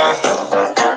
Uh-huh. 0.00 0.87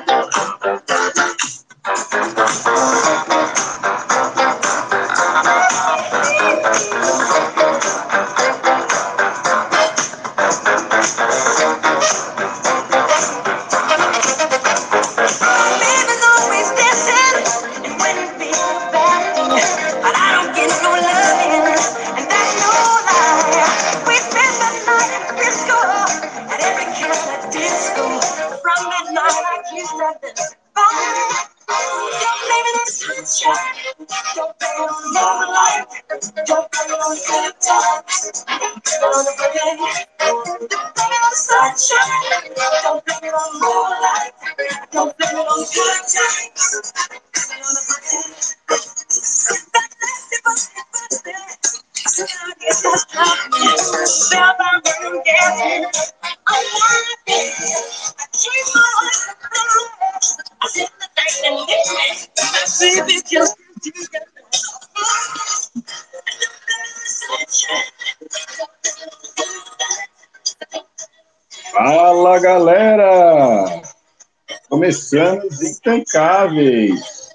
Intancáveis, 75.84 77.28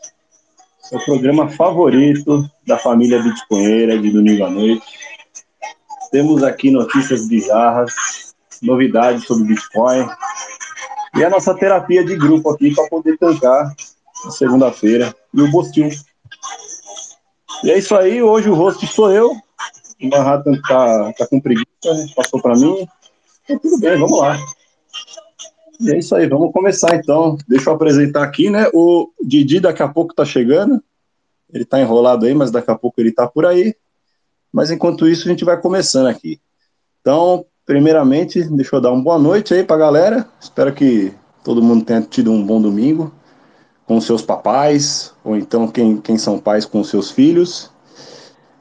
o 0.93 0.99
programa 1.03 1.49
favorito 1.49 2.49
da 2.65 2.77
família 2.77 3.21
Bitcoinheira 3.21 3.99
de 3.99 4.09
domingo 4.09 4.45
à 4.45 4.49
noite. 4.49 4.85
Temos 6.11 6.41
aqui 6.43 6.71
notícias 6.71 7.27
bizarras, 7.27 7.93
novidades 8.61 9.25
sobre 9.25 9.49
Bitcoin 9.49 10.07
e 11.17 11.25
a 11.25 11.29
nossa 11.29 11.53
terapia 11.55 12.05
de 12.05 12.15
grupo 12.15 12.49
aqui 12.49 12.73
para 12.73 12.87
poder 12.87 13.17
tancar 13.17 13.75
na 14.23 14.31
segunda-feira 14.31 15.13
e 15.33 15.41
o 15.41 15.51
Bostil. 15.51 15.89
E 17.65 17.71
é 17.71 17.77
isso 17.77 17.97
aí, 17.97 18.23
hoje 18.23 18.49
o 18.49 18.55
rosto 18.55 18.87
sou 18.87 19.11
eu. 19.11 19.31
O 20.01 20.07
Manhattan 20.07 20.53
tá, 20.65 21.11
tá 21.17 21.27
com 21.27 21.41
preguiça, 21.41 21.65
passou 22.15 22.41
para 22.41 22.55
mim. 22.55 22.87
Então, 23.43 23.59
tudo 23.59 23.77
bem, 23.77 23.99
vamos 23.99 24.17
lá. 24.17 24.37
E 25.79 25.91
é 25.91 25.99
isso 25.99 26.15
aí, 26.15 26.27
vamos 26.27 26.51
começar 26.51 26.95
então. 26.95 27.37
Deixa 27.47 27.69
eu 27.69 27.73
apresentar 27.73 28.23
aqui, 28.23 28.49
né? 28.49 28.67
O 28.73 29.09
Didi 29.23 29.59
daqui 29.59 29.83
a 29.83 29.87
pouco 29.87 30.13
tá 30.13 30.25
chegando. 30.25 30.81
Ele 31.53 31.65
tá 31.65 31.79
enrolado 31.79 32.25
aí, 32.25 32.33
mas 32.33 32.51
daqui 32.51 32.71
a 32.71 32.75
pouco 32.75 32.99
ele 32.99 33.11
tá 33.11 33.27
por 33.27 33.45
aí. 33.45 33.75
Mas 34.51 34.71
enquanto 34.71 35.07
isso, 35.07 35.27
a 35.27 35.31
gente 35.31 35.45
vai 35.45 35.59
começando 35.59 36.07
aqui. 36.07 36.39
Então, 37.01 37.45
primeiramente, 37.65 38.43
deixa 38.43 38.75
eu 38.75 38.81
dar 38.81 38.91
uma 38.91 39.03
boa 39.03 39.19
noite 39.19 39.53
aí 39.53 39.63
pra 39.63 39.77
galera. 39.77 40.27
Espero 40.41 40.73
que 40.73 41.13
todo 41.43 41.61
mundo 41.61 41.85
tenha 41.85 42.01
tido 42.01 42.31
um 42.31 42.45
bom 42.45 42.61
domingo 42.61 43.13
com 43.85 44.01
seus 44.01 44.21
papais, 44.21 45.13
ou 45.23 45.37
então 45.37 45.67
quem, 45.67 45.97
quem 45.97 46.17
são 46.17 46.37
pais 46.37 46.65
com 46.65 46.83
seus 46.83 47.09
filhos. 47.09 47.71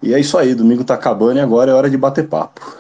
E 0.00 0.14
é 0.14 0.20
isso 0.20 0.38
aí, 0.38 0.54
domingo 0.54 0.84
tá 0.84 0.94
acabando 0.94 1.38
e 1.38 1.41
agora 1.41 1.72
é 1.72 1.74
hora 1.74 1.91
de 1.91 1.96
bater 1.96 2.28
papo. 2.28 2.76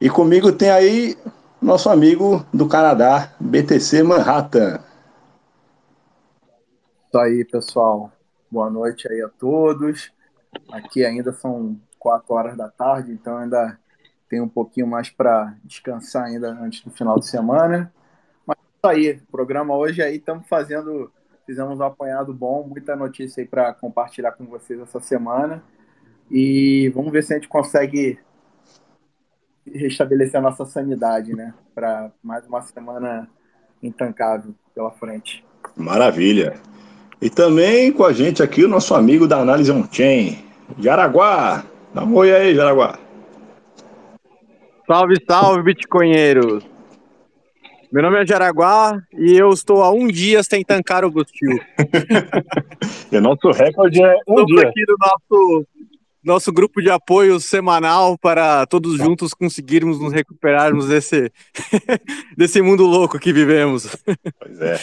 E 0.00 0.08
comigo 0.08 0.52
tem 0.52 0.70
aí 0.70 1.16
nosso 1.60 1.88
amigo 1.88 2.44
do 2.52 2.68
Canadá, 2.68 3.34
BTC 3.40 4.02
Manhattan. 4.02 4.78
Isso 7.06 7.18
aí, 7.18 7.44
pessoal. 7.44 8.12
Boa 8.50 8.68
noite 8.68 9.10
aí 9.10 9.22
a 9.22 9.28
todos. 9.28 10.12
Aqui 10.70 11.04
ainda 11.04 11.32
são 11.32 11.78
quatro 11.98 12.34
horas 12.34 12.56
da 12.56 12.68
tarde, 12.68 13.12
então 13.12 13.38
ainda 13.38 13.78
tem 14.28 14.40
um 14.40 14.48
pouquinho 14.48 14.86
mais 14.86 15.08
para 15.08 15.54
descansar 15.64 16.24
ainda 16.24 16.50
antes 16.50 16.82
do 16.84 16.90
final 16.90 17.18
de 17.18 17.26
semana. 17.26 17.92
Mas 18.46 18.58
isso 18.58 18.86
aí, 18.86 19.20
programa 19.30 19.74
hoje 19.74 20.02
aí 20.02 20.16
estamos 20.16 20.46
fazendo, 20.46 21.10
fizemos 21.46 21.78
um 21.80 21.84
apanhado 21.84 22.34
bom, 22.34 22.66
muita 22.68 22.94
notícia 22.94 23.40
aí 23.40 23.46
para 23.46 23.72
compartilhar 23.72 24.32
com 24.32 24.44
vocês 24.46 24.78
essa 24.78 25.00
semana. 25.00 25.62
E 26.30 26.90
vamos 26.94 27.12
ver 27.12 27.22
se 27.22 27.32
a 27.32 27.36
gente 27.36 27.48
consegue 27.48 28.18
restabelecer 29.74 30.38
a 30.38 30.42
nossa 30.42 30.64
sanidade, 30.64 31.34
né? 31.34 31.54
Para 31.74 32.10
mais 32.22 32.46
uma 32.46 32.62
semana 32.62 33.28
intancável 33.82 34.54
pela 34.74 34.90
frente. 34.92 35.44
Maravilha. 35.76 36.54
E 37.20 37.30
também 37.30 37.92
com 37.92 38.04
a 38.04 38.12
gente 38.12 38.42
aqui 38.42 38.64
o 38.64 38.68
nosso 38.68 38.94
amigo 38.94 39.26
da 39.26 39.38
análise 39.38 39.70
on-chain, 39.70 40.44
Jaraguá. 40.78 41.64
Dá 41.94 42.04
um 42.04 42.14
oi 42.14 42.34
aí, 42.34 42.54
Jaraguá. 42.54 42.98
Salve, 44.86 45.16
salve, 45.26 45.62
bitcoinheiros. 45.62 46.64
Meu 47.90 48.02
nome 48.02 48.20
é 48.20 48.26
Jaraguá 48.26 49.00
e 49.12 49.36
eu 49.36 49.50
estou 49.50 49.82
há 49.82 49.90
um 49.90 50.06
dia 50.08 50.42
sem 50.42 50.62
tancar 50.62 51.04
o 51.04 51.10
Gostil. 51.10 51.58
e 53.10 53.20
nosso 53.20 53.50
recorde 53.50 54.02
é 54.02 54.14
um 54.28 54.40
Estamos 54.40 54.46
dia. 54.46 54.68
aqui 54.68 54.84
no 54.86 54.96
nosso 54.98 55.66
nosso 56.26 56.52
grupo 56.52 56.82
de 56.82 56.90
apoio 56.90 57.38
semanal 57.38 58.18
para 58.18 58.66
todos 58.66 58.98
juntos 58.98 59.32
conseguirmos 59.32 60.00
nos 60.00 60.12
recuperarmos 60.12 60.88
desse, 60.88 61.32
desse 62.36 62.60
mundo 62.60 62.84
louco 62.84 63.16
que 63.16 63.32
vivemos. 63.32 63.96
Pois 64.38 64.60
é. 64.60 64.80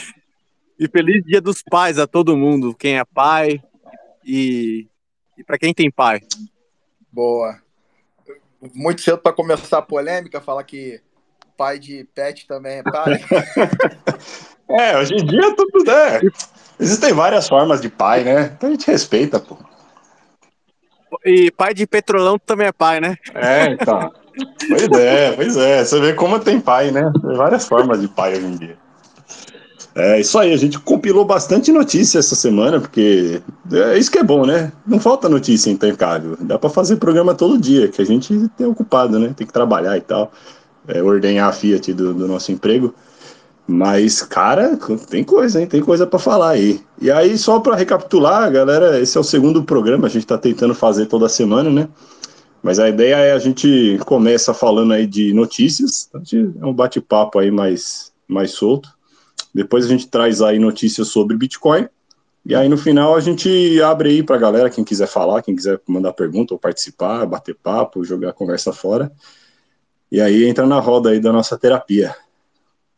E 0.80 0.88
feliz 0.88 1.22
Dia 1.26 1.42
dos 1.42 1.62
Pais 1.62 2.00
a 2.00 2.08
todo 2.08 2.38
mundo, 2.38 2.74
quem 2.74 2.98
é 2.98 3.04
pai 3.04 3.62
e, 4.24 4.88
e 5.38 5.44
para 5.44 5.58
quem 5.58 5.74
tem 5.74 5.92
pai. 5.92 6.22
Boa. 7.12 7.62
Muito 8.74 9.02
cedo 9.02 9.18
para 9.18 9.34
começar 9.34 9.80
a 9.80 9.82
polêmica, 9.82 10.40
falar 10.40 10.64
que 10.64 11.02
pai 11.58 11.78
de 11.78 12.06
pet 12.16 12.48
também 12.48 12.78
é 12.78 12.84
pai. 12.84 13.20
é, 14.70 14.98
hoje 14.98 15.14
em 15.14 15.26
dia 15.26 15.54
tudo 15.58 15.92
é. 15.92 16.22
Existem 16.80 17.12
várias 17.12 17.50
formas 17.50 17.82
de 17.82 17.90
pai, 17.90 18.24
né? 18.24 18.54
Então 18.56 18.70
a 18.70 18.72
gente 18.72 18.88
respeita, 18.88 19.42
pô. 19.42 19.58
E 21.26 21.52
pai 21.52 21.74
de 21.74 21.86
petrolão 21.86 22.38
também 22.38 22.68
é 22.68 22.72
pai, 22.72 23.00
né? 23.00 23.16
É, 23.34 23.72
então. 23.74 24.12
pois 24.68 25.00
é, 25.00 25.32
pois 25.32 25.58
é. 25.58 25.84
Você 25.84 26.00
vê 26.00 26.14
como 26.14 26.40
tem 26.40 26.60
pai, 26.60 26.92
né? 26.92 27.12
Tem 27.22 27.36
várias 27.36 27.68
formas 27.68 28.00
de 28.02 28.08
pai 28.08 28.34
hoje 28.34 28.46
em 28.46 28.56
dia. 28.56 28.84
É 29.96 30.20
isso 30.20 30.40
aí, 30.40 30.52
a 30.52 30.58
gente 30.58 30.80
compilou 30.80 31.24
bastante 31.24 31.72
notícia 31.72 32.18
essa 32.18 32.34
semana, 32.34 32.80
porque 32.80 33.44
é 33.72 33.96
isso 33.96 34.10
que 34.10 34.18
é 34.18 34.24
bom, 34.24 34.44
né? 34.44 34.72
Não 34.88 35.00
falta 35.00 35.30
notícia 35.30 35.70
intercável. 35.70 36.36
Dá 36.40 36.58
para 36.58 36.70
fazer 36.70 36.96
programa 36.96 37.36
todo 37.36 37.60
dia, 37.60 37.88
que 37.88 38.02
a 38.02 38.06
gente 38.06 38.50
tem 38.58 38.66
ocupado, 38.66 39.20
né? 39.20 39.34
Tem 39.38 39.46
que 39.46 39.54
trabalhar 39.54 39.96
e 39.96 40.02
tal, 40.02 40.32
é, 40.88 41.02
ordenhar 41.04 41.48
a 41.48 41.52
Fiat 41.52 41.94
do, 41.94 42.12
do 42.12 42.28
nosso 42.28 42.52
emprego. 42.52 42.94
Mas, 43.68 44.22
cara, 44.22 44.78
tem 45.10 45.24
coisa, 45.24 45.62
hein? 45.62 45.68
Tem 45.68 45.82
coisa 45.82 46.06
para 46.06 46.20
falar 46.20 46.50
aí. 46.50 46.82
E 47.02 47.10
aí, 47.10 47.38
só 47.38 47.60
para 47.60 47.76
recapitular, 47.76 48.52
galera, 48.52 49.00
esse 49.00 49.18
é 49.18 49.22
o 49.22 49.24
segundo 49.24 49.64
programa, 49.64 50.08
a 50.08 50.10
gente 50.10 50.24
está 50.24 50.38
tentando 50.38 50.76
fazer 50.76 51.06
toda 51.06 51.30
semana, 51.30 51.70
né? 51.70 51.88
Mas 52.62 52.80
a 52.80 52.88
ideia 52.88 53.16
é 53.16 53.32
a 53.34 53.40
gente 53.40 54.00
começa 54.06 54.54
falando 54.54 54.94
aí 54.94 55.06
de 55.06 55.34
notícias, 55.34 56.10
é 56.62 56.66
um 56.66 56.74
bate-papo 56.74 57.40
aí 57.40 57.52
mais, 57.52 58.14
mais 58.28 58.52
solto. 58.52 58.90
Depois 59.54 59.86
a 59.86 59.90
gente 59.90 60.08
traz 60.08 60.42
aí 60.42 60.58
notícias 60.60 61.10
sobre 61.10 61.36
Bitcoin. 61.36 61.88
E 62.46 62.56
aí 62.56 62.68
no 62.68 62.78
final 62.78 63.16
a 63.16 63.20
gente 63.20 63.82
abre 63.82 64.10
aí 64.10 64.24
para 64.24 64.38
galera, 64.38 64.70
quem 64.70 64.84
quiser 64.84 65.08
falar, 65.08 65.42
quem 65.42 65.56
quiser 65.56 65.80
mandar 65.88 66.14
pergunta 66.14 66.54
ou 66.54 66.60
participar, 66.60 67.26
bater 67.26 67.56
papo, 67.56 68.04
jogar 68.04 68.30
a 68.30 68.34
conversa 68.34 68.72
fora. 68.72 69.12
E 70.10 70.22
aí 70.22 70.46
entra 70.46 70.66
na 70.66 70.80
roda 70.80 71.10
aí 71.10 71.20
da 71.20 71.32
nossa 71.34 71.58
terapia. 71.58 72.16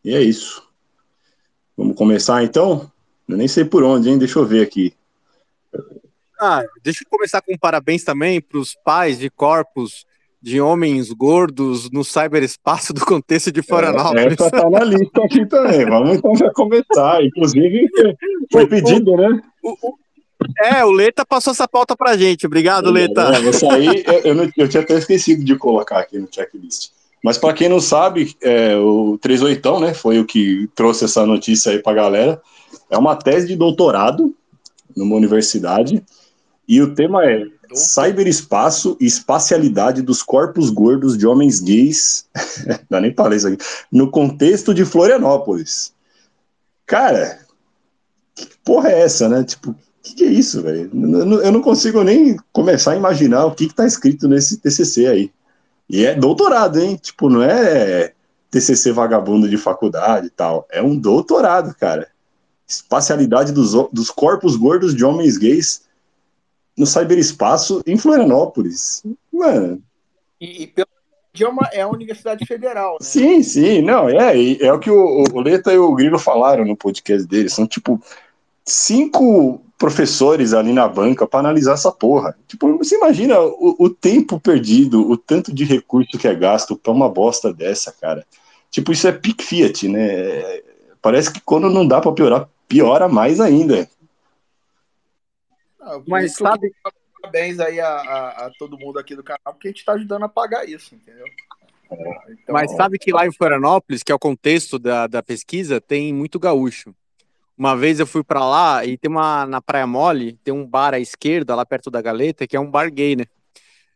E 0.06 0.14
é 0.14 0.22
isso. 0.22 0.62
Vamos 1.76 1.98
começar 1.98 2.44
então? 2.44 2.92
Eu 3.28 3.36
nem 3.36 3.48
sei 3.48 3.66
por 3.66 3.84
onde, 3.84 4.08
hein? 4.08 4.20
Deixa 4.20 4.38
eu 4.38 4.46
ver 4.46 4.62
aqui. 4.62 4.94
Ah, 6.40 6.64
deixa 6.84 7.04
eu 7.04 7.10
começar 7.10 7.42
com 7.42 7.56
um 7.56 7.58
parabéns 7.58 8.04
também 8.04 8.40
para 8.40 8.60
os 8.60 8.76
pais 8.76 9.18
de 9.18 9.32
corpos 9.32 10.06
de 10.40 10.62
homens 10.62 11.12
gordos 11.12 11.90
no 11.90 12.04
cyberespaço 12.04 12.94
do 12.94 13.04
contexto 13.04 13.52
de 13.52 13.64
Florianópolis. 13.64 14.26
É, 14.26 14.28
essa 14.28 14.52
tá 14.52 14.70
na 14.70 14.84
lista 14.84 15.26
aqui 15.26 15.44
também. 15.48 15.86
Vamos 15.88 16.18
então 16.18 16.36
já 16.36 16.54
começar. 16.54 17.24
Inclusive, 17.24 17.90
foi 18.52 18.68
pedido, 18.68 19.18
né? 19.18 19.42
O, 19.64 19.72
o, 19.72 19.98
é, 20.62 20.86
o 20.86 20.92
Leta 20.92 21.26
passou 21.26 21.50
essa 21.50 21.68
pauta 21.68 21.98
pra 21.98 22.16
gente. 22.16 22.46
Obrigado, 22.46 22.92
Leta. 22.92 23.36
É, 23.36 23.50
isso 23.50 23.68
aí 23.72 24.04
eu, 24.06 24.20
eu, 24.20 24.36
não, 24.36 24.52
eu 24.56 24.70
tinha 24.70 24.84
até 24.84 24.94
esquecido 24.94 25.44
de 25.44 25.56
colocar 25.56 25.98
aqui 25.98 26.20
no 26.20 26.32
checklist. 26.32 26.92
Mas 27.26 27.40
para 27.40 27.56
quem 27.56 27.68
não 27.68 27.80
sabe, 27.82 28.38
é, 28.40 28.78
o 28.78 29.18
38, 29.18 29.80
né, 29.80 29.96
foi 29.96 30.20
o 30.20 30.26
que 30.26 30.70
trouxe 30.76 31.06
essa 31.06 31.26
notícia 31.26 31.72
aí 31.72 31.82
para 31.82 31.94
a 31.94 31.96
galera. 31.96 32.42
É 32.88 32.96
uma 33.00 33.16
tese 33.16 33.48
de 33.48 33.56
doutorado 33.56 34.32
numa 34.96 35.16
universidade 35.16 36.06
e 36.68 36.80
o 36.84 36.94
tema 36.94 37.26
é 37.26 37.48
Cyberespaço 37.74 38.96
e 39.02 39.08
espacialidade 39.08 40.04
dos 40.04 40.22
corpos 40.22 40.70
gordos 40.70 41.18
de 41.18 41.26
homens 41.26 41.60
gays. 41.60 42.28
Não 42.92 43.02
nem 43.02 43.12
falei 43.12 43.38
isso 43.38 43.48
aqui. 43.48 43.58
No 43.92 44.12
contexto 44.12 44.72
de 44.72 44.86
Florianópolis. 44.86 45.96
Cara, 46.86 47.40
que 48.36 48.48
porra 48.64 48.90
é 48.90 49.02
essa, 49.02 49.28
né? 49.28 49.44
Tipo, 49.44 49.72
o 49.72 49.76
que, 50.04 50.14
que, 50.14 50.24
é 50.26 50.30
isso, 50.30 50.62
velho? 50.62 50.92
Eu 51.44 51.52
não 51.52 51.64
consigo 51.64 52.04
nem 52.04 52.38
começar 52.54 52.92
a 52.92 52.96
imaginar 52.96 53.48
o 53.48 53.56
que, 53.56 53.68
que 53.68 53.74
tá 53.74 53.88
escrito 53.88 54.28
nesse 54.28 54.58
TCC 54.60 55.08
aí. 55.08 55.32
E 55.90 56.06
é 56.06 56.16
doutorado, 56.16 56.80
hein? 56.80 56.96
Tipo, 56.96 57.30
não 57.30 57.44
é 57.44 58.14
TCC 58.50 58.92
vagabundo 58.92 59.50
de 59.50 59.58
faculdade 59.58 60.28
e 60.28 60.30
tal. 60.30 60.68
É 60.72 60.82
um 60.82 60.98
doutorado, 60.98 61.76
cara. 61.76 62.10
Espacialidade 62.68 63.52
dos, 63.52 63.74
dos 63.92 64.10
corpos 64.10 64.56
gordos 64.56 64.96
de 64.96 65.06
homens 65.06 65.38
gays 65.38 65.86
no 66.78 66.86
cyberespaço 66.86 67.82
em 67.86 67.98
Florianópolis. 67.98 69.04
Mano. 69.32 69.82
E, 70.42 70.64
e 70.64 70.68
pelo 70.68 70.88
idioma 71.34 71.70
é 71.72 71.82
a 71.82 71.88
Universidade 71.88 72.46
Federal, 72.46 72.94
né? 72.94 72.98
Sim, 73.02 73.44
sim, 73.44 73.82
não, 73.82 74.10
é, 74.10 74.54
é 74.62 74.74
o 74.74 74.80
que 74.80 74.90
o, 74.90 75.26
o 75.34 75.42
Leta 75.42 75.74
e 75.74 75.78
o 75.78 75.94
Grilo 75.94 76.18
falaram 76.18 76.66
no 76.66 76.76
podcast 76.76 77.28
deles. 77.28 77.54
São 77.54 77.68
tipo 77.68 78.02
cinco 78.66 79.62
professores 79.78 80.54
ali 80.54 80.74
na 80.74 80.88
banca 80.88 81.28
para 81.28 81.42
analisar 81.42 81.74
essa 81.74 81.92
porra. 81.92 82.38
Tipo, 82.48 82.78
você 82.78 82.96
imagina 82.96 83.40
o, 83.40 83.76
o, 83.78 83.90
tempo 83.90 84.40
perdido, 84.40 85.10
o 85.10 85.18
tanto 85.18 85.54
de 85.54 85.64
recurso 85.64 86.18
que 86.18 86.28
é 86.28 86.34
gasto 86.34 86.76
para 86.76 86.92
uma 86.92 87.10
bosta 87.10 87.54
dessa, 87.54 87.92
cara. 87.92 88.26
Tipo, 88.72 88.92
isso 88.92 89.08
é 89.08 89.12
pick 89.12 89.42
Fiat, 89.42 89.88
né? 89.88 90.62
Parece 91.02 91.32
que 91.32 91.42
quando 91.42 91.70
não 91.70 91.88
dá 91.88 92.02
para 92.02 92.12
piorar, 92.12 92.50
piora 92.68 93.08
mais 93.08 93.40
ainda. 93.40 93.88
Ah, 95.80 96.02
Mas 96.08 96.36
sabe. 96.36 96.74
Parabéns 97.22 97.60
aí 97.60 97.80
a, 97.80 97.88
a, 97.88 98.46
a, 98.46 98.52
todo 98.60 98.78
mundo 98.78 99.00
aqui 99.00 99.16
do 99.16 99.24
canal, 99.24 99.54
porque 99.54 99.68
a 99.68 99.72
gente 99.72 99.80
está 99.80 99.94
ajudando 99.94 100.24
a 100.24 100.30
pagar 100.30 100.68
isso, 100.70 100.94
entendeu? 100.94 101.26
Então... 101.92 102.54
Mas 102.54 102.72
sabe 102.76 103.00
que 103.00 103.12
lá 103.12 103.26
em 103.26 103.32
Florianópolis, 103.32 104.04
que 104.04 104.12
é 104.12 104.16
o 104.16 104.20
contexto 104.20 104.78
da, 104.78 105.08
da 105.08 105.24
pesquisa, 105.24 105.82
tem 105.82 106.14
muito 106.14 106.40
gaúcho. 106.40 106.94
Uma 107.58 107.76
vez 107.76 108.00
eu 108.00 108.08
fui 108.08 108.24
para 108.24 108.46
lá 108.46 108.86
e 108.86 108.98
tem 108.98 109.10
uma 109.10 109.46
na 109.46 109.62
Praia 109.62 109.88
Mole, 109.88 110.38
tem 110.44 110.54
um 110.54 110.66
bar 110.66 110.94
à 110.94 111.00
esquerda, 111.00 111.56
lá 111.56 111.66
perto 111.66 111.90
da 111.90 112.02
Galeta, 112.02 112.46
que 112.46 112.56
é 112.56 112.60
um 112.60 112.70
bar 112.70 112.92
gay, 112.92 113.16
né? 113.16 113.26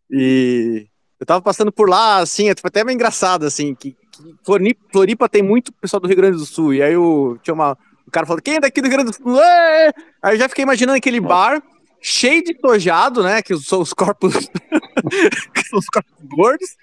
E 0.09 0.87
eu 1.19 1.25
tava 1.25 1.41
passando 1.41 1.71
por 1.71 1.89
lá, 1.89 2.19
assim, 2.19 2.45
foi 2.45 2.69
até 2.69 2.83
meio 2.83 2.95
engraçado, 2.95 3.45
assim, 3.45 3.75
que, 3.75 3.95
que 4.11 4.35
Floripa, 4.91 5.27
tem 5.27 5.43
muito 5.43 5.73
pessoal 5.73 5.99
do 5.99 6.07
Rio 6.07 6.15
Grande 6.15 6.37
do 6.37 6.45
Sul. 6.45 6.73
E 6.73 6.81
aí 6.81 6.93
eu 6.93 7.37
tinha 7.43 7.53
uma, 7.53 7.77
o 8.07 8.11
cara 8.11 8.25
falou, 8.25 8.41
quem 8.41 8.55
é 8.55 8.59
daqui 8.61 8.81
do 8.81 8.87
Rio 8.87 8.97
Grande 8.97 9.11
do 9.11 9.15
Sul? 9.15 9.39
Aí 10.23 10.35
eu 10.35 10.37
já 10.37 10.47
fiquei 10.47 10.63
imaginando 10.63 10.97
aquele 10.97 11.19
bar 11.19 11.61
cheio 12.01 12.43
de 12.43 12.53
tojado, 12.53 13.21
né? 13.21 13.41
Que 13.41 13.57
são 13.57 13.81
os 13.81 13.93
corpos. 13.93 14.33
os 15.73 15.85
corpos 15.87 16.13
gordos. 16.23 16.77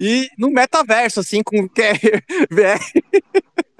E 0.00 0.28
no 0.38 0.50
metaverso, 0.50 1.20
assim, 1.20 1.42
com 1.42 1.68
VR. 2.50 2.80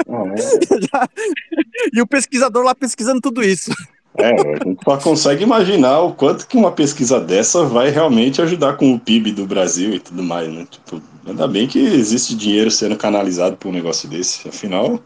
Ah, 0.08 0.24
é. 0.28 1.90
e 1.94 2.00
o 2.00 2.06
pesquisador 2.06 2.64
lá 2.64 2.74
pesquisando 2.74 3.20
tudo 3.20 3.42
isso. 3.42 3.70
É, 4.18 4.30
a 4.30 4.68
gente 4.68 4.84
só 4.84 4.96
consegue 4.98 5.42
imaginar 5.42 6.00
o 6.00 6.12
quanto 6.12 6.46
que 6.46 6.56
uma 6.56 6.70
pesquisa 6.70 7.18
dessa 7.18 7.64
vai 7.64 7.88
realmente 7.88 8.42
ajudar 8.42 8.76
com 8.76 8.92
o 8.92 9.00
PIB 9.00 9.32
do 9.32 9.46
Brasil 9.46 9.94
e 9.94 9.98
tudo 9.98 10.22
mais, 10.22 10.52
né? 10.52 10.66
Tipo, 10.70 11.00
ainda 11.26 11.48
bem 11.48 11.66
que 11.66 11.78
existe 11.78 12.34
dinheiro 12.34 12.70
sendo 12.70 12.96
canalizado 12.96 13.56
para 13.56 13.68
um 13.68 13.72
negócio 13.72 14.08
desse. 14.08 14.46
Afinal, 14.48 15.00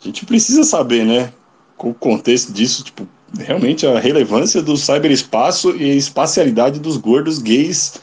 a 0.00 0.04
gente 0.04 0.26
precisa 0.26 0.64
saber, 0.64 1.04
né? 1.04 1.32
Com 1.76 1.90
o 1.90 1.94
contexto 1.94 2.52
disso, 2.52 2.82
tipo, 2.82 3.06
realmente 3.38 3.86
a 3.86 4.00
relevância 4.00 4.60
do 4.60 4.76
cyberespaço 4.76 5.76
e 5.76 5.92
a 5.92 5.94
espacialidade 5.94 6.80
dos 6.80 6.96
gordos 6.96 7.38
gays 7.38 8.00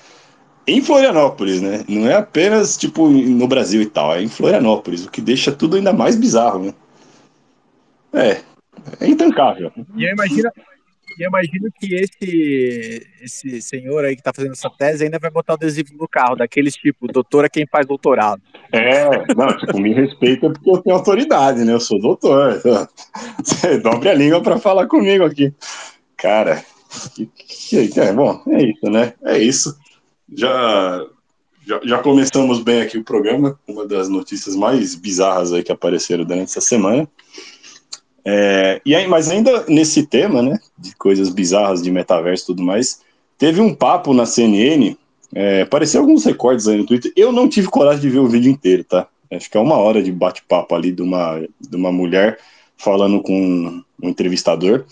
em 0.68 0.82
Florianópolis, 0.82 1.62
né? 1.62 1.84
Não 1.88 2.08
é 2.08 2.16
apenas 2.16 2.78
tipo 2.78 3.10
no 3.10 3.48
Brasil 3.48 3.82
e 3.82 3.86
tal, 3.86 4.16
é 4.16 4.22
em 4.22 4.30
Florianópolis, 4.30 5.06
o 5.06 5.12
que 5.12 5.22
deixa 5.22 5.52
tudo 5.52 5.76
ainda 5.76 5.94
mais 5.94 6.16
bizarro, 6.16 6.66
né? 6.66 6.74
É, 8.14 8.42
é 9.00 9.08
intancável. 9.08 9.72
E 9.96 10.04
eu 10.04 10.12
imagino, 10.12 10.50
eu 11.20 11.28
imagino 11.28 11.70
que 11.80 11.96
esse, 11.96 13.08
esse 13.22 13.62
senhor 13.62 14.06
aí 14.06 14.16
que 14.16 14.22
está 14.22 14.32
fazendo 14.34 14.54
essa 14.54 14.70
tese 14.70 15.04
ainda 15.04 15.20
vai 15.20 15.32
botar 15.32 15.54
o 15.54 15.56
adesivo 15.56 15.90
no 15.98 16.08
carro, 16.08 16.36
daqueles 16.36 16.76
tipo, 16.76 17.08
doutor 17.08 17.46
é 17.46 17.50
quem 17.50 17.66
faz 17.66 17.86
doutorado. 17.86 18.42
É, 18.72 19.06
não, 19.36 19.58
tipo, 19.58 19.80
me 19.80 19.94
respeita 19.94 20.50
porque 20.50 20.70
eu 20.70 20.78
tenho 20.82 20.96
autoridade, 20.96 21.64
né? 21.64 21.74
Eu 21.74 21.80
sou 21.80 22.00
doutor. 22.00 22.62
Você 23.44 23.78
dobre 23.80 24.10
a 24.10 24.14
língua 24.14 24.42
para 24.42 24.58
falar 24.58 24.88
comigo 24.88 25.26
aqui. 25.26 25.54
Cara, 26.18 26.64
que, 27.16 27.26
que, 27.26 28.00
é, 28.00 28.14
bom, 28.14 28.42
é 28.48 28.64
isso, 28.64 28.90
né? 28.90 29.14
É 29.24 29.38
isso. 29.38 29.78
Já, 30.36 31.06
já, 31.66 31.80
já 31.84 31.98
começamos 32.00 32.60
bem 32.60 32.82
aqui 32.82 32.98
o 32.98 33.04
programa, 33.04 33.60
uma 33.68 33.86
das 33.86 34.08
notícias 34.08 34.56
mais 34.56 34.96
bizarras 34.96 35.52
aí 35.52 35.64
que 35.64 35.72
apareceram 35.72 36.24
durante 36.24 36.50
essa 36.50 36.62
semana. 36.62 37.08
É, 38.24 38.82
e 38.86 38.96
aí, 38.96 39.08
mas 39.08 39.30
ainda 39.30 39.66
nesse 39.68 40.06
tema, 40.06 40.42
né, 40.42 40.60
de 40.78 40.96
coisas 40.96 41.30
bizarras 41.30 41.82
de 41.82 41.92
metaverso 41.92 42.44
e 42.44 42.48
tudo 42.48 42.64
mais, 42.64 43.02
teve 43.38 43.60
um 43.60 43.74
papo 43.74 44.14
na 44.14 44.26
CNN, 44.26 44.96
é, 45.34 45.62
apareceu 45.64 46.02
alguns 46.02 46.24
recordes 46.24 46.68
aí 46.68 46.78
no 46.78 46.86
Twitter, 46.86 47.12
eu 47.16 47.32
não 47.32 47.50
tive 47.50 47.68
coragem 47.68 48.02
de 48.02 48.10
ver 48.10 48.20
o 48.20 48.28
vídeo 48.28 48.52
inteiro, 48.52 48.84
tá? 48.84 49.08
Acho 49.32 49.50
que 49.50 49.58
é 49.58 49.62
uma 49.62 49.76
hora 49.76 50.04
de 50.04 50.12
bate-papo 50.12 50.76
ali 50.76 50.92
de 50.92 51.02
uma, 51.02 51.42
de 51.60 51.76
uma 51.76 51.92
mulher 51.92 52.38
falando 52.78 53.22
com 53.22 53.34
um 54.02 54.10
entrevistador, 54.10 54.86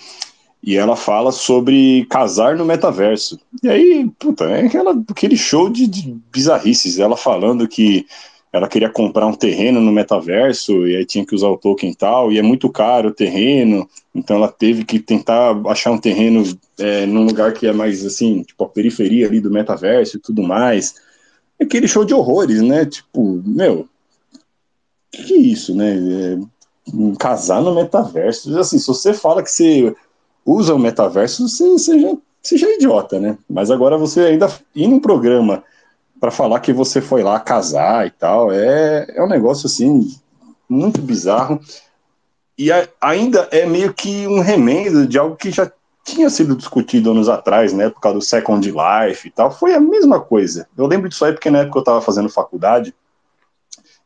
e 0.61 0.75
ela 0.75 0.95
fala 0.95 1.31
sobre 1.31 2.05
casar 2.09 2.55
no 2.55 2.65
metaverso. 2.65 3.39
E 3.63 3.69
aí, 3.69 4.11
puta, 4.19 4.45
é 4.45 4.65
aquela, 4.65 4.91
aquele 5.09 5.37
show 5.37 5.69
de, 5.69 5.87
de 5.87 6.15
bizarrices, 6.31 6.99
ela 6.99 7.15
falando 7.15 7.67
que 7.67 8.05
ela 8.51 8.67
queria 8.67 8.89
comprar 8.89 9.27
um 9.27 9.33
terreno 9.33 9.79
no 9.79 9.91
metaverso 9.91 10.87
e 10.87 10.95
aí 10.95 11.05
tinha 11.05 11.25
que 11.25 11.35
usar 11.35 11.47
o 11.49 11.57
token 11.57 11.91
e 11.91 11.95
tal, 11.95 12.31
e 12.31 12.39
é 12.39 12.41
muito 12.41 12.69
caro 12.69 13.09
o 13.09 13.13
terreno, 13.13 13.87
então 14.13 14.37
ela 14.37 14.47
teve 14.47 14.83
que 14.83 14.99
tentar 14.99 15.55
achar 15.67 15.91
um 15.91 15.99
terreno 15.99 16.43
é, 16.77 17.05
num 17.05 17.25
lugar 17.25 17.53
que 17.53 17.67
é 17.67 17.71
mais 17.71 18.03
assim, 18.05 18.41
tipo 18.43 18.63
a 18.63 18.69
periferia 18.69 19.27
ali 19.27 19.39
do 19.39 19.51
metaverso 19.51 20.17
e 20.17 20.19
tudo 20.19 20.41
mais. 20.41 20.95
Aquele 21.61 21.87
show 21.87 22.03
de 22.03 22.13
horrores, 22.13 22.61
né? 22.61 22.85
Tipo, 22.85 23.41
meu, 23.45 23.87
que, 25.11 25.23
que 25.23 25.33
é 25.33 25.37
isso, 25.37 25.75
né? 25.75 25.95
É, 25.97 26.37
casar 27.19 27.61
no 27.61 27.75
metaverso. 27.75 28.57
Assim, 28.57 28.79
se 28.79 28.87
você 28.87 29.13
fala 29.13 29.43
que 29.43 29.51
você 29.51 29.93
usa 30.49 30.73
o 30.73 30.79
metaverso, 30.79 31.47
você, 31.47 31.69
você, 31.69 31.99
já, 31.99 32.17
você 32.41 32.57
já 32.57 32.67
é 32.67 32.75
idiota, 32.75 33.19
né? 33.19 33.37
Mas 33.49 33.69
agora 33.69 33.97
você 33.97 34.21
ainda 34.21 34.51
ir 34.75 34.87
num 34.87 34.99
programa 34.99 35.63
para 36.19 36.31
falar 36.31 36.59
que 36.59 36.73
você 36.73 36.99
foi 37.01 37.23
lá 37.23 37.39
casar 37.39 38.07
e 38.07 38.11
tal. 38.11 38.51
É, 38.51 39.05
é 39.15 39.23
um 39.23 39.27
negócio 39.27 39.67
assim 39.67 40.09
muito 40.67 41.01
bizarro. 41.01 41.59
E 42.57 42.71
a, 42.71 42.87
ainda 42.99 43.47
é 43.51 43.65
meio 43.65 43.93
que 43.93 44.27
um 44.27 44.39
remendo 44.39 45.07
de 45.07 45.17
algo 45.17 45.35
que 45.35 45.51
já 45.51 45.71
tinha 46.03 46.29
sido 46.29 46.55
discutido 46.55 47.11
anos 47.11 47.29
atrás, 47.29 47.71
né, 47.71 47.89
por 47.89 48.01
causa 48.01 48.17
do 48.17 48.25
Second 48.25 48.67
Life 48.67 49.27
e 49.27 49.31
tal. 49.31 49.51
Foi 49.51 49.73
a 49.73 49.79
mesma 49.79 50.19
coisa. 50.19 50.67
Eu 50.75 50.87
lembro 50.87 51.07
disso 51.07 51.23
aí 51.23 51.31
porque 51.31 51.51
na 51.51 51.59
época 51.59 51.77
eu 51.77 51.81
estava 51.81 52.01
fazendo 52.01 52.27
faculdade 52.27 52.93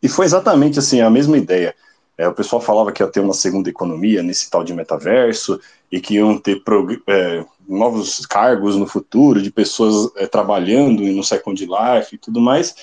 e 0.01 0.09
foi 0.09 0.25
exatamente 0.25 0.77
assim 0.77 0.99
a 0.99 1.09
mesma 1.09 1.37
ideia. 1.37 1.73
É, 2.17 2.27
o 2.27 2.33
pessoal 2.33 2.61
falava 2.61 2.91
que 2.91 3.01
ia 3.01 3.07
ter 3.07 3.21
uma 3.21 3.33
segunda 3.33 3.69
economia 3.69 4.21
nesse 4.21 4.49
tal 4.49 4.63
de 4.63 4.73
metaverso 4.73 5.59
e 5.93 6.01
que 6.01 6.15
iam 6.15 6.39
ter 6.39 6.59
é, 7.07 7.45
novos 7.69 8.25
cargos 8.25 8.75
no 8.75 8.87
futuro 8.87 9.39
de 9.39 9.51
pessoas 9.51 10.11
é, 10.17 10.25
trabalhando 10.25 11.03
no 11.03 11.23
Second 11.23 11.63
Life 11.63 12.15
e 12.15 12.17
tudo 12.17 12.41
mais. 12.41 12.75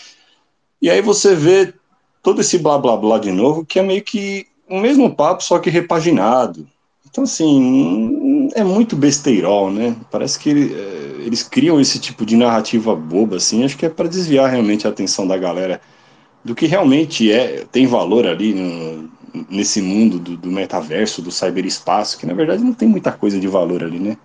E 0.81 0.88
aí 0.88 1.02
você 1.02 1.35
vê 1.35 1.75
todo 2.23 2.40
esse 2.40 2.57
blá 2.57 2.79
blá 2.79 2.97
blá 2.97 3.19
de 3.19 3.33
novo, 3.33 3.67
que 3.67 3.81
é 3.81 3.83
meio 3.83 4.00
que 4.05 4.47
o 4.69 4.79
mesmo 4.79 5.12
papo, 5.12 5.43
só 5.43 5.59
que 5.59 5.69
repaginado. 5.69 6.69
Então, 7.11 7.25
assim, 7.25 8.49
é 8.55 8.62
muito 8.62 8.95
besteirol, 8.95 9.73
né? 9.73 9.97
Parece 10.09 10.38
que 10.38 10.73
é, 10.73 11.26
eles 11.26 11.43
criam 11.43 11.81
esse 11.81 11.99
tipo 11.99 12.25
de 12.25 12.37
narrativa 12.37 12.95
boba, 12.95 13.38
assim, 13.38 13.64
acho 13.64 13.76
que 13.76 13.87
é 13.87 13.88
para 13.88 14.09
desviar 14.09 14.49
realmente 14.49 14.87
a 14.87 14.90
atenção 14.90 15.26
da 15.26 15.37
galera 15.37 15.81
do 16.45 16.55
que 16.55 16.67
realmente 16.67 17.31
é 17.33 17.64
tem 17.73 17.88
valor 17.88 18.25
ali 18.25 18.55
no, 18.55 19.11
nesse 19.49 19.80
mundo 19.80 20.18
do, 20.18 20.37
do, 20.37 20.50
metaverso, 20.50 21.22
do 21.22 21.30
cyberespaço, 21.30 22.18
que 22.18 22.26
na 22.26 22.34
verdade 22.34 22.62
não 22.62 22.72
tem 22.72 22.88
muita 22.88 23.12
coisa 23.12 23.38
de 23.38 23.46
valor 23.46 23.82
ali, 23.82 23.99
né? 23.99 24.16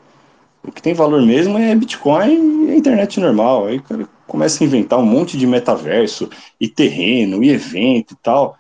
O 0.63 0.71
que 0.71 0.81
tem 0.81 0.93
valor 0.93 1.21
mesmo 1.21 1.57
é 1.57 1.75
Bitcoin 1.75 2.67
e 2.67 2.71
a 2.71 2.75
internet 2.75 3.19
normal. 3.19 3.67
Aí 3.67 3.77
o 3.77 3.83
cara 3.83 4.09
começa 4.27 4.63
a 4.63 4.67
inventar 4.67 4.99
um 4.99 5.05
monte 5.05 5.37
de 5.37 5.45
metaverso 5.45 6.29
e 6.59 6.67
terreno 6.67 7.43
e 7.43 7.49
evento 7.49 8.13
e 8.13 8.17
tal. 8.17 8.57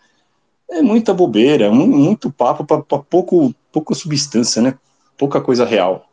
É 0.69 0.81
muita 0.81 1.13
bobeira, 1.13 1.71
muito 1.71 2.31
papo 2.31 2.63
para 2.63 2.99
pouco, 2.99 3.53
pouca 3.71 3.95
substância, 3.95 4.61
né? 4.61 4.77
Pouca 5.17 5.41
coisa 5.41 5.65
real. 5.65 6.07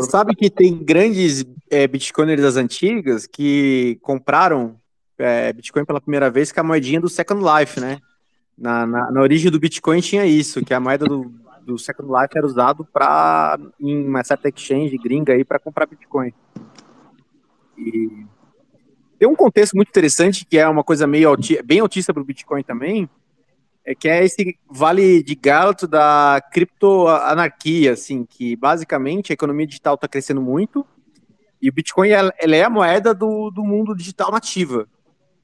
Sabe 0.00 0.34
que 0.34 0.48
tem 0.48 0.74
grandes 0.82 1.44
é, 1.70 1.86
bitcoiners 1.86 2.42
das 2.42 2.56
antigas 2.56 3.26
que 3.26 3.98
compraram 4.02 4.80
é, 5.18 5.52
Bitcoin 5.52 5.84
pela 5.84 6.00
primeira 6.00 6.30
vez 6.30 6.52
com 6.52 6.60
a 6.60 6.64
moedinha 6.64 7.00
do 7.00 7.08
Second 7.08 7.42
Life, 7.42 7.80
né? 7.80 7.98
Na, 8.56 8.86
na, 8.86 9.10
na, 9.10 9.20
origem 9.20 9.50
do 9.50 9.60
Bitcoin 9.60 10.00
tinha 10.00 10.26
isso, 10.26 10.64
que 10.64 10.74
a 10.74 10.80
moeda 10.80 11.04
do, 11.04 11.32
do 11.64 11.78
Second 11.78 12.10
Life 12.10 12.36
era 12.36 12.46
usado 12.46 12.84
para 12.84 13.58
em 13.78 14.06
uma 14.06 14.24
certa 14.24 14.48
exchange 14.48 14.96
gringa 14.98 15.32
aí 15.32 15.44
para 15.44 15.58
comprar 15.58 15.86
Bitcoin. 15.86 16.32
E 17.76 18.26
tem 19.18 19.28
um 19.28 19.36
contexto 19.36 19.74
muito 19.74 19.88
interessante 19.88 20.44
que 20.44 20.58
é 20.58 20.68
uma 20.68 20.82
coisa 20.82 21.06
meio 21.06 21.28
alti, 21.28 21.60
bem 21.62 21.80
autista 21.80 22.12
para 22.12 22.22
o 22.22 22.26
Bitcoin 22.26 22.62
também, 22.62 23.08
é 23.84 23.94
que 23.94 24.08
é 24.08 24.24
esse 24.24 24.58
vale 24.70 25.22
de 25.22 25.34
gato 25.34 25.86
da 25.86 26.42
criptoanarquia, 26.52 27.92
assim, 27.92 28.24
que 28.24 28.54
basicamente 28.54 29.32
a 29.32 29.34
economia 29.34 29.66
digital 29.66 29.94
está 29.94 30.06
crescendo 30.06 30.42
muito 30.42 30.86
e 31.60 31.68
o 31.68 31.72
Bitcoin 31.72 32.10
é 32.10 32.62
a 32.62 32.70
moeda 32.70 33.14
do, 33.14 33.50
do 33.50 33.64
mundo 33.64 33.94
digital 33.94 34.30
nativa. 34.30 34.86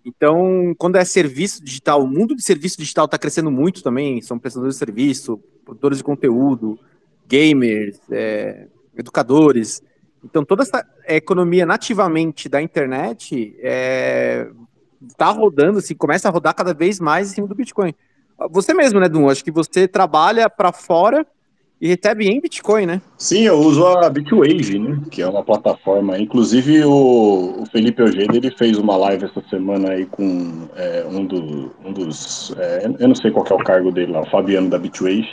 Então, 0.04 0.74
quando 0.76 0.96
é 0.96 1.04
serviço 1.04 1.64
digital, 1.64 2.02
o 2.02 2.06
mundo 2.06 2.36
de 2.36 2.42
serviço 2.42 2.76
digital 2.76 3.06
está 3.06 3.16
crescendo 3.16 3.50
muito 3.50 3.82
também, 3.82 4.20
são 4.20 4.38
prestadores 4.38 4.74
de 4.74 4.78
serviço, 4.78 5.40
produtores 5.64 5.98
de 5.98 6.04
conteúdo, 6.04 6.78
gamers, 7.26 7.98
é, 8.10 8.66
educadores. 8.96 9.82
Então, 10.22 10.44
toda 10.44 10.62
essa 10.62 10.86
economia 11.08 11.64
nativamente 11.64 12.48
da 12.48 12.60
internet 12.60 13.54
está 13.56 13.58
é, 13.62 14.50
tá 15.16 15.30
rodando, 15.30 15.78
assim, 15.78 15.94
começa 15.94 16.28
a 16.28 16.30
rodar 16.30 16.54
cada 16.54 16.74
vez 16.74 17.00
mais 17.00 17.30
em 17.30 17.34
cima 17.36 17.46
do 17.46 17.54
Bitcoin. 17.54 17.94
Você 18.50 18.74
mesmo, 18.74 19.00
né, 19.00 19.08
Dum? 19.08 19.28
Acho 19.28 19.44
que 19.44 19.50
você 19.50 19.88
trabalha 19.88 20.50
para 20.50 20.72
fora 20.72 21.26
e 21.80 21.88
recebe 21.88 22.28
em 22.28 22.40
Bitcoin, 22.40 22.86
né? 22.86 23.02
Sim, 23.18 23.42
eu 23.42 23.58
uso 23.58 23.86
a 23.86 24.08
Bitwave, 24.08 24.78
né? 24.78 25.00
Que 25.10 25.22
é 25.22 25.28
uma 25.28 25.42
plataforma. 25.42 26.18
Inclusive 26.18 26.84
o, 26.84 27.62
o 27.62 27.66
Felipe 27.66 28.00
Eugênio 28.00 28.36
ele 28.36 28.50
fez 28.50 28.78
uma 28.78 28.96
live 28.96 29.24
essa 29.24 29.42
semana 29.50 29.90
aí 29.90 30.06
com 30.06 30.68
é, 30.76 31.04
um, 31.06 31.24
do, 31.26 31.74
um 31.84 31.92
dos. 31.92 32.54
É, 32.56 32.86
eu 32.98 33.08
não 33.08 33.14
sei 33.14 33.30
qual 33.30 33.46
é 33.48 33.54
o 33.54 33.58
cargo 33.58 33.90
dele 33.90 34.12
lá, 34.12 34.20
o 34.20 34.30
Fabiano 34.30 34.70
da 34.70 34.78
Bitwave. 34.78 35.28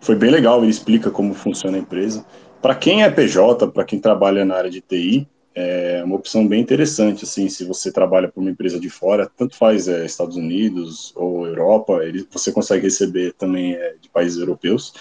Foi 0.00 0.14
bem 0.14 0.30
legal, 0.30 0.60
ele 0.60 0.70
explica 0.70 1.10
como 1.10 1.32
funciona 1.34 1.76
a 1.76 1.80
empresa. 1.80 2.24
Para 2.60 2.74
quem 2.74 3.02
é 3.02 3.10
PJ, 3.10 3.68
para 3.68 3.84
quem 3.84 3.98
trabalha 3.98 4.44
na 4.44 4.56
área 4.56 4.70
de 4.70 4.80
TI, 4.80 5.26
é 5.54 6.02
uma 6.04 6.16
opção 6.16 6.46
bem 6.46 6.60
interessante, 6.60 7.24
assim, 7.24 7.48
se 7.48 7.64
você 7.64 7.90
trabalha 7.90 8.28
para 8.28 8.40
uma 8.40 8.50
empresa 8.50 8.78
de 8.78 8.90
fora, 8.90 9.30
tanto 9.34 9.56
faz 9.56 9.88
é, 9.88 10.04
Estados 10.04 10.36
Unidos 10.36 11.14
ou 11.16 11.46
Europa, 11.46 12.04
ele, 12.04 12.26
você 12.30 12.52
consegue 12.52 12.84
receber 12.84 13.32
também 13.32 13.72
é, 13.72 13.94
de 13.98 14.10
países 14.10 14.38
europeus, 14.38 14.92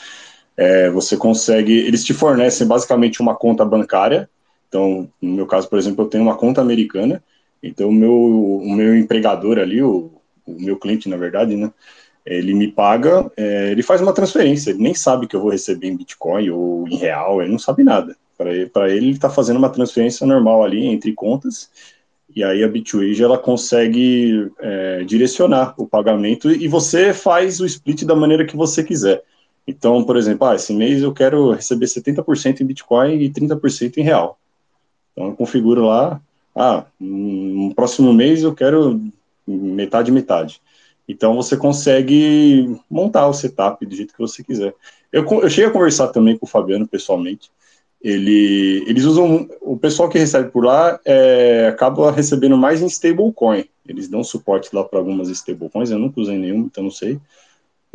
é, 0.57 0.89
você 0.89 1.17
consegue, 1.17 1.73
eles 1.73 2.03
te 2.03 2.13
fornecem 2.13 2.65
basicamente 2.65 3.21
uma 3.21 3.35
conta 3.35 3.65
bancária, 3.65 4.29
então, 4.67 5.09
no 5.21 5.35
meu 5.35 5.45
caso, 5.45 5.69
por 5.69 5.79
exemplo, 5.79 6.03
eu 6.03 6.09
tenho 6.09 6.23
uma 6.23 6.35
conta 6.35 6.61
americana, 6.61 7.23
então 7.61 7.89
o 7.89 7.93
meu, 7.93 8.13
o 8.13 8.73
meu 8.73 8.95
empregador 8.95 9.57
ali, 9.57 9.81
o, 9.81 10.11
o 10.45 10.61
meu 10.61 10.77
cliente, 10.77 11.07
na 11.09 11.17
verdade, 11.17 11.55
né, 11.55 11.71
ele 12.25 12.53
me 12.53 12.67
paga, 12.67 13.31
é, 13.37 13.71
ele 13.71 13.83
faz 13.83 14.01
uma 14.01 14.13
transferência, 14.13 14.71
ele 14.71 14.81
nem 14.81 14.93
sabe 14.93 15.27
que 15.27 15.35
eu 15.35 15.41
vou 15.41 15.51
receber 15.51 15.87
em 15.87 15.97
Bitcoin 15.97 16.49
ou 16.49 16.87
em 16.87 16.95
real, 16.95 17.41
ele 17.41 17.51
não 17.51 17.59
sabe 17.59 17.83
nada. 17.83 18.15
Para 18.37 18.51
ele, 18.51 18.71
ele 19.07 19.11
está 19.11 19.29
fazendo 19.29 19.57
uma 19.57 19.69
transferência 19.69 20.25
normal 20.25 20.63
ali 20.63 20.85
entre 20.85 21.13
contas, 21.13 21.69
e 22.35 22.43
aí 22.43 22.63
a 22.63 22.67
Bitwage 22.67 23.23
ela 23.23 23.37
consegue 23.37 24.51
é, 24.59 25.03
direcionar 25.05 25.73
o 25.77 25.87
pagamento 25.87 26.51
e 26.51 26.67
você 26.67 27.13
faz 27.13 27.61
o 27.61 27.65
split 27.65 28.03
da 28.03 28.15
maneira 28.15 28.45
que 28.45 28.57
você 28.57 28.83
quiser. 28.83 29.23
Então, 29.67 30.03
por 30.03 30.15
exemplo, 30.15 30.47
ah, 30.47 30.55
esse 30.55 30.73
mês 30.73 31.01
eu 31.01 31.13
quero 31.13 31.51
receber 31.51 31.87
70% 31.87 32.61
em 32.61 32.65
Bitcoin 32.65 33.19
e 33.19 33.29
30% 33.29 33.97
em 33.97 34.03
real. 34.03 34.39
Então 35.11 35.29
eu 35.29 35.35
configuro 35.35 35.85
lá, 35.85 36.21
ah, 36.55 36.85
no 36.99 37.73
próximo 37.73 38.13
mês 38.13 38.43
eu 38.43 38.53
quero 38.53 39.01
metade 39.47 40.11
metade. 40.11 40.61
Então 41.07 41.35
você 41.35 41.55
consegue 41.55 42.79
montar 42.89 43.27
o 43.27 43.33
setup 43.33 43.85
do 43.85 43.95
jeito 43.95 44.13
que 44.13 44.19
você 44.19 44.43
quiser. 44.43 44.73
Eu, 45.11 45.23
eu 45.23 45.49
cheguei 45.49 45.69
a 45.69 45.73
conversar 45.73 46.07
também 46.09 46.37
com 46.37 46.45
o 46.45 46.49
Fabiano 46.49 46.87
pessoalmente. 46.87 47.51
Ele, 48.01 48.83
eles 48.87 49.03
usam 49.03 49.47
o 49.61 49.77
pessoal 49.77 50.09
que 50.09 50.19
recebe 50.19 50.51
por 50.51 50.63
lá 50.63 50.99
é, 51.05 51.67
acaba 51.67 52.11
recebendo 52.11 52.57
mais 52.57 52.81
em 52.81 52.85
stablecoin. 52.85 53.65
Eles 53.87 54.07
dão 54.07 54.23
suporte 54.23 54.69
lá 54.75 54.83
para 54.83 54.99
algumas 54.99 55.29
stablecoins. 55.29 55.89
Eu 55.89 55.99
nunca 55.99 56.19
usei 56.19 56.37
nenhuma, 56.37 56.65
então 56.65 56.83
não 56.83 56.91
sei. 56.91 57.19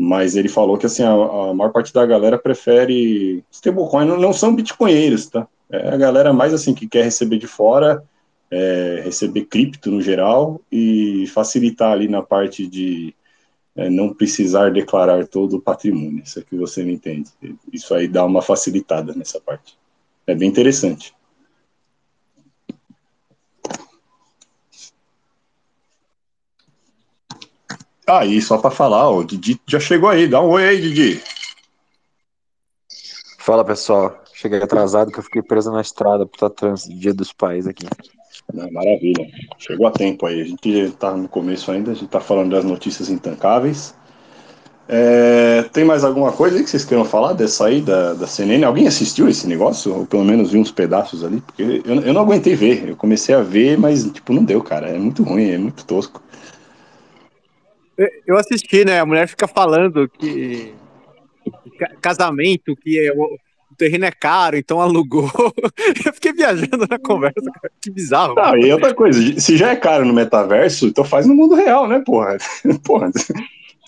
Mas 0.03 0.35
ele 0.35 0.49
falou 0.49 0.79
que 0.79 0.87
assim 0.87 1.03
a, 1.03 1.11
a 1.13 1.53
maior 1.53 1.71
parte 1.71 1.93
da 1.93 2.07
galera 2.07 2.39
prefere 2.39 3.45
stablecoin. 3.51 4.07
Não, 4.07 4.19
não 4.19 4.33
são 4.33 4.55
bitcoinheiros, 4.55 5.27
tá? 5.27 5.47
É 5.69 5.91
a 5.91 5.97
galera 5.97 6.33
mais 6.33 6.55
assim 6.55 6.73
que 6.73 6.89
quer 6.89 7.05
receber 7.05 7.39
de 7.39 7.47
fora 7.47 8.03
é, 8.51 9.03
receber 9.05 9.45
cripto 9.45 9.91
no 9.91 10.03
geral 10.03 10.61
e 10.71 11.27
facilitar 11.29 11.93
ali 11.93 12.09
na 12.09 12.21
parte 12.21 12.67
de 12.67 13.15
é, 13.77 13.89
não 13.89 14.13
precisar 14.13 14.73
declarar 14.73 15.27
todo 15.27 15.57
o 15.57 15.61
patrimônio. 15.61 16.23
Isso 16.25 16.41
aqui 16.41 16.57
você 16.57 16.83
me 16.83 16.95
entende. 16.95 17.31
Isso 17.73 17.95
aí 17.95 18.09
dá 18.09 18.25
uma 18.25 18.43
facilitada 18.43 19.15
nessa 19.15 19.41
parte. 19.41 19.79
É 20.27 20.35
bem 20.35 20.49
interessante. 20.49 21.15
Aí, 28.19 28.39
ah, 28.39 28.43
só 28.43 28.59
para 28.59 28.71
falar, 28.71 29.09
o 29.09 29.23
Didi 29.23 29.61
já 29.67 29.79
chegou 29.79 30.09
aí. 30.09 30.27
Dá 30.27 30.41
um 30.41 30.51
oi 30.51 30.67
aí, 30.67 30.81
Didi. 30.81 31.23
Fala, 33.39 33.65
pessoal. 33.65 34.21
Cheguei 34.35 34.61
atrasado 34.61 35.13
que 35.13 35.19
eu 35.19 35.23
fiquei 35.23 35.43
preso 35.43 35.71
na 35.71 35.81
estrada 35.81 36.27
por 36.27 36.51
trânsito 36.51 36.99
dia 36.99 37.15
dos 37.15 37.33
pais 37.33 37.67
aqui. 37.67 37.87
Maravilha. 38.53 39.27
Chegou 39.59 39.87
a 39.87 39.91
tempo 39.91 40.27
aí. 40.27 40.41
A 40.41 40.45
gente 40.45 40.69
está 40.69 41.15
no 41.15 41.29
começo 41.29 41.71
ainda, 41.71 41.93
a 41.93 41.95
gente 41.95 42.07
está 42.07 42.21
falando 42.21 42.51
das 42.51 42.65
notícias 42.65 43.11
intancáveis. 43.11 43.95
É, 44.89 45.63
tem 45.73 45.85
mais 45.85 46.03
alguma 46.03 46.33
coisa 46.33 46.57
aí 46.57 46.65
que 46.65 46.71
vocês 46.71 46.85
queiram 46.85 47.05
falar 47.05 47.33
dessa 47.33 47.67
aí 47.67 47.81
da, 47.81 48.15
da 48.15 48.27
CNN? 48.27 48.65
Alguém 48.65 48.89
assistiu 48.89 49.29
esse 49.29 49.47
negócio? 49.47 49.95
Ou 49.95 50.05
pelo 50.05 50.25
menos 50.25 50.51
viu 50.51 50.61
uns 50.61 50.73
pedaços 50.73 51.23
ali? 51.23 51.41
Porque 51.43 51.63
eu, 51.85 52.01
eu 52.01 52.13
não 52.13 52.23
aguentei 52.23 52.57
ver. 52.57 52.89
Eu 52.89 52.97
comecei 52.97 53.35
a 53.35 53.41
ver, 53.41 53.79
mas 53.79 54.05
tipo, 54.11 54.33
não 54.33 54.43
deu, 54.43 54.61
cara. 54.63 54.89
É 54.89 54.99
muito 54.99 55.23
ruim, 55.23 55.51
é 55.51 55.59
muito 55.59 55.85
tosco. 55.85 56.21
Eu 58.27 58.39
assisti, 58.39 58.85
né? 58.85 59.01
A 59.01 59.07
mulher 59.07 59.29
fica 59.29 59.47
falando 59.47 60.09
que 60.09 60.75
casamento, 62.01 62.77
que 62.77 62.99
é 62.99 63.13
terreno 63.81 64.05
é 64.05 64.11
caro, 64.11 64.57
então 64.57 64.81
alugou. 64.81 65.31
Eu 66.05 66.13
fiquei 66.13 66.33
viajando 66.33 66.87
na 66.89 66.99
conversa, 66.99 67.51
cara. 67.55 67.73
que 67.81 67.91
bizarro. 67.91 68.35
Não, 68.35 68.57
e 68.59 68.71
outra 68.71 68.95
coisa, 68.95 69.41
se 69.41 69.57
já 69.57 69.71
é 69.71 69.77
caro 69.77 70.05
no 70.05 70.13
metaverso, 70.13 70.87
então 70.87 71.03
faz 71.03 71.27
no 71.27 71.35
mundo 71.35 71.55
real, 71.55 71.89
né, 71.89 72.03
porra? 72.05 72.37
porra. 72.85 73.11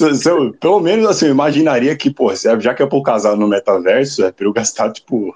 Eu, 0.00 0.52
pelo 0.54 0.80
menos 0.80 1.06
assim, 1.06 1.26
eu 1.26 1.32
imaginaria 1.32 1.94
que, 1.94 2.10
porra, 2.10 2.34
já 2.58 2.72
que 2.74 2.82
é 2.82 2.86
pro 2.86 3.02
casar 3.02 3.36
no 3.36 3.46
metaverso, 3.46 4.24
é 4.24 4.32
pra 4.32 4.46
eu 4.46 4.52
gastar, 4.52 4.90
tipo, 4.90 5.34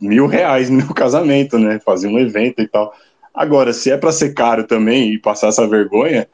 mil 0.00 0.26
reais 0.26 0.68
no 0.68 0.76
meu 0.76 0.94
casamento, 0.94 1.58
né? 1.58 1.80
Fazer 1.84 2.08
um 2.08 2.18
evento 2.18 2.60
e 2.60 2.68
tal. 2.68 2.94
Agora, 3.34 3.72
se 3.72 3.90
é 3.90 3.96
para 3.96 4.12
ser 4.12 4.34
caro 4.34 4.64
também 4.64 5.12
e 5.12 5.18
passar 5.18 5.48
essa 5.48 5.66
vergonha, 5.66 6.28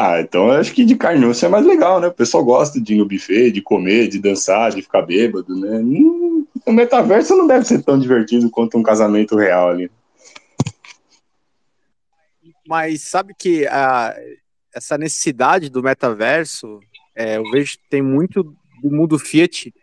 ah, 0.00 0.20
então 0.20 0.46
eu 0.46 0.60
acho 0.60 0.72
que 0.72 0.84
de 0.84 0.94
carne 0.94 1.24
é 1.24 1.48
mais 1.48 1.66
legal, 1.66 2.00
né? 2.00 2.06
O 2.06 2.14
pessoal 2.14 2.44
gosta 2.44 2.80
de 2.80 2.94
ir 2.94 2.98
no 2.98 3.04
buffet, 3.04 3.50
de 3.50 3.60
comer, 3.60 4.06
de 4.06 4.20
dançar, 4.20 4.70
de 4.70 4.80
ficar 4.80 5.02
bêbado, 5.02 5.56
né? 5.58 5.80
O 6.64 6.72
metaverso 6.72 7.36
não 7.36 7.48
deve 7.48 7.64
ser 7.64 7.82
tão 7.82 7.98
divertido 7.98 8.48
quanto 8.48 8.78
um 8.78 8.82
casamento 8.82 9.34
real 9.34 9.70
ali. 9.70 9.90
Mas 12.64 13.02
sabe 13.02 13.34
que 13.36 13.66
a, 13.66 14.14
essa 14.72 14.96
necessidade 14.96 15.68
do 15.68 15.82
metaverso, 15.82 16.78
é, 17.12 17.38
eu 17.38 17.50
vejo 17.50 17.72
que 17.72 17.88
tem 17.90 18.00
muito 18.00 18.44
do 18.80 18.92
mundo 18.92 19.18
Fiat 19.18 19.74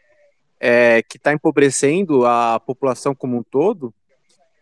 é, 0.61 1.03
que 1.03 1.17
está 1.17 1.33
empobrecendo 1.33 2.25
a 2.25 2.57
população 2.57 3.13
como 3.13 3.35
um 3.35 3.43
todo, 3.43 3.93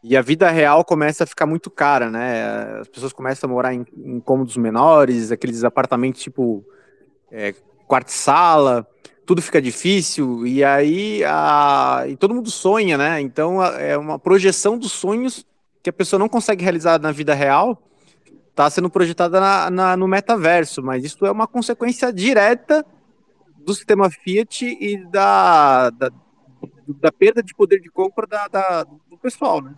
e 0.03 0.17
a 0.17 0.22
vida 0.22 0.50
real 0.50 0.83
começa 0.83 1.24
a 1.24 1.27
ficar 1.27 1.45
muito 1.45 1.72
cara, 1.72 2.10
né? 2.10 2.79
As 2.81 2.89
pessoas 2.89 3.13
começam 3.13 3.50
a 3.50 3.53
morar 3.53 3.74
em, 3.74 3.86
em 3.95 4.19
cômodos 4.19 4.57
menores, 4.57 5.31
aqueles 5.31 5.63
apartamentos 5.63 6.22
tipo 6.22 6.65
é, 7.31 7.55
quarto-sala, 7.88 8.86
tudo 9.25 9.41
fica 9.41 9.62
difícil, 9.62 10.45
e 10.45 10.62
aí 10.62 11.24
a, 11.24 12.03
e 12.07 12.17
todo 12.17 12.36
mundo 12.36 12.51
sonha, 12.51 12.98
né? 12.98 13.22
Então 13.22 13.63
é 13.63 13.98
uma 13.98 14.19
projeção 14.19 14.77
dos 14.77 14.91
sonhos 14.91 15.45
que 15.81 15.89
a 15.89 15.93
pessoa 15.93 16.19
não 16.19 16.27
consegue 16.27 16.63
realizar 16.63 17.00
na 17.00 17.12
vida 17.12 17.33
real, 17.33 17.81
está 18.50 18.69
sendo 18.69 18.89
projetada 18.89 19.39
na, 19.39 19.69
na, 19.69 19.98
no 19.98 20.07
metaverso, 20.07 20.83
mas 20.83 21.05
isso 21.05 21.25
é 21.25 21.31
uma 21.31 21.48
consequência 21.48 22.12
direta 22.12 22.86
do 23.57 23.74
sistema 23.74 24.10
Fiat 24.10 24.65
e 24.65 24.98
da, 25.05 25.89
da, 25.91 26.12
da 26.88 27.12
perda 27.12 27.41
de 27.41 27.55
poder 27.55 27.79
de 27.79 27.89
compra 27.89 28.27
da, 28.27 28.48
da, 28.50 28.83
do 28.83 29.17
pessoal, 29.17 29.62
né? 29.62 29.74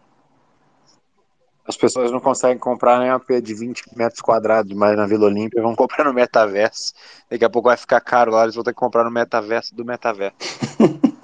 As 1.68 1.76
pessoas 1.76 2.12
não 2.12 2.20
conseguem 2.20 2.60
comprar 2.60 3.00
nem 3.00 3.10
AP 3.10 3.42
de 3.42 3.54
20 3.54 3.84
metros 3.96 4.22
quadrados 4.22 4.72
mais 4.74 4.96
na 4.96 5.08
Vila 5.08 5.26
Olímpia, 5.26 5.62
vão 5.62 5.76
comprar 5.76 6.06
no 6.06 6.14
metaverso. 6.14 6.94
Daqui 7.30 7.44
a 7.44 7.50
pouco 7.50 7.70
vai 7.70 7.78
ficar 7.78 8.00
caro 8.02 8.32
lá, 8.32 8.44
eles 8.44 8.56
vão 8.56 8.64
ter 8.64 8.72
que 8.72 8.80
comprar 8.80 9.04
no 9.04 9.12
metaverso 9.12 9.76
do 9.76 9.84
metaverso. 9.84 10.36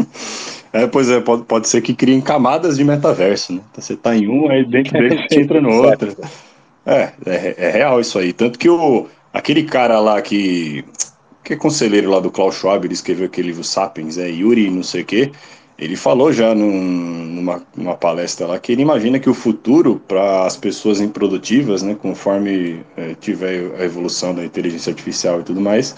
É, 0.74 0.88
pois 0.88 1.10
é, 1.10 1.20
pode, 1.20 1.44
pode 1.44 1.68
ser 1.68 1.82
que 1.82 1.94
criem 1.94 2.22
camadas 2.22 2.78
de 2.78 2.84
metaverso, 2.84 3.54
né? 3.54 3.62
Então, 3.72 3.84
você 3.84 3.96
tá 3.96 4.16
em 4.16 4.28
um, 4.30 4.50
aí 4.50 4.66
dentro 4.66 4.94
dele 4.94 5.22
você 5.28 5.42
entra 5.42 5.60
no 5.60 5.70
outro. 5.84 6.16
É, 6.86 7.12
é, 7.26 7.56
é, 7.58 7.70
real 7.72 8.00
isso 8.00 8.18
aí. 8.18 8.32
Tanto 8.32 8.58
que 8.58 8.70
o, 8.70 9.08
aquele 9.34 9.64
cara 9.64 10.00
lá 10.00 10.22
que, 10.22 10.86
que 11.44 11.54
é 11.54 11.58
conselheiro 11.58 12.10
lá 12.10 12.22
do 12.22 12.32
Klaus 12.32 12.56
Schwab, 12.56 12.86
ele 12.86 12.94
escreveu 12.94 13.26
aquele 13.26 13.48
livro 13.48 13.66
Sapiens, 13.66 14.18
é 14.18 14.30
Yuri 14.30 14.70
não 14.70 14.84
sei 14.84 15.02
o 15.02 15.06
quê, 15.06 15.32
ele 15.82 15.96
falou 15.96 16.32
já 16.32 16.54
num, 16.54 17.60
numa, 17.76 17.96
palestra 17.96 18.46
lá 18.46 18.60
que 18.60 18.72
ele 18.72 18.84
imagina 18.84 19.20
que 19.20 19.30
o 19.30 19.34
futuro 19.34 20.00
para 20.08 20.46
as 20.46 20.56
pessoas 20.56 21.02
improdutivas, 21.02 21.82
né, 21.82 21.98
conforme 22.00 22.86
é, 22.96 23.16
tiver 23.20 23.72
a 23.80 23.84
evolução 23.84 24.36
da 24.36 24.46
inteligência 24.46 24.92
artificial 24.92 25.42
e 25.42 25.44
tudo 25.44 25.60
mais, 25.60 25.96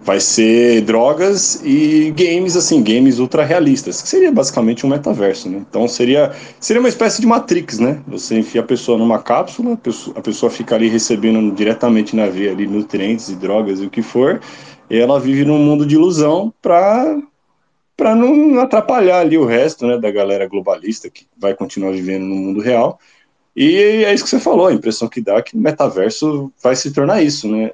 vai 0.00 0.18
ser 0.18 0.80
drogas 0.80 1.60
e 1.62 2.10
games, 2.16 2.56
assim, 2.56 2.82
games 2.82 3.18
ultra 3.18 3.44
realistas, 3.44 4.00
que 4.00 4.08
seria 4.08 4.32
basicamente 4.32 4.86
um 4.86 4.88
metaverso, 4.88 5.50
né? 5.50 5.60
Então 5.68 5.86
seria, 5.86 6.32
seria 6.58 6.80
uma 6.80 6.88
espécie 6.88 7.20
de 7.20 7.26
Matrix, 7.26 7.78
né? 7.78 8.00
Você 8.08 8.38
enfia 8.38 8.62
a 8.62 8.64
pessoa 8.64 8.96
numa 8.96 9.18
cápsula, 9.18 9.74
a 9.74 9.76
pessoa, 9.76 10.16
a 10.18 10.22
pessoa 10.22 10.48
fica 10.48 10.74
ali 10.74 10.88
recebendo 10.88 11.54
diretamente 11.54 12.16
na 12.16 12.26
veia 12.26 12.52
ali 12.52 12.66
nutrientes 12.66 13.28
e 13.28 13.34
drogas 13.34 13.80
e 13.80 13.84
o 13.84 13.90
que 13.90 14.00
for, 14.00 14.40
e 14.88 14.96
ela 14.96 15.20
vive 15.20 15.44
num 15.44 15.58
mundo 15.58 15.84
de 15.84 15.96
ilusão 15.96 16.54
para 16.62 17.20
para 17.98 18.14
não 18.14 18.60
atrapalhar 18.60 19.18
ali 19.18 19.36
o 19.36 19.44
resto, 19.44 19.84
né, 19.84 19.98
da 19.98 20.08
galera 20.08 20.46
globalista 20.46 21.10
que 21.10 21.26
vai 21.36 21.52
continuar 21.52 21.90
vivendo 21.90 22.22
no 22.22 22.36
mundo 22.36 22.60
real. 22.60 23.00
E 23.56 23.74
é 24.04 24.14
isso 24.14 24.22
que 24.22 24.30
você 24.30 24.38
falou, 24.38 24.68
a 24.68 24.72
impressão 24.72 25.08
que 25.08 25.20
dá 25.20 25.34
é 25.34 25.42
que 25.42 25.56
o 25.56 25.58
metaverso 25.58 26.52
vai 26.62 26.76
se 26.76 26.92
tornar 26.92 27.20
isso, 27.24 27.50
né? 27.50 27.72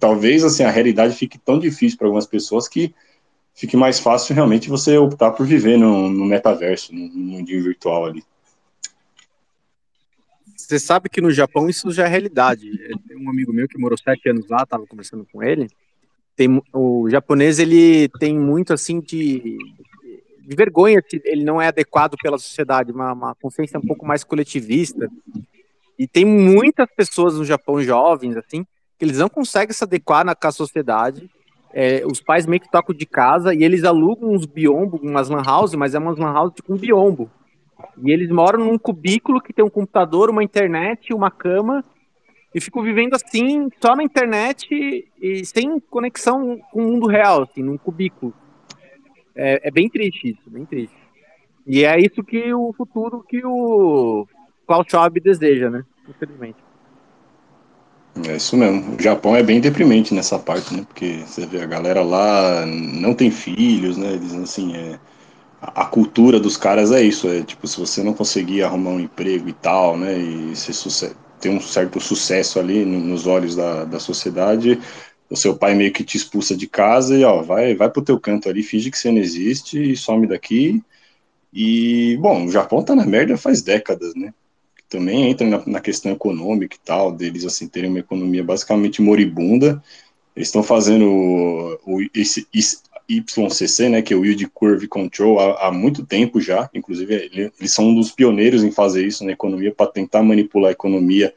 talvez 0.00 0.42
assim 0.42 0.64
a 0.64 0.70
realidade 0.70 1.14
fique 1.14 1.38
tão 1.38 1.60
difícil 1.60 1.96
para 1.96 2.08
algumas 2.08 2.26
pessoas 2.26 2.66
que 2.66 2.92
fique 3.54 3.76
mais 3.76 4.00
fácil 4.00 4.34
realmente 4.34 4.68
você 4.68 4.98
optar 4.98 5.30
por 5.30 5.46
viver 5.46 5.78
no, 5.78 6.10
no 6.10 6.24
metaverso, 6.24 6.92
no 6.92 7.08
mundinho 7.08 7.62
virtual 7.62 8.06
ali. 8.06 8.24
Você 10.56 10.80
sabe 10.80 11.08
que 11.08 11.20
no 11.20 11.30
Japão 11.30 11.68
isso 11.68 11.92
já 11.92 12.04
é 12.04 12.08
realidade. 12.08 12.68
Tem 13.06 13.16
um 13.16 13.30
amigo 13.30 13.52
meu 13.52 13.68
que 13.68 13.78
morou 13.78 13.96
sete 13.96 14.28
anos 14.28 14.48
lá, 14.48 14.64
estava 14.64 14.84
conversando 14.88 15.24
com 15.32 15.40
ele. 15.40 15.68
Tem, 16.36 16.62
o 16.72 17.08
japonês 17.10 17.58
ele 17.58 18.08
tem 18.18 18.38
muito 18.38 18.72
assim 18.72 19.00
de, 19.00 19.58
de 20.40 20.56
vergonha 20.56 21.02
que 21.02 21.20
ele 21.24 21.44
não 21.44 21.60
é 21.60 21.68
adequado 21.68 22.16
pela 22.22 22.38
sociedade, 22.38 22.92
uma, 22.92 23.12
uma 23.12 23.34
consciência 23.34 23.78
um 23.78 23.86
pouco 23.86 24.06
mais 24.06 24.24
coletivista. 24.24 25.08
E 25.98 26.08
tem 26.08 26.24
muitas 26.24 26.88
pessoas 26.96 27.36
no 27.36 27.44
Japão 27.44 27.82
jovens 27.82 28.36
assim 28.36 28.64
que 29.00 29.04
eles 29.06 29.18
não 29.18 29.30
conseguem 29.30 29.72
se 29.72 29.82
adequar 29.82 30.24
na, 30.26 30.34
com 30.34 30.46
a 30.46 30.52
sociedade. 30.52 31.30
É, 31.72 32.04
os 32.04 32.20
pais 32.20 32.46
meio 32.46 32.60
que 32.60 32.70
tocam 32.70 32.94
de 32.94 33.06
casa 33.06 33.54
e 33.54 33.64
eles 33.64 33.82
alugam 33.84 34.30
uns 34.30 34.44
biombo, 34.44 34.98
umas 35.02 35.30
lan 35.30 35.42
house, 35.42 35.74
mas 35.74 35.94
é 35.94 35.98
umas 35.98 36.18
lan 36.18 36.32
house 36.32 36.52
com 36.66 36.76
biombo. 36.76 37.30
E 38.02 38.10
eles 38.10 38.28
moram 38.30 38.64
num 38.64 38.78
cubículo 38.78 39.40
que 39.40 39.54
tem 39.54 39.64
um 39.64 39.70
computador, 39.70 40.28
uma 40.28 40.44
internet, 40.44 41.14
uma 41.14 41.30
cama, 41.30 41.82
e 42.54 42.60
ficam 42.60 42.82
vivendo 42.82 43.14
assim, 43.14 43.68
só 43.80 43.94
na 43.94 44.02
internet 44.02 45.08
e 45.20 45.44
sem 45.44 45.78
conexão 45.78 46.60
com 46.72 46.82
o 46.82 46.92
mundo 46.92 47.06
real, 47.06 47.42
assim, 47.42 47.62
num 47.62 47.76
cubículo. 47.76 48.34
É, 49.34 49.68
é 49.68 49.70
bem 49.70 49.88
triste 49.88 50.30
isso, 50.30 50.42
bem 50.50 50.64
triste. 50.64 50.96
E 51.66 51.84
é 51.84 51.98
isso 52.00 52.24
que 52.24 52.52
o 52.52 52.72
futuro 52.72 53.24
que 53.28 53.40
o 53.44 54.26
Klaus 54.66 54.86
Schwab 54.88 55.20
deseja, 55.20 55.70
né? 55.70 55.84
Infelizmente. 56.08 56.58
É 58.26 58.36
isso 58.36 58.56
mesmo. 58.56 58.96
O 58.96 59.00
Japão 59.00 59.36
é 59.36 59.42
bem 59.42 59.60
deprimente 59.60 60.12
nessa 60.12 60.38
parte, 60.38 60.74
né? 60.74 60.84
Porque 60.86 61.18
você 61.24 61.46
vê 61.46 61.62
a 61.62 61.66
galera 61.66 62.02
lá 62.02 62.66
não 62.66 63.14
tem 63.14 63.30
filhos, 63.30 63.96
né? 63.96 64.12
Eles 64.14 64.34
assim, 64.34 64.74
é 64.74 64.98
a 65.60 65.84
cultura 65.84 66.40
dos 66.40 66.56
caras 66.56 66.90
é 66.90 67.02
isso, 67.02 67.28
é 67.28 67.42
tipo, 67.42 67.66
se 67.66 67.78
você 67.78 68.02
não 68.02 68.14
conseguir 68.14 68.62
arrumar 68.62 68.90
um 68.90 69.00
emprego 69.00 69.48
e 69.48 69.52
tal, 69.52 69.96
né, 69.96 70.16
e 70.16 70.56
se 70.56 70.72
ter 71.40 71.48
um 71.48 71.60
certo 71.60 72.00
sucesso 72.00 72.58
ali 72.58 72.84
nos 72.84 73.26
olhos 73.26 73.56
da, 73.56 73.84
da 73.84 73.98
sociedade, 73.98 74.80
o 75.28 75.36
seu 75.36 75.56
pai 75.56 75.74
meio 75.74 75.92
que 75.92 76.04
te 76.04 76.16
expulsa 76.16 76.56
de 76.56 76.66
casa 76.66 77.16
e, 77.16 77.24
ó, 77.24 77.42
vai, 77.42 77.74
vai 77.74 77.90
pro 77.90 78.02
teu 78.02 78.18
canto 78.18 78.48
ali, 78.48 78.62
finge 78.62 78.90
que 78.90 78.98
você 78.98 79.10
não 79.10 79.18
existe 79.18 79.92
e 79.92 79.96
some 79.96 80.26
daqui. 80.26 80.82
E, 81.52 82.16
bom, 82.20 82.46
o 82.46 82.50
Japão 82.50 82.82
tá 82.82 82.94
na 82.94 83.06
merda 83.06 83.36
faz 83.36 83.62
décadas, 83.62 84.14
né? 84.14 84.32
também 84.90 85.30
entra 85.30 85.46
na, 85.46 85.62
na, 85.64 85.80
questão 85.80 86.10
econômica 86.12 86.74
e 86.76 86.80
tal, 86.80 87.12
deles 87.12 87.44
assim 87.44 87.68
terem 87.68 87.88
uma 87.88 88.00
economia 88.00 88.42
basicamente 88.42 89.00
moribunda. 89.00 89.82
Eles 90.34 90.48
estão 90.48 90.64
fazendo 90.64 91.06
o, 91.06 91.78
o 91.86 92.02
esse, 92.12 92.46
esse, 92.52 92.78
YCC, 93.10 93.88
né, 93.88 94.02
que 94.02 94.14
é 94.14 94.16
o 94.16 94.24
Yield 94.24 94.46
Curve 94.48 94.86
Control, 94.86 95.40
há, 95.40 95.68
há 95.68 95.72
muito 95.72 96.06
tempo 96.06 96.40
já. 96.40 96.70
Inclusive, 96.72 97.14
ele, 97.14 97.52
eles 97.58 97.72
são 97.72 97.88
um 97.88 97.94
dos 97.94 98.12
pioneiros 98.12 98.62
em 98.62 98.70
fazer 98.70 99.06
isso 99.06 99.24
na 99.24 99.32
economia 99.32 99.74
para 99.74 99.90
tentar 99.90 100.22
manipular 100.22 100.68
a 100.68 100.72
economia, 100.72 101.34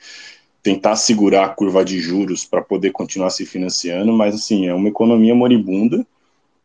tentar 0.62 0.96
segurar 0.96 1.46
a 1.46 1.50
curva 1.50 1.84
de 1.84 2.00
juros 2.00 2.46
para 2.46 2.62
poder 2.62 2.92
continuar 2.92 3.32
se 3.32 3.46
financiando. 3.46 4.14
Mas 4.14 4.36
assim, 4.36 4.68
é 4.68 4.74
uma 4.74 4.90
economia 4.90 5.34
moribunda 5.34 6.06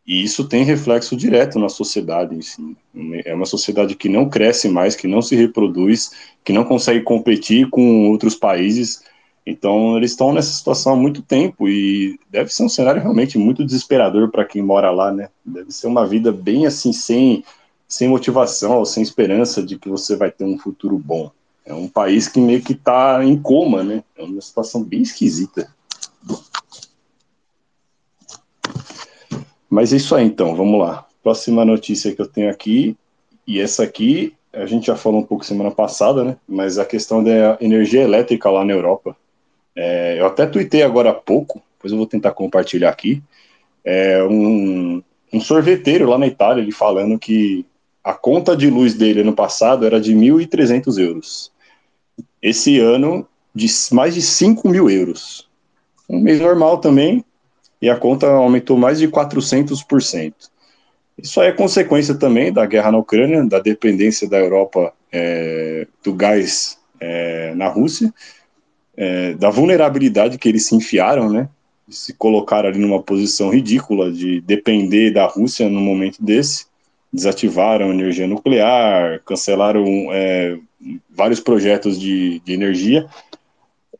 e 0.09 0.23
isso 0.23 0.47
tem 0.47 0.63
reflexo 0.63 1.15
direto 1.15 1.59
na 1.59 1.69
sociedade 1.69 2.35
em 2.35 2.41
si. 2.41 2.75
É 3.23 3.31
uma 3.31 3.45
sociedade 3.45 3.95
que 3.95 4.09
não 4.09 4.27
cresce 4.27 4.67
mais, 4.67 4.95
que 4.95 5.07
não 5.07 5.21
se 5.21 5.35
reproduz, 5.35 6.11
que 6.43 6.51
não 6.51 6.63
consegue 6.63 7.03
competir 7.03 7.69
com 7.69 8.09
outros 8.09 8.33
países. 8.33 9.03
Então, 9.49 9.97
eles 9.97 10.11
estão 10.11 10.31
nessa 10.31 10.51
situação 10.51 10.93
há 10.93 10.95
muito 10.95 11.23
tempo 11.23 11.67
e 11.67 12.19
deve 12.29 12.53
ser 12.53 12.63
um 12.63 12.69
cenário 12.69 13.01
realmente 13.01 13.37
muito 13.37 13.65
desesperador 13.65 14.29
para 14.29 14.45
quem 14.45 14.61
mora 14.61 14.91
lá, 14.91 15.11
né? 15.11 15.29
Deve 15.43 15.71
ser 15.71 15.87
uma 15.87 16.05
vida 16.05 16.31
bem 16.31 16.67
assim, 16.67 16.93
sem, 16.93 17.43
sem 17.87 18.07
motivação 18.07 18.77
ou 18.77 18.85
sem 18.85 19.01
esperança 19.01 19.63
de 19.63 19.77
que 19.77 19.89
você 19.89 20.15
vai 20.15 20.29
ter 20.29 20.43
um 20.43 20.57
futuro 20.57 20.99
bom. 20.99 21.31
É 21.65 21.73
um 21.73 21.87
país 21.87 22.27
que 22.27 22.39
meio 22.39 22.61
que 22.61 22.73
está 22.73 23.23
em 23.23 23.35
coma, 23.41 23.83
né? 23.83 24.03
É 24.15 24.23
uma 24.23 24.39
situação 24.39 24.83
bem 24.83 25.01
esquisita. 25.01 25.73
Mas 29.69 29.91
é 29.93 29.97
isso 29.97 30.15
aí, 30.15 30.25
então, 30.25 30.55
vamos 30.55 30.79
lá. 30.79 31.07
Próxima 31.23 31.65
notícia 31.65 32.13
que 32.15 32.21
eu 32.21 32.27
tenho 32.27 32.51
aqui, 32.51 32.95
e 33.47 33.59
essa 33.59 33.83
aqui 33.83 34.33
a 34.53 34.65
gente 34.65 34.87
já 34.87 34.95
falou 34.95 35.21
um 35.21 35.25
pouco 35.25 35.45
semana 35.45 35.71
passada, 35.71 36.23
né? 36.23 36.37
Mas 36.47 36.77
a 36.77 36.85
questão 36.85 37.23
da 37.23 37.57
energia 37.59 38.01
elétrica 38.01 38.49
lá 38.49 38.63
na 38.63 38.73
Europa. 38.73 39.15
É, 39.81 40.19
eu 40.19 40.25
até 40.25 40.45
tuitei 40.45 40.83
agora 40.83 41.11
há 41.11 41.13
pouco, 41.13 41.61
depois 41.77 41.93
eu 41.93 41.97
vou 41.97 42.05
tentar 42.05 42.33
compartilhar 42.33 42.89
aqui. 42.89 43.23
É 43.85 44.21
um, 44.25 45.01
um 45.31 45.39
sorveteiro 45.39 46.09
lá 46.09 46.17
na 46.17 46.27
Itália, 46.27 46.61
ele 46.61 46.73
falando 46.73 47.17
que 47.17 47.65
a 48.03 48.13
conta 48.13 48.57
de 48.57 48.69
luz 48.69 48.93
dele 48.93 49.21
ano 49.21 49.31
passado 49.31 49.85
era 49.85 50.01
de 50.01 50.13
1.300 50.13 51.01
euros. 51.01 51.49
Esse 52.41 52.77
ano, 52.77 53.25
de 53.55 53.67
mais 53.93 54.15
de 54.15 54.21
5 54.21 54.67
mil 54.67 54.89
euros. 54.89 55.47
Um 56.09 56.19
mês 56.19 56.41
normal 56.41 56.79
também, 56.79 57.23
e 57.81 57.89
a 57.89 57.95
conta 57.95 58.27
aumentou 58.27 58.77
mais 58.77 58.99
de 58.99 59.07
400%. 59.07 60.33
Isso 61.17 61.41
é 61.41 61.53
consequência 61.53 62.15
também 62.15 62.51
da 62.51 62.65
guerra 62.65 62.91
na 62.91 62.97
Ucrânia, 62.97 63.45
da 63.45 63.59
dependência 63.59 64.27
da 64.27 64.39
Europa 64.39 64.91
é, 65.09 65.87
do 66.03 66.13
gás 66.13 66.77
é, 66.99 67.53
na 67.55 67.69
Rússia, 67.69 68.13
é, 68.99 69.33
da 69.33 69.49
vulnerabilidade 69.49 70.37
que 70.37 70.49
eles 70.49 70.65
se 70.65 70.75
enfiaram, 70.75 71.31
né? 71.31 71.47
Se 71.87 72.13
colocaram 72.13 72.67
ali 72.67 72.79
numa 72.79 73.01
posição 73.01 73.49
ridícula 73.49 74.11
de 74.11 74.41
depender 74.41 75.11
da 75.11 75.25
Rússia 75.25 75.69
no 75.69 75.79
momento 75.79 76.21
desse, 76.21 76.65
desativaram 77.11 77.89
a 77.89 77.93
energia 77.93 78.27
nuclear, 78.27 79.21
cancelaram 79.25 79.85
é, 80.11 80.59
vários 81.09 81.39
projetos 81.39 81.97
de, 81.97 82.41
de 82.41 82.53
energia, 82.53 83.07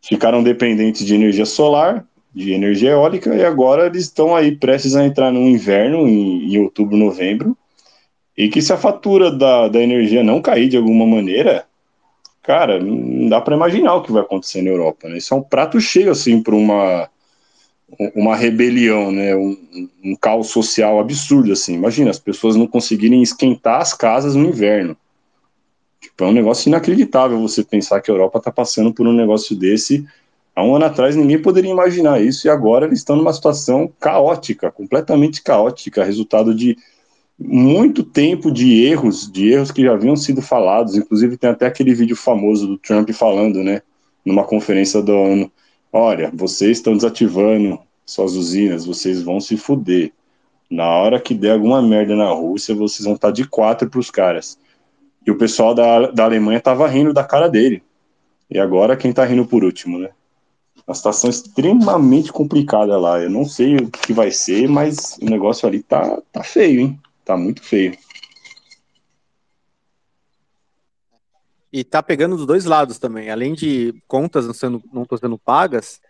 ficaram 0.01 0.43
dependentes 0.43 1.05
de 1.05 1.15
energia 1.15 1.45
solar 1.45 2.05
de 2.35 2.51
energia 2.51 2.91
eólica 2.91 3.33
e 3.33 3.43
agora 3.43 3.87
eles 3.87 4.03
estão 4.03 4.35
aí 4.35 4.55
prestes 4.55 4.95
a 4.95 5.05
entrar 5.05 5.31
no 5.31 5.47
inverno, 5.47 6.07
em, 6.07 6.53
em, 6.53 6.59
outubro, 6.59 6.97
novembro, 6.97 7.57
e 8.37 8.49
que 8.49 8.61
se 8.61 8.71
a 8.71 8.77
fatura 8.77 9.31
da, 9.31 9.69
da 9.69 9.81
energia 9.81 10.23
não 10.23 10.41
cair 10.41 10.67
de 10.67 10.77
alguma 10.77 11.07
maneira, 11.07 11.65
cara, 12.41 12.79
não 12.79 13.29
dá 13.29 13.41
para 13.41 13.55
imaginar 13.55 13.95
o 13.95 14.01
que 14.01 14.11
vai 14.11 14.21
acontecer 14.21 14.61
na 14.61 14.69
Europa, 14.69 15.07
né? 15.07 15.17
Isso 15.17 15.33
é 15.33 15.37
um 15.37 15.43
prato 15.43 15.79
cheio, 15.79 16.11
assim, 16.11 16.41
para 16.41 16.55
uma, 16.55 17.09
uma 18.15 18.35
rebelião, 18.35 19.11
né? 19.11 19.35
Um, 19.35 19.57
um 20.03 20.15
caos 20.15 20.47
social 20.47 20.99
absurdo, 20.99 21.53
assim. 21.53 21.73
Imagina, 21.73 22.09
as 22.09 22.19
pessoas 22.19 22.55
não 22.55 22.67
conseguirem 22.67 23.21
esquentar 23.21 23.81
as 23.81 23.93
casas 23.93 24.35
no 24.35 24.45
inverno. 24.45 24.95
Tipo, 26.01 26.23
é 26.23 26.27
um 26.27 26.33
negócio 26.33 26.69
inacreditável 26.69 27.39
você 27.39 27.63
pensar 27.63 28.01
que 28.01 28.09
a 28.09 28.13
Europa 28.13 28.39
está 28.39 28.51
passando 28.51 28.93
por 28.93 29.05
um 29.05 29.13
negócio 29.13 29.55
desse 29.55 30.07
Há 30.59 30.63
um 30.63 30.75
ano 30.75 30.83
atrás 30.83 31.15
ninguém 31.15 31.41
poderia 31.41 31.71
imaginar 31.71 32.21
isso 32.21 32.45
e 32.45 32.49
agora 32.49 32.85
eles 32.85 32.99
estão 32.99 33.15
numa 33.15 33.31
situação 33.31 33.89
caótica, 33.97 34.69
completamente 34.69 35.41
caótica, 35.41 36.03
resultado 36.03 36.53
de 36.53 36.77
muito 37.39 38.03
tempo 38.03 38.51
de 38.51 38.83
erros, 38.85 39.31
de 39.31 39.53
erros 39.53 39.71
que 39.71 39.83
já 39.83 39.93
haviam 39.93 40.15
sido 40.15 40.41
falados. 40.41 40.95
Inclusive 40.95 41.37
tem 41.37 41.49
até 41.49 41.65
aquele 41.65 41.93
vídeo 41.93 42.15
famoso 42.15 42.67
do 42.67 42.77
Trump 42.77 43.09
falando, 43.11 43.63
né, 43.63 43.81
numa 44.25 44.43
conferência 44.43 45.01
da 45.01 45.13
ONU: 45.13 45.49
olha, 45.91 46.29
vocês 46.33 46.77
estão 46.77 46.95
desativando 46.95 47.79
suas 48.05 48.33
usinas, 48.33 48.85
vocês 48.85 49.21
vão 49.21 49.39
se 49.39 49.55
fuder. 49.55 50.11
Na 50.69 50.85
hora 50.85 51.19
que 51.19 51.33
der 51.33 51.53
alguma 51.53 51.81
merda 51.81 52.15
na 52.15 52.29
Rússia, 52.29 52.75
vocês 52.75 53.05
vão 53.05 53.15
estar 53.15 53.31
de 53.31 53.47
quatro 53.47 53.89
para 53.89 53.99
os 53.99 54.11
caras. 54.11 54.59
E 55.25 55.31
o 55.31 55.37
pessoal 55.37 55.73
da, 55.73 56.11
da 56.11 56.25
Alemanha 56.25 56.59
tava 56.59 56.87
rindo 56.87 57.13
da 57.13 57.23
cara 57.23 57.47
dele. 57.47 57.81
E 58.49 58.59
agora 58.59 58.97
quem 58.97 59.13
tá 59.13 59.25
rindo 59.25 59.45
por 59.45 59.63
último, 59.63 59.97
né? 59.97 60.09
Uma 60.85 60.95
situação 60.95 61.29
extremamente 61.29 62.31
complicada 62.31 62.97
lá. 62.97 63.19
Eu 63.19 63.29
não 63.29 63.45
sei 63.45 63.77
o 63.77 63.89
que 63.89 64.13
vai 64.13 64.31
ser, 64.31 64.67
mas 64.67 65.17
o 65.21 65.25
negócio 65.25 65.67
ali 65.67 65.81
tá, 65.81 66.19
tá 66.31 66.43
feio, 66.43 66.81
hein? 66.81 66.99
Tá 67.29 67.37
muito 67.37 67.61
feio. 67.61 67.95
E 71.71 71.83
tá 71.83 72.01
pegando 72.01 72.35
dos 72.35 72.47
dois 72.47 72.65
lados 72.65 72.97
também. 72.97 73.29
Além 73.29 73.53
de 73.53 73.93
contas 74.07 74.47
não 74.47 74.53
sendo, 74.55 74.83
não 74.91 75.05
sendo 75.15 75.37
pagas, 75.37 76.01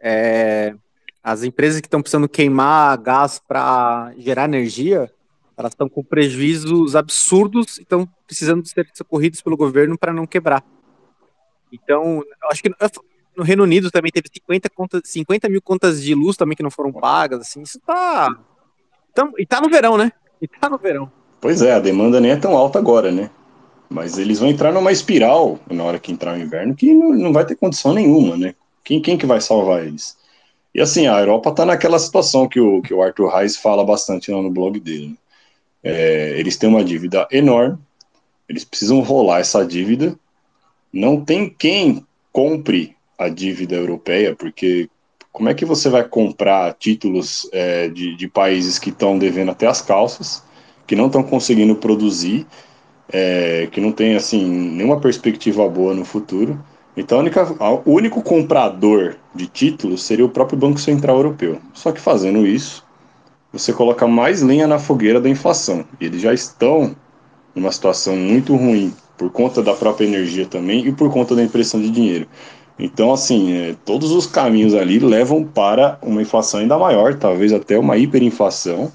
é, 0.00 0.76
as 1.24 1.42
empresas 1.42 1.80
que 1.80 1.88
estão 1.88 2.00
precisando 2.00 2.28
queimar 2.28 2.96
gás 2.98 3.40
para 3.40 4.14
gerar 4.16 4.44
energia, 4.44 5.12
elas 5.56 5.72
estão 5.72 5.88
com 5.88 6.04
prejuízos 6.04 6.94
absurdos 6.94 7.78
e 7.78 7.82
estão 7.82 8.08
precisando 8.24 8.64
ser 8.64 8.88
socorridos 8.94 9.42
pelo 9.42 9.56
governo 9.56 9.98
para 9.98 10.12
não 10.12 10.24
quebrar. 10.24 10.64
Então, 11.72 12.22
acho 12.48 12.62
que 12.62 12.70
no 13.36 13.42
Reino 13.42 13.64
Unido 13.64 13.90
também 13.90 14.12
teve 14.12 14.28
50, 14.32 14.70
contas, 14.70 15.02
50 15.04 15.48
mil 15.48 15.60
contas 15.60 16.00
de 16.00 16.14
luz 16.14 16.36
também 16.36 16.54
que 16.54 16.62
não 16.62 16.70
foram 16.70 16.92
pagas, 16.92 17.40
assim, 17.40 17.60
isso 17.60 17.80
tá... 17.80 18.38
Então, 19.10 19.32
e 19.36 19.44
tá 19.44 19.60
no 19.60 19.68
verão, 19.68 19.98
né? 19.98 20.12
E 20.40 20.48
tá 20.48 20.68
no 20.68 20.78
verão. 20.78 21.10
Pois 21.40 21.62
é, 21.62 21.72
a 21.72 21.80
demanda 21.80 22.20
nem 22.20 22.32
é 22.32 22.36
tão 22.36 22.56
alta 22.56 22.78
agora, 22.78 23.10
né? 23.10 23.30
Mas 23.88 24.18
eles 24.18 24.38
vão 24.38 24.48
entrar 24.48 24.72
numa 24.72 24.92
espiral 24.92 25.58
na 25.68 25.82
hora 25.84 25.98
que 25.98 26.12
entrar 26.12 26.34
o 26.34 26.40
inverno 26.40 26.74
que 26.74 26.94
não, 26.94 27.12
não 27.12 27.32
vai 27.32 27.44
ter 27.44 27.56
condição 27.56 27.92
nenhuma, 27.92 28.36
né? 28.36 28.54
Quem, 28.84 29.00
quem 29.00 29.18
que 29.18 29.26
vai 29.26 29.40
salvar 29.40 29.84
eles? 29.84 30.16
E 30.74 30.80
assim, 30.80 31.06
a 31.06 31.18
Europa 31.18 31.50
está 31.50 31.66
naquela 31.66 31.98
situação 31.98 32.48
que 32.48 32.60
o, 32.60 32.80
que 32.80 32.94
o 32.94 33.02
Arthur 33.02 33.28
Reis 33.28 33.56
fala 33.56 33.84
bastante 33.84 34.30
lá 34.30 34.40
no 34.40 34.50
blog 34.50 34.78
dele. 34.78 35.08
Né? 35.08 35.16
É, 35.82 36.38
eles 36.38 36.56
têm 36.56 36.68
uma 36.68 36.84
dívida 36.84 37.26
enorme, 37.30 37.78
eles 38.48 38.64
precisam 38.64 39.00
rolar 39.00 39.40
essa 39.40 39.64
dívida. 39.64 40.16
Não 40.92 41.24
tem 41.24 41.48
quem 41.48 42.06
compre 42.32 42.96
a 43.18 43.28
dívida 43.28 43.76
europeia, 43.76 44.34
porque 44.34 44.88
como 45.32 45.48
é 45.48 45.54
que 45.54 45.64
você 45.64 45.88
vai 45.88 46.04
comprar 46.04 46.74
títulos 46.74 47.48
é, 47.52 47.88
de, 47.88 48.16
de 48.16 48.28
países 48.28 48.78
que 48.78 48.90
estão 48.90 49.18
devendo 49.18 49.50
até 49.50 49.66
as 49.66 49.80
calças, 49.80 50.42
que 50.86 50.96
não 50.96 51.06
estão 51.06 51.22
conseguindo 51.22 51.74
produzir 51.76 52.46
é, 53.12 53.68
que 53.70 53.80
não 53.80 53.92
tem 53.92 54.14
assim 54.16 54.44
nenhuma 54.48 55.00
perspectiva 55.00 55.68
boa 55.68 55.94
no 55.94 56.04
futuro. 56.04 56.62
Então, 56.96 57.18
a 57.18 57.20
única, 57.20 57.56
a, 57.58 57.70
o 57.72 57.92
único 57.92 58.22
comprador 58.22 59.16
de 59.34 59.46
títulos 59.46 60.02
seria 60.02 60.24
o 60.24 60.28
próprio 60.28 60.58
Banco 60.58 60.80
Central 60.80 61.16
Europeu. 61.16 61.58
Só 61.72 61.92
que 61.92 62.00
fazendo 62.00 62.46
isso, 62.46 62.84
você 63.52 63.72
coloca 63.72 64.06
mais 64.06 64.42
lenha 64.42 64.66
na 64.66 64.78
fogueira 64.78 65.20
da 65.20 65.28
inflação. 65.28 65.84
E 66.00 66.06
eles 66.06 66.20
já 66.20 66.32
estão 66.32 66.94
numa 67.54 67.72
situação 67.72 68.16
muito 68.16 68.54
ruim 68.54 68.94
por 69.16 69.30
conta 69.30 69.62
da 69.62 69.74
própria 69.74 70.06
energia 70.06 70.46
também 70.46 70.86
e 70.86 70.92
por 70.92 71.12
conta 71.12 71.34
da 71.34 71.42
impressão 71.42 71.80
de 71.80 71.90
dinheiro. 71.90 72.26
Então, 72.80 73.12
assim, 73.12 73.52
é, 73.52 73.76
todos 73.84 74.10
os 74.10 74.26
caminhos 74.26 74.74
ali 74.74 74.98
levam 74.98 75.44
para 75.44 75.98
uma 76.02 76.22
inflação 76.22 76.60
ainda 76.60 76.78
maior, 76.78 77.14
talvez 77.14 77.52
até 77.52 77.78
uma 77.78 77.96
hiperinflação. 77.96 78.90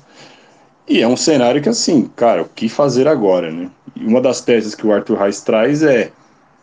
E 0.88 1.02
é 1.02 1.08
um 1.08 1.18
cenário 1.18 1.62
que, 1.62 1.70
assim, 1.70 2.10
cara, 2.16 2.44
o 2.44 2.50
que 2.50 2.70
fazer 2.70 3.08
agora, 3.08 3.52
né? 3.52 3.70
E 3.96 4.06
uma 4.06 4.22
das 4.22 4.42
teses 4.42 4.76
que 4.76 4.86
o 4.86 4.94
Arthur 4.94 5.18
Reis 5.18 5.42
traz 5.42 5.82
é 5.84 6.12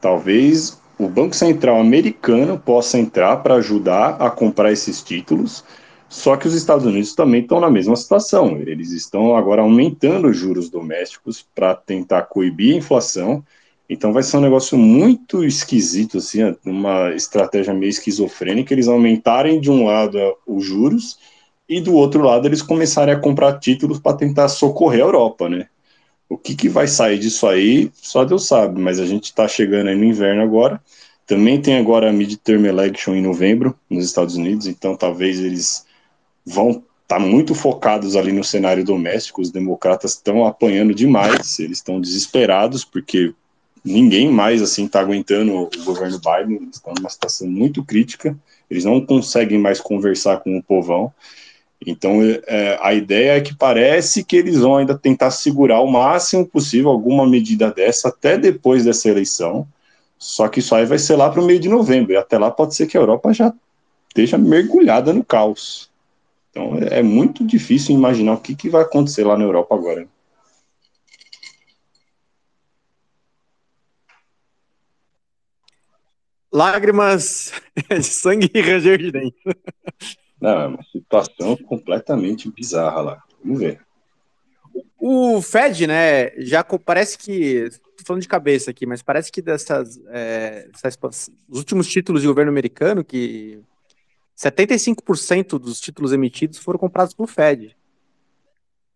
talvez 0.00 0.80
o 0.98 1.08
Banco 1.08 1.34
Central 1.34 1.80
americano 1.80 2.58
possa 2.58 2.98
entrar 2.98 3.38
para 3.38 3.54
ajudar 3.54 4.16
a 4.20 4.30
comprar 4.30 4.70
esses 4.70 5.02
títulos, 5.02 5.64
só 6.08 6.36
que 6.36 6.46
os 6.46 6.54
Estados 6.54 6.84
Unidos 6.84 7.14
também 7.14 7.40
estão 7.40 7.58
na 7.58 7.70
mesma 7.70 7.96
situação. 7.96 8.58
Eles 8.58 8.90
estão 8.90 9.34
agora 9.34 9.62
aumentando 9.62 10.28
os 10.28 10.36
juros 10.36 10.68
domésticos 10.68 11.44
para 11.54 11.74
tentar 11.74 12.22
coibir 12.22 12.74
a 12.74 12.78
inflação. 12.78 13.42
Então 13.92 14.10
vai 14.10 14.22
ser 14.22 14.38
um 14.38 14.40
negócio 14.40 14.78
muito 14.78 15.44
esquisito, 15.44 16.16
assim, 16.16 16.56
uma 16.64 17.12
estratégia 17.12 17.74
meio 17.74 17.90
esquizofrênica, 17.90 18.72
eles 18.72 18.88
aumentarem 18.88 19.60
de 19.60 19.70
um 19.70 19.84
lado 19.84 20.18
os 20.46 20.64
juros 20.64 21.18
e 21.68 21.78
do 21.78 21.92
outro 21.94 22.22
lado 22.22 22.48
eles 22.48 22.62
começarem 22.62 23.12
a 23.12 23.18
comprar 23.18 23.58
títulos 23.58 24.00
para 24.00 24.16
tentar 24.16 24.48
socorrer 24.48 25.00
a 25.00 25.06
Europa, 25.06 25.46
né? 25.46 25.68
O 26.26 26.38
que, 26.38 26.54
que 26.54 26.70
vai 26.70 26.88
sair 26.88 27.18
disso 27.18 27.46
aí, 27.46 27.90
só 27.92 28.24
Deus 28.24 28.46
sabe, 28.46 28.80
mas 28.80 28.98
a 28.98 29.04
gente 29.04 29.24
está 29.24 29.46
chegando 29.46 29.88
aí 29.88 29.94
no 29.94 30.04
inverno 30.04 30.42
agora. 30.42 30.80
Também 31.26 31.60
tem 31.60 31.76
agora 31.76 32.08
a 32.08 32.12
midterm 32.12 32.64
election 32.64 33.14
em 33.14 33.20
novembro 33.20 33.78
nos 33.90 34.06
Estados 34.06 34.36
Unidos, 34.36 34.66
então 34.66 34.96
talvez 34.96 35.38
eles 35.38 35.84
vão 36.46 36.70
estar 36.70 36.84
tá 37.06 37.18
muito 37.18 37.54
focados 37.54 38.16
ali 38.16 38.32
no 38.32 38.42
cenário 38.42 38.82
doméstico. 38.82 39.42
Os 39.42 39.50
democratas 39.50 40.12
estão 40.12 40.46
apanhando 40.46 40.94
demais, 40.94 41.58
eles 41.58 41.76
estão 41.76 42.00
desesperados 42.00 42.86
porque 42.86 43.34
ninguém 43.84 44.30
mais 44.30 44.62
assim 44.62 44.86
está 44.86 45.00
aguentando 45.00 45.54
o 45.54 45.84
governo 45.84 46.18
Biden, 46.18 46.68
estão 46.72 46.92
numa 46.96 47.10
situação 47.10 47.48
muito 47.48 47.84
crítica, 47.84 48.36
eles 48.70 48.84
não 48.84 49.04
conseguem 49.04 49.58
mais 49.58 49.80
conversar 49.80 50.38
com 50.38 50.56
o 50.56 50.62
povão. 50.62 51.12
Então, 51.84 52.20
é, 52.46 52.78
a 52.80 52.94
ideia 52.94 53.36
é 53.36 53.40
que 53.40 53.54
parece 53.54 54.22
que 54.22 54.36
eles 54.36 54.58
vão 54.58 54.76
ainda 54.76 54.96
tentar 54.96 55.30
segurar 55.30 55.80
o 55.80 55.90
máximo 55.90 56.46
possível 56.46 56.90
alguma 56.90 57.26
medida 57.26 57.70
dessa 57.72 58.08
até 58.08 58.38
depois 58.38 58.84
dessa 58.84 59.08
eleição. 59.08 59.66
Só 60.16 60.46
que 60.46 60.60
isso 60.60 60.74
aí 60.74 60.86
vai 60.86 60.98
ser 60.98 61.16
lá 61.16 61.28
para 61.28 61.40
o 61.40 61.44
meio 61.44 61.58
de 61.58 61.68
novembro. 61.68 62.12
E 62.12 62.16
até 62.16 62.38
lá 62.38 62.50
pode 62.50 62.76
ser 62.76 62.86
que 62.86 62.96
a 62.96 63.00
Europa 63.00 63.32
já 63.32 63.52
esteja 64.08 64.38
mergulhada 64.38 65.12
no 65.12 65.24
caos. 65.24 65.90
Então, 66.50 66.78
é, 66.78 67.00
é 67.00 67.02
muito 67.02 67.44
difícil 67.44 67.94
imaginar 67.94 68.34
o 68.34 68.40
que, 68.40 68.54
que 68.54 68.70
vai 68.70 68.82
acontecer 68.82 69.24
lá 69.24 69.36
na 69.36 69.44
Europa 69.44 69.74
agora. 69.74 70.06
Lágrimas 76.52 77.52
de 77.88 78.02
sangue 78.02 78.50
e 78.52 78.60
ranger 78.60 78.98
de 78.98 79.10
dente. 79.10 79.36
Não, 80.40 80.60
é 80.60 80.66
uma 80.66 80.82
situação 80.84 81.56
completamente 81.56 82.50
bizarra 82.50 83.00
lá. 83.00 83.24
Vamos 83.42 83.60
ver. 83.60 83.80
O 84.98 85.40
Fed, 85.42 85.86
né, 85.86 86.30
já 86.38 86.62
parece 86.64 87.18
que. 87.18 87.68
Tô 87.96 88.04
falando 88.04 88.22
de 88.22 88.28
cabeça 88.28 88.70
aqui, 88.70 88.86
mas 88.86 89.02
parece 89.02 89.30
que 89.30 89.40
dessas. 89.40 90.00
É, 90.08 90.68
dessas 90.68 90.98
os 91.48 91.58
últimos 91.58 91.88
títulos 91.88 92.22
de 92.22 92.28
governo 92.28 92.50
americano, 92.50 93.04
que 93.04 93.60
75% 94.36 95.58
dos 95.58 95.80
títulos 95.80 96.12
emitidos 96.12 96.58
foram 96.58 96.78
comprados 96.78 97.14
pelo 97.14 97.28
Fed. 97.28 97.76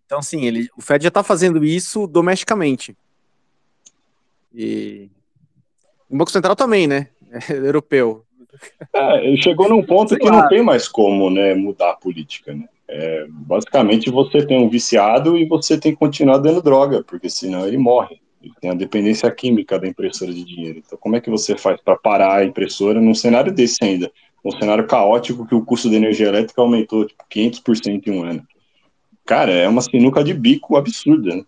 Então, 0.05 0.23
sim, 0.23 0.45
ele, 0.45 0.69
o 0.77 0.81
Fed 0.81 1.03
já 1.03 1.09
está 1.09 1.23
fazendo 1.23 1.65
isso 1.65 2.07
domesticamente. 2.07 2.97
E 4.55 5.11
o 6.09 6.17
Banco 6.17 6.31
Central 6.31 6.55
também, 6.55 6.87
né? 6.87 7.09
Europeu. 7.51 8.25
É, 8.93 9.37
chegou 9.37 9.69
num 9.69 9.83
ponto 9.85 10.11
Sei 10.11 10.19
que 10.19 10.29
lá. 10.29 10.43
não 10.43 10.49
tem 10.49 10.63
mais 10.63 10.89
como 10.89 11.31
né, 11.31 11.55
mudar 11.55 11.91
a 11.91 11.97
política. 11.97 12.55
Né? 12.55 12.65
É, 12.89 13.27
basicamente, 13.29 14.11
você 14.11 14.45
tem 14.47 14.59
um 14.59 14.69
viciado 14.69 15.37
e 15.37 15.45
você 15.45 15.79
tem 15.79 15.93
que 15.93 15.99
continuar 15.99 16.39
dando 16.39 16.63
droga, 16.63 17.03
porque 17.03 17.29
senão 17.29 17.67
ele 17.67 17.77
morre. 17.77 18.21
Ele 18.43 18.53
tem 18.61 18.71
a 18.71 18.75
dependência 18.75 19.31
química 19.31 19.79
da 19.79 19.89
impressora 19.89 20.33
de 20.33 20.45
dinheiro. 20.45 20.81
Então, 20.85 20.99
como 20.99 21.17
é 21.17 21.21
que 21.21 21.31
você 21.31 21.57
faz 21.57 21.81
para 21.81 21.97
parar 21.97 22.37
a 22.37 22.45
impressora 22.45 23.01
num 23.01 23.15
cenário 23.15 23.53
desse 23.53 23.79
ainda? 23.83 24.11
Um 24.45 24.53
cenário 24.53 24.87
caótico 24.87 25.47
que 25.47 25.55
o 25.55 25.65
custo 25.65 25.91
da 25.91 25.97
energia 25.97 26.29
elétrica 26.29 26.63
aumentou 26.63 27.05
tipo, 27.05 27.25
500% 27.29 28.07
em 28.07 28.11
um 28.13 28.23
ano. 28.23 28.47
Cara, 29.25 29.51
é 29.51 29.67
uma 29.69 29.83
sinuca 29.83 30.23
de 30.23 30.33
bico 30.33 30.77
absurda. 30.77 31.35
Né? 31.35 31.45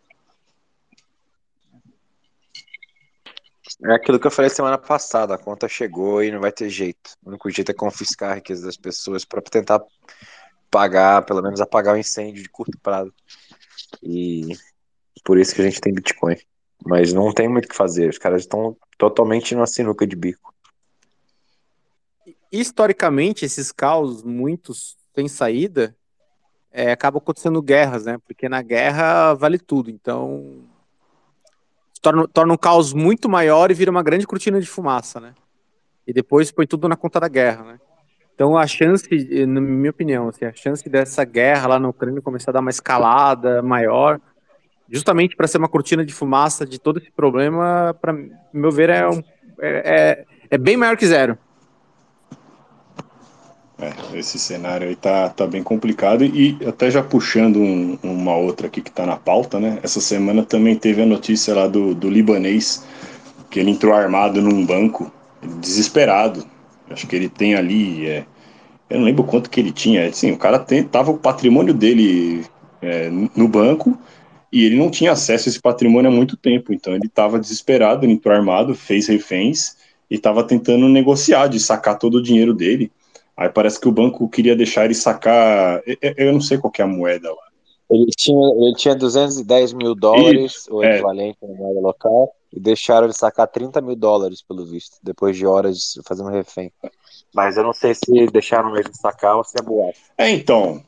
É 3.84 3.94
aquilo 3.94 4.18
que 4.18 4.26
eu 4.26 4.30
falei 4.30 4.50
semana 4.50 4.76
passada, 4.76 5.34
a 5.34 5.38
conta 5.38 5.68
chegou 5.68 6.22
e 6.22 6.32
não 6.32 6.40
vai 6.40 6.50
ter 6.50 6.68
jeito. 6.68 7.12
O 7.24 7.28
único 7.28 7.48
jeito 7.48 7.70
é 7.70 7.74
confiscar 7.74 8.32
a 8.32 8.34
riqueza 8.34 8.66
das 8.66 8.76
pessoas 8.76 9.24
para 9.24 9.40
tentar 9.40 9.80
pagar, 10.68 11.22
pelo 11.22 11.42
menos 11.42 11.60
apagar 11.60 11.94
o 11.94 11.98
incêndio 11.98 12.42
de 12.42 12.48
curto 12.48 12.76
prazo. 12.82 13.12
E 14.02 14.48
por 15.24 15.38
isso 15.38 15.54
que 15.54 15.60
a 15.60 15.64
gente 15.64 15.80
tem 15.80 15.94
Bitcoin. 15.94 16.36
Mas 16.84 17.12
não 17.12 17.32
tem 17.32 17.48
muito 17.48 17.66
o 17.66 17.68
que 17.68 17.76
fazer, 17.76 18.08
os 18.08 18.18
caras 18.18 18.42
estão 18.42 18.76
totalmente 18.96 19.54
numa 19.54 19.66
sinuca 19.66 20.06
de 20.06 20.16
bico. 20.16 20.54
Historicamente, 22.50 23.44
esses 23.44 23.70
caos, 23.70 24.22
muitos 24.22 24.96
sem 25.14 25.28
saída, 25.28 25.96
é, 26.70 26.92
acabam 26.92 27.20
acontecendo 27.20 27.60
guerras, 27.60 28.04
né? 28.04 28.18
Porque 28.26 28.48
na 28.48 28.62
guerra 28.62 29.34
vale 29.34 29.58
tudo. 29.58 29.90
Então, 29.90 30.64
torna, 32.00 32.28
torna 32.28 32.52
um 32.52 32.56
caos 32.56 32.92
muito 32.92 33.28
maior 33.28 33.70
e 33.70 33.74
vira 33.74 33.90
uma 33.90 34.02
grande 34.02 34.26
cortina 34.26 34.60
de 34.60 34.66
fumaça, 34.66 35.20
né? 35.20 35.34
E 36.06 36.12
depois 36.12 36.50
põe 36.50 36.66
tudo 36.66 36.88
na 36.88 36.96
conta 36.96 37.20
da 37.20 37.28
guerra, 37.28 37.64
né? 37.64 37.80
Então 38.34 38.56
a 38.56 38.66
chance, 38.66 39.08
na 39.46 39.60
minha 39.60 39.90
opinião, 39.90 40.28
assim, 40.28 40.44
a 40.44 40.52
chance 40.54 40.88
dessa 40.88 41.24
guerra 41.24 41.68
lá 41.68 41.80
na 41.80 41.88
Ucrânia 41.88 42.22
começar 42.22 42.52
a 42.52 42.54
dar 42.54 42.60
uma 42.60 42.70
escalada 42.70 43.60
maior, 43.62 44.20
justamente 44.88 45.34
para 45.34 45.48
ser 45.48 45.58
uma 45.58 45.68
cortina 45.68 46.04
de 46.04 46.14
fumaça 46.14 46.64
de 46.64 46.78
todo 46.78 46.98
esse 46.98 47.10
problema, 47.10 47.96
para 48.00 48.14
meu 48.52 48.70
ver, 48.70 48.90
é, 48.90 49.08
um, 49.08 49.22
é, 49.60 49.82
é, 49.84 50.24
é 50.50 50.58
bem 50.58 50.76
maior 50.76 50.96
que 50.96 51.06
zero. 51.06 51.36
É, 53.80 54.18
esse 54.18 54.40
cenário 54.40 54.88
aí 54.88 54.96
tá, 54.96 55.28
tá 55.28 55.46
bem 55.46 55.62
complicado 55.62 56.24
e 56.24 56.58
até 56.66 56.90
já 56.90 57.00
puxando 57.00 57.60
um, 57.60 57.96
uma 58.02 58.34
outra 58.36 58.66
aqui 58.66 58.82
que 58.82 58.90
tá 58.90 59.06
na 59.06 59.16
pauta, 59.16 59.60
né? 59.60 59.78
Essa 59.84 60.00
semana 60.00 60.44
também 60.44 60.74
teve 60.74 61.00
a 61.00 61.06
notícia 61.06 61.54
lá 61.54 61.68
do, 61.68 61.94
do 61.94 62.10
libanês 62.10 62.84
que 63.48 63.60
ele 63.60 63.70
entrou 63.70 63.94
armado 63.94 64.42
num 64.42 64.66
banco, 64.66 65.12
desesperado. 65.60 66.44
Acho 66.90 67.06
que 67.06 67.14
ele 67.14 67.28
tem 67.28 67.54
ali, 67.54 68.06
é, 68.06 68.24
eu 68.90 68.98
não 68.98 69.04
lembro 69.04 69.22
quanto 69.22 69.48
que 69.48 69.60
ele 69.60 69.70
tinha. 69.70 70.08
Assim, 70.08 70.32
o 70.32 70.38
cara 70.38 70.58
tem, 70.58 70.82
tava 70.82 71.12
o 71.12 71.18
patrimônio 71.18 71.72
dele 71.72 72.44
é, 72.82 73.08
no 73.10 73.46
banco 73.46 73.96
e 74.52 74.64
ele 74.64 74.76
não 74.76 74.90
tinha 74.90 75.12
acesso 75.12 75.48
a 75.48 75.50
esse 75.50 75.60
patrimônio 75.60 76.10
há 76.10 76.14
muito 76.14 76.36
tempo. 76.36 76.72
Então 76.72 76.94
ele 76.94 77.06
estava 77.06 77.38
desesperado, 77.38 78.04
ele 78.04 78.14
entrou 78.14 78.34
armado, 78.34 78.74
fez 78.74 79.06
reféns 79.06 79.76
e 80.10 80.16
estava 80.16 80.42
tentando 80.42 80.88
negociar 80.88 81.46
de 81.46 81.60
sacar 81.60 81.96
todo 81.96 82.16
o 82.16 82.22
dinheiro 82.22 82.52
dele. 82.52 82.90
Aí 83.38 83.48
parece 83.48 83.80
que 83.80 83.86
o 83.86 83.92
banco 83.92 84.28
queria 84.28 84.56
deixar 84.56 84.84
ele 84.84 84.94
sacar. 84.94 85.80
Eu 86.16 86.32
não 86.32 86.40
sei 86.40 86.58
qual 86.58 86.72
é 86.76 86.82
a 86.82 86.86
moeda 86.88 87.30
lá. 87.30 87.48
Ele 87.88 88.10
tinha, 88.10 88.48
ele 88.56 88.74
tinha 88.74 88.96
210 88.96 89.72
mil 89.74 89.94
dólares, 89.94 90.56
Isso, 90.56 90.74
o 90.74 90.82
é. 90.82 90.94
equivalente 90.94 91.38
é. 91.40 91.46
na 91.46 91.54
moeda 91.54 91.80
local, 91.80 92.34
e 92.52 92.58
deixaram 92.58 93.06
ele 93.06 93.14
sacar 93.14 93.46
30 93.46 93.80
mil 93.80 93.94
dólares, 93.94 94.42
pelo 94.42 94.66
visto, 94.66 94.98
depois 95.04 95.36
de 95.36 95.46
horas 95.46 95.94
fazendo 96.04 96.30
refém. 96.30 96.72
Mas 97.32 97.56
eu 97.56 97.62
não 97.62 97.72
sei 97.72 97.94
se 97.94 98.26
deixaram 98.26 98.76
ele 98.76 98.90
sacar 98.92 99.36
ou 99.36 99.44
se 99.44 99.54
é 99.58 99.62
boato. 99.62 99.98
É, 100.18 100.30
então, 100.30 100.82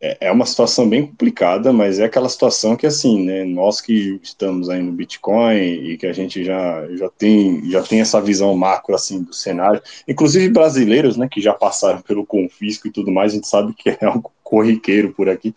é, 0.00 0.16
é 0.20 0.32
uma 0.32 0.46
situação 0.46 0.88
bem 0.88 1.06
complicada, 1.06 1.72
mas 1.72 1.98
é 1.98 2.04
aquela 2.04 2.28
situação 2.28 2.74
que 2.74 2.86
assim, 2.86 3.22
né, 3.22 3.44
nós 3.44 3.80
que 3.80 4.18
estamos 4.22 4.70
aí 4.70 4.82
no 4.82 4.92
Bitcoin 4.92 5.58
e 5.58 5.98
que 5.98 6.06
a 6.06 6.12
gente 6.12 6.42
já, 6.42 6.86
já 6.96 7.10
tem 7.10 7.70
já 7.70 7.82
tem 7.82 8.00
essa 8.00 8.20
visão 8.20 8.56
macro 8.56 8.94
assim 8.94 9.22
do 9.22 9.34
cenário, 9.34 9.82
inclusive 10.08 10.48
brasileiros, 10.48 11.16
né, 11.16 11.28
que 11.30 11.40
já 11.40 11.52
passaram 11.52 12.00
pelo 12.00 12.24
confisco 12.24 12.88
e 12.88 12.90
tudo 12.90 13.12
mais, 13.12 13.32
a 13.32 13.34
gente 13.36 13.48
sabe 13.48 13.74
que 13.74 13.90
é 13.90 13.98
algo 14.06 14.32
corriqueiro 14.42 15.12
por 15.12 15.28
aqui. 15.28 15.54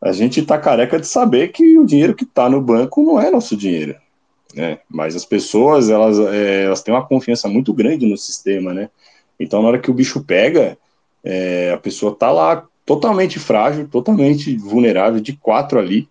A 0.00 0.12
gente 0.12 0.42
tá 0.42 0.56
careca 0.58 0.98
de 0.98 1.06
saber 1.06 1.48
que 1.48 1.76
o 1.78 1.84
dinheiro 1.84 2.14
que 2.14 2.24
está 2.24 2.48
no 2.48 2.60
banco 2.62 3.02
não 3.02 3.20
é 3.20 3.30
nosso 3.30 3.56
dinheiro, 3.56 3.96
né? 4.54 4.78
Mas 4.88 5.16
as 5.16 5.24
pessoas, 5.24 5.90
elas, 5.90 6.18
é, 6.20 6.64
elas 6.64 6.82
têm 6.82 6.94
uma 6.94 7.04
confiança 7.04 7.48
muito 7.48 7.72
grande 7.74 8.06
no 8.06 8.16
sistema, 8.16 8.72
né? 8.72 8.90
Então, 9.40 9.60
na 9.60 9.68
hora 9.68 9.78
que 9.78 9.90
o 9.90 9.94
bicho 9.94 10.22
pega, 10.24 10.78
é, 11.24 11.72
a 11.74 11.76
pessoa 11.76 12.14
tá 12.14 12.30
lá 12.30 12.64
totalmente 12.88 13.38
frágil, 13.38 13.86
totalmente 13.86 14.56
vulnerável, 14.56 15.20
de 15.20 15.34
quatro 15.34 15.78
ali, 15.78 16.08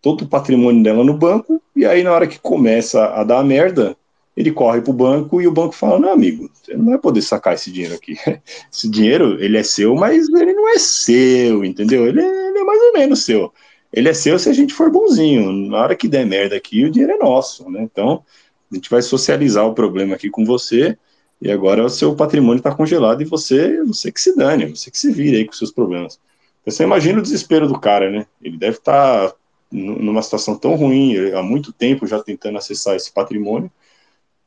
todo 0.00 0.22
o 0.22 0.26
patrimônio 0.26 0.82
dela 0.82 1.04
no 1.04 1.12
banco, 1.12 1.60
e 1.76 1.84
aí 1.84 2.02
na 2.02 2.10
hora 2.10 2.26
que 2.26 2.38
começa 2.38 3.08
a 3.08 3.22
dar 3.22 3.44
merda, 3.44 3.94
ele 4.34 4.50
corre 4.50 4.80
para 4.80 4.90
o 4.90 4.94
banco 4.94 5.42
e 5.42 5.46
o 5.46 5.52
banco 5.52 5.74
fala, 5.74 5.98
não, 5.98 6.10
amigo, 6.10 6.50
você 6.50 6.74
não 6.74 6.86
vai 6.86 6.98
poder 6.98 7.20
sacar 7.20 7.52
esse 7.52 7.70
dinheiro 7.70 7.94
aqui. 7.94 8.16
Esse 8.72 8.88
dinheiro, 8.88 9.36
ele 9.38 9.58
é 9.58 9.62
seu, 9.62 9.94
mas 9.94 10.26
ele 10.30 10.54
não 10.54 10.66
é 10.70 10.78
seu, 10.78 11.62
entendeu? 11.62 12.06
Ele 12.06 12.22
é, 12.22 12.48
ele 12.48 12.58
é 12.58 12.64
mais 12.64 12.80
ou 12.80 12.92
menos 12.94 13.22
seu. 13.22 13.52
Ele 13.92 14.08
é 14.08 14.14
seu 14.14 14.38
se 14.38 14.48
a 14.48 14.52
gente 14.54 14.72
for 14.72 14.90
bonzinho. 14.90 15.52
Na 15.52 15.82
hora 15.82 15.94
que 15.94 16.08
der 16.08 16.24
merda 16.24 16.56
aqui, 16.56 16.86
o 16.86 16.90
dinheiro 16.90 17.12
é 17.12 17.18
nosso, 17.18 17.70
né? 17.70 17.82
Então, 17.82 18.24
a 18.70 18.74
gente 18.74 18.88
vai 18.88 19.02
socializar 19.02 19.66
o 19.66 19.74
problema 19.74 20.14
aqui 20.14 20.30
com 20.30 20.46
você, 20.46 20.96
e 21.42 21.50
agora 21.50 21.84
o 21.84 21.90
seu 21.90 22.14
patrimônio 22.14 22.58
está 22.58 22.72
congelado 22.72 23.20
e 23.20 23.24
você, 23.24 23.82
você 23.82 24.12
que 24.12 24.20
se 24.20 24.36
dane, 24.36 24.76
você 24.76 24.92
que 24.92 24.96
se 24.96 25.10
vire 25.10 25.38
aí 25.38 25.44
com 25.44 25.52
seus 25.52 25.72
problemas. 25.72 26.20
Então, 26.60 26.72
você 26.72 26.84
imagina 26.84 27.18
o 27.18 27.22
desespero 27.22 27.66
do 27.66 27.80
cara, 27.80 28.08
né? 28.08 28.26
Ele 28.40 28.56
deve 28.56 28.76
estar 28.76 29.28
tá 29.28 29.36
numa 29.72 30.22
situação 30.22 30.56
tão 30.56 30.76
ruim, 30.76 31.16
há 31.32 31.42
muito 31.42 31.72
tempo 31.72 32.06
já 32.06 32.22
tentando 32.22 32.58
acessar 32.58 32.94
esse 32.94 33.10
patrimônio. 33.10 33.68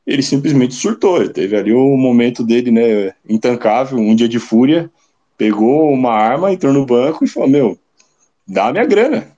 Ele 0.07 0.23
simplesmente 0.23 0.73
surtou. 0.73 1.17
Ele 1.17 1.33
teve 1.33 1.57
ali 1.57 1.73
o 1.73 1.85
um 1.85 1.97
momento 1.97 2.45
dele, 2.45 2.71
né? 2.71 3.13
Intancável, 3.27 3.97
um 3.97 4.15
dia 4.15 4.29
de 4.29 4.39
fúria, 4.39 4.89
pegou 5.37 5.91
uma 5.91 6.13
arma, 6.13 6.53
entrou 6.53 6.71
no 6.71 6.85
banco 6.85 7.25
e 7.25 7.27
falou: 7.27 7.49
Meu, 7.49 7.77
dá 8.47 8.67
a 8.67 8.71
minha 8.71 8.85
grana. 8.85 9.35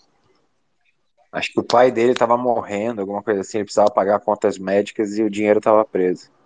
Acho 1.32 1.54
que 1.54 1.60
o 1.60 1.64
pai 1.64 1.92
dele 1.92 2.12
estava 2.12 2.38
morrendo, 2.38 3.02
alguma 3.02 3.24
coisa 3.24 3.42
assim, 3.42 3.58
ele 3.58 3.66
precisava 3.66 3.90
pagar 3.90 4.20
contas 4.20 4.60
médicas 4.60 5.18
e 5.18 5.24
o 5.24 5.30
dinheiro 5.30 5.58
estava 5.58 5.84
preso. 5.84 6.37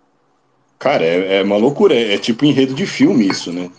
Cara, 0.82 1.04
é, 1.04 1.36
é 1.38 1.42
uma 1.44 1.56
loucura, 1.56 1.94
é, 1.94 2.14
é, 2.14 2.18
tipo 2.18 2.44
enredo 2.44 2.74
de 2.74 2.84
filme 2.86 3.28
isso, 3.28 3.52
né? 3.52 3.70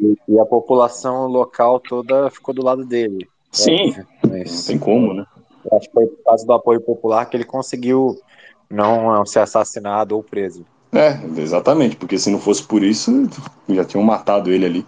E, 0.00 0.16
e, 0.26 0.40
a 0.40 0.46
população 0.46 1.26
local 1.26 1.78
toda 1.78 2.30
ficou 2.30 2.54
do 2.54 2.64
lado 2.64 2.82
dele. 2.82 3.28
Sim, 3.52 3.94
mas, 4.26 4.50
não 4.50 4.66
tem 4.68 4.78
como, 4.78 5.12
né? 5.12 5.26
Acho 5.70 5.86
que 5.86 5.92
foi 5.92 6.06
por 6.06 6.24
causa 6.24 6.46
do 6.46 6.52
apoio 6.54 6.80
popular 6.80 7.26
que 7.26 7.36
ele 7.36 7.44
conseguiu 7.44 8.18
não 8.70 9.26
ser 9.26 9.40
assassinado 9.40 10.16
ou 10.16 10.22
preso. 10.22 10.64
É, 10.94 11.20
exatamente, 11.36 11.94
porque 11.96 12.18
se 12.18 12.30
não 12.30 12.38
fosse 12.38 12.62
por 12.62 12.82
isso, 12.82 13.28
já 13.68 13.84
tinham 13.84 14.02
matado 14.02 14.50
ele 14.50 14.64
ali. 14.64 14.86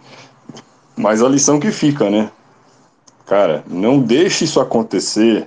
Mas 0.96 1.22
a 1.22 1.28
lição 1.28 1.60
que 1.60 1.70
fica, 1.70 2.08
né? 2.08 2.32
Cara, 3.26 3.62
não 3.68 4.00
deixe 4.00 4.46
isso 4.46 4.58
acontecer 4.58 5.46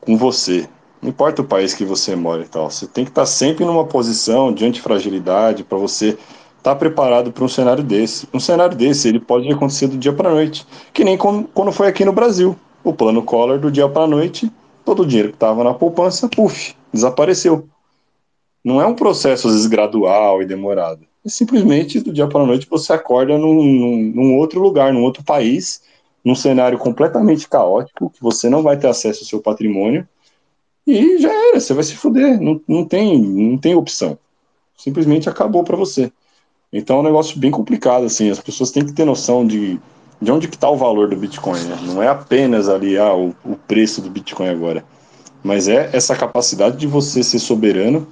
com 0.00 0.16
você. 0.16 0.66
Não 1.00 1.10
importa 1.10 1.42
o 1.42 1.44
país 1.44 1.74
que 1.74 1.84
você 1.84 2.16
mora 2.16 2.42
e 2.42 2.48
tal, 2.48 2.70
você 2.70 2.86
tem 2.86 3.04
que 3.04 3.10
estar 3.10 3.26
sempre 3.26 3.64
numa 3.64 3.84
posição 3.84 4.52
de 4.52 4.64
antifragilidade 4.64 5.62
para 5.62 5.78
você 5.78 6.10
estar 6.10 6.74
tá 6.74 6.76
preparado 6.76 7.30
para 7.30 7.44
um 7.44 7.48
cenário 7.48 7.84
desse. 7.84 8.28
Um 8.32 8.40
cenário 8.40 8.76
desse, 8.76 9.08
ele 9.08 9.20
pode 9.20 9.50
acontecer 9.50 9.86
do 9.86 9.96
dia 9.96 10.12
para 10.12 10.30
a 10.30 10.32
noite, 10.32 10.66
que 10.92 11.04
nem 11.04 11.16
quando 11.16 11.72
foi 11.72 11.88
aqui 11.88 12.04
no 12.04 12.12
Brasil. 12.12 12.56
O 12.82 12.92
plano 12.92 13.22
Collor, 13.22 13.58
do 13.58 13.70
dia 13.70 13.88
para 13.88 14.04
a 14.04 14.06
noite, 14.06 14.50
todo 14.84 15.02
o 15.02 15.06
dinheiro 15.06 15.30
que 15.30 15.36
estava 15.36 15.64
na 15.64 15.74
poupança, 15.74 16.28
puf, 16.28 16.74
desapareceu. 16.92 17.68
Não 18.64 18.80
é 18.80 18.86
um 18.86 18.94
processo, 18.94 19.46
às 19.46 19.54
vezes, 19.54 19.68
gradual 19.68 20.42
e 20.42 20.46
demorado. 20.46 21.00
É 21.24 21.28
simplesmente, 21.28 22.00
do 22.00 22.12
dia 22.12 22.26
para 22.28 22.42
a 22.42 22.46
noite, 22.46 22.68
você 22.70 22.92
acorda 22.92 23.36
num, 23.36 23.54
num, 23.54 24.12
num 24.14 24.36
outro 24.36 24.60
lugar, 24.60 24.92
num 24.92 25.02
outro 25.02 25.24
país, 25.24 25.82
num 26.24 26.34
cenário 26.34 26.78
completamente 26.78 27.48
caótico, 27.48 28.10
que 28.10 28.22
você 28.22 28.48
não 28.48 28.62
vai 28.62 28.76
ter 28.76 28.86
acesso 28.86 29.20
ao 29.20 29.26
seu 29.26 29.40
patrimônio, 29.40 30.06
e 30.86 31.18
já 31.18 31.32
era, 31.32 31.58
você 31.58 31.74
vai 31.74 31.82
se 31.82 31.96
fuder, 31.96 32.40
não, 32.40 32.60
não, 32.68 32.84
tem, 32.84 33.20
não 33.20 33.58
tem 33.58 33.74
opção. 33.74 34.18
Simplesmente 34.76 35.28
acabou 35.28 35.64
para 35.64 35.76
você. 35.76 36.12
Então 36.72 36.98
é 36.98 37.00
um 37.00 37.04
negócio 37.04 37.38
bem 37.38 37.50
complicado, 37.50 38.04
assim, 38.04 38.30
as 38.30 38.38
pessoas 38.38 38.70
têm 38.70 38.84
que 38.84 38.92
ter 38.92 39.04
noção 39.04 39.46
de, 39.46 39.80
de 40.20 40.32
onde 40.32 40.48
que 40.48 40.54
está 40.54 40.68
o 40.68 40.76
valor 40.76 41.08
do 41.08 41.16
Bitcoin, 41.16 41.60
né? 41.64 41.78
Não 41.82 42.02
é 42.02 42.08
apenas 42.08 42.68
ali 42.68 42.96
ah, 42.98 43.14
o, 43.14 43.34
o 43.44 43.56
preço 43.56 44.00
do 44.00 44.10
Bitcoin 44.10 44.48
agora, 44.48 44.84
mas 45.42 45.68
é 45.68 45.90
essa 45.92 46.14
capacidade 46.14 46.76
de 46.76 46.86
você 46.86 47.22
ser 47.22 47.38
soberano, 47.38 48.06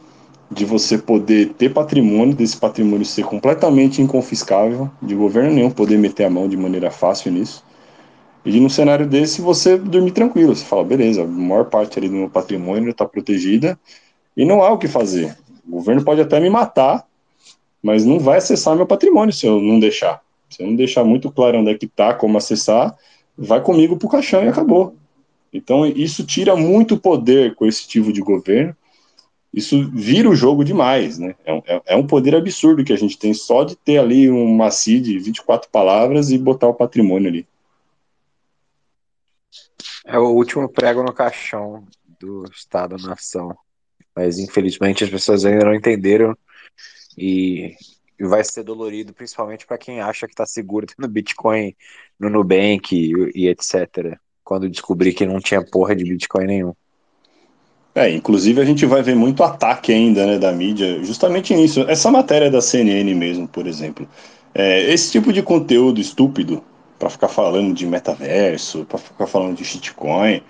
de 0.51 0.65
você 0.65 0.97
poder 0.99 1.55
ter 1.55 1.73
patrimônio, 1.73 2.35
desse 2.35 2.57
patrimônio 2.57 3.05
ser 3.05 3.25
completamente 3.25 4.01
inconfiscável, 4.01 4.91
de 5.03 5.15
governo 5.15 5.53
nenhum 5.53 5.71
poder 5.71 5.99
meter 5.99 6.25
a 6.25 6.31
mão 6.31 6.49
de 6.49 6.57
maneira 6.57 6.91
fácil 6.91 7.33
nisso, 7.33 7.63
e 8.45 8.61
num 8.61 8.69
cenário 8.69 9.07
desse, 9.07 9.41
você 9.41 9.79
dormir 9.79 10.11
tranquilo. 10.11 10.55
Você 10.55 10.65
fala, 10.65 10.85
beleza, 10.85 11.23
a 11.23 11.27
maior 11.27 11.65
parte 11.65 11.99
ali 11.99 12.09
do 12.09 12.15
meu 12.15 12.29
patrimônio 12.29 12.91
está 12.91 13.07
protegida 13.07 13.79
e 14.37 14.45
não 14.45 14.63
há 14.63 14.71
o 14.71 14.79
que 14.79 14.87
fazer. 14.87 15.37
O 15.67 15.73
governo 15.73 16.05
pode 16.05 16.21
até 16.21 16.39
me 16.39 16.51
matar, 16.51 17.07
mas 17.83 18.05
não 18.05 18.19
vai 18.19 18.39
acessar 18.39 18.77
meu 18.77 18.87
patrimônio 18.87 19.33
se 19.33 19.47
eu 19.47 19.61
não 19.61 19.81
deixar. 19.81 20.21
Se 20.51 20.63
eu 20.63 20.67
não 20.67 20.77
deixar 20.77 21.05
muito 21.05 21.31
claro 21.31 21.59
onde 21.59 21.71
é 21.71 21.75
que 21.75 21.87
está, 21.87 22.13
como 22.13 22.37
acessar, 22.37 22.95
vai 23.37 23.63
comigo 23.63 23.97
para 23.97 24.07
o 24.07 24.11
caixão 24.11 24.45
e 24.45 24.49
acabou. 24.49 24.95
Então, 25.53 25.87
isso 25.87 26.25
tira 26.25 26.55
muito 26.55 26.99
poder 26.99 27.55
coercitivo 27.55 28.13
de 28.13 28.21
governo. 28.21 28.77
Isso 29.53 29.89
vira 29.93 30.29
o 30.29 30.35
jogo 30.35 30.65
demais, 30.65 31.19
né? 31.19 31.35
É 31.45 31.53
um, 31.53 31.63
é, 31.65 31.83
é 31.87 31.97
um 31.97 32.07
poder 32.07 32.35
absurdo 32.35 32.85
que 32.85 32.93
a 32.93 32.97
gente 32.97 33.17
tem 33.17 33.33
só 33.33 33.63
de 33.63 33.77
ter 33.77 33.99
ali 33.99 34.29
uma 34.29 34.71
CID 34.71 35.13
de 35.13 35.19
24 35.19 35.71
palavras 35.71 36.31
e 36.31 36.37
botar 36.37 36.67
o 36.67 36.75
patrimônio 36.75 37.29
ali. 37.29 37.47
É 40.05 40.19
o 40.19 40.29
último 40.29 40.69
prego 40.69 41.03
no 41.03 41.13
caixão 41.13 41.87
do 42.21 42.45
Estado-nação. 42.45 43.57
Mas 44.15 44.39
infelizmente 44.39 45.03
as 45.03 45.11
pessoas 45.11 45.45
ainda 45.45 45.65
não 45.65 45.75
entenderam 45.75 46.37
e 47.17 47.75
vai 48.21 48.45
ser 48.45 48.63
dolorido, 48.63 49.13
principalmente 49.13 49.67
para 49.67 49.79
quem 49.79 50.01
acha 50.01 50.27
que 50.27 50.33
está 50.33 50.47
seguro 50.47 50.87
no 50.99 51.09
Bitcoin, 51.09 51.75
no 52.19 52.31
Nubank 52.31 52.95
e, 53.35 53.49
etc. 53.49 54.19
Quando 54.43 54.69
descobrir 54.69 55.13
que 55.15 55.27
não 55.27 55.41
tinha 55.41 55.65
porra 55.65 55.97
de 55.97 56.05
Bitcoin 56.05 56.47
nenhum. 56.47 56.73
É, 57.95 58.11
inclusive 58.11 58.61
a 58.61 58.65
gente 58.65 58.85
vai 58.87 59.03
ver 59.03 59.15
muito 59.15 59.43
ataque 59.45 59.93
ainda 59.93 60.27
né, 60.27 60.39
da 60.39 60.53
mídia, 60.53 61.03
justamente 61.05 61.55
nisso. 61.55 61.83
Essa 61.83 62.11
matéria 62.11 62.51
da 62.51 62.61
CNN 62.61 63.15
mesmo, 63.15 63.47
por 63.47 63.67
exemplo. 63.67 64.09
É, 64.53 64.93
esse 64.93 65.13
tipo 65.13 65.33
de 65.33 65.43
conteúdo 65.43 66.01
estúpido 66.01 66.63
para 67.05 67.11
ficar 67.11 67.29
falando 67.29 67.75
de 67.75 67.87
metaverso, 67.87 68.87
para 68.87 68.97
ficar 68.97 69.27
falando 69.27 69.57
de 69.57 69.63
shitcoin, 69.65 70.41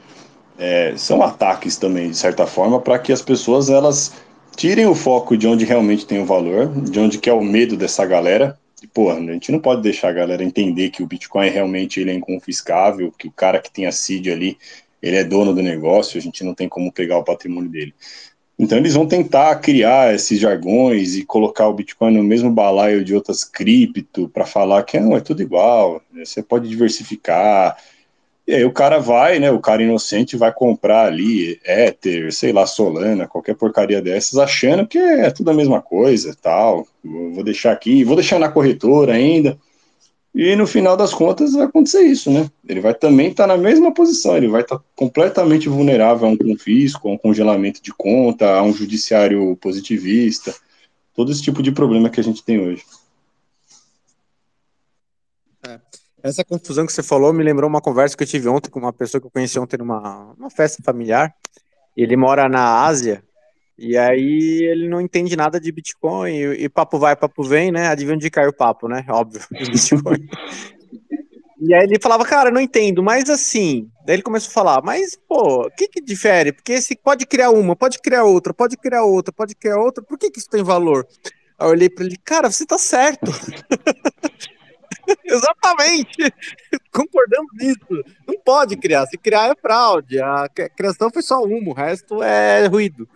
é, 0.57 0.95
são 0.97 1.21
ataques 1.21 1.77
também, 1.77 2.11
de 2.11 2.17
certa 2.17 2.47
forma, 2.47 2.81
para 2.81 2.97
que 2.97 3.13
as 3.13 3.21
pessoas 3.21 3.69
elas 3.69 4.15
tirem 4.55 4.87
o 4.87 4.95
foco 4.95 5.37
de 5.37 5.49
onde 5.49 5.65
realmente 5.65 6.07
tem 6.07 6.23
o 6.23 6.25
valor, 6.25 6.69
de 6.69 7.01
onde 7.01 7.19
que 7.19 7.29
é 7.29 7.33
o 7.33 7.43
medo 7.43 7.77
dessa 7.77 8.07
galera. 8.07 8.57
E, 8.81 8.87
pô, 8.87 9.11
a 9.11 9.19
gente 9.19 9.51
não 9.51 9.59
pode 9.59 9.83
deixar 9.83 10.11
a 10.11 10.13
galera 10.13 10.45
entender 10.45 10.91
que 10.91 11.03
o 11.03 11.07
Bitcoin 11.07 11.49
realmente 11.49 11.99
ele 11.99 12.13
é 12.13 12.15
inconfiscável, 12.15 13.13
que 13.19 13.27
o 13.27 13.33
cara 13.33 13.59
que 13.59 13.73
tem 13.73 13.87
a 13.87 13.93
seed 13.93 14.29
ali, 14.29 14.57
ele 15.03 15.17
é 15.17 15.25
dono 15.25 15.53
do 15.53 15.61
negócio, 15.61 16.19
a 16.19 16.23
gente 16.23 16.45
não 16.45 16.55
tem 16.55 16.69
como 16.69 16.93
pegar 16.93 17.19
o 17.19 17.25
patrimônio 17.25 17.69
dele. 17.69 17.93
Então 18.59 18.79
eles 18.79 18.95
vão 18.95 19.07
tentar 19.07 19.57
criar 19.57 20.15
esses 20.15 20.39
jargões 20.39 21.17
e 21.17 21.25
colocar 21.25 21.69
o 21.69 21.75
Bitcoin 21.75 22.17
no 22.17 22.23
mesmo 22.23 22.51
balaio 22.51 23.05
de 23.05 23.15
outras 23.15 23.43
cripto 23.43 24.29
para 24.29 24.47
falar 24.47 24.85
que 24.85 24.99
não, 25.01 25.17
é 25.17 25.21
tudo 25.21 25.43
igual, 25.43 26.01
você 26.15 26.43
pode 26.43 26.69
diversificar. 26.69 27.77
E 28.47 28.55
aí 28.55 28.65
o 28.65 28.73
cara 28.73 28.99
vai, 28.99 29.39
né? 29.39 29.51
O 29.51 29.59
cara 29.59 29.83
inocente 29.83 30.37
vai 30.37 30.53
comprar 30.53 31.07
ali 31.07 31.59
Ether, 31.65 32.33
sei 32.33 32.53
lá, 32.53 32.67
Solana, 32.67 33.27
qualquer 33.27 33.55
porcaria 33.57 34.03
dessas, 34.03 34.39
achando 34.39 34.87
que 34.87 34.99
é 34.99 35.31
tudo 35.31 35.51
a 35.51 35.55
mesma 35.55 35.81
coisa, 35.81 36.37
tal. 36.41 36.87
Vou 37.03 37.43
deixar 37.43 37.73
aqui, 37.73 38.05
vou 38.05 38.15
deixar 38.15 38.39
na 38.39 38.51
corretora 38.51 39.15
ainda. 39.15 39.59
E 40.35 40.57
no 40.57 40.67
final 40.67 40.97
das 40.97 41.15
contas 41.15 41.53
vai 41.53 41.67
acontecer 41.67 42.03
isso, 42.03 42.29
né? 42.29 42.51
Ele 42.67 42.81
vai 42.81 42.93
também 42.93 43.31
estar 43.31 43.45
tá 43.45 43.57
na 43.57 43.57
mesma 43.57 43.95
posição, 43.95 44.37
ele 44.37 44.49
vai 44.49 44.63
estar 44.63 44.79
tá 44.79 44.85
completamente 44.97 45.69
vulnerável 45.69 46.27
a 46.27 46.31
um 46.31 46.37
confisco, 46.37 47.09
a 47.09 47.13
um 47.13 47.19
congelamento 47.19 47.81
de 47.81 47.93
conta, 47.93 48.53
a 48.53 48.63
um 48.63 48.73
judiciário 48.73 49.57
positivista, 49.57 50.53
todo 51.15 51.31
esse 51.31 51.41
tipo 51.41 51.63
de 51.63 51.71
problema 51.71 52.11
que 52.11 52.19
a 52.19 52.25
gente 52.25 52.43
tem 52.43 52.59
hoje. 52.59 52.85
É. 55.69 55.79
Essa 56.21 56.45
confusão 56.45 56.85
que 56.85 56.93
você 56.93 57.03
falou 57.03 57.33
me 57.33 57.45
lembrou 57.45 57.71
uma 57.71 57.81
conversa 57.81 58.17
que 58.17 58.25
eu 58.25 58.27
tive 58.27 58.49
ontem 58.49 58.71
com 58.71 58.81
uma 58.81 58.93
pessoa 58.93 59.21
que 59.21 59.29
eu 59.29 59.31
conheci 59.31 59.57
ontem 59.59 59.77
numa 59.77 60.35
uma 60.37 60.51
festa 60.51 60.83
familiar. 60.83 61.33
Ele 61.97 62.17
mora 62.17 62.49
na 62.49 62.83
Ásia 62.83 63.23
e 63.77 63.97
aí 63.97 64.63
ele 64.63 64.89
não 64.89 65.01
entende 65.01 65.37
nada 65.37 65.59
de 65.59 65.73
Bitcoin 65.73 66.33
e, 66.33 66.65
e 66.65 66.69
papo 66.69 66.99
vai, 66.99 67.17
papo 67.17 67.43
vem, 67.43 67.73
né? 67.73 67.89
Adivinha 67.89 68.15
onde 68.15 68.31
caiu 68.31 68.51
o 68.51 68.57
papo, 68.57 68.89
né? 68.89 69.05
Óbvio, 69.09 69.43
Bitcoin. 69.51 70.29
e 71.61 71.75
aí 71.75 71.83
ele 71.85 71.99
falava, 72.01 72.25
cara, 72.25 72.51
não 72.51 72.61
entendo, 72.61 73.03
mas 73.03 73.29
assim. 73.29 73.89
Daí 74.07 74.17
ele 74.17 74.23
começou 74.23 74.51
a 74.51 74.53
falar, 74.53 74.83
mas 74.83 75.17
pô, 75.29 75.67
o 75.67 75.71
que 75.71 75.89
que 75.89 76.01
difere? 76.01 76.53
Porque 76.53 76.81
se 76.81 76.97
pode 76.97 77.27
criar 77.27 77.51
uma, 77.51 77.75
pode 77.75 77.99
criar 78.01 78.25
outra, 78.25 78.55
pode 78.55 78.77
criar 78.77 79.05
outra, 79.05 79.33
pode 79.33 79.55
criar 79.57 79.79
outra, 79.79 80.05
por 80.05 80.19
que 80.19 80.31
que 80.31 80.39
isso 80.39 80.49
tem 80.49 80.63
valor? 80.63 81.07
Aí 81.59 81.67
eu 81.67 81.71
olhei 81.71 81.89
para 81.89 82.05
ele, 82.05 82.17
cara, 82.25 82.51
você 82.51 82.65
tá 82.67 82.79
certo. 82.79 83.33
Exatamente. 85.25 86.33
Concordamos 86.95 87.51
nisso. 87.61 88.05
Não 88.27 88.37
pode 88.45 88.77
criar. 88.77 89.05
Se 89.07 89.19
criar 89.19 89.51
é 89.51 89.55
fraude. 89.57 90.21
A 90.21 90.49
criação 90.77 91.11
foi 91.13 91.23
só 91.23 91.43
uma, 91.43 91.71
o 91.71 91.75
resto 91.75 92.23
é 92.23 92.67
ruído. 92.69 93.09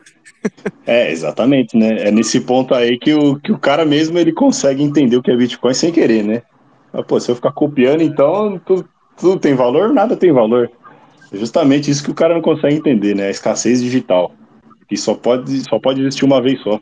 É, 0.85 1.13
exatamente, 1.13 1.77
né? 1.77 2.09
É 2.09 2.11
nesse 2.11 2.41
ponto 2.41 2.75
aí 2.75 2.99
que 2.99 3.15
o, 3.15 3.39
que 3.39 3.53
o 3.53 3.59
cara 3.59 3.85
mesmo 3.85 4.19
ele 4.19 4.33
consegue 4.33 4.83
entender 4.83 5.17
o 5.17 5.23
que 5.23 5.31
é 5.31 5.37
Bitcoin 5.37 5.75
sem 5.75 5.93
querer, 5.93 6.25
né? 6.25 6.43
Mas, 6.93 7.07
pô, 7.07 7.21
se 7.21 7.31
eu 7.31 7.37
ficar 7.37 7.53
copiando, 7.53 8.03
então 8.03 8.61
tudo, 8.65 8.89
tudo 9.17 9.39
tem 9.39 9.55
valor, 9.55 9.93
nada 9.93 10.17
tem 10.17 10.33
valor. 10.33 10.71
É 11.33 11.37
justamente 11.37 11.91
isso 11.91 12.03
que 12.03 12.11
o 12.11 12.15
cara 12.15 12.35
não 12.35 12.43
consegue 12.43 12.77
entender, 12.77 13.15
né? 13.15 13.29
A 13.29 13.31
escassez 13.31 13.81
digital. 13.81 14.33
Que 14.89 14.97
só 14.97 15.15
pode, 15.15 15.61
só 15.69 15.79
pode 15.79 16.01
existir 16.01 16.25
uma 16.25 16.43
vez 16.43 16.61
só. 16.63 16.81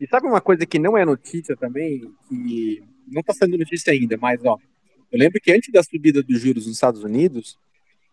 E 0.00 0.06
sabe 0.08 0.26
uma 0.26 0.40
coisa 0.40 0.66
que 0.66 0.80
não 0.80 0.98
é 0.98 1.04
notícia 1.04 1.54
também, 1.56 2.10
que 2.28 2.82
não 3.12 3.20
está 3.20 3.32
sendo 3.32 3.56
notícia 3.58 3.92
ainda, 3.92 4.16
mas 4.16 4.40
ó, 4.44 4.58
eu 5.10 5.18
lembro 5.18 5.40
que 5.40 5.52
antes 5.52 5.70
da 5.70 5.82
subida 5.82 6.22
dos 6.22 6.40
juros 6.40 6.66
nos 6.66 6.76
Estados 6.76 7.04
Unidos, 7.04 7.58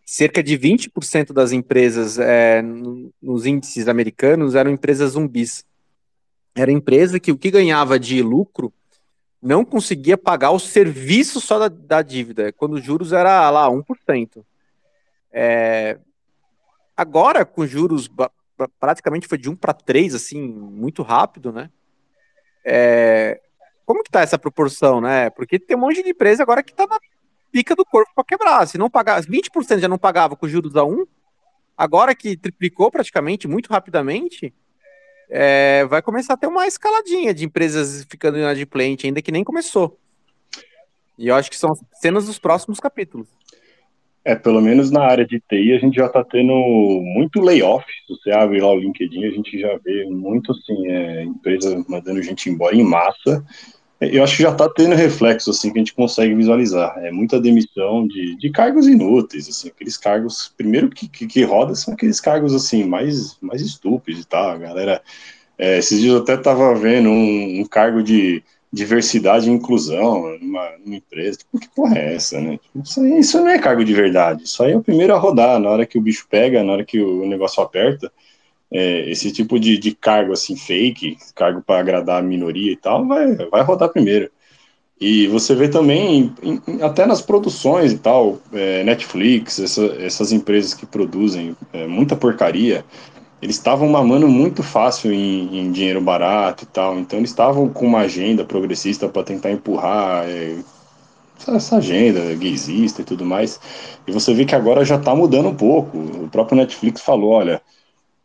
cerca 0.06 0.44
de 0.44 0.58
20% 0.58 1.32
das 1.32 1.52
empresas 1.52 2.20
é, 2.20 2.62
nos 3.22 3.46
índices 3.46 3.88
americanos 3.88 4.56
eram 4.56 4.72
empresas 4.72 5.12
zumbis. 5.12 5.64
Era 6.56 6.72
empresa 6.72 7.20
que 7.20 7.32
o 7.32 7.38
que 7.38 7.52
ganhava 7.52 8.00
de 8.00 8.22
lucro 8.22 8.74
não 9.42 9.64
conseguia 9.64 10.18
pagar 10.18 10.52
o 10.52 10.60
serviço 10.60 11.40
só 11.40 11.60
da, 11.60 11.68
da 11.70 12.02
dívida, 12.02 12.52
quando 12.52 12.74
os 12.74 12.84
juros 12.84 13.14
era 13.14 13.50
lá 13.50 13.70
1%. 13.70 14.44
É, 15.32 15.98
agora, 16.98 17.46
com 17.46 17.66
juros 17.66 18.10
praticamente 18.80 19.28
foi 19.28 19.38
de 19.38 19.50
1 19.50 19.56
para 19.56 19.74
3, 19.74 20.16
assim, 20.16 20.42
muito 20.42 21.02
rápido, 21.02 21.52
né? 21.54 21.70
É, 22.66 23.40
como 23.89 24.04
que 24.04 24.12
tá 24.12 24.21
essa 24.21 24.38
proporção, 24.38 25.02
né? 25.02 25.32
Porque 25.32 25.58
tem 25.58 25.75
um 25.75 25.80
monte 25.80 26.04
de 26.04 26.10
empresa 26.12 26.43
agora 26.43 26.62
que 26.62 26.71
tá 26.71 26.86
na 26.86 26.99
pica 27.52 27.75
do 27.75 27.84
corpo 27.84 28.12
para 28.13 28.23
quebrar. 28.23 28.67
Se 28.67 28.78
não 28.78 28.88
pagar, 28.88 29.19
20% 29.19 29.80
já 29.80 29.88
não 29.88 29.97
pagava 29.97 30.36
com 30.36 30.47
juros 30.47 30.75
a 30.75 30.84
1, 30.84 31.08
agora 31.75 32.13
que 32.13 32.38
triplicou 32.38 32.91
praticamente 32.91 33.47
muito 33.47 33.71
rapidamente, 33.71 34.54
é, 35.28 35.86
vai 35.86 36.04
começar 36.04 36.36
a 36.36 36.38
ter 36.38 36.45
uma 36.45 36.67
escaladinha 36.67 37.34
de 37.34 37.43
empresas 37.43 38.06
ficando 38.08 38.38
inadimplente, 38.38 39.08
ainda 39.08 39.23
que 39.23 39.32
nem 39.32 39.43
começou. 39.43 39.97
E 41.17 41.30
eu 41.30 41.34
acho 41.34 41.49
que 41.49 41.58
são 41.58 41.71
cenas 41.95 42.28
dos 42.28 42.38
próximos 42.38 42.80
capítulos. 42.80 43.28
É, 44.23 44.36
pelo 44.36 44.62
menos 44.62 44.91
na 44.91 45.02
área 45.02 45.25
de 45.25 45.39
TI 45.39 45.73
a 45.73 45.80
gente 45.80 45.95
já 45.95 46.06
está 46.06 46.23
tendo 46.23 46.54
muito 46.54 47.41
layoff. 47.41 47.84
Se 48.06 48.13
você 48.13 48.30
abre 48.30 48.62
lá 48.62 48.71
o 48.71 48.80
LinkedIn, 48.80 49.25
a 49.25 49.32
gente 49.32 49.60
já 49.60 49.80
vê 49.84 50.06
muito 50.06 50.52
assim, 50.52 50.88
é, 50.91 51.23
empresa 51.23 51.84
mandando 51.89 52.21
gente 52.21 52.52
embora 52.52 52.75
em 52.75 52.84
massa 52.84 53.43
eu 54.02 54.24
acho 54.24 54.38
que 54.38 54.44
já 54.44 54.52
está 54.52 54.70
tendo 54.70 54.96
reflexo, 54.96 55.52
assim, 55.52 55.72
que 55.72 55.78
a 55.78 55.82
gente 55.82 55.94
consegue 55.94 56.34
visualizar. 56.34 56.98
É 57.00 57.12
muita 57.12 57.40
demissão 57.40 58.08
de, 58.08 58.38
de 58.38 58.50
cargos 58.50 58.88
inúteis, 58.88 59.50
assim, 59.50 59.68
aqueles 59.68 59.98
cargos, 59.98 60.54
primeiro 60.56 60.90
que, 60.90 61.08
que, 61.10 61.28
que 61.28 61.44
roda 61.44 61.76
são 61.76 61.94
aqueles 61.94 62.22
cargos, 62.22 62.54
assim, 62.56 62.86
mais, 62.86 63.38
mais 63.42 63.62
estúpidos, 63.62 64.26
tá? 64.26 64.54
A 64.54 64.58
galera, 64.58 65.02
é, 65.58 65.78
esses 65.80 66.00
dias 66.00 66.14
eu 66.14 66.22
até 66.22 66.36
estava 66.36 66.74
vendo 66.76 67.10
um, 67.10 67.60
um, 67.60 67.66
cargo 67.66 68.02
de 68.02 68.42
diversidade 68.72 69.50
e 69.50 69.54
inclusão 69.54 70.38
numa, 70.40 70.70
numa, 70.78 70.96
empresa. 70.96 71.40
Tipo, 71.40 71.60
que 71.60 71.68
porra 71.76 71.98
é 71.98 72.16
essa, 72.16 72.40
né? 72.40 72.58
Isso, 72.82 73.02
aí, 73.02 73.20
isso 73.20 73.38
não 73.40 73.50
é 73.50 73.60
cargo 73.60 73.84
de 73.84 73.94
verdade. 73.94 74.44
Isso 74.44 74.64
aí 74.64 74.72
é 74.72 74.78
o 74.78 74.84
primeiro 74.84 75.14
a 75.14 75.18
rodar, 75.18 75.60
na 75.60 75.70
hora 75.70 75.86
que 75.86 75.98
o 75.98 76.02
bicho 76.02 76.26
pega, 76.30 76.64
na 76.64 76.72
hora 76.72 76.86
que 76.86 77.02
o 77.02 77.28
negócio 77.28 77.62
aperta 77.62 78.10
é, 78.71 79.10
esse 79.10 79.32
tipo 79.32 79.60
de, 79.60 79.77
de 79.77 79.95
cargo 79.95 80.34
assim 80.34 80.55
fake, 80.55 81.17
cargo 81.36 81.62
para 81.62 81.79
agradar 81.79 82.19
a 82.19 82.25
minoria 82.25 82.71
e 82.71 82.75
tal, 82.75 83.08
vai, 83.08 83.36
vai 83.36 83.63
rodar 83.63 83.89
primeiro. 83.89 84.29
E 84.99 85.27
você 85.27 85.55
vê 85.55 85.69
também, 85.69 86.34
em, 86.43 86.62
em, 86.67 86.82
até 86.82 87.05
nas 87.05 87.21
produções 87.21 87.93
e 87.93 87.97
tal, 87.97 88.38
é, 88.51 88.84
Netflix, 88.84 89.58
essa, 89.60 89.86
essas 89.99 90.32
empresas 90.34 90.73
que 90.73 90.86
produzem 90.86 91.55
é, 91.71 91.88
muita 91.88 92.17
porcaria, 92.17 92.84
eles 93.41 93.55
estavam 93.55 93.88
mamando 93.88 94.27
muito 94.27 94.62
fácil 94.62 95.13
em, 95.13 95.58
em, 95.58 95.71
dinheiro 95.71 96.01
barato 96.01 96.65
e 96.65 96.67
tal, 96.67 96.99
então 96.99 97.17
eles 97.17 97.29
estavam 97.29 97.69
com 97.69 97.86
uma 97.86 97.99
agenda 97.99 98.43
progressista 98.43 99.08
para 99.08 99.23
tentar 99.23 99.51
empurrar 99.51 100.25
é, 100.27 100.58
essa 101.47 101.77
agenda 101.77 102.36
gaysista 102.36 103.01
e 103.01 103.05
tudo 103.05 103.25
mais. 103.25 103.58
E 104.05 104.12
você 104.12 104.34
vê 104.34 104.43
que 104.43 104.55
agora 104.55 104.84
já 104.84 104.95
está 104.95 105.15
mudando 105.15 105.47
um 105.47 105.55
pouco. 105.55 105.97
O 105.97 106.29
próprio 106.29 106.58
Netflix 106.58 106.99
falou: 107.01 107.32
olha, 107.32 107.62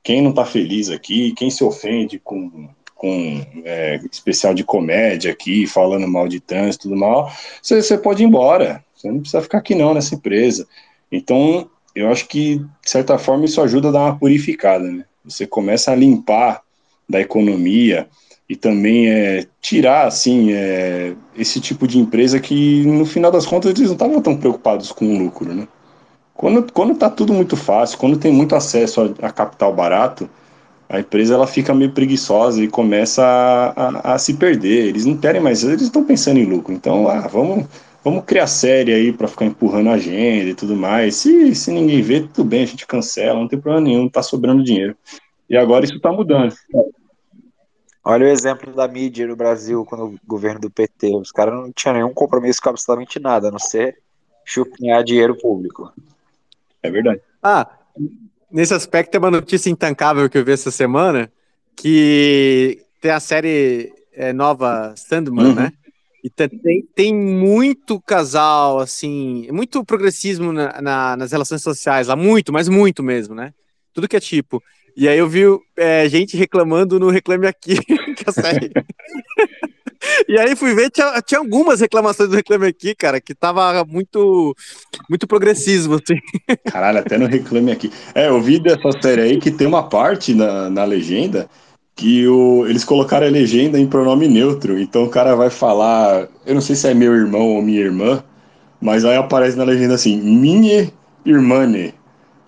quem 0.04 0.20
não 0.20 0.30
está 0.30 0.44
feliz 0.44 0.90
aqui, 0.90 1.32
quem 1.32 1.50
se 1.50 1.64
ofende 1.64 2.20
com, 2.22 2.68
com 2.94 3.44
é, 3.64 3.98
especial 4.12 4.52
de 4.52 4.62
comédia 4.62 5.32
aqui, 5.32 5.66
falando 5.66 6.06
mal 6.06 6.28
de 6.28 6.40
trânsito 6.40 6.84
tudo 6.84 7.00
mal, 7.00 7.32
você 7.62 7.96
pode 7.96 8.22
ir 8.22 8.26
embora. 8.26 8.84
Você 8.94 9.10
não 9.10 9.20
precisa 9.20 9.42
ficar 9.42 9.58
aqui 9.58 9.74
não 9.74 9.94
nessa 9.94 10.14
empresa. 10.14 10.68
Então, 11.10 11.68
eu 11.94 12.08
acho 12.10 12.28
que, 12.28 12.58
de 12.58 12.90
certa 12.90 13.18
forma, 13.18 13.46
isso 13.46 13.62
ajuda 13.62 13.88
a 13.88 13.92
dar 13.92 14.00
uma 14.04 14.18
purificada, 14.18 14.84
né? 14.84 15.04
Você 15.24 15.46
começa 15.46 15.90
a 15.90 15.96
limpar 15.96 16.60
da 17.08 17.20
economia 17.20 18.06
e 18.46 18.54
também 18.54 19.08
é, 19.08 19.46
tirar, 19.60 20.06
assim, 20.06 20.52
é, 20.52 21.14
esse 21.36 21.60
tipo 21.60 21.88
de 21.88 21.98
empresa 21.98 22.38
que, 22.38 22.84
no 22.84 23.06
final 23.06 23.30
das 23.30 23.46
contas, 23.46 23.70
eles 23.70 23.86
não 23.86 23.94
estavam 23.94 24.20
tão 24.20 24.36
preocupados 24.36 24.92
com 24.92 25.14
o 25.14 25.18
lucro, 25.18 25.54
né? 25.54 25.66
Quando, 26.34 26.72
quando 26.72 26.96
tá 26.96 27.08
tudo 27.08 27.32
muito 27.32 27.56
fácil, 27.56 27.98
quando 27.98 28.18
tem 28.18 28.32
muito 28.32 28.54
acesso 28.54 29.14
a, 29.22 29.28
a 29.28 29.30
capital 29.30 29.72
barato, 29.72 30.28
a 30.88 31.00
empresa 31.00 31.34
ela 31.34 31.46
fica 31.46 31.74
meio 31.74 31.92
preguiçosa 31.92 32.62
e 32.62 32.68
começa 32.68 33.24
a, 33.24 34.10
a, 34.10 34.14
a 34.14 34.18
se 34.18 34.34
perder. 34.34 34.86
Eles 34.86 35.04
não 35.06 35.16
querem 35.16 35.40
mais, 35.40 35.62
eles 35.62 35.82
estão 35.82 36.04
pensando 36.04 36.38
em 36.38 36.44
lucro. 36.44 36.72
Então, 36.72 37.08
ah, 37.08 37.26
vamos, 37.26 37.66
vamos 38.02 38.24
criar 38.24 38.46
série 38.46 38.92
aí 38.92 39.12
para 39.12 39.28
ficar 39.28 39.46
empurrando 39.46 39.90
a 39.90 39.94
agenda 39.94 40.50
e 40.50 40.54
tudo 40.54 40.76
mais. 40.76 41.16
Se, 41.16 41.54
se 41.54 41.70
ninguém 41.70 42.02
vê, 42.02 42.20
tudo 42.20 42.44
bem, 42.44 42.64
a 42.64 42.66
gente 42.66 42.86
cancela, 42.86 43.38
não 43.38 43.48
tem 43.48 43.58
problema 43.58 43.86
nenhum, 43.86 44.08
tá 44.08 44.22
sobrando 44.22 44.62
dinheiro. 44.62 44.96
E 45.48 45.56
agora 45.56 45.84
isso 45.84 45.96
está 45.96 46.12
mudando. 46.12 46.54
Olha 48.06 48.26
o 48.26 48.28
exemplo 48.28 48.74
da 48.74 48.86
mídia 48.86 49.26
no 49.26 49.34
Brasil, 49.34 49.84
quando 49.84 50.04
o 50.04 50.18
governo 50.26 50.60
do 50.60 50.70
PT, 50.70 51.16
os 51.16 51.32
caras 51.32 51.54
não 51.54 51.72
tinham 51.72 51.94
nenhum 51.94 52.12
compromisso 52.12 52.60
com 52.60 52.68
absolutamente 52.68 53.18
nada, 53.18 53.48
a 53.48 53.50
não 53.50 53.58
ser 53.58 53.98
chupinhar 54.44 55.02
dinheiro 55.02 55.34
público. 55.38 55.90
É 56.84 56.90
verdade. 56.90 57.20
Ah, 57.42 57.66
nesse 58.52 58.74
aspecto 58.74 59.10
tem 59.10 59.18
uma 59.18 59.30
notícia 59.30 59.70
intancável 59.70 60.28
que 60.28 60.36
eu 60.36 60.44
vi 60.44 60.52
essa 60.52 60.70
semana, 60.70 61.32
que 61.74 62.78
tem 63.00 63.10
a 63.10 63.18
série 63.18 63.90
é, 64.12 64.32
nova 64.32 64.94
Sandman, 64.96 65.46
uhum. 65.46 65.54
né? 65.54 65.72
E 66.22 66.30
tem, 66.30 66.82
tem 66.94 67.14
muito 67.14 68.00
casal, 68.00 68.78
assim, 68.78 69.46
muito 69.50 69.84
progressismo 69.84 70.52
na, 70.52 70.80
na, 70.80 71.16
nas 71.16 71.32
relações 71.32 71.62
sociais 71.62 72.06
lá, 72.08 72.16
muito, 72.16 72.52
mas 72.52 72.68
muito 72.68 73.02
mesmo, 73.02 73.34
né? 73.34 73.52
Tudo 73.92 74.08
que 74.08 74.16
é 74.16 74.20
tipo. 74.20 74.62
E 74.96 75.08
aí 75.08 75.18
eu 75.18 75.28
vi 75.28 75.42
é, 75.76 76.08
gente 76.08 76.36
reclamando 76.36 77.00
no 77.00 77.10
Reclame 77.10 77.46
Aqui, 77.46 77.76
que 78.14 78.24
a 78.26 78.32
série. 78.32 78.70
E 80.28 80.38
aí 80.38 80.56
fui 80.56 80.74
ver, 80.74 80.90
tinha, 80.90 81.20
tinha 81.22 81.40
algumas 81.40 81.80
reclamações 81.80 82.28
do 82.28 82.36
Reclame 82.36 82.66
Aqui, 82.66 82.94
cara, 82.94 83.20
que 83.20 83.34
tava 83.34 83.84
muito, 83.84 84.54
muito 85.08 85.26
progressismo, 85.26 85.94
assim. 85.94 86.18
Caralho, 86.70 86.98
até 86.98 87.18
no 87.18 87.26
Reclame 87.26 87.72
Aqui. 87.72 87.92
É, 88.14 88.28
eu 88.28 88.40
vi 88.40 88.58
dessa 88.58 88.90
série 89.00 89.22
aí 89.22 89.38
que 89.38 89.50
tem 89.50 89.66
uma 89.66 89.88
parte 89.88 90.34
na, 90.34 90.70
na 90.70 90.84
legenda 90.84 91.48
que 91.96 92.26
o, 92.26 92.66
eles 92.66 92.84
colocaram 92.84 93.26
a 93.26 93.30
legenda 93.30 93.78
em 93.78 93.86
pronome 93.86 94.28
neutro. 94.28 94.78
Então 94.78 95.04
o 95.04 95.10
cara 95.10 95.34
vai 95.36 95.50
falar, 95.50 96.28
eu 96.44 96.54
não 96.54 96.60
sei 96.60 96.74
se 96.76 96.88
é 96.88 96.94
meu 96.94 97.14
irmão 97.14 97.54
ou 97.54 97.62
minha 97.62 97.80
irmã, 97.80 98.22
mas 98.80 99.04
aí 99.04 99.16
aparece 99.16 99.56
na 99.56 99.64
legenda 99.64 99.94
assim, 99.94 100.20
minha 100.20 100.92
irmã. 101.24 101.64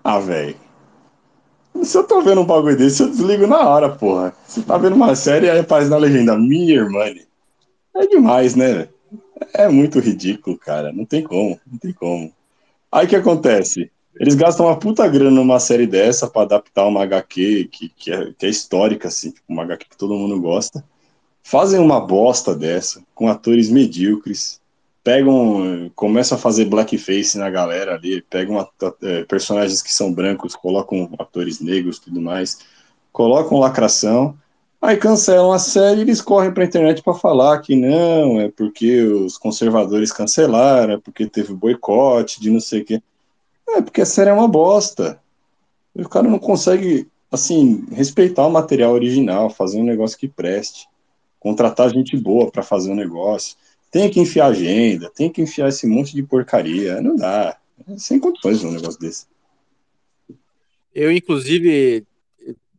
Ah, 0.02 0.18
velho. 0.18 0.57
Se 1.82 1.96
eu 1.96 2.04
tô 2.04 2.22
vendo 2.22 2.40
um 2.40 2.46
bagulho 2.46 2.76
desse, 2.76 3.02
eu 3.02 3.11
desligo 3.11 3.46
na 3.46 3.61
hora, 3.61 3.90
porra. 3.90 4.32
Você 4.46 4.62
tá 4.62 4.78
vendo 4.78 4.96
uma 4.96 5.14
série 5.14 5.48
aí 5.48 5.61
aparece 5.61 5.90
na 5.90 5.96
legenda, 5.98 6.36
minha 6.36 6.74
irmã. 6.74 7.04
É 7.97 8.07
demais, 8.07 8.55
né? 8.55 8.88
É 9.53 9.68
muito 9.68 9.99
ridículo, 9.99 10.59
cara. 10.59 10.92
Não 10.92 11.05
tem 11.05 11.22
como, 11.22 11.59
não 11.66 11.78
tem 11.78 11.92
como. 11.92 12.32
Aí 12.92 13.07
que 13.07 13.16
acontece? 13.16 13.90
Eles 14.18 14.34
gastam 14.34 14.66
uma 14.66 14.78
puta 14.78 15.07
grana 15.09 15.30
numa 15.30 15.61
série 15.61 15.86
dessa 15.86 16.28
para 16.28 16.42
adaptar 16.42 16.86
uma 16.86 17.03
HQ 17.03 17.68
que, 17.70 17.88
que, 17.90 18.12
é, 18.12 18.32
que 18.38 18.47
é 18.47 18.49
histórica, 18.49 19.09
assim, 19.09 19.30
tipo, 19.30 19.44
uma 19.49 19.62
HQ 19.62 19.86
que 19.90 19.97
todo 19.97 20.14
mundo 20.14 20.40
gosta. 20.40 20.84
Fazem 21.42 21.78
uma 21.78 22.01
bosta 22.01 22.55
dessa, 22.55 23.03
com 23.14 23.28
atores 23.28 23.70
medíocres, 23.70 24.61
pegam, 25.05 25.90
começam 25.94 26.36
a 26.36 26.40
fazer 26.40 26.64
blackface 26.64 27.38
na 27.38 27.49
galera 27.49 27.94
ali, 27.94 28.22
pegam 28.22 28.66
é, 29.03 29.24
personagens 29.24 29.80
que 29.80 29.92
são 29.92 30.12
brancos, 30.12 30.57
colocam 30.57 31.09
atores 31.18 31.61
negros 31.61 31.99
tudo 31.99 32.20
mais, 32.20 32.59
colocam 33.12 33.59
lacração, 33.59 34.36
aí 34.87 34.97
cancelam 34.97 35.53
a 35.53 35.59
série 35.59 35.99
e 35.99 36.03
eles 36.03 36.20
correm 36.20 36.53
pra 36.53 36.64
internet 36.64 37.03
para 37.03 37.14
falar 37.14 37.61
que 37.61 37.74
não, 37.74 38.41
é 38.41 38.49
porque 38.49 39.03
os 39.03 39.37
conservadores 39.37 40.12
cancelaram, 40.12 40.95
é 40.95 40.99
porque 40.99 41.26
teve 41.26 41.53
boicote 41.53 42.41
de 42.41 42.51
não 42.51 42.61
sei 42.61 42.82
o 42.82 42.84
quê. 42.84 43.03
É, 43.68 43.82
porque 43.82 44.01
a 44.01 44.07
série 44.07 44.30
é 44.30 44.32
uma 44.32 44.49
bosta. 44.49 45.20
O 45.95 46.09
cara 46.09 46.28
não 46.28 46.39
consegue, 46.39 47.09
assim, 47.30 47.84
respeitar 47.91 48.47
o 48.47 48.51
material 48.51 48.93
original, 48.93 49.51
fazer 49.51 49.78
um 49.78 49.84
negócio 49.84 50.18
que 50.18 50.28
preste, 50.28 50.87
contratar 51.41 51.91
gente 51.91 52.16
boa 52.16 52.51
para 52.51 52.62
fazer 52.62 52.91
um 52.91 52.95
negócio. 52.95 53.57
Tem 53.91 54.11
que 54.11 54.20
enfiar 54.20 54.47
agenda, 54.47 55.11
tem 55.11 55.30
que 55.30 55.43
enfiar 55.43 55.68
esse 55.68 55.87
monte 55.87 56.14
de 56.14 56.22
porcaria. 56.22 57.01
Não 57.01 57.16
dá. 57.16 57.57
É 57.89 57.99
sem 57.99 58.18
condições 58.18 58.62
um 58.62 58.72
negócio 58.72 59.01
desse. 59.01 59.26
Eu, 60.95 61.12
inclusive, 61.12 62.07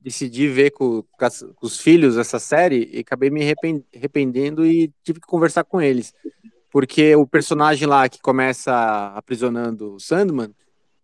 decidi 0.07 0.47
ver 0.47 0.71
com, 0.71 1.03
com, 1.03 1.27
os 1.61 1.81
filhos 1.81 2.17
essa 2.17 2.39
série 2.39 2.89
e 2.93 2.99
acabei 2.99 3.29
me 3.29 3.43
arrependendo 3.93 4.65
e 4.65 4.89
tive 5.03 5.19
que 5.19 5.27
conversar 5.27 5.65
com 5.65 5.81
eles. 5.81 6.13
Porque 6.71 7.13
o 7.17 7.27
personagem 7.27 7.85
lá 7.85 8.07
que 8.07 8.21
começa 8.21 9.11
aprisionando 9.17 9.95
o 9.95 9.99
Sandman, 9.99 10.49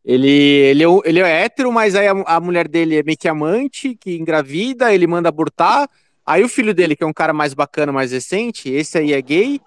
ele, 0.05 0.29
ele, 0.29 0.83
é, 0.85 0.87
ele 1.03 1.19
é 1.19 1.43
hétero, 1.43 1.69
mas 1.69 1.95
aí 1.95 2.07
a, 2.07 2.11
a, 2.11 2.39
mulher 2.39 2.65
dele 2.65 2.97
é 2.97 3.03
meio 3.03 3.17
que 3.17 3.27
amante, 3.27 3.93
que 3.93 4.15
engravida, 4.15 4.93
ele 4.93 5.05
manda 5.05 5.27
abortar. 5.27 5.89
Aí 6.25 6.41
o 6.41 6.47
filho 6.47 6.73
dele, 6.73 6.95
que 6.95 7.03
é 7.03 7.07
um 7.07 7.13
cara 7.13 7.33
mais 7.33 7.53
bacana, 7.53 7.91
mais 7.91 8.13
recente, 8.13 8.69
esse 8.69 8.97
aí 8.97 9.11
é 9.11 9.21
gay. 9.21 9.59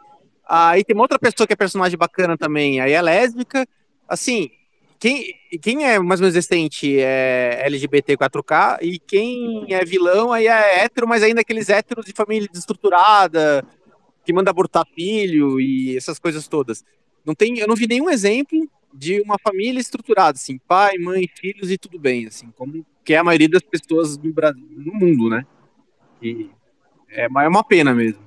Aí 0.48 0.82
tem 0.82 0.96
uma 0.96 1.04
outra 1.04 1.18
pessoa 1.18 1.46
que 1.46 1.52
é 1.52 1.56
personagem 1.56 1.98
bacana 1.98 2.38
também, 2.38 2.80
aí 2.80 2.92
é 2.92 3.02
lésbica. 3.02 3.68
Assim, 4.08 4.50
quem, 5.06 5.34
quem 5.62 5.84
é 5.84 6.00
mais 6.00 6.20
ou 6.20 6.24
menos 6.24 6.34
recente 6.34 6.98
é 6.98 7.60
LGBT 7.66 8.16
4K, 8.16 8.78
e 8.82 8.98
quem 8.98 9.64
é 9.72 9.84
vilão 9.84 10.32
aí 10.32 10.48
é 10.48 10.82
hétero, 10.82 11.06
mas 11.06 11.22
ainda 11.22 11.42
aqueles 11.42 11.68
héteros 11.68 12.04
de 12.04 12.12
família 12.12 12.48
desestruturada, 12.50 13.64
que 14.24 14.32
manda 14.32 14.50
abortar 14.50 14.84
filho 14.96 15.60
e 15.60 15.96
essas 15.96 16.18
coisas 16.18 16.48
todas. 16.48 16.84
Não 17.24 17.36
tem, 17.36 17.56
eu 17.60 17.68
não 17.68 17.76
vi 17.76 17.86
nenhum 17.86 18.10
exemplo 18.10 18.68
de 18.92 19.20
uma 19.20 19.36
família 19.38 19.78
estruturada, 19.78 20.36
assim, 20.36 20.58
pai, 20.66 20.98
mãe, 20.98 21.28
filhos 21.32 21.70
e 21.70 21.78
tudo 21.78 22.00
bem, 22.00 22.26
assim, 22.26 22.50
como 22.56 22.84
que 23.04 23.14
é 23.14 23.18
a 23.18 23.24
maioria 23.24 23.48
das 23.48 23.62
pessoas 23.62 24.16
do 24.16 24.32
Brasil, 24.32 24.66
no 24.76 24.92
mundo, 24.92 25.30
né? 25.30 25.46
E 26.20 26.50
é, 27.10 27.26
é 27.26 27.48
uma 27.48 27.62
pena 27.62 27.94
mesmo. 27.94 28.18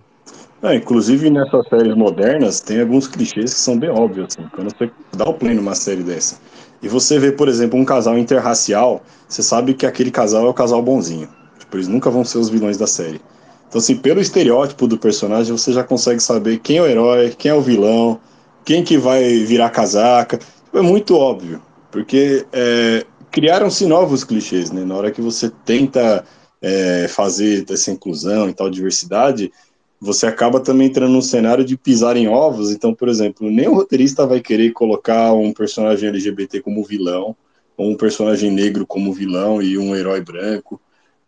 É, 0.61 0.75
inclusive 0.75 1.29
nessas 1.29 1.67
séries 1.67 1.95
modernas 1.95 2.61
tem 2.61 2.79
alguns 2.79 3.07
clichês 3.07 3.53
que 3.53 3.59
são 3.59 3.77
bem 3.77 3.89
óbvios, 3.89 4.37
assim, 4.37 4.47
quando 4.53 4.73
você 4.73 4.89
dá 5.13 5.25
o 5.25 5.33
play 5.33 5.53
numa 5.53 5.75
série 5.75 6.03
dessa. 6.03 6.39
E 6.81 6.87
você 6.87 7.19
vê, 7.19 7.31
por 7.31 7.47
exemplo, 7.47 7.79
um 7.79 7.85
casal 7.85 8.17
interracial, 8.17 9.01
você 9.27 9.43
sabe 9.43 9.73
que 9.73 9.85
aquele 9.85 10.11
casal 10.11 10.45
é 10.45 10.49
o 10.49 10.53
casal 10.53 10.81
bonzinho. 10.81 11.27
Tipo, 11.59 11.77
eles 11.77 11.87
nunca 11.87 12.09
vão 12.09 12.23
ser 12.23 12.37
os 12.37 12.49
vilões 12.49 12.77
da 12.77 12.87
série. 12.87 13.21
Então, 13.67 13.79
assim, 13.79 13.95
pelo 13.95 14.19
estereótipo 14.19 14.87
do 14.87 14.97
personagem, 14.97 15.55
você 15.55 15.71
já 15.71 15.83
consegue 15.83 16.19
saber 16.19 16.59
quem 16.59 16.77
é 16.77 16.81
o 16.81 16.87
herói, 16.87 17.35
quem 17.37 17.51
é 17.51 17.53
o 17.53 17.61
vilão, 17.61 18.19
quem 18.65 18.83
que 18.83 18.97
vai 18.97 19.23
virar 19.45 19.69
casaca 19.69 20.39
é 20.73 20.81
muito 20.81 21.15
óbvio, 21.15 21.61
porque 21.91 22.45
é, 22.51 23.05
criaram-se 23.31 23.85
novos 23.85 24.23
clichês, 24.23 24.71
né? 24.71 24.83
Na 24.83 24.95
hora 24.95 25.11
que 25.11 25.21
você 25.21 25.51
tenta 25.65 26.23
é, 26.61 27.07
fazer 27.07 27.65
essa 27.69 27.91
inclusão 27.91 28.49
e 28.49 28.53
tal 28.53 28.69
diversidade, 28.69 29.51
você 29.99 30.25
acaba 30.25 30.59
também 30.59 30.87
entrando 30.87 31.11
num 31.11 31.21
cenário 31.21 31.63
de 31.63 31.77
pisar 31.77 32.15
em 32.15 32.27
ovos. 32.27 32.71
Então, 32.71 32.93
por 32.93 33.09
exemplo, 33.09 33.49
nem 33.49 33.67
o 33.67 33.73
roteirista 33.73 34.25
vai 34.25 34.39
querer 34.39 34.71
colocar 34.71 35.33
um 35.33 35.51
personagem 35.51 36.09
LGBT 36.09 36.61
como 36.61 36.83
vilão, 36.83 37.35
ou 37.75 37.89
um 37.91 37.95
personagem 37.95 38.51
negro 38.51 38.85
como 38.85 39.13
vilão 39.13 39.61
e 39.61 39.77
um 39.77 39.95
herói 39.95 40.21
branco. 40.21 40.79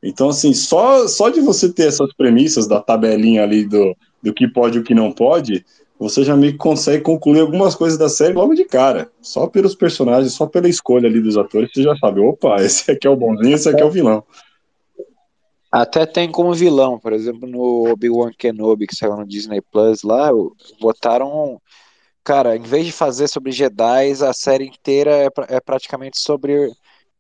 Então, 0.02 0.30
assim, 0.30 0.54
só, 0.54 1.08
só 1.08 1.30
de 1.30 1.42
você 1.42 1.72
ter 1.72 1.88
essas 1.88 2.14
premissas 2.14 2.68
da 2.68 2.80
tabelinha 2.82 3.44
ali 3.44 3.66
do, 3.66 3.96
do 4.22 4.34
que 4.34 4.48
pode 4.48 4.78
e 4.78 4.82
o 4.82 4.84
que 4.84 4.96
não 4.96 5.12
pode, 5.12 5.64
você 6.00 6.24
já 6.24 6.36
meio 6.36 6.54
que 6.54 6.58
consegue 6.58 7.04
concluir 7.04 7.42
algumas 7.42 7.76
coisas 7.76 7.98
da 7.98 8.10
série 8.10 8.34
logo 8.34 8.56
de 8.56 8.66
cara. 8.66 9.12
Só 9.22 9.46
pelos 9.46 9.76
personagens, 9.76 10.34
só 10.34 10.48
pela 10.48 10.68
escolha 10.68 11.08
ali 11.08 11.22
dos 11.22 11.38
atores, 11.38 11.70
você 11.72 11.84
já 11.84 11.96
sabe, 11.98 12.20
opa, 12.20 12.56
esse 12.64 12.90
aqui 12.90 13.06
é 13.06 13.10
o 13.10 13.16
bonzinho, 13.16 13.54
esse 13.54 13.70
aqui 13.70 13.82
é 13.82 13.86
o 13.86 13.92
vilão. 13.92 14.24
Até 15.72 16.06
tem 16.06 16.30
como 16.30 16.54
vilão, 16.54 17.00
por 17.00 17.14
exemplo, 17.14 17.48
no 17.48 17.90
Obi-Wan 17.90 18.32
Kenobi, 18.38 18.88
que 18.88 18.96
saiu 18.96 19.16
no 19.16 19.26
Disney 19.26 19.62
Plus 19.62 20.04
lá, 20.04 20.30
botaram. 20.80 21.62
Cara, 22.24 22.56
em 22.56 22.62
vez 22.62 22.86
de 22.86 22.92
fazer 22.92 23.28
sobre 23.28 23.52
Jedi, 23.52 24.12
a 24.24 24.34
série 24.34 24.66
inteira 24.66 25.12
é, 25.12 25.30
é 25.48 25.60
praticamente 25.62 26.20
sobre 26.20 26.70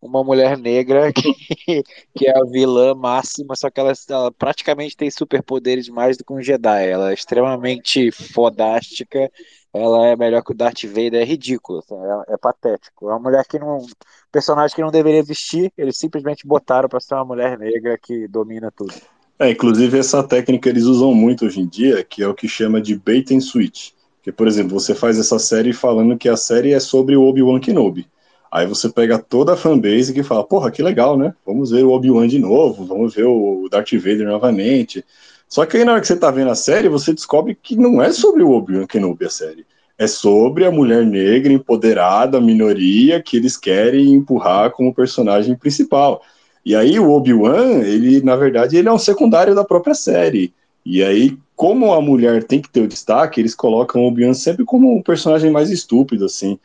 uma 0.02 0.24
mulher 0.24 0.58
negra 0.58 1.12
que, 1.14 1.84
que 2.16 2.28
é 2.28 2.38
a 2.38 2.43
vilã 2.43 2.95
máxima, 2.95 3.56
só 3.56 3.70
que 3.70 3.80
ela, 3.80 3.93
ela, 4.10 4.32
praticamente 4.32 4.97
tem 4.97 5.12
superpoderes 5.12 5.88
mais 5.89 6.18
do 6.18 6.26
que 6.26 6.34
um 6.34 6.41
Jedi. 6.41 6.89
Ela 6.89 7.12
é 7.12 7.14
extremamente 7.14 8.12
fodástica, 8.12 9.32
ela 9.74 10.08
é 10.08 10.16
melhor 10.16 10.43
que 10.43 10.52
o 10.52 10.56
Darth 10.56 10.84
Vader, 10.86 11.22
é 11.22 11.24
ridículo, 11.24 11.80
assim, 11.80 11.95
é, 11.95 12.34
é, 12.34 12.38
patético. 12.38 13.10
É 13.10 13.14
uma 13.14 13.20
mulher 13.20 13.45
que 13.45 13.60
não. 13.60 13.86
personagem 14.32 14.76
que 14.76 14.82
não 14.82 14.91
deveria 14.91 15.20
existir, 15.20 15.72
eles 15.78 15.97
simplesmente 15.97 16.47
botaram 16.47 16.89
para 16.89 16.99
ser 16.99 17.14
uma 17.14 17.26
mulher 17.26 17.58
negra 17.58 17.97
que 17.97 18.28
domina 18.28 18.72
tudo. 18.76 18.93
É, 19.39 19.49
inclusive 19.49 19.97
essa 19.97 20.24
técnica 20.24 20.70
eles 20.70 20.84
usam 20.84 21.14
muito 21.14 21.45
hoje 21.45 21.62
em 21.62 21.68
dia, 21.68 22.04
que 22.04 22.22
é 22.22 22.28
o 22.28 22.34
que 22.34 22.47
chama 22.47 22.82
de 22.82 22.95
bait 22.95 23.32
and 23.34 23.39
switch. 23.39 23.91
Que, 24.22 24.32
por 24.32 24.47
exemplo, 24.47 24.80
você 24.80 24.93
faz 24.93 25.18
essa 25.18 25.39
série 25.39 25.74
falando 25.74 26.18
que 26.18 26.30
a 26.30 26.38
série 26.38 26.74
é 26.74 26.80
sobre 26.80 27.16
o 27.16 27.24
Obi-Wan 27.24 27.60
Kenobi. 27.60 28.08
Aí 28.52 28.68
você 28.68 28.89
pega 28.89 29.18
toda 29.18 29.54
a 29.54 29.58
fanbase 29.58 30.14
que 30.14 30.24
fala, 30.24 30.43
porra, 30.43 30.70
que 30.70 30.84
legal, 30.84 31.18
né? 31.18 31.34
Vamos 31.45 31.72
ver 31.72 31.86
o 31.86 31.91
Obi-Wan 31.91 32.28
de 32.28 32.38
novo, 32.38 32.86
vamos 32.86 33.16
ver 33.16 33.24
o 33.24 33.70
Darth 33.72 33.93
Vader 33.93 34.28
novamente. 34.28 35.06
Só 35.47 35.66
que 35.66 35.78
aí 35.78 35.86
na 35.86 35.93
hora 35.93 36.02
que 36.02 36.08
você 36.08 36.18
tá 36.18 36.30
vendo 36.30 36.52
a 36.52 36.56
série, 36.56 36.89
você 36.89 37.14
descobre 37.14 37.56
que 37.56 37.78
não 37.78 38.02
é 38.02 38.12
sobre 38.12 38.43
o 38.43 38.52
Obi-Wan 38.52 38.86
Kenobi 38.86 39.26
a 39.26 39.30
série. 39.30 39.66
É 39.97 40.06
sobre 40.06 40.66
a 40.66 40.72
mulher 40.72 41.06
negra 41.06 41.54
empoderada, 41.54 42.39
a 42.39 42.41
minoria, 42.41 43.22
que 43.22 43.38
eles 43.38 43.56
querem 43.56 44.12
empurrar 44.12 44.72
como 44.72 44.93
personagem 44.93 45.56
principal. 45.56 46.22
E 46.66 46.76
aí 46.76 46.99
o 46.99 47.10
Obi-Wan, 47.10 47.80
ele, 47.84 48.22
na 48.22 48.36
verdade, 48.36 48.76
ele 48.76 48.89
é 48.89 48.91
um 48.91 48.99
secundário 48.99 49.56
da 49.56 49.64
própria 49.64 49.93
série. 49.93 50.54
E 50.86 51.02
aí, 51.02 51.38
como 51.56 51.93
a 51.93 52.02
mulher 52.02 52.43
tem 52.43 52.62
que 52.62 52.70
ter 52.70 52.82
o 52.82 52.88
destaque, 52.88 53.39
eles 53.39 53.56
colocam 53.56 54.02
o 54.02 54.08
Obi-Wan 54.08 54.34
sempre 54.34 54.66
como 54.66 54.93
um 54.93 55.02
personagem 55.02 55.49
mais 55.49 55.70
estúpido, 55.70 56.26
assim 56.26 56.60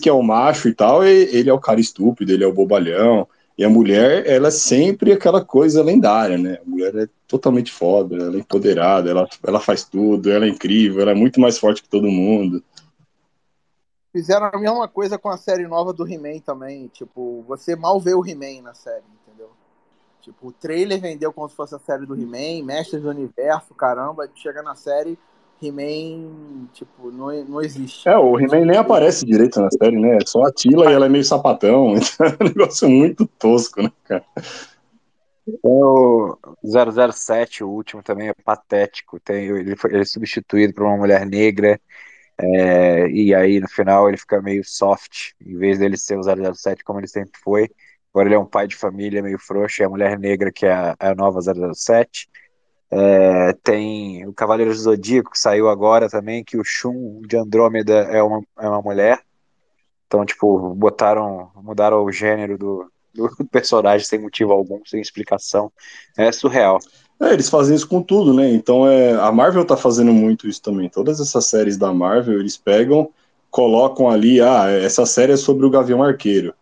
que 0.00 0.08
é 0.08 0.12
o 0.12 0.22
macho 0.22 0.68
e 0.68 0.74
tal, 0.74 1.04
ele 1.04 1.48
é 1.48 1.52
o 1.52 1.60
cara 1.60 1.80
estúpido, 1.80 2.32
ele 2.32 2.44
é 2.44 2.46
o 2.46 2.52
bobalhão. 2.52 3.26
E 3.56 3.64
a 3.64 3.68
mulher, 3.68 4.26
ela 4.26 4.48
é 4.48 4.50
sempre 4.50 5.12
aquela 5.12 5.44
coisa 5.44 5.82
lendária, 5.82 6.38
né? 6.38 6.58
A 6.64 6.68
mulher 6.68 6.94
é 6.96 7.08
totalmente 7.28 7.70
foda, 7.70 8.16
ela 8.16 8.36
é 8.36 8.40
empoderada, 8.40 9.10
ela, 9.10 9.28
ela 9.46 9.60
faz 9.60 9.84
tudo, 9.84 10.30
ela 10.30 10.46
é 10.46 10.48
incrível, 10.48 11.00
ela 11.00 11.10
é 11.10 11.14
muito 11.14 11.40
mais 11.40 11.58
forte 11.58 11.82
que 11.82 11.88
todo 11.88 12.10
mundo. 12.10 12.62
Fizeram 14.10 14.50
a 14.52 14.58
mesma 14.58 14.86
coisa 14.88 15.18
com 15.18 15.28
a 15.28 15.36
série 15.36 15.66
nova 15.66 15.92
do 15.92 16.06
He-Man 16.06 16.40
também. 16.40 16.88
Tipo, 16.88 17.44
você 17.46 17.74
mal 17.74 17.98
vê 17.98 18.14
o 18.14 18.26
He-Man 18.26 18.62
na 18.62 18.74
série, 18.74 19.04
entendeu? 19.22 19.50
Tipo, 20.20 20.48
o 20.48 20.52
trailer 20.52 21.00
vendeu 21.00 21.32
como 21.32 21.48
se 21.48 21.56
fosse 21.56 21.74
a 21.74 21.78
série 21.78 22.04
do 22.04 22.14
He-Man, 22.14 22.64
Mestres 22.64 23.02
do 23.02 23.10
Universo, 23.10 23.74
caramba, 23.74 24.28
chega 24.34 24.62
na 24.62 24.74
série, 24.74 25.18
He-Man, 25.62 26.68
tipo, 26.72 27.10
não, 27.10 27.44
não 27.44 27.60
existe. 27.60 28.08
É, 28.08 28.16
o 28.16 28.38
He-Man 28.38 28.66
nem 28.66 28.76
aparece 28.76 29.24
direito 29.24 29.60
na 29.60 29.70
série, 29.70 29.98
né? 29.98 30.18
É 30.20 30.26
só 30.26 30.42
a 30.44 30.52
Tila 30.52 30.90
e 30.90 30.94
ela 30.94 31.06
é 31.06 31.08
meio 31.08 31.24
sapatão. 31.24 31.94
Então 32.02 32.26
é 32.26 32.44
um 32.44 32.48
negócio 32.48 32.88
muito 32.88 33.26
tosco, 33.38 33.82
né, 33.82 33.92
cara? 34.04 34.24
O 35.62 36.36
007, 36.64 37.64
o 37.64 37.68
último 37.68 38.02
também 38.02 38.28
é 38.28 38.34
patético. 38.34 39.18
Tem, 39.20 39.46
ele, 39.46 39.76
foi, 39.76 39.90
ele 39.90 40.02
é 40.02 40.04
substituído 40.04 40.74
por 40.74 40.84
uma 40.84 40.96
mulher 40.96 41.26
negra. 41.26 41.80
É, 42.38 43.08
e 43.08 43.34
aí 43.34 43.60
no 43.60 43.68
final 43.68 44.08
ele 44.08 44.16
fica 44.16 44.40
meio 44.40 44.64
soft, 44.64 45.32
em 45.40 45.56
vez 45.56 45.78
dele 45.78 45.96
ser 45.96 46.18
o 46.18 46.54
007 46.54 46.82
como 46.82 46.98
ele 46.98 47.08
sempre 47.08 47.38
foi. 47.42 47.68
Agora 48.12 48.28
ele 48.28 48.34
é 48.34 48.38
um 48.38 48.46
pai 48.46 48.66
de 48.66 48.76
família 48.76 49.22
meio 49.22 49.38
frouxo, 49.38 49.82
é 49.82 49.86
a 49.86 49.88
mulher 49.88 50.18
negra 50.18 50.50
que 50.52 50.66
é 50.66 50.72
a, 50.72 50.96
é 51.00 51.08
a 51.08 51.14
nova 51.14 51.40
007. 51.40 52.28
É, 52.94 53.54
tem 53.64 54.26
o 54.26 54.34
Cavaleiro 54.34 54.70
do 54.70 54.78
Zodíaco 54.78 55.30
que 55.30 55.38
saiu 55.38 55.70
agora 55.70 56.10
também, 56.10 56.44
que 56.44 56.58
o 56.58 56.64
Shun 56.64 57.22
de 57.26 57.38
Andrômeda 57.38 57.94
é 57.94 58.22
uma, 58.22 58.42
é 58.58 58.68
uma 58.68 58.82
mulher. 58.82 59.20
Então, 60.06 60.26
tipo, 60.26 60.74
botaram, 60.74 61.50
mudaram 61.56 62.04
o 62.04 62.12
gênero 62.12 62.58
do, 62.58 62.92
do 63.14 63.30
personagem 63.50 64.06
sem 64.06 64.18
motivo 64.18 64.52
algum, 64.52 64.84
sem 64.84 65.00
explicação. 65.00 65.72
É 66.18 66.30
surreal. 66.30 66.78
É, 67.18 67.32
eles 67.32 67.48
fazem 67.48 67.74
isso 67.74 67.88
com 67.88 68.02
tudo, 68.02 68.34
né? 68.34 68.52
Então 68.52 68.86
é, 68.86 69.14
a 69.14 69.32
Marvel 69.32 69.64
tá 69.64 69.76
fazendo 69.76 70.12
muito 70.12 70.46
isso 70.46 70.60
também. 70.60 70.90
Todas 70.90 71.18
essas 71.18 71.46
séries 71.46 71.78
da 71.78 71.94
Marvel, 71.94 72.40
eles 72.40 72.58
pegam, 72.58 73.08
colocam 73.50 74.10
ali, 74.10 74.38
ah, 74.40 74.68
essa 74.68 75.06
série 75.06 75.32
é 75.32 75.36
sobre 75.36 75.64
o 75.64 75.70
Gavião 75.70 76.02
Arqueiro. 76.02 76.52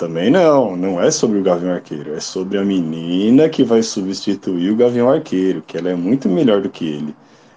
Também 0.00 0.30
não, 0.30 0.74
não 0.76 0.98
é 0.98 1.10
sobre 1.10 1.38
o 1.38 1.42
Gavião 1.42 1.74
Arqueiro, 1.74 2.14
é 2.14 2.20
sobre 2.20 2.56
a 2.56 2.64
menina 2.64 3.50
que 3.50 3.62
vai 3.62 3.82
substituir 3.82 4.70
o 4.70 4.74
Gavião 4.74 5.10
Arqueiro, 5.10 5.60
que 5.60 5.76
ela 5.76 5.90
é 5.90 5.94
muito 5.94 6.26
melhor 6.26 6.62
do 6.62 6.70
que 6.70 6.86
ele. 6.86 7.14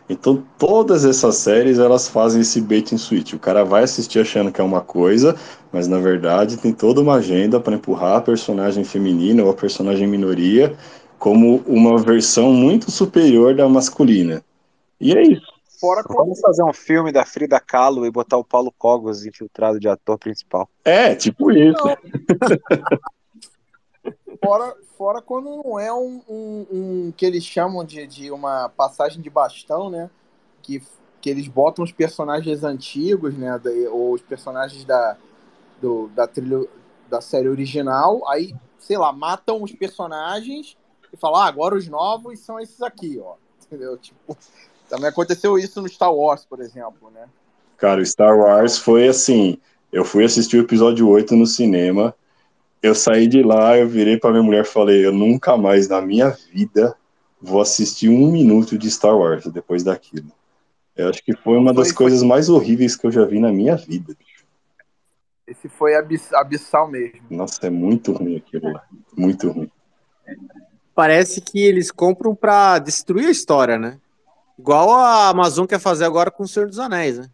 Então 0.09 0.43
todas 0.57 1.05
essas 1.05 1.37
séries 1.37 1.79
elas 1.79 2.09
fazem 2.09 2.41
esse 2.41 2.59
bait 2.59 2.91
and 2.91 2.97
switch. 2.97 3.31
O 3.31 3.39
cara 3.39 3.63
vai 3.63 3.83
assistir 3.83 4.19
achando 4.19 4.51
que 4.51 4.59
é 4.59 4.63
uma 4.63 4.81
coisa, 4.81 5.37
mas 5.71 5.87
na 5.87 5.99
verdade 5.99 6.57
tem 6.57 6.73
toda 6.73 6.99
uma 6.99 7.13
agenda 7.13 7.61
para 7.61 7.75
empurrar 7.75 8.17
a 8.17 8.21
personagem 8.21 8.83
feminina 8.83 9.41
ou 9.41 9.49
a 9.49 9.53
personagem 9.53 10.05
minoria 10.05 10.75
como 11.17 11.63
uma 11.65 11.97
versão 11.97 12.51
muito 12.51 12.91
superior 12.91 13.55
da 13.55 13.69
masculina. 13.69 14.43
E 14.99 15.13
é 15.13 15.23
isso. 15.23 15.52
Fora 15.83 16.01
Vamos 16.07 16.39
fazer 16.39 16.63
um 16.63 16.71
filme 16.71 17.11
da 17.11 17.25
Frida 17.25 17.59
Kahlo 17.59 18.05
e 18.05 18.09
botar 18.09 18.37
o 18.37 18.43
Paulo 18.43 18.71
Cogos 18.71 19.25
infiltrado 19.25 19.81
de 19.81 19.89
ator 19.89 20.17
principal. 20.17 20.69
É, 20.85 21.13
tipo 21.13 21.51
isso. 21.51 21.75
fora, 24.41 24.77
fora 24.97 25.21
quando 25.21 25.61
não 25.61 25.77
é 25.77 25.91
um, 25.91 26.21
um, 26.29 26.67
um, 26.71 27.11
que 27.11 27.25
eles 27.25 27.43
chamam 27.43 27.83
de, 27.83 28.07
de 28.07 28.31
uma 28.31 28.69
passagem 28.69 29.21
de 29.21 29.29
bastão, 29.29 29.89
né? 29.89 30.09
Que, 30.61 30.81
que 31.19 31.29
eles 31.29 31.49
botam 31.49 31.83
os 31.83 31.91
personagens 31.91 32.63
antigos, 32.63 33.37
né? 33.37 33.59
Da, 33.59 33.69
ou 33.91 34.13
os 34.13 34.21
personagens 34.21 34.85
da, 34.85 35.17
do, 35.81 36.07
da 36.15 36.25
trilha 36.25 36.65
da 37.09 37.19
série 37.19 37.49
original, 37.49 38.25
aí, 38.29 38.55
sei 38.79 38.97
lá, 38.97 39.11
matam 39.11 39.61
os 39.61 39.73
personagens 39.73 40.77
e 41.11 41.17
falam, 41.17 41.41
ah, 41.41 41.45
agora 41.45 41.75
os 41.75 41.89
novos 41.89 42.39
são 42.39 42.57
esses 42.57 42.81
aqui, 42.81 43.19
ó. 43.21 43.35
Entendeu? 43.67 43.97
Tipo, 43.97 44.37
também 44.89 45.09
aconteceu 45.09 45.57
isso 45.57 45.81
no 45.81 45.89
Star 45.89 46.13
Wars, 46.13 46.45
por 46.45 46.61
exemplo, 46.61 47.11
né? 47.11 47.25
Cara, 47.77 48.01
o 48.01 48.05
Star 48.05 48.37
Wars 48.37 48.77
foi 48.77 49.07
assim. 49.07 49.57
Eu 49.91 50.05
fui 50.05 50.23
assistir 50.23 50.57
o 50.57 50.61
episódio 50.61 51.07
8 51.07 51.35
no 51.35 51.45
cinema. 51.45 52.15
Eu 52.81 52.95
saí 52.95 53.27
de 53.27 53.41
lá, 53.43 53.77
eu 53.77 53.87
virei 53.87 54.17
para 54.17 54.31
minha 54.31 54.43
mulher 54.43 54.63
e 54.63 54.67
falei: 54.67 55.05
Eu 55.05 55.11
nunca 55.11 55.57
mais 55.57 55.87
na 55.87 56.01
minha 56.01 56.29
vida 56.51 56.95
vou 57.41 57.61
assistir 57.61 58.09
um 58.09 58.31
minuto 58.31 58.77
de 58.77 58.89
Star 58.89 59.17
Wars 59.17 59.45
depois 59.47 59.83
daquilo. 59.83 60.31
Eu 60.95 61.09
acho 61.09 61.23
que 61.23 61.35
foi 61.35 61.57
uma 61.57 61.73
foi, 61.73 61.83
das 61.83 61.87
foi... 61.89 61.97
coisas 61.97 62.23
mais 62.23 62.49
horríveis 62.49 62.95
que 62.95 63.05
eu 63.05 63.11
já 63.11 63.25
vi 63.25 63.39
na 63.39 63.51
minha 63.51 63.75
vida. 63.75 64.15
Esse 65.45 65.67
foi 65.67 65.95
abiss 65.95 66.33
abissal 66.33 66.87
mesmo. 66.87 67.19
Nossa, 67.29 67.67
é 67.67 67.69
muito 67.69 68.13
ruim 68.13 68.37
aquilo 68.37 68.71
lá. 68.71 68.83
Muito 69.15 69.49
ruim. 69.49 69.69
Parece 70.95 71.41
que 71.41 71.59
eles 71.59 71.91
compram 71.91 72.33
para 72.33 72.79
destruir 72.79 73.27
a 73.27 73.31
história, 73.31 73.77
né? 73.77 73.99
Igual 74.57 74.91
a 74.91 75.29
Amazon 75.29 75.65
quer 75.65 75.79
fazer 75.79 76.05
agora 76.05 76.29
com 76.29 76.43
o 76.43 76.47
Senhor 76.47 76.67
dos 76.67 76.79
Anéis, 76.79 77.17
né? 77.17 77.27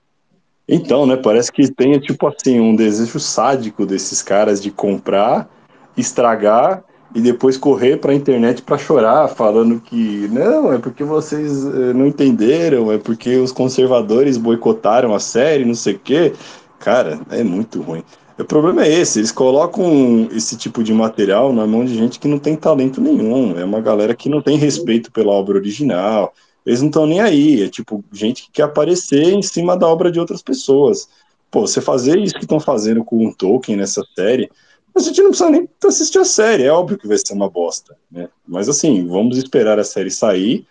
Então, 0.67 1.05
né? 1.05 1.17
Parece 1.17 1.51
que 1.51 1.71
tem, 1.71 1.99
tipo 1.99 2.27
assim, 2.27 2.59
um 2.59 2.75
desejo 2.75 3.19
sádico 3.19 3.85
desses 3.85 4.21
caras 4.21 4.61
de 4.61 4.69
comprar, 4.69 5.49
estragar 5.97 6.83
e 7.13 7.19
depois 7.19 7.57
correr 7.57 7.97
para 7.97 8.11
a 8.11 8.15
internet 8.15 8.61
para 8.61 8.77
chorar, 8.77 9.27
falando 9.29 9.81
que 9.81 10.27
não, 10.31 10.71
é 10.71 10.77
porque 10.77 11.03
vocês 11.03 11.65
eh, 11.65 11.93
não 11.93 12.05
entenderam, 12.05 12.91
é 12.91 12.99
porque 12.99 13.37
os 13.37 13.51
conservadores 13.51 14.37
boicotaram 14.37 15.15
a 15.15 15.19
série, 15.19 15.65
não 15.65 15.73
sei 15.73 15.95
o 15.95 15.99
quê. 15.99 16.33
Cara, 16.77 17.19
é 17.31 17.43
muito 17.43 17.81
ruim. 17.81 18.03
O 18.37 18.45
problema 18.45 18.85
é 18.85 18.89
esse, 18.89 19.19
eles 19.19 19.31
colocam 19.31 20.29
esse 20.31 20.55
tipo 20.55 20.81
de 20.81 20.93
material 20.93 21.51
na 21.51 21.67
mão 21.67 21.83
de 21.83 21.93
gente 21.93 22.19
que 22.19 22.27
não 22.27 22.39
tem 22.39 22.55
talento 22.55 23.01
nenhum, 23.01 23.59
é 23.59 23.65
uma 23.65 23.81
galera 23.81 24.15
que 24.15 24.29
não 24.29 24.41
tem 24.41 24.55
respeito 24.55 25.11
pela 25.11 25.31
obra 25.31 25.57
original, 25.57 26.33
eles 26.65 26.81
não 26.81 26.89
estão 26.89 27.05
nem 27.05 27.19
aí. 27.19 27.63
É 27.63 27.69
tipo 27.69 28.03
gente 28.11 28.43
que 28.43 28.51
quer 28.51 28.63
aparecer 28.63 29.33
em 29.33 29.41
cima 29.41 29.77
da 29.77 29.87
obra 29.87 30.11
de 30.11 30.19
outras 30.19 30.41
pessoas. 30.41 31.07
Pô, 31.49 31.61
você 31.61 31.81
fazer 31.81 32.19
isso 32.19 32.35
que 32.35 32.43
estão 32.43 32.59
fazendo 32.59 33.03
com 33.03 33.25
o 33.25 33.33
Tolkien 33.33 33.77
nessa 33.77 34.03
série, 34.15 34.49
a 34.95 34.99
gente 34.99 35.21
não 35.21 35.29
precisa 35.29 35.49
nem 35.49 35.67
assistir 35.85 36.19
a 36.19 36.25
série. 36.25 36.63
É 36.63 36.71
óbvio 36.71 36.97
que 36.97 37.07
vai 37.07 37.17
ser 37.17 37.33
uma 37.33 37.49
bosta, 37.49 37.95
né? 38.11 38.29
Mas 38.47 38.69
assim, 38.69 39.07
vamos 39.07 39.37
esperar 39.37 39.79
a 39.79 39.83
série 39.83 40.11
sair. 40.11 40.67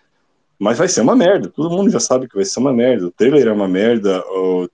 Mas 0.61 0.77
vai 0.77 0.89
ser 0.89 0.99
uma 0.99 1.15
merda. 1.15 1.47
Todo 1.47 1.69
mundo 1.69 1.89
já 1.89 2.01
sabe 2.01 2.27
que 2.27 2.35
vai 2.35 2.43
ser 2.43 2.59
uma 2.59 2.73
merda. 2.73 3.07
O 3.07 3.11
trailer 3.11 3.47
é 3.47 3.51
uma 3.51 3.67
merda. 3.67 4.21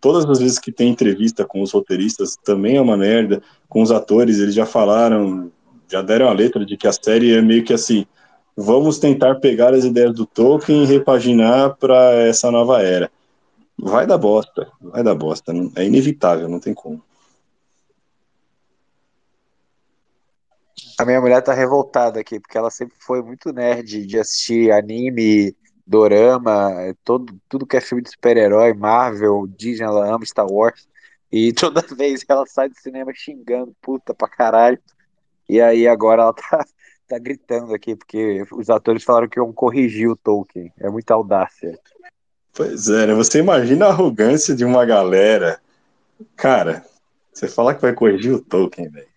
Todas 0.01 0.26
as 0.26 0.39
vezes 0.39 0.57
que 0.57 0.72
tem 0.72 0.89
entrevista 0.89 1.45
com 1.45 1.61
os 1.61 1.72
roteiristas 1.72 2.36
também 2.43 2.78
é 2.78 2.82
uma 2.82 2.97
merda. 2.97 3.39
Com 3.70 3.84
os 3.84 3.91
atores, 3.91 4.39
eles 4.39 4.55
já 4.55 4.66
falaram, 4.66 5.51
já 5.88 6.01
deram 6.01 6.28
a 6.28 6.34
letra 6.34 6.66
de 6.66 6.76
que 6.76 6.88
a 6.88 6.91
série 6.91 7.36
é 7.36 7.41
meio 7.41 7.63
que 7.63 7.72
assim 7.72 8.07
vamos 8.55 8.99
tentar 8.99 9.35
pegar 9.35 9.73
as 9.73 9.83
ideias 9.83 10.13
do 10.13 10.25
Tolkien 10.25 10.83
e 10.83 10.85
repaginar 10.85 11.75
para 11.75 12.13
essa 12.27 12.49
nova 12.49 12.81
era. 12.81 13.11
Vai 13.77 14.07
dar 14.07 14.17
bosta, 14.17 14.71
vai 14.79 15.03
dar 15.03 15.15
bosta, 15.15 15.51
é 15.75 15.83
inevitável, 15.83 16.47
não 16.47 16.59
tem 16.59 16.73
como. 16.73 17.03
A 20.97 21.03
minha 21.03 21.19
mulher 21.19 21.41
tá 21.41 21.53
revoltada 21.53 22.19
aqui, 22.21 22.39
porque 22.39 22.57
ela 22.57 22.71
sempre 22.71 22.95
foi 22.99 23.21
muito 23.21 23.51
nerd 23.51 24.05
de 24.05 24.17
assistir 24.17 24.71
anime, 24.71 25.53
dorama, 25.85 26.71
todo, 27.03 27.37
tudo 27.49 27.67
que 27.67 27.75
é 27.75 27.81
filme 27.81 28.01
de 28.01 28.11
super-herói, 28.11 28.73
Marvel, 28.73 29.45
Disney, 29.45 29.85
ela 29.85 30.07
ama 30.07 30.25
Star 30.25 30.47
Wars. 30.49 30.87
E 31.29 31.51
toda 31.53 31.81
vez 31.81 32.23
ela 32.27 32.45
sai 32.45 32.69
do 32.69 32.75
cinema 32.75 33.11
xingando, 33.13 33.75
puta 33.81 34.13
pra 34.13 34.29
caralho. 34.29 34.79
E 35.49 35.59
aí 35.59 35.85
agora 35.87 36.23
ela 36.23 36.33
tá 36.33 36.65
tá 37.07 37.19
gritando 37.19 37.73
aqui, 37.73 37.95
porque 37.95 38.45
os 38.51 38.69
atores 38.69 39.03
falaram 39.03 39.27
que 39.27 39.39
iam 39.39 39.51
corrigir 39.53 40.09
o 40.09 40.15
Tolkien. 40.15 40.71
É 40.79 40.89
muita 40.89 41.13
audácia. 41.13 41.77
Pois 42.53 42.87
é, 42.87 43.07
né? 43.07 43.13
Você 43.13 43.39
imagina 43.39 43.85
a 43.85 43.89
arrogância 43.89 44.55
de 44.55 44.63
uma 44.63 44.85
galera. 44.85 45.59
Cara, 46.35 46.85
você 47.31 47.47
falar 47.47 47.75
que 47.75 47.81
vai 47.81 47.93
corrigir 47.93 48.33
o 48.33 48.41
Tolkien, 48.41 48.89
velho. 48.89 49.07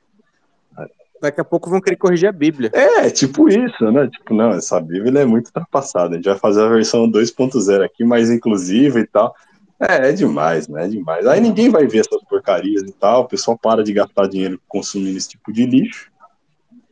Daqui 1.20 1.40
a 1.40 1.44
pouco 1.44 1.68
vão 1.68 1.80
querer 1.80 1.96
corrigir 1.96 2.28
a 2.28 2.32
Bíblia. 2.32 2.70
É, 2.72 3.10
tipo 3.10 3.48
isso, 3.48 3.90
né? 3.90 4.08
Tipo, 4.08 4.34
não, 4.34 4.50
essa 4.50 4.80
Bíblia 4.80 5.22
é 5.22 5.24
muito 5.24 5.46
ultrapassada. 5.46 6.14
A 6.14 6.16
gente 6.16 6.28
vai 6.28 6.38
fazer 6.38 6.62
a 6.62 6.68
versão 6.68 7.10
2.0 7.10 7.84
aqui, 7.84 8.04
mais 8.04 8.30
inclusiva 8.30 9.00
e 9.00 9.06
tal. 9.06 9.34
É, 9.80 10.10
é 10.10 10.12
demais, 10.12 10.68
né? 10.68 10.84
É 10.84 10.88
demais. 10.88 11.26
Aí 11.26 11.40
ninguém 11.40 11.70
vai 11.70 11.86
ver 11.86 12.00
essas 12.00 12.22
porcarias 12.24 12.82
e 12.82 12.92
tal. 12.92 13.22
O 13.22 13.28
pessoal 13.28 13.58
para 13.58 13.82
de 13.82 13.92
gastar 13.92 14.28
dinheiro 14.28 14.60
consumindo 14.68 15.16
esse 15.16 15.30
tipo 15.30 15.52
de 15.52 15.66
lixo. 15.66 16.10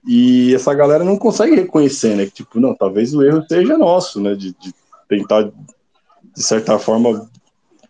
E 0.07 0.55
essa 0.55 0.73
galera 0.73 1.03
não 1.03 1.19
consegue 1.19 1.57
reconhecer, 1.57 2.15
né? 2.15 2.27
Que, 2.27 2.33
tipo, 2.33 2.61
não, 2.61 2.75
talvez 2.75 3.13
o 3.13 3.23
erro 3.23 3.45
seja 3.49 3.77
nosso, 3.77 4.21
né? 4.21 4.35
De, 4.37 4.53
de 4.53 4.73
tentar, 5.09 5.43
de 5.43 6.43
certa 6.43 6.79
forma, 6.79 7.29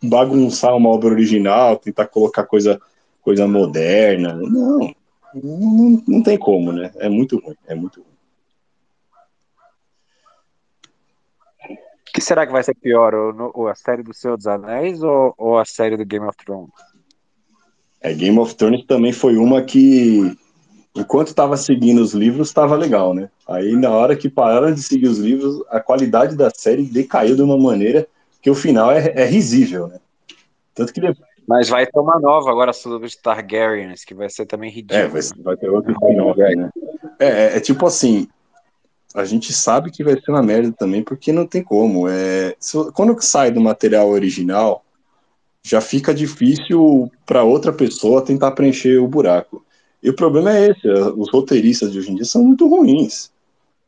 bagunçar 0.03 0.75
uma 0.75 0.89
obra 0.89 1.11
original, 1.11 1.77
tentar 1.77 2.07
colocar 2.07 2.45
coisa, 2.45 2.81
coisa 3.21 3.47
moderna. 3.47 4.35
Não, 4.35 4.95
não, 5.35 6.03
não 6.09 6.23
tem 6.23 6.39
como, 6.39 6.73
né? 6.73 6.91
É 6.97 7.09
muito 7.09 7.39
ruim, 7.39 7.57
é 7.67 7.75
muito 7.75 8.01
ruim. 8.01 8.17
O 11.69 12.13
que 12.17 12.21
será 12.23 12.47
que 12.47 12.53
vai 12.53 12.63
ser 12.63 12.75
pior, 12.75 13.13
a 13.71 13.75
série 13.75 14.03
do 14.03 14.15
Senhor 14.15 14.39
dos 14.39 14.47
Anéis 14.47 15.03
ou, 15.03 15.35
ou 15.37 15.59
a 15.59 15.67
série 15.67 15.99
do 15.99 16.07
Game 16.07 16.25
of 16.25 16.35
Thrones? 16.39 16.73
É, 18.01 18.15
Game 18.15 18.39
of 18.39 18.55
Thrones 18.55 18.87
também 18.87 19.13
foi 19.13 19.37
uma 19.37 19.61
que 19.61 20.35
enquanto 20.97 21.29
estava 21.29 21.57
seguindo 21.57 22.01
os 22.01 22.13
livros, 22.13 22.49
estava 22.49 22.77
legal, 22.77 23.15
né? 23.15 23.29
Aí, 23.47 23.77
na 23.77 23.91
hora 23.91 24.17
que 24.17 24.29
pararam 24.29 24.73
de 24.73 24.83
seguir 24.83 25.09
os 25.09 25.19
livros, 25.19 25.63
a 25.69 25.81
qualidade 25.81 26.37
da 26.37 26.51
série 26.51 26.85
decaiu 26.85 27.37
de 27.37 27.43
uma 27.43 27.59
maneira 27.59 28.07
que 28.41 28.51
o 28.51 28.55
final 28.55 28.91
é, 28.91 29.13
é 29.15 29.25
risível, 29.25 29.89
né? 29.89 29.99
Tanto 30.75 30.93
que 30.93 31.01
depois... 31.01 31.27
Mas 31.49 31.69
vai 31.69 31.87
ter 31.87 31.99
uma 32.01 32.19
nova 32.19 32.51
agora 32.51 32.73
sobre 32.73 33.07
os 33.07 33.15
Targaryens, 33.15 34.05
que 34.05 34.15
vai 34.15 34.29
ser 34.29 34.47
também 34.47 34.69
ridículo. 34.69 35.01
É, 35.01 35.09
vai, 35.09 35.23
vai 35.45 35.57
ter 35.57 35.69
outro 35.69 35.93
spin-off, 35.93 36.39
né? 36.39 36.71
É, 37.21 37.27
é, 37.27 37.57
é, 37.57 37.61
tipo 37.61 37.87
assim, 37.87 38.27
a 39.15 39.25
gente 39.25 39.53
sabe 39.53 39.93
que 39.93 40.03
vai 40.03 40.15
ser 40.21 40.33
uma 40.33 40.43
merda 40.43 40.73
também, 40.73 41.05
porque 41.05 41.33
não 41.33 41.47
tem 41.47 41.63
como. 41.63 42.09
É, 42.09 42.57
quando 42.95 43.17
sai 43.23 43.53
do 43.53 43.61
material 43.61 44.09
original, 44.11 44.85
já 45.63 45.81
fica 45.81 46.13
difícil 46.13 47.11
para 47.25 47.45
outra 47.45 47.73
pessoa 47.73 48.25
tentar 48.25 48.51
preencher 48.51 48.99
o 48.99 49.09
buraco. 49.09 49.65
E 50.07 50.11
o 50.11 50.15
problema 50.15 50.57
é 50.57 50.71
esse: 50.71 50.89
os 50.89 51.29
roteiristas 51.33 51.91
de 51.91 51.99
hoje 51.99 52.13
em 52.13 52.15
dia 52.15 52.25
são 52.25 52.45
muito 52.45 52.69
ruins. 52.69 53.33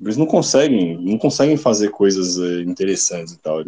Eles 0.01 0.17
não 0.17 0.27
conseguem, 0.27 0.99
não 0.99 1.17
conseguem 1.17 1.57
fazer 1.57 1.91
coisas 1.91 2.39
é, 2.39 2.63
interessantes 2.63 3.35
e 3.35 3.39
tal. 3.39 3.63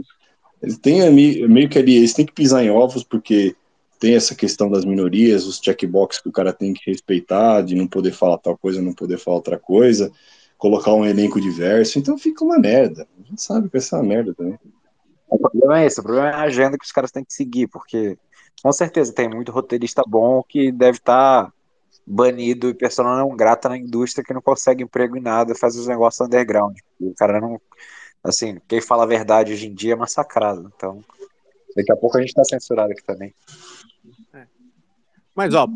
Eles 0.61 0.77
têm 0.77 1.09
meio 1.13 1.69
que 1.69 1.79
ali, 1.79 1.97
eles 1.97 2.13
têm 2.13 2.27
que 2.27 2.33
pisar 2.33 2.65
em 2.65 2.71
ovos 2.71 3.05
porque 3.05 3.55
tem 4.01 4.17
essa 4.17 4.35
questão 4.35 4.69
das 4.69 4.85
minorias, 4.85 5.47
os 5.47 5.61
checkbox 5.61 6.21
que 6.21 6.29
o 6.29 6.33
cara 6.33 6.53
tem 6.53 6.75
que 6.75 6.91
respeitar, 6.91 7.63
de 7.63 7.77
não 7.77 7.87
poder 7.87 8.13
falar 8.13 8.39
tal 8.39 8.59
coisa, 8.59 8.83
não 8.83 8.95
poder 8.95 9.19
falar 9.19 9.37
outra 9.37 9.59
coisa, 9.59 10.11
colocar 10.59 10.93
um 10.93 11.07
elenco 11.07 11.41
diverso, 11.41 11.99
então 11.99 12.19
fica 12.19 12.45
uma 12.45 12.59
merda. 12.59 13.07
A 13.19 13.29
gente 13.29 13.43
sabe 13.43 13.69
que 13.69 13.75
vai 13.75 13.81
ser 13.81 13.95
uma 13.95 14.05
merda 14.05 14.35
também. 14.35 14.59
O 15.29 15.39
problema 15.39 15.83
é 15.83 15.87
esse, 15.87 16.01
o 16.01 16.03
problema 16.03 16.31
é 16.31 16.35
a 16.35 16.43
agenda 16.43 16.77
que 16.77 16.85
os 16.85 16.93
caras 16.93 17.13
têm 17.13 17.25
que 17.25 17.33
seguir, 17.33 17.69
porque 17.69 18.19
com 18.63 18.73
certeza 18.73 19.13
tem 19.13 19.29
muito 19.29 19.53
roteirista 19.53 20.03
bom 20.07 20.43
que 20.43 20.73
deve 20.73 20.99
estar 20.99 21.45
tá 21.45 21.53
banido 22.11 22.69
e 22.69 22.75
persona 22.75 23.17
não 23.17 23.37
grata 23.37 23.69
na 23.69 23.79
indústria 23.79 24.25
que 24.25 24.35
não 24.35 24.43
consegue 24.43 24.83
emprego 24.83 25.17
em 25.17 25.21
nada, 25.21 25.55
faz 25.55 25.77
os 25.77 25.87
negócios 25.87 26.27
underground. 26.27 26.77
E 26.99 27.07
o 27.07 27.15
cara 27.15 27.41
não. 27.41 27.61
Assim, 28.23 28.61
quem 28.67 28.81
fala 28.81 29.05
a 29.05 29.07
verdade 29.07 29.53
hoje 29.53 29.69
em 29.69 29.75
dia 29.75 29.93
é 29.93 29.97
massacrado. 29.97 30.71
Então, 30.75 31.03
daqui 31.75 31.93
a 31.93 31.97
pouco 31.97 32.19
a 32.19 32.21
gente 32.21 32.35
tá 32.35 32.45
censurado 32.45 32.93
aqui 32.93 33.03
também. 33.05 33.33
É. 34.35 34.45
Mas, 35.35 35.55
ó, 35.55 35.69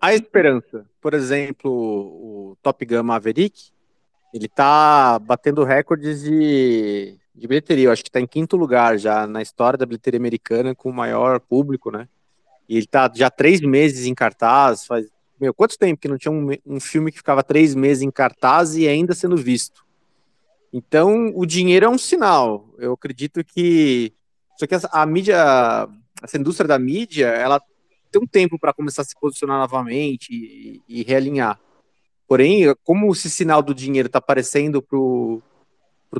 a 0.00 0.14
esperança. 0.14 0.84
Por 1.00 1.14
exemplo, 1.14 1.70
o 1.70 2.56
Top 2.62 2.84
Gun 2.84 3.02
Maverick, 3.02 3.70
ele 4.32 4.48
tá 4.48 5.18
batendo 5.18 5.64
recordes 5.64 6.22
de, 6.22 7.18
de 7.34 7.48
bilheteria. 7.48 7.86
Eu 7.86 7.92
acho 7.92 8.04
que 8.04 8.10
tá 8.10 8.20
em 8.20 8.26
quinto 8.26 8.56
lugar 8.56 8.98
já 8.98 9.26
na 9.26 9.40
história 9.40 9.78
da 9.78 9.86
bilheteria 9.86 10.20
americana 10.20 10.74
com 10.74 10.90
o 10.90 10.94
maior 10.94 11.40
público, 11.40 11.90
né? 11.90 12.06
E 12.68 12.76
ele 12.76 12.86
tá 12.86 13.10
já 13.12 13.30
três 13.30 13.60
meses 13.60 14.06
em 14.06 14.14
cartaz, 14.14 14.86
faz 14.86 15.06
meu, 15.42 15.52
quanto 15.52 15.76
tempo 15.76 16.00
que 16.00 16.06
não 16.06 16.16
tinha 16.16 16.30
um, 16.30 16.50
um 16.64 16.78
filme 16.78 17.10
que 17.10 17.18
ficava 17.18 17.42
três 17.42 17.74
meses 17.74 18.00
em 18.00 18.12
cartaz 18.12 18.76
e 18.76 18.86
ainda 18.86 19.12
sendo 19.12 19.36
visto? 19.36 19.84
Então, 20.72 21.32
o 21.34 21.44
dinheiro 21.44 21.84
é 21.84 21.88
um 21.88 21.98
sinal. 21.98 22.72
Eu 22.78 22.92
acredito 22.92 23.42
que. 23.44 24.12
Só 24.56 24.68
que 24.68 24.76
a, 24.76 24.80
a 24.92 25.04
mídia, 25.04 25.88
essa 26.22 26.38
indústria 26.38 26.68
da 26.68 26.78
mídia, 26.78 27.26
ela 27.26 27.60
tem 28.12 28.22
um 28.22 28.26
tempo 28.26 28.56
para 28.56 28.72
começar 28.72 29.02
a 29.02 29.04
se 29.04 29.18
posicionar 29.20 29.58
novamente 29.58 30.28
e, 30.32 30.80
e, 30.88 31.02
realinhar. 31.02 31.58
Porém, 32.28 32.72
como 32.84 33.10
esse 33.10 33.28
sinal 33.28 33.64
do 33.64 33.74
dinheiro 33.74 34.06
está 34.06 34.20
aparecendo 34.20 34.80
para 34.80 34.96
o 34.96 35.42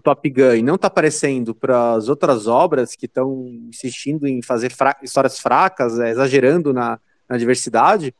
Top 0.02 0.28
Gun 0.28 0.54
e 0.56 0.62
não 0.62 0.74
está 0.74 0.88
aparecendo 0.88 1.54
para 1.54 1.92
as 1.92 2.08
outras 2.08 2.48
obras 2.48 2.96
que 2.96 3.06
estão 3.06 3.46
insistindo 3.68 4.26
em 4.26 4.42
fazer 4.42 4.72
fra 4.72 4.98
histórias 5.00 5.38
fracas, 5.38 6.00
é, 6.00 6.10
exagerando 6.10 6.72
na, 6.72 6.98
na 7.32 7.38
diversidade, 7.38 8.14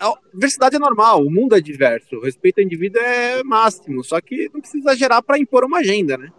a 0.00 0.14
diversidade 0.34 0.76
é 0.76 0.78
normal, 0.78 1.22
o 1.22 1.30
mundo 1.30 1.56
é 1.56 1.60
diverso, 1.60 2.16
o 2.16 2.22
respeito 2.22 2.58
ao 2.58 2.64
indivíduo 2.64 3.00
é 3.00 3.42
máximo, 3.42 4.04
só 4.04 4.20
que 4.20 4.50
não 4.52 4.60
precisa 4.60 4.90
exagerar 4.90 5.22
para 5.22 5.38
impor 5.38 5.64
uma 5.64 5.78
agenda, 5.78 6.18
né? 6.18 6.30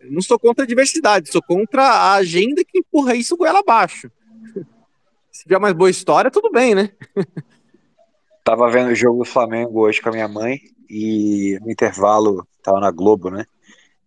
Eu 0.00 0.10
não 0.10 0.20
sou 0.20 0.38
contra 0.38 0.64
a 0.64 0.66
diversidade, 0.66 1.30
sou 1.30 1.40
contra 1.40 1.84
a 1.84 2.14
agenda 2.14 2.64
que 2.64 2.78
empurra 2.78 3.14
isso 3.14 3.36
goela 3.36 3.60
abaixo. 3.60 4.10
Se 5.30 5.44
tiver 5.44 5.60
mais 5.60 5.74
boa 5.74 5.88
história, 5.88 6.30
tudo 6.30 6.50
bem, 6.50 6.74
né? 6.74 6.90
Tava 8.42 8.68
vendo 8.68 8.90
o 8.90 8.94
jogo 8.94 9.20
do 9.20 9.24
Flamengo 9.24 9.80
hoje 9.80 10.00
com 10.00 10.08
a 10.08 10.12
minha 10.12 10.28
mãe 10.28 10.60
e 10.88 11.58
no 11.62 11.70
intervalo, 11.70 12.46
tava 12.62 12.78
na 12.78 12.92
Globo, 12.92 13.28
né? 13.28 13.44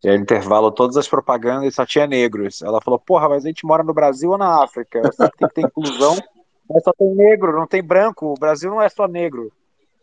E 0.01 0.09
aí, 0.09 0.15
no 0.15 0.23
intervalo, 0.23 0.71
todas 0.71 0.95
as 0.95 1.09
propagandas 1.09 1.75
só 1.75 1.85
tinha 1.85 2.07
negros. 2.07 2.61
Ela 2.61 2.81
falou, 2.81 2.97
porra, 2.97 3.27
mas 3.27 3.43
a 3.43 3.49
gente 3.49 3.65
mora 3.65 3.83
no 3.83 3.93
Brasil 3.93 4.29
ou 4.29 4.37
na 4.37 4.63
África? 4.63 4.99
Eu 4.99 5.11
sei 5.11 5.29
que 5.29 5.37
tem 5.37 5.47
que 5.49 5.55
ter 5.55 5.61
inclusão, 5.61 6.17
mas 6.70 6.84
só 6.84 6.93
tem 6.93 7.13
negro, 7.15 7.57
não 7.57 7.65
tem 7.65 7.82
branco. 7.82 8.28
O 8.28 8.39
Brasil 8.39 8.70
não 8.70 8.82
é 8.82 8.88
só 8.89 9.07
negro. 9.07 9.51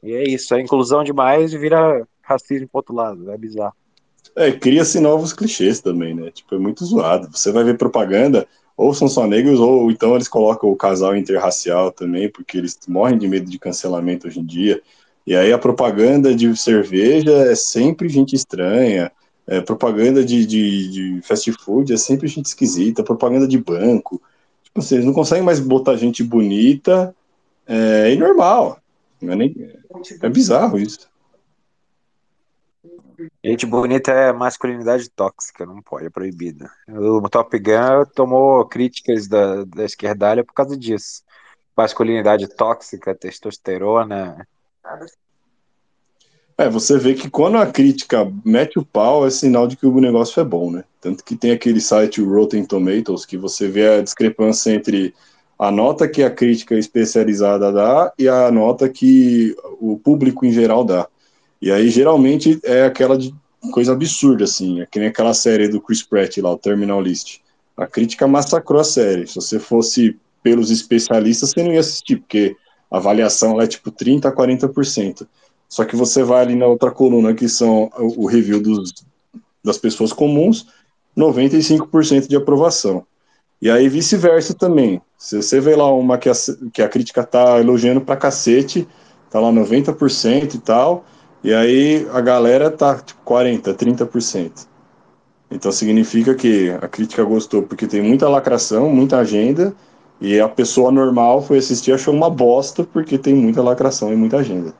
E 0.02 0.12
é 0.12 0.24
isso, 0.28 0.54
é 0.54 0.60
inclusão 0.60 1.04
demais 1.04 1.52
e 1.52 1.58
vira 1.58 2.06
racismo 2.20 2.68
pro 2.68 2.78
outro 2.78 2.94
lado. 2.94 3.30
É 3.30 3.38
bizarro. 3.38 3.74
É, 4.34 4.50
cria-se 4.52 5.00
novos 5.00 5.32
clichês 5.32 5.80
também, 5.80 6.14
né? 6.14 6.30
Tipo, 6.30 6.56
é 6.56 6.58
muito 6.58 6.84
zoado. 6.84 7.28
Você 7.32 7.52
vai 7.52 7.64
ver 7.64 7.78
propaganda, 7.78 8.46
ou 8.76 8.92
são 8.92 9.08
só 9.08 9.26
negros, 9.26 9.60
ou 9.60 9.90
então 9.90 10.14
eles 10.14 10.28
colocam 10.28 10.70
o 10.70 10.76
casal 10.76 11.16
interracial 11.16 11.90
também, 11.90 12.28
porque 12.28 12.58
eles 12.58 12.78
morrem 12.88 13.16
de 13.16 13.28
medo 13.28 13.50
de 13.50 13.58
cancelamento 13.58 14.26
hoje 14.26 14.40
em 14.40 14.44
dia. 14.44 14.82
E 15.26 15.34
aí 15.34 15.52
a 15.52 15.58
propaganda 15.58 16.34
de 16.34 16.54
cerveja 16.56 17.32
é 17.32 17.54
sempre 17.54 18.08
gente 18.08 18.34
estranha. 18.34 19.10
É, 19.46 19.60
propaganda 19.60 20.24
de, 20.24 20.44
de, 20.44 20.90
de 20.90 21.22
fast 21.22 21.50
food 21.52 21.92
é 21.92 21.96
sempre 21.96 22.28
gente 22.28 22.46
esquisita. 22.46 23.02
Propaganda 23.02 23.46
de 23.46 23.58
banco 23.58 24.20
vocês 24.76 25.04
não 25.04 25.12
conseguem 25.12 25.44
mais 25.44 25.60
botar 25.60 25.96
gente 25.96 26.22
bonita 26.22 27.14
é, 27.66 28.12
e 28.12 28.16
normal. 28.16 28.78
É, 29.22 29.34
nem, 29.34 29.54
é 30.22 30.28
bizarro 30.28 30.78
isso. 30.78 31.08
Gente 33.42 33.64
bonita 33.64 34.12
é 34.12 34.32
masculinidade 34.32 35.08
tóxica, 35.08 35.64
não 35.64 35.80
pode, 35.80 36.06
é 36.06 36.10
proibida. 36.10 36.70
O 36.86 37.28
Top 37.28 37.58
Gun 37.58 38.04
tomou 38.14 38.66
críticas 38.66 39.26
da, 39.26 39.64
da 39.64 39.84
esquerdalha 39.84 40.44
por 40.44 40.52
causa 40.52 40.76
disso. 40.76 41.22
Masculinidade 41.76 42.46
tóxica, 42.48 43.14
testosterona. 43.14 44.46
É, 46.58 46.70
você 46.70 46.98
vê 46.98 47.12
que 47.12 47.28
quando 47.28 47.58
a 47.58 47.66
crítica 47.66 48.32
mete 48.42 48.78
o 48.78 48.84
pau, 48.84 49.26
é 49.26 49.30
sinal 49.30 49.66
de 49.66 49.76
que 49.76 49.86
o 49.86 50.00
negócio 50.00 50.40
é 50.40 50.44
bom, 50.44 50.70
né? 50.70 50.84
Tanto 51.00 51.22
que 51.22 51.36
tem 51.36 51.50
aquele 51.50 51.80
site 51.80 52.22
Rotten 52.22 52.64
Tomatoes 52.64 53.26
que 53.26 53.36
você 53.36 53.68
vê 53.68 53.88
a 53.88 54.02
discrepância 54.02 54.70
entre 54.70 55.14
a 55.58 55.70
nota 55.70 56.08
que 56.08 56.22
a 56.22 56.30
crítica 56.30 56.74
especializada 56.74 57.70
dá 57.70 58.12
e 58.18 58.26
a 58.26 58.50
nota 58.50 58.88
que 58.88 59.54
o 59.80 59.98
público 59.98 60.46
em 60.46 60.52
geral 60.52 60.82
dá. 60.82 61.06
E 61.60 61.70
aí 61.70 61.90
geralmente 61.90 62.58
é 62.62 62.84
aquela 62.84 63.18
coisa 63.72 63.92
absurda, 63.92 64.44
assim, 64.44 64.80
é 64.80 64.86
que 64.86 64.98
nem 64.98 65.08
aquela 65.08 65.34
série 65.34 65.68
do 65.68 65.80
Chris 65.80 66.02
Pratt 66.02 66.38
lá, 66.38 66.52
o 66.52 66.58
Terminal 66.58 67.02
List. 67.02 67.40
A 67.76 67.86
crítica 67.86 68.26
massacrou 68.26 68.80
a 68.80 68.84
série. 68.84 69.26
Se 69.26 69.34
você 69.34 69.58
fosse 69.58 70.16
pelos 70.42 70.70
especialistas, 70.70 71.50
você 71.50 71.62
não 71.62 71.72
ia 71.72 71.80
assistir, 71.80 72.16
porque 72.16 72.56
a 72.90 72.96
avaliação 72.96 73.60
é 73.60 73.66
tipo 73.66 73.90
30% 73.90 74.24
a 74.26 74.32
40%. 74.32 75.26
Só 75.68 75.84
que 75.84 75.96
você 75.96 76.22
vai 76.22 76.42
ali 76.42 76.54
na 76.54 76.66
outra 76.66 76.90
coluna, 76.90 77.34
que 77.34 77.48
são 77.48 77.90
o 77.96 78.26
review 78.26 78.60
dos, 78.60 78.92
das 79.64 79.78
pessoas 79.78 80.12
comuns, 80.12 80.66
95% 81.16 82.28
de 82.28 82.36
aprovação. 82.36 83.04
E 83.60 83.70
aí 83.70 83.88
vice-versa 83.88 84.54
também. 84.54 85.00
Se 85.18 85.42
você 85.42 85.60
vê 85.60 85.74
lá 85.74 85.92
uma 85.92 86.18
que 86.18 86.28
a, 86.28 86.34
que 86.72 86.82
a 86.82 86.88
crítica 86.88 87.24
tá 87.24 87.58
elogiando 87.58 88.00
pra 88.00 88.16
cacete, 88.16 88.86
tá 89.30 89.40
lá 89.40 89.50
90% 89.50 90.54
e 90.54 90.58
tal, 90.58 91.04
e 91.42 91.52
aí 91.54 92.06
a 92.12 92.20
galera 92.20 92.70
tá 92.70 92.96
tipo 92.96 93.20
40%, 93.24 93.74
30%. 93.74 94.66
Então 95.50 95.70
significa 95.72 96.34
que 96.34 96.70
a 96.70 96.88
crítica 96.88 97.24
gostou 97.24 97.62
porque 97.62 97.86
tem 97.86 98.02
muita 98.02 98.28
lacração, 98.28 98.90
muita 98.90 99.18
agenda, 99.18 99.74
e 100.20 100.40
a 100.40 100.48
pessoa 100.48 100.90
normal 100.90 101.42
foi 101.42 101.58
assistir 101.58 101.90
e 101.90 101.94
achou 101.94 102.12
uma 102.12 102.28
bosta 102.28 102.84
porque 102.84 103.18
tem 103.18 103.34
muita 103.34 103.62
lacração 103.62 104.12
e 104.12 104.16
muita 104.16 104.38
agenda. 104.38 104.74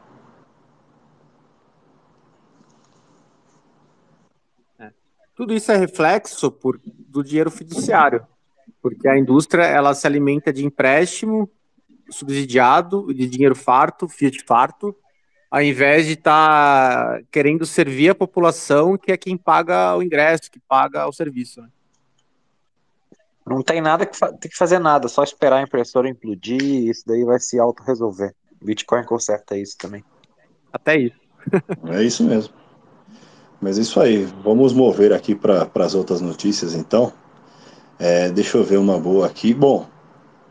Tudo 5.37 5.53
isso 5.53 5.71
é 5.71 5.77
reflexo 5.77 6.51
por, 6.51 6.81
do 6.83 7.23
dinheiro 7.23 7.51
fiduciário, 7.51 8.27
porque 8.81 9.07
a 9.07 9.19
indústria 9.19 9.65
ela 9.65 9.95
se 9.95 10.07
alimenta 10.07 10.51
de 10.51 10.65
empréstimo 10.65 11.49
subsidiado, 12.09 13.13
de 13.13 13.27
dinheiro 13.27 13.55
farto, 13.55 14.09
fiat 14.09 14.43
farto, 14.45 14.97
ao 15.51 15.61
invés 15.61 16.07
de 16.07 16.15
estar 16.15 17.19
tá 17.19 17.23
querendo 17.31 17.67
servir 17.67 18.11
a 18.11 18.15
população, 18.15 18.97
que 18.97 19.13
é 19.13 19.17
quem 19.17 19.37
paga 19.37 19.95
o 19.95 20.03
ingresso, 20.03 20.51
que 20.51 20.59
paga 20.59 21.07
o 21.07 21.13
serviço. 21.13 21.61
Né? 21.61 21.69
Não 23.47 23.63
tem 23.63 23.83
nada 23.83 24.07
que 24.07 24.19
tem 24.19 24.51
que 24.51 24.57
fazer 24.57 24.79
nada, 24.79 25.07
só 25.07 25.23
esperar 25.23 25.59
a 25.59 25.63
impressora 25.63 26.09
implodir, 26.09 26.89
isso 26.89 27.03
daí 27.07 27.25
vai 27.25 27.39
se 27.39 27.59
auto-resolver. 27.59 28.35
Bitcoin 28.63 29.05
conserta 29.05 29.57
isso 29.57 29.77
também. 29.77 30.03
Até 30.73 30.97
isso. 30.97 31.21
é 31.93 32.03
isso 32.03 32.25
mesmo. 32.25 32.55
Mas 33.61 33.79
é 33.79 33.83
isso 33.83 34.01
aí, 34.01 34.29
vamos 34.45 34.73
mover 34.73 35.13
aqui 35.13 35.35
para 35.35 35.69
as 35.77 35.95
outras 35.95 36.21
notícias 36.21 36.75
então. 36.75 37.13
É, 37.99 38.31
deixa 38.31 38.59
eu 38.59 38.65
ver 38.65 38.77
uma 38.77 38.99
boa 38.99 39.27
aqui. 39.27 39.55
Bom, 39.55 39.87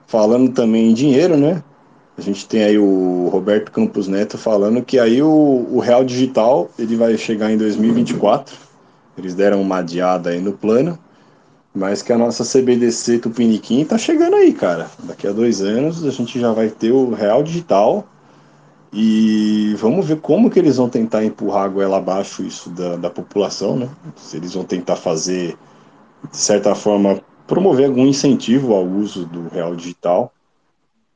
falando 0.08 0.51
também 0.51 0.89
em 0.89 0.93
dinheiro, 0.93 1.38
né? 1.38 1.64
A 2.18 2.22
gente 2.22 2.47
tem 2.47 2.64
aí 2.64 2.78
o 2.78 3.28
Roberto 3.30 3.72
Campos 3.72 4.08
Neto 4.08 4.38
falando 4.38 4.82
que 4.82 4.97
aí 4.97 5.22
o, 5.22 5.68
o 5.70 5.80
Real 5.80 6.03
Digital 6.03 6.70
ele 6.80 6.95
vai 6.95 7.18
chegar 7.18 7.51
em 7.51 7.58
2024. 7.58 8.56
Eles 9.18 9.36
deram 9.36 9.62
uma 9.62 9.78
adiada 9.78 10.30
aí 10.30 10.41
no 10.41 10.53
plano, 10.53 10.97
mas 11.74 12.01
que 12.01 12.14
a 12.14 12.18
nossa 12.18 12.43
CBDC 12.43 13.20
Tupiniquim 13.20 13.84
tá 13.84 13.97
chegando 13.97 14.36
aí, 14.36 14.53
cara. 14.53 14.89
Daqui 15.03 15.28
a 15.28 15.32
dois 15.32 15.62
anos 15.62 16.06
a 16.06 16.10
gente 16.10 16.39
já 16.39 16.51
vai 16.53 16.70
ter 16.70 16.91
o 16.91 17.14
Real 17.14 17.43
Digital 17.43 18.08
e 18.98 19.76
vamos 19.76 20.08
ver 20.08 20.22
como 20.22 20.50
que 20.50 20.58
eles 20.58 20.78
vão 20.78 20.88
tentar 20.88 21.26
empurrar 21.26 21.66
a 21.66 21.68
goela 21.68 21.98
abaixo 21.98 22.43
isso 22.43 22.70
da, 22.70 22.96
da 22.96 23.10
população, 23.10 23.76
né? 23.76 23.89
Se 24.16 24.38
eles 24.38 24.54
vão 24.54 24.64
tentar 24.64 24.96
fazer, 24.96 25.58
de 26.32 26.38
certa 26.38 26.74
forma, 26.74 27.22
promover 27.46 27.88
algum 27.88 28.06
incentivo 28.06 28.74
ao 28.74 28.86
uso 28.86 29.26
do 29.26 29.50
real 29.50 29.76
digital. 29.76 30.34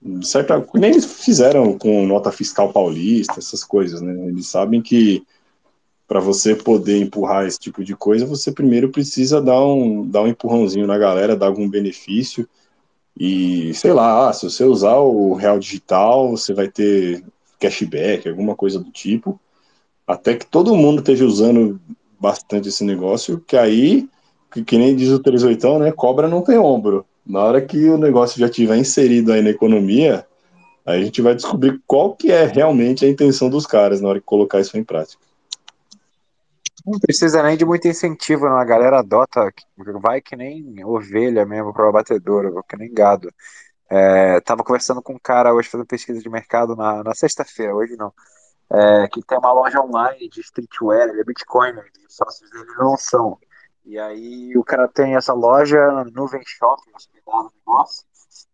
De 0.01 0.27
certa, 0.27 0.61
nem 0.73 0.91
eles 0.91 1.05
fizeram 1.05 1.77
com 1.77 2.05
nota 2.05 2.33
fiscal 2.33 2.73
paulista, 2.73 3.35
essas 3.39 3.63
coisas, 3.63 4.01
né? 4.01 4.27
Eles 4.27 4.47
sabem 4.47 4.81
que 4.81 5.23
para 6.05 6.19
você 6.19 6.53
poder 6.53 6.99
empurrar 7.01 7.45
esse 7.45 7.59
tipo 7.59 7.81
de 7.81 7.95
coisa, 7.95 8.25
você 8.25 8.51
primeiro 8.51 8.89
precisa 8.89 9.41
dar 9.41 9.63
um, 9.63 10.05
dar 10.05 10.23
um 10.23 10.27
empurrãozinho 10.27 10.85
na 10.85 10.97
galera, 10.97 11.33
dar 11.33 11.45
algum 11.45 11.69
benefício. 11.69 12.45
E 13.17 13.73
sei 13.73 13.93
lá, 13.93 14.27
ah, 14.27 14.33
se 14.33 14.43
você 14.43 14.65
usar 14.65 14.97
o 14.97 15.33
real 15.33 15.57
digital, 15.57 16.31
você 16.31 16.53
vai 16.53 16.67
ter 16.67 17.23
cashback, 17.59 18.27
alguma 18.27 18.55
coisa 18.55 18.79
do 18.79 18.91
tipo. 18.91 19.39
Até 20.07 20.35
que 20.35 20.45
todo 20.45 20.75
mundo 20.75 20.99
esteja 20.99 21.25
usando 21.25 21.79
bastante 22.19 22.69
esse 22.69 22.83
negócio, 22.83 23.39
que 23.39 23.55
aí, 23.55 24.09
que, 24.51 24.63
que 24.63 24.77
nem 24.77 24.95
diz 24.95 25.09
o 25.09 25.19
38, 25.19 25.79
né? 25.79 25.91
Cobra 25.91 26.27
não 26.27 26.41
tem 26.41 26.57
ombro. 26.57 27.05
Na 27.25 27.43
hora 27.43 27.61
que 27.61 27.89
o 27.89 27.97
negócio 27.97 28.39
já 28.39 28.47
estiver 28.47 28.77
inserido 28.77 29.31
aí 29.31 29.41
na 29.41 29.51
economia, 29.51 30.25
aí 30.85 31.01
a 31.01 31.03
gente 31.03 31.21
vai 31.21 31.35
descobrir 31.35 31.79
qual 31.85 32.15
que 32.15 32.31
é 32.31 32.45
realmente 32.45 33.05
a 33.05 33.09
intenção 33.09 33.49
dos 33.49 33.67
caras 33.67 34.01
na 34.01 34.09
hora 34.09 34.19
de 34.19 34.25
colocar 34.25 34.59
isso 34.59 34.77
em 34.77 34.83
prática. 34.83 35.21
Não 36.85 36.99
precisa 36.99 37.43
nem 37.43 37.55
de 37.55 37.65
muito 37.65 37.87
incentivo, 37.87 38.45
não. 38.45 38.57
A 38.57 38.65
galera 38.65 38.99
adota, 38.99 39.51
vai 40.01 40.21
que 40.21 40.35
nem 40.35 40.83
ovelha 40.83 41.45
mesmo 41.45 41.71
para 41.73 41.91
batedora, 41.91 42.51
que 42.67 42.77
nem 42.77 42.91
gado. 42.91 43.29
É, 43.89 44.39
tava 44.41 44.63
conversando 44.63 45.01
com 45.01 45.13
um 45.13 45.19
cara 45.19 45.53
hoje 45.53 45.67
fazendo 45.67 45.87
pesquisa 45.87 46.21
de 46.21 46.29
mercado 46.29 46.75
na, 46.75 47.03
na 47.03 47.15
sexta-feira, 47.15 47.75
hoje 47.75 47.95
não. 47.97 48.13
É, 48.71 49.07
que 49.07 49.21
tem 49.23 49.37
uma 49.37 49.51
loja 49.51 49.81
online 49.81 50.29
de 50.29 50.41
streetwear, 50.41 51.09
ele 51.09 51.21
é 51.21 51.23
Bitcoin, 51.23 51.71
e 51.71 52.05
os 52.05 52.15
sócios 52.15 52.49
dele 52.51 52.71
não 52.77 52.95
são. 52.95 53.37
E 53.83 53.97
aí 53.97 54.55
o 54.55 54.63
cara 54.63 54.87
tem 54.87 55.15
essa 55.15 55.33
loja 55.33 56.05
Nuvem 56.13 56.43
Shop, 56.45 56.79
hospedado 56.95 57.45
no 57.45 57.51
negócio. 57.65 58.05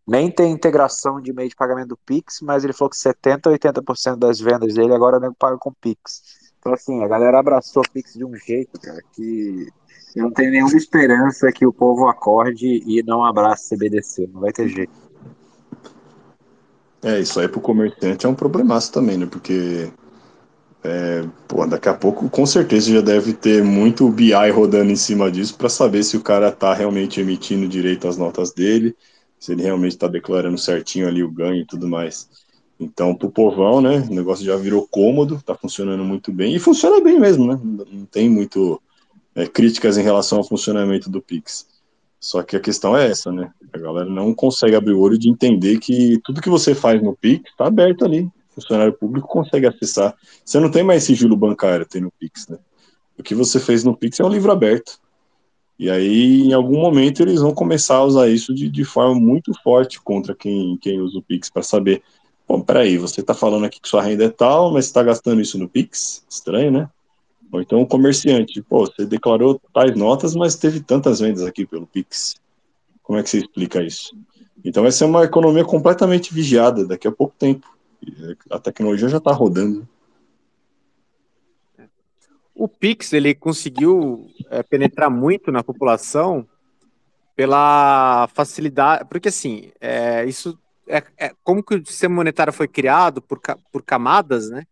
Nem 0.07 0.31
tem 0.31 0.53
integração 0.53 1.19
de 1.19 1.33
meio 1.33 1.49
de 1.49 1.55
pagamento 1.55 1.89
do 1.89 1.97
Pix, 1.97 2.39
mas 2.41 2.63
ele 2.63 2.71
falou 2.71 2.89
que 2.89 2.95
70% 2.95 3.41
80% 3.59 4.15
das 4.15 4.39
vendas 4.39 4.73
dele 4.75 4.93
agora 4.93 5.19
nego 5.19 5.36
paga 5.36 5.57
com 5.57 5.73
Pix. 5.73 6.21
Então, 6.59 6.73
assim, 6.73 7.03
a 7.03 7.07
galera 7.07 7.39
abraçou 7.39 7.83
o 7.83 7.91
Pix 7.91 8.13
de 8.13 8.23
um 8.23 8.33
jeito, 8.36 8.79
cara, 8.79 9.01
que 9.11 9.67
eu 10.15 10.23
não 10.23 10.31
tenho 10.31 10.51
nenhuma 10.51 10.77
esperança 10.77 11.51
que 11.51 11.65
o 11.65 11.73
povo 11.73 12.07
acorde 12.07 12.81
e 12.86 13.03
não 13.03 13.23
abrace 13.25 13.75
CBDC. 13.75 14.29
Não 14.31 14.39
vai 14.39 14.53
ter 14.53 14.69
jeito. 14.69 14.93
É, 17.06 17.20
isso 17.20 17.39
aí 17.39 17.47
pro 17.47 17.62
comerciante 17.62 18.26
é 18.26 18.30
um 18.30 18.34
problemaço 18.34 18.91
também, 18.91 19.16
né? 19.16 19.28
Porque 19.28 19.91
é, 20.84 21.24
pô, 21.47 21.64
daqui 21.68 21.88
a 21.88 21.93
pouco, 21.93 22.28
com 22.28 22.47
certeza, 22.47 22.91
já 22.91 22.99
deve 22.99 23.32
ter 23.32 23.64
muito 23.64 24.10
BI 24.10 24.34
rodando 24.51 24.91
em 24.91 24.95
cima 24.95 25.32
disso 25.32 25.56
para 25.56 25.70
saber 25.70 26.03
se 26.03 26.18
o 26.18 26.22
cara 26.22 26.51
tá 26.51 26.74
realmente 26.74 27.22
emitindo 27.22 27.68
direito 27.68 28.08
às 28.08 28.18
notas 28.18 28.51
dele, 28.51 28.95
se 29.39 29.51
ele 29.51 29.62
realmente 29.62 29.91
está 29.91 30.08
declarando 30.08 30.58
certinho 30.58 31.08
ali 31.08 31.24
o 31.24 31.30
ganho 31.30 31.62
e 31.62 31.66
tudo 31.66 31.88
mais. 31.88 32.28
Então, 32.80 33.14
pro 33.14 33.30
povão, 33.30 33.82
né, 33.82 33.99
o 34.10 34.14
negócio 34.16 34.43
já 34.43 34.56
virou 34.56 34.88
cômodo, 34.88 35.39
tá 35.45 35.53
funcionando 35.53 36.03
muito 36.03 36.32
bem, 36.32 36.56
e 36.56 36.60
funciona 36.60 36.99
bem 37.01 37.20
mesmo, 37.20 37.45
né, 37.45 37.60
não 37.64 38.06
tem 38.06 38.28
muito 38.28 38.82
é, 39.36 39.45
críticas 39.45 39.95
em 39.95 40.03
relação 40.03 40.39
ao 40.39 40.43
funcionamento 40.43 41.08
do 41.08 41.22
Pix. 41.22 41.68
Só 42.20 42.41
que 42.41 42.55
a 42.55 42.59
questão 42.59 42.97
é 42.97 43.09
essa, 43.09 43.32
né, 43.32 43.51
a 43.72 43.78
galera 43.78 44.09
não 44.09 44.34
consegue 44.34 44.76
abrir 44.76 44.93
o 44.93 44.99
olho 44.99 45.18
de 45.18 45.30
entender 45.30 45.80
que 45.80 46.20
tudo 46.24 46.41
que 46.41 46.49
você 46.49 46.74
faz 46.74 47.01
no 47.01 47.16
Pix 47.16 47.51
tá 47.57 47.68
aberto 47.68 48.03
ali, 48.03 48.22
o 48.22 48.55
funcionário 48.55 48.93
público 48.93 49.28
consegue 49.28 49.68
acessar. 49.68 50.16
Você 50.43 50.59
não 50.59 50.72
tem 50.72 50.84
mais 50.84 51.03
sigilo 51.03 51.38
bancário, 51.38 51.86
tem 51.86 52.01
no 52.01 52.11
Pix, 52.20 52.47
né. 52.47 52.57
O 53.18 53.24
que 53.24 53.36
você 53.36 53.59
fez 53.59 53.84
no 53.84 53.95
Pix 53.95 54.20
é 54.20 54.26
um 54.26 54.30
livro 54.30 54.51
aberto. 54.51 54.99
E 55.78 55.89
aí, 55.89 56.41
em 56.41 56.53
algum 56.53 56.80
momento, 56.80 57.22
eles 57.22 57.41
vão 57.41 57.53
começar 57.53 57.95
a 57.95 58.05
usar 58.05 58.30
isso 58.30 58.53
de, 58.53 58.70
de 58.70 58.84
forma 58.86 59.13
muito 59.16 59.53
forte 59.61 60.01
contra 60.01 60.34
quem, 60.34 60.78
quem 60.82 60.99
usa 60.99 61.20
o 61.20 61.24
Pix, 61.24 61.49
para 61.49 61.63
saber 61.63 62.01
Bom, 62.47 62.61
peraí, 62.61 62.95
você 62.97 63.22
está 63.22 63.34
falando 63.34 63.66
aqui 63.66 63.82
que 63.82 63.89
sua 63.89 64.03
renda 64.03 64.26
é 64.26 64.30
tal, 64.30 64.72
mas 64.72 64.86
está 64.86 65.01
gastando 65.01 65.41
isso 65.41 65.57
no 65.57 65.68
Pix? 65.68 66.24
Estranho, 66.30 66.72
né? 66.72 66.89
Ou 67.56 67.62
então 67.62 67.82
o 67.82 67.88
comerciante, 67.88 68.62
pô, 68.62 68.86
você 68.86 69.06
declarou 69.06 69.58
tais 69.74 69.95
notas, 69.95 70.36
mas 70.36 70.58
teve 70.58 70.82
tantas 70.82 71.22
vendas 71.22 71.41
aqui 71.43 71.66
pelo 71.66 71.88
Pix. 71.88 72.36
Como 73.01 73.18
é 73.18 73.24
que 73.24 73.30
você 73.30 73.38
explica 73.38 73.82
isso? 73.82 74.14
Então 74.64 74.84
vai 74.84 74.91
ser 74.91 75.06
uma 75.06 75.24
economia 75.24 75.64
completamente 75.64 76.34
vigiada 76.34 76.86
daqui 76.86 77.08
a 77.08 77.12
pouco 77.14 77.34
tempo. 77.39 77.66
A 78.49 78.60
tecnologia 78.60 79.08
já 79.08 79.20
está 79.20 79.32
rodando. 79.32 79.88
O 82.53 82.68
Pix 82.68 83.14
ele 83.14 83.34
conseguiu 83.34 84.28
é, 84.49 84.62
penetrar 84.62 85.10
muito 85.10 85.49
na 85.49 85.64
população 85.64 86.45
pela 87.38 88.28
facilidade, 88.34 89.06
porque 89.10 89.30
assim, 89.30 89.72
é, 89.80 90.26
isso 90.26 90.60
é, 90.89 91.01
é, 91.18 91.32
como 91.41 91.64
que 91.64 91.76
o 91.76 91.86
sistema 91.86 92.16
monetário 92.16 92.51
foi 92.51 92.68
criado 92.68 93.22
por, 93.22 93.39
por 93.72 93.82
camadas, 93.82 94.49
né? 94.49 94.64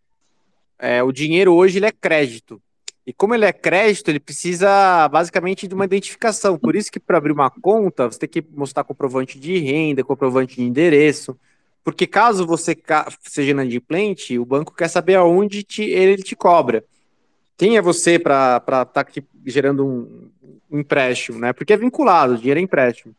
É, 0.77 1.01
o 1.01 1.13
dinheiro 1.13 1.53
hoje 1.53 1.79
ele 1.79 1.85
é 1.85 1.91
crédito. 1.93 2.61
E 3.05 3.11
como 3.11 3.35
ele 3.35 3.45
é 3.45 3.51
crédito, 3.51 4.09
ele 4.09 4.19
precisa 4.19 5.07
basicamente 5.09 5.67
de 5.67 5.75
uma 5.75 5.85
identificação. 5.85 6.57
Por 6.57 6.75
isso 6.75 6.91
que 6.91 6.99
para 6.99 7.17
abrir 7.17 7.33
uma 7.33 7.49
conta, 7.49 8.09
você 8.09 8.19
tem 8.19 8.29
que 8.29 8.45
mostrar 8.55 8.83
comprovante 8.85 9.37
de 9.37 9.57
renda, 9.59 10.03
comprovante 10.03 10.55
de 10.55 10.63
endereço. 10.63 11.37
Porque 11.83 12.07
caso 12.07 12.47
você 12.47 12.77
seja 13.21 13.51
inadimplente, 13.51 14.39
o 14.39 14.45
banco 14.45 14.73
quer 14.73 14.87
saber 14.87 15.15
aonde 15.15 15.63
te, 15.63 15.83
ele 15.83 16.23
te 16.23 16.33
cobra. 16.33 16.85
Quem 17.57 17.75
é 17.75 17.81
você 17.81 18.17
para 18.17 18.57
estar 18.57 18.85
tá 18.85 19.05
gerando 19.45 19.85
um, 19.85 20.29
um 20.71 20.79
empréstimo, 20.79 21.39
né? 21.39 21.51
Porque 21.51 21.73
é 21.73 21.77
vinculado, 21.77 22.33
o 22.33 22.37
dinheiro 22.37 22.59
é 22.59 22.63
empréstimo. 22.63 23.13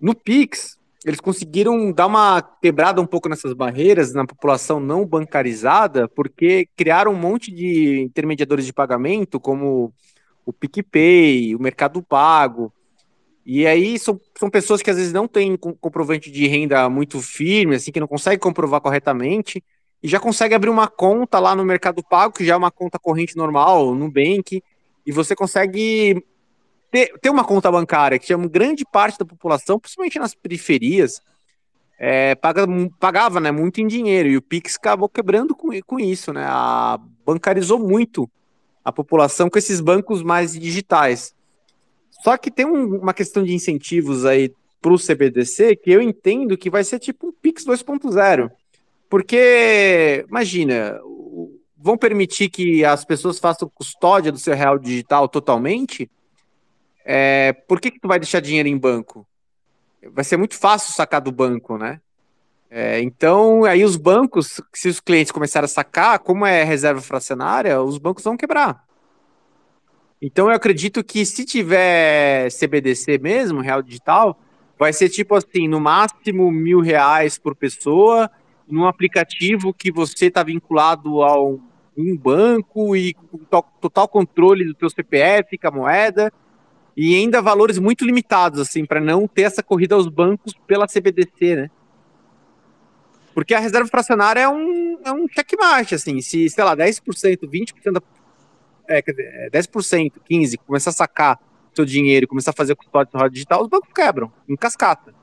No 0.00 0.12
Pix, 0.12 0.76
eles 1.04 1.20
conseguiram 1.20 1.90
dar 1.92 2.06
uma 2.06 2.40
quebrada 2.40 3.00
um 3.00 3.06
pouco 3.06 3.28
nessas 3.28 3.52
barreiras 3.52 4.12
na 4.12 4.26
população 4.26 4.78
não 4.78 5.04
bancarizada, 5.04 6.08
porque 6.08 6.68
criaram 6.76 7.12
um 7.12 7.18
monte 7.18 7.50
de 7.50 8.00
intermediadores 8.00 8.64
de 8.64 8.72
pagamento, 8.72 9.40
como 9.40 9.92
o 10.46 10.52
PicPay, 10.52 11.54
o 11.54 11.60
Mercado 11.60 12.02
Pago. 12.02 12.72
E 13.44 13.66
aí 13.66 13.98
são, 13.98 14.20
são 14.38 14.48
pessoas 14.48 14.80
que 14.80 14.90
às 14.90 14.96
vezes 14.96 15.12
não 15.12 15.26
têm 15.26 15.56
comprovante 15.56 16.30
de 16.30 16.46
renda 16.46 16.88
muito 16.88 17.20
firme, 17.20 17.74
assim, 17.74 17.90
que 17.90 18.00
não 18.00 18.06
conseguem 18.06 18.38
comprovar 18.38 18.80
corretamente, 18.80 19.62
e 20.00 20.08
já 20.08 20.20
consegue 20.20 20.54
abrir 20.54 20.70
uma 20.70 20.88
conta 20.88 21.38
lá 21.38 21.54
no 21.54 21.64
Mercado 21.64 22.02
Pago, 22.02 22.34
que 22.34 22.44
já 22.44 22.54
é 22.54 22.56
uma 22.56 22.70
conta 22.70 22.98
corrente 22.98 23.36
normal, 23.36 23.94
no 23.94 24.06
Nubank, 24.06 24.62
e 25.04 25.12
você 25.12 25.34
consegue 25.34 26.24
ter, 26.92 27.18
ter 27.18 27.30
uma 27.30 27.42
conta 27.42 27.72
bancária 27.72 28.18
que 28.18 28.26
chama 28.26 28.46
grande 28.46 28.84
parte 28.84 29.18
da 29.18 29.24
população, 29.24 29.80
principalmente 29.80 30.18
nas 30.18 30.34
periferias, 30.34 31.22
é, 31.98 32.34
paga, 32.34 32.66
pagava 33.00 33.40
né, 33.40 33.50
muito 33.50 33.80
em 33.80 33.86
dinheiro, 33.86 34.28
e 34.28 34.36
o 34.36 34.42
Pix 34.42 34.76
acabou 34.76 35.08
quebrando 35.08 35.54
com, 35.54 35.68
com 35.86 35.98
isso, 35.98 36.32
né? 36.32 36.44
A, 36.46 37.00
bancarizou 37.24 37.78
muito 37.78 38.30
a 38.84 38.92
população 38.92 39.48
com 39.48 39.58
esses 39.58 39.80
bancos 39.80 40.22
mais 40.22 40.52
digitais. 40.52 41.34
Só 42.22 42.36
que 42.36 42.50
tem 42.50 42.66
um, 42.66 42.96
uma 42.96 43.14
questão 43.14 43.42
de 43.42 43.54
incentivos 43.54 44.26
aí 44.26 44.52
para 44.80 44.92
o 44.92 44.98
CBDC 44.98 45.76
que 45.76 45.90
eu 45.90 46.02
entendo 46.02 46.58
que 46.58 46.68
vai 46.68 46.84
ser 46.84 46.98
tipo 46.98 47.28
um 47.28 47.32
Pix 47.32 47.64
2.0. 47.64 48.50
Porque, 49.08 50.26
imagina, 50.28 51.00
vão 51.76 51.96
permitir 51.96 52.50
que 52.50 52.84
as 52.84 53.04
pessoas 53.04 53.38
façam 53.38 53.70
custódia 53.72 54.32
do 54.32 54.38
seu 54.38 54.54
real 54.54 54.78
digital 54.78 55.28
totalmente? 55.28 56.10
É, 57.04 57.52
por 57.52 57.80
que, 57.80 57.90
que 57.90 58.00
tu 58.00 58.08
vai 58.08 58.18
deixar 58.18 58.40
dinheiro 58.40 58.68
em 58.68 58.76
banco? 58.76 59.26
Vai 60.12 60.24
ser 60.24 60.36
muito 60.36 60.56
fácil 60.58 60.92
sacar 60.92 61.20
do 61.20 61.30
banco, 61.30 61.78
né? 61.78 62.00
É, 62.70 63.00
então, 63.00 63.64
aí 63.64 63.84
os 63.84 63.96
bancos, 63.96 64.60
se 64.72 64.88
os 64.88 64.98
clientes 64.98 65.30
começarem 65.30 65.66
a 65.66 65.68
sacar, 65.68 66.18
como 66.18 66.46
é 66.46 66.64
reserva 66.64 67.00
fracionária, 67.00 67.82
os 67.82 67.98
bancos 67.98 68.24
vão 68.24 68.36
quebrar. 68.36 68.82
Então, 70.20 70.48
eu 70.48 70.54
acredito 70.54 71.04
que 71.04 71.26
se 71.26 71.44
tiver 71.44 72.48
CBDC 72.50 73.18
mesmo, 73.18 73.60
real 73.60 73.82
digital, 73.82 74.40
vai 74.78 74.92
ser 74.92 75.10
tipo 75.10 75.34
assim, 75.34 75.68
no 75.68 75.80
máximo 75.80 76.50
mil 76.50 76.80
reais 76.80 77.38
por 77.38 77.54
pessoa, 77.54 78.30
num 78.66 78.86
aplicativo 78.86 79.74
que 79.74 79.92
você 79.92 80.26
está 80.26 80.42
vinculado 80.42 81.22
a 81.22 81.38
um 81.96 82.16
banco 82.16 82.96
e 82.96 83.12
com 83.12 83.38
total 83.80 84.08
controle 84.08 84.64
do 84.64 84.74
teu 84.74 84.88
CPF, 84.88 85.58
com 85.58 85.68
a 85.68 85.70
moeda, 85.70 86.32
e 86.96 87.14
ainda 87.14 87.40
valores 87.40 87.78
muito 87.78 88.04
limitados, 88.04 88.60
assim, 88.60 88.84
para 88.84 89.00
não 89.00 89.26
ter 89.26 89.42
essa 89.42 89.62
corrida 89.62 89.94
aos 89.94 90.08
bancos 90.08 90.54
pela 90.66 90.86
CBDC, 90.86 91.56
né? 91.56 91.70
Porque 93.34 93.54
a 93.54 93.58
reserva 93.58 93.88
fracionária 93.88 94.40
é 94.40 94.48
um, 94.48 94.98
é 95.04 95.12
um 95.12 95.26
checkmate, 95.26 95.94
assim, 95.94 96.20
se, 96.20 96.48
sei 96.50 96.64
lá, 96.64 96.76
10%, 96.76 97.00
20% 97.48 97.92
da. 97.92 98.02
É, 98.88 99.00
quer 99.00 99.12
dizer, 99.12 99.50
10%, 99.50 100.12
15%, 100.30 100.58
começar 100.66 100.90
a 100.90 100.92
sacar 100.92 101.40
seu 101.74 101.84
dinheiro 101.84 102.24
e 102.24 102.26
começar 102.26 102.50
a 102.50 102.54
fazer 102.54 102.74
custódia 102.74 103.10
roda 103.14 103.30
digital, 103.30 103.62
os 103.62 103.68
bancos 103.68 103.90
quebram, 103.94 104.30
em 104.46 104.56
cascata. 104.56 105.14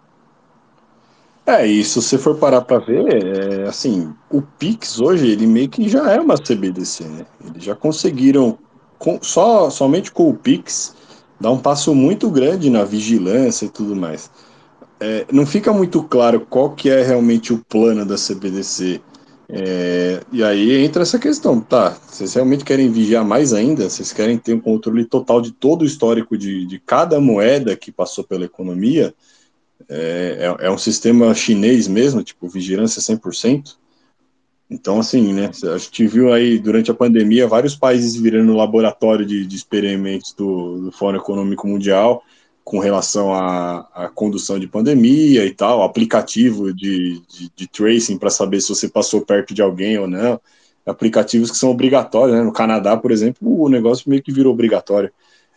É, 1.45 1.65
e 1.65 1.83
se 1.83 2.01
você 2.01 2.17
for 2.17 2.35
parar 2.35 2.61
para 2.61 2.79
ver, 2.79 3.05
é, 3.11 3.67
assim, 3.67 4.13
o 4.29 4.41
Pix 4.41 4.99
hoje, 4.99 5.27
ele 5.27 5.47
meio 5.47 5.69
que 5.69 5.87
já 5.87 6.11
é 6.11 6.19
uma 6.19 6.35
CBDC, 6.35 7.03
né? 7.05 7.25
Eles 7.43 7.63
já 7.63 7.75
conseguiram, 7.75 8.57
com, 8.97 9.19
só, 9.21 9.69
somente 9.69 10.11
com 10.11 10.29
o 10.29 10.33
Pix, 10.33 10.95
dá 11.39 11.51
um 11.51 11.59
passo 11.59 11.95
muito 11.95 12.29
grande 12.29 12.69
na 12.69 12.83
vigilância 12.83 13.65
e 13.65 13.69
tudo 13.69 13.95
mais. 13.95 14.29
É, 14.99 15.25
não 15.31 15.45
fica 15.45 15.71
muito 15.71 16.03
claro 16.03 16.41
qual 16.41 16.71
que 16.71 16.89
é 16.89 17.01
realmente 17.01 17.53
o 17.53 17.63
plano 17.69 18.05
da 18.05 18.15
CBDC. 18.15 19.01
É, 19.51 20.21
e 20.31 20.43
aí 20.43 20.83
entra 20.83 21.01
essa 21.01 21.17
questão, 21.17 21.59
tá? 21.59 21.97
Vocês 22.07 22.33
realmente 22.33 22.63
querem 22.63 22.91
vigiar 22.91 23.25
mais 23.25 23.53
ainda? 23.53 23.89
Vocês 23.89 24.11
querem 24.11 24.37
ter 24.37 24.53
um 24.53 24.59
controle 24.59 25.05
total 25.05 25.41
de 25.41 25.51
todo 25.51 25.81
o 25.81 25.85
histórico 25.85 26.37
de, 26.37 26.65
de 26.65 26.79
cada 26.79 27.19
moeda 27.19 27.75
que 27.75 27.91
passou 27.91 28.23
pela 28.23 28.45
economia? 28.45 29.13
É, 29.87 30.55
é, 30.59 30.67
é 30.67 30.71
um 30.71 30.77
sistema 30.77 31.33
chinês 31.33 31.87
mesmo, 31.87 32.21
tipo 32.21 32.47
vigilância 32.47 33.01
100%? 33.01 33.77
Então, 34.69 34.99
assim, 34.99 35.33
né? 35.33 35.49
A 35.73 35.77
gente 35.77 36.05
viu 36.05 36.31
aí 36.31 36.59
durante 36.59 36.91
a 36.91 36.93
pandemia 36.93 37.47
vários 37.47 37.75
países 37.75 38.15
virando 38.15 38.55
laboratório 38.55 39.25
de, 39.25 39.45
de 39.45 39.55
experimentos 39.55 40.33
do, 40.33 40.77
do 40.85 40.91
Fórum 40.91 41.17
Econômico 41.17 41.67
Mundial 41.67 42.23
com 42.63 42.77
relação 42.77 43.33
à, 43.33 43.79
à, 43.95 44.09
condução 44.09 44.59
de 44.59 44.67
pandemia 44.67 45.43
e 45.43 45.51
tal, 45.51 45.81
aplicativo 45.81 46.71
de, 46.71 47.19
de, 47.27 47.51
de 47.55 47.67
tracing 47.67 48.19
para 48.19 48.29
saber 48.29 48.61
se 48.61 48.69
você 48.69 48.87
passou 48.87 49.21
perto 49.21 49.55
de 49.55 49.61
alguém 49.63 49.97
ou 49.97 50.07
não, 50.07 50.39
aplicativos 50.85 51.49
que 51.49 51.57
são 51.57 51.71
obrigatórios, 51.71 52.37
né? 52.37 52.43
No 52.43 52.53
Canadá, 52.53 52.95
por 52.95 53.11
exemplo, 53.11 53.63
o 53.63 53.69
negócio 53.69 54.07
meio 54.07 54.21
que 54.21 54.31
virou 54.31 54.53
obrigatório. 54.53 55.11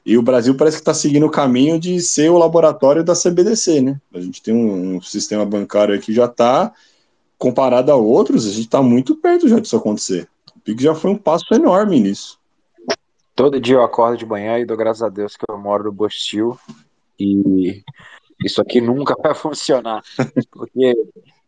E 0.07 0.17
o 0.17 0.23
Brasil 0.23 0.55
parece 0.57 0.79
que 0.79 0.83
está 0.83 0.95
seguindo 0.95 1.27
o 1.27 1.31
caminho 1.31 1.79
de 1.79 2.01
ser 2.01 2.31
o 2.31 2.39
laboratório 2.39 3.05
da 3.05 3.15
CBDC, 3.15 3.83
né? 3.83 4.01
A 4.15 4.21
gente 4.21 4.43
tem 4.43 4.55
um, 4.55 4.97
um 4.97 5.03
sistema 5.03 5.45
bancário 5.45 6.01
que 6.01 6.15
já 6.15 6.25
está, 6.25 6.73
comparado 7.43 7.91
a 7.91 7.97
outros, 7.97 8.47
a 8.47 8.51
gente 8.51 8.61
está 8.61 8.81
muito 8.81 9.17
perto 9.17 9.49
já 9.49 9.59
disso 9.59 9.77
acontecer. 9.77 10.29
O 10.55 10.61
PIX 10.61 10.81
já 10.81 10.95
foi 10.95 11.11
um 11.11 11.19
passo 11.19 11.53
enorme 11.53 11.99
nisso. 11.99 12.39
Todo 13.35 13.61
dia 13.61 13.75
eu 13.75 13.83
acordo 13.83 14.17
de 14.17 14.25
manhã 14.25 14.61
e 14.61 14.65
dou 14.65 14.77
graças 14.77 15.03
a 15.03 15.09
Deus 15.09 15.37
que 15.37 15.45
eu 15.49 15.59
moro 15.59 15.83
no 15.83 15.91
Bostil 15.91 16.57
e 17.19 17.83
isso 18.45 18.61
aqui 18.61 18.81
nunca 18.81 19.17
vai 19.21 19.35
funcionar, 19.35 20.03
porque 20.53 20.95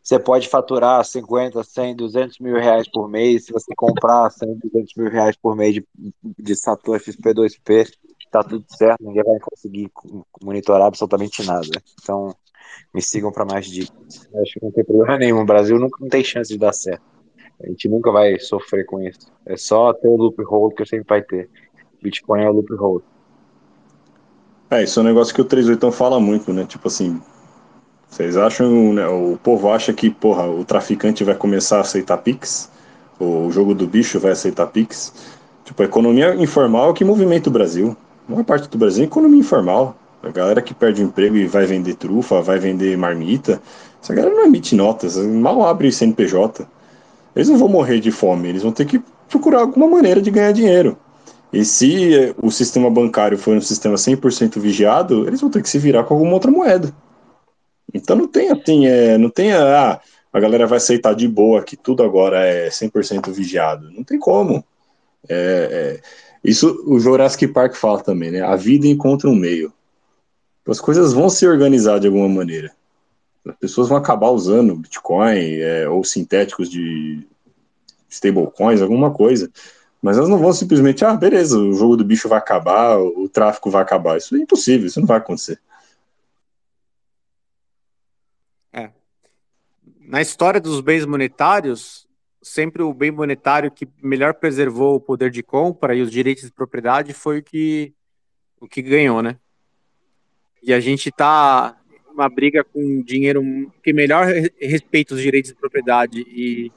você 0.03 0.19
pode 0.19 0.49
faturar 0.49 1.05
50, 1.05 1.63
100, 1.63 1.95
200 1.95 2.39
mil 2.41 2.57
reais 2.57 2.89
por 2.91 3.09
mês, 3.09 3.45
se 3.45 3.53
você 3.53 3.73
comprar 3.77 4.29
100, 4.31 4.59
200 4.65 4.95
mil 4.97 5.09
reais 5.09 5.37
por 5.37 5.55
mês 5.55 5.75
de, 5.75 5.87
de 6.23 6.57
Satoshi 6.57 7.13
P2P, 7.13 7.93
tá 8.33 8.43
tudo 8.43 8.65
certo, 8.69 9.01
ninguém 9.01 9.23
vai 9.23 9.39
conseguir 9.39 9.93
monitorar 10.43 10.89
absolutamente 10.89 11.45
nada. 11.45 11.81
Então, 12.03 12.35
me 12.93 13.03
sigam 13.03 13.33
para 13.33 13.45
mais 13.45 13.67
dicas. 13.67 14.29
Acho 14.43 14.55
que 14.55 14.65
não 14.65 14.71
tem 14.71 14.85
problema 14.85 15.19
nenhum. 15.19 15.41
O 15.41 15.47
Brasil 15.47 15.79
nunca 15.79 15.99
não 16.01 16.09
tem 16.09 16.23
chance 16.23 16.53
de 16.53 16.59
dar 16.59 16.73
certo. 16.73 17.03
A 17.63 17.67
gente 17.69 17.89
nunca 17.89 18.11
vai 18.11 18.39
sofrer 18.39 18.85
com 18.85 19.01
isso. 19.01 19.33
É 19.47 19.57
só 19.57 19.93
ter 19.93 20.09
o 20.09 20.17
loophole 20.17 20.75
que 20.75 20.83
eu 20.83 20.87
sempre 20.87 21.07
vai 21.09 21.23
ter. 21.23 21.49
Bitcoin 22.03 22.43
é 22.43 22.51
o 22.51 22.53
loophole. 22.53 23.03
É, 24.71 24.83
isso 24.83 24.99
é 24.99 25.03
um 25.03 25.07
negócio 25.07 25.35
que 25.35 25.41
o 25.41 25.45
38 25.45 25.93
fala 25.93 26.19
muito, 26.19 26.53
né? 26.53 26.65
Tipo 26.65 26.89
assim, 26.89 27.21
vocês 28.09 28.37
acham, 28.37 28.93
né, 28.93 29.07
o 29.09 29.37
povo 29.43 29.69
acha 29.71 29.93
que, 29.93 30.09
porra, 30.09 30.49
o 30.49 30.65
traficante 30.65 31.25
vai 31.25 31.35
começar 31.35 31.79
a 31.79 31.81
aceitar 31.81 32.19
Pix? 32.19 32.71
O 33.19 33.51
jogo 33.51 33.75
do 33.75 33.87
bicho 33.87 34.21
vai 34.21 34.33
aceitar 34.33 34.67
Pix? 34.69 35.13
Tipo, 35.65 35.83
a 35.83 35.87
economia 35.87 36.35
informal 36.35 36.95
que 36.95 37.05
movimenta 37.05 37.49
o 37.49 37.53
Brasil. 37.53 37.97
A 38.29 38.33
maior 38.33 38.45
parte 38.45 38.69
do 38.69 38.79
Brasil 38.79 39.05
é 39.05 39.07
economia 39.07 39.41
informal. 39.41 39.97
A 40.25 40.31
galera 40.31 40.63
que 40.63 40.73
perde 40.73 41.03
o 41.03 41.07
emprego 41.07 41.37
e 41.37 41.47
vai 41.47 41.67
vender 41.67 41.95
trufa, 41.95 42.41
vai 42.41 42.59
vender 42.59 42.97
marmita, 42.97 43.61
essa 44.03 44.15
galera 44.15 44.35
não 44.35 44.45
emite 44.45 44.75
notas, 44.75 45.17
mal 45.17 45.65
abre 45.67 45.93
CNPJ. 45.93 46.67
Eles 47.35 47.49
não 47.49 47.59
vão 47.59 47.69
morrer 47.69 48.01
de 48.01 48.11
fome, 48.11 48.49
eles 48.49 48.63
vão 48.63 48.73
ter 48.73 48.85
que 48.87 49.03
procurar 49.29 49.61
alguma 49.61 49.89
maneira 49.89 50.21
de 50.21 50.31
ganhar 50.31 50.53
dinheiro. 50.53 50.97
E 51.53 51.65
se 51.65 52.35
o 52.43 52.51
sistema 52.51 52.91
bancário 52.91 53.39
for 53.39 53.57
um 53.57 53.61
sistema 53.61 53.97
100% 53.97 54.59
vigiado, 54.59 55.27
eles 55.27 55.41
vão 55.41 55.51
ter 55.51 55.63
que 55.63 55.69
se 55.69 55.79
virar 55.79 56.05
com 56.05 56.15
alguma 56.15 56.33
outra 56.35 56.51
moeda. 56.51 56.93
Então 57.93 58.17
não 58.17 58.27
tem 58.27 58.51
assim, 58.51 58.87
é, 58.87 59.17
não 59.17 59.31
tem 59.31 59.53
ah, 59.53 60.01
a 60.33 60.41
galera 60.41 60.67
vai 60.67 60.79
aceitar 60.79 61.15
de 61.15 61.29
boa 61.29 61.63
que 61.63 61.77
tudo 61.77 62.03
agora 62.03 62.45
é 62.45 62.69
100% 62.69 63.31
vigiado. 63.31 63.89
Não 63.93 64.03
tem 64.03 64.19
como. 64.19 64.65
É, 65.29 66.01
é, 66.01 66.01
isso 66.43 66.83
o 66.87 66.99
Jurassic 66.99 67.47
Park 67.47 67.77
fala 67.77 68.03
também, 68.03 68.33
né? 68.33 68.43
A 68.43 68.57
vida 68.57 68.87
encontra 68.89 69.31
um 69.31 69.35
meio. 69.35 69.73
As 70.67 70.81
coisas 70.81 71.13
vão 71.13 71.29
se 71.29 71.47
organizar 71.47 72.01
de 72.01 72.07
alguma 72.07 72.29
maneira. 72.29 72.75
As 73.47 73.57
pessoas 73.57 73.89
vão 73.89 73.99
acabar 73.99 74.31
usando 74.31 74.77
Bitcoin 74.77 75.57
é, 75.61 75.87
ou 75.89 76.03
sintéticos 76.03 76.71
de 76.71 77.27
stablecoins, 78.09 78.81
alguma 78.81 79.13
coisa. 79.13 79.51
Mas 80.01 80.17
elas 80.17 80.29
não 80.29 80.39
vão 80.39 80.53
simplesmente, 80.53 81.05
ah, 81.05 81.15
beleza, 81.15 81.59
o 81.59 81.73
jogo 81.75 81.97
do 81.97 82.05
bicho 82.05 82.29
vai 82.29 82.39
acabar, 82.39 82.99
o 82.99 83.29
tráfico 83.29 83.71
vai 83.71 83.83
acabar. 83.83 84.17
Isso 84.17 84.35
é 84.37 84.39
impossível, 84.39 84.87
isso 84.87 85.01
não 85.01 85.07
vai 85.07 85.19
acontecer. 85.19 85.61
É. 88.73 88.91
Na 90.01 90.23
história 90.23 90.61
dos 90.61 90.81
bens 90.81 91.05
monetários, 91.05 92.07
sempre 92.43 92.83
o 92.83 92.93
bem 92.93 93.11
monetário 93.11 93.71
que 93.71 93.89
melhor 94.03 94.35
preservou 94.35 94.97
o 94.97 95.01
poder 95.01 95.31
de 95.31 95.43
compra 95.43 95.95
e 95.95 96.03
os 96.03 96.11
direitos 96.11 96.45
de 96.45 96.53
propriedade 96.53 97.13
foi 97.13 97.39
o 97.39 97.43
que, 97.43 97.95
o 98.61 98.69
que 98.69 98.83
ganhou, 98.83 99.23
né? 99.23 99.39
E 100.65 100.73
a 100.73 100.81
gente 100.81 101.11
tá 101.13 101.77
uma 102.13 102.29
briga 102.29 102.65
com 102.65 103.03
dinheiro 103.03 103.43
que 103.83 103.93
melhor 103.93 104.27
respeita 104.61 105.15
os 105.15 105.21
direitos 105.21 105.51
de 105.51 105.57
propriedade 105.57 106.21
e 106.21 106.73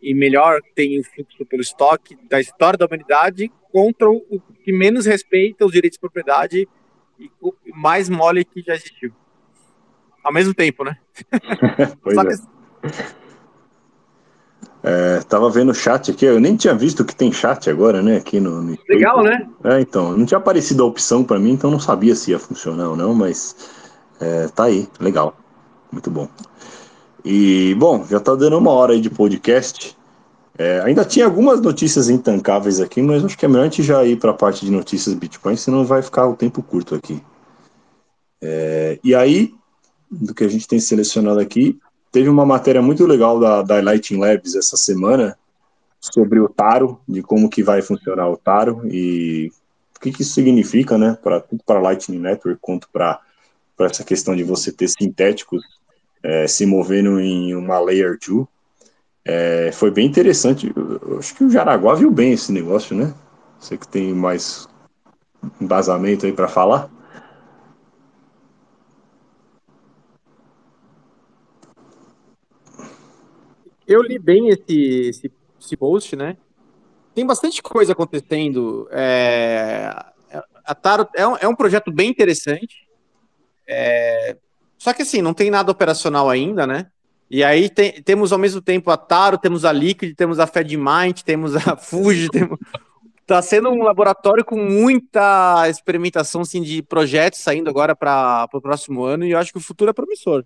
e 0.00 0.14
melhor 0.14 0.60
tem 0.74 0.98
o 0.98 1.04
fluxo 1.04 1.44
pelo 1.44 1.62
estoque 1.62 2.16
da 2.28 2.40
história 2.40 2.78
da 2.78 2.86
humanidade 2.86 3.50
contra 3.72 4.08
o 4.08 4.40
que 4.64 4.72
menos 4.72 5.06
respeita 5.06 5.66
os 5.66 5.72
direitos 5.72 5.96
de 5.96 6.00
propriedade 6.00 6.68
e 7.18 7.30
o 7.40 7.52
mais 7.74 8.08
mole 8.08 8.44
que 8.44 8.62
já 8.62 8.74
existiu. 8.74 9.12
Ao 10.22 10.32
mesmo 10.32 10.54
tempo, 10.54 10.84
né? 10.84 10.96
pois 12.02 12.14
Só 12.14 12.22
é. 12.22 12.26
Que... 12.26 13.27
É, 14.90 15.20
tava 15.20 15.50
vendo 15.50 15.70
o 15.70 15.74
chat 15.74 16.10
aqui, 16.10 16.24
eu 16.24 16.40
nem 16.40 16.56
tinha 16.56 16.74
visto 16.74 17.04
que 17.04 17.14
tem 17.14 17.30
chat 17.30 17.68
agora, 17.68 18.00
né? 18.00 18.16
Aqui 18.16 18.40
no, 18.40 18.62
no 18.62 18.78
Legal, 18.88 19.22
né? 19.22 19.46
É, 19.62 19.80
então, 19.82 20.16
não 20.16 20.24
tinha 20.24 20.38
aparecido 20.38 20.82
a 20.82 20.86
opção 20.86 21.22
para 21.22 21.38
mim, 21.38 21.52
então 21.52 21.70
não 21.70 21.78
sabia 21.78 22.14
se 22.14 22.30
ia 22.30 22.38
funcionar 22.38 22.88
ou 22.88 22.96
não, 22.96 23.12
mas 23.12 23.54
é, 24.18 24.48
tá 24.48 24.64
aí, 24.64 24.88
legal, 24.98 25.36
muito 25.92 26.10
bom. 26.10 26.26
E, 27.22 27.74
bom, 27.74 28.02
já 28.08 28.18
tá 28.18 28.34
dando 28.34 28.56
uma 28.56 28.70
hora 28.70 28.94
aí 28.94 29.00
de 29.02 29.10
podcast. 29.10 29.94
É, 30.56 30.80
ainda 30.80 31.04
tinha 31.04 31.26
algumas 31.26 31.60
notícias 31.60 32.08
intancáveis 32.08 32.80
aqui, 32.80 33.02
mas 33.02 33.22
acho 33.22 33.36
que 33.36 33.44
é 33.44 33.48
melhor 33.48 33.62
a 33.62 33.64
gente 33.64 33.82
já 33.82 34.02
ir 34.06 34.18
para 34.18 34.30
a 34.30 34.34
parte 34.34 34.64
de 34.64 34.72
notícias 34.72 35.14
Bitcoin, 35.14 35.54
senão 35.54 35.84
vai 35.84 36.00
ficar 36.00 36.26
o 36.26 36.34
tempo 36.34 36.62
curto 36.62 36.94
aqui. 36.94 37.22
É, 38.40 38.98
e 39.04 39.14
aí, 39.14 39.52
do 40.10 40.34
que 40.34 40.44
a 40.44 40.48
gente 40.48 40.66
tem 40.66 40.80
selecionado 40.80 41.40
aqui, 41.40 41.78
teve 42.10 42.28
uma 42.28 42.46
matéria 42.46 42.82
muito 42.82 43.06
legal 43.06 43.38
da, 43.38 43.62
da 43.62 43.80
Lighting 43.80 44.18
Labs 44.18 44.54
essa 44.54 44.76
semana 44.76 45.36
sobre 46.00 46.38
o 46.38 46.48
Taro, 46.48 47.00
de 47.08 47.22
como 47.22 47.50
que 47.50 47.62
vai 47.62 47.82
funcionar 47.82 48.28
o 48.28 48.36
Taro 48.36 48.82
e 48.86 49.50
o 49.96 50.00
que, 50.00 50.12
que 50.12 50.22
isso 50.22 50.34
significa, 50.34 50.96
né, 50.96 51.18
para 51.22 51.40
tanto 51.40 51.64
para 51.64 51.80
Lightning 51.80 52.18
Network 52.18 52.58
quanto 52.60 52.88
para 52.90 53.20
essa 53.80 54.04
questão 54.04 54.36
de 54.36 54.44
você 54.44 54.70
ter 54.70 54.88
sintéticos 54.88 55.62
é, 56.22 56.46
se 56.46 56.64
movendo 56.66 57.20
em 57.20 57.54
uma 57.54 57.78
Layer 57.80 58.16
2. 58.18 58.46
É, 59.24 59.70
foi 59.72 59.90
bem 59.90 60.06
interessante. 60.06 60.72
Eu 60.74 61.18
acho 61.18 61.34
que 61.34 61.44
o 61.44 61.50
Jaraguá 61.50 61.94
viu 61.94 62.10
bem 62.10 62.32
esse 62.32 62.52
negócio, 62.52 62.96
né? 62.96 63.12
Você 63.58 63.76
que 63.76 63.86
tem 63.86 64.14
mais 64.14 64.68
embasamento 65.60 66.26
aí 66.26 66.32
para 66.32 66.48
falar. 66.48 66.88
Eu 73.88 74.02
li 74.02 74.18
bem 74.18 74.50
esse, 74.50 75.08
esse, 75.08 75.32
esse 75.58 75.76
post, 75.76 76.14
né? 76.14 76.36
Tem 77.14 77.26
bastante 77.26 77.62
coisa 77.62 77.92
acontecendo. 77.92 78.86
É, 78.92 79.90
a 80.62 80.74
Taro 80.74 81.08
é 81.16 81.26
um, 81.26 81.36
é 81.38 81.48
um 81.48 81.56
projeto 81.56 81.90
bem 81.90 82.10
interessante. 82.10 82.86
É, 83.66 84.36
só 84.76 84.92
que 84.92 85.00
assim, 85.00 85.22
não 85.22 85.32
tem 85.32 85.50
nada 85.50 85.72
operacional 85.72 86.28
ainda, 86.28 86.66
né? 86.66 86.86
E 87.30 87.42
aí 87.42 87.70
tem, 87.70 88.02
temos 88.02 88.30
ao 88.30 88.38
mesmo 88.38 88.60
tempo 88.60 88.90
a 88.90 88.96
Taro, 88.96 89.38
temos 89.38 89.64
a 89.64 89.72
Liquid, 89.72 90.14
temos 90.14 90.38
a 90.38 90.46
FedMind, 90.46 91.22
temos 91.24 91.56
a 91.56 91.76
Fuji, 91.76 92.28
temos... 92.28 92.58
Tá 93.26 93.42
sendo 93.42 93.70
um 93.70 93.82
laboratório 93.82 94.44
com 94.44 94.56
muita 94.56 95.68
experimentação 95.68 96.42
assim, 96.42 96.62
de 96.62 96.82
projetos 96.82 97.40
saindo 97.40 97.68
agora 97.68 97.96
para 97.96 98.48
o 98.52 98.60
próximo 98.60 99.04
ano 99.04 99.24
e 99.24 99.32
eu 99.32 99.38
acho 99.38 99.52
que 99.52 99.58
o 99.58 99.62
futuro 99.62 99.90
é 99.90 99.92
promissor. 99.92 100.44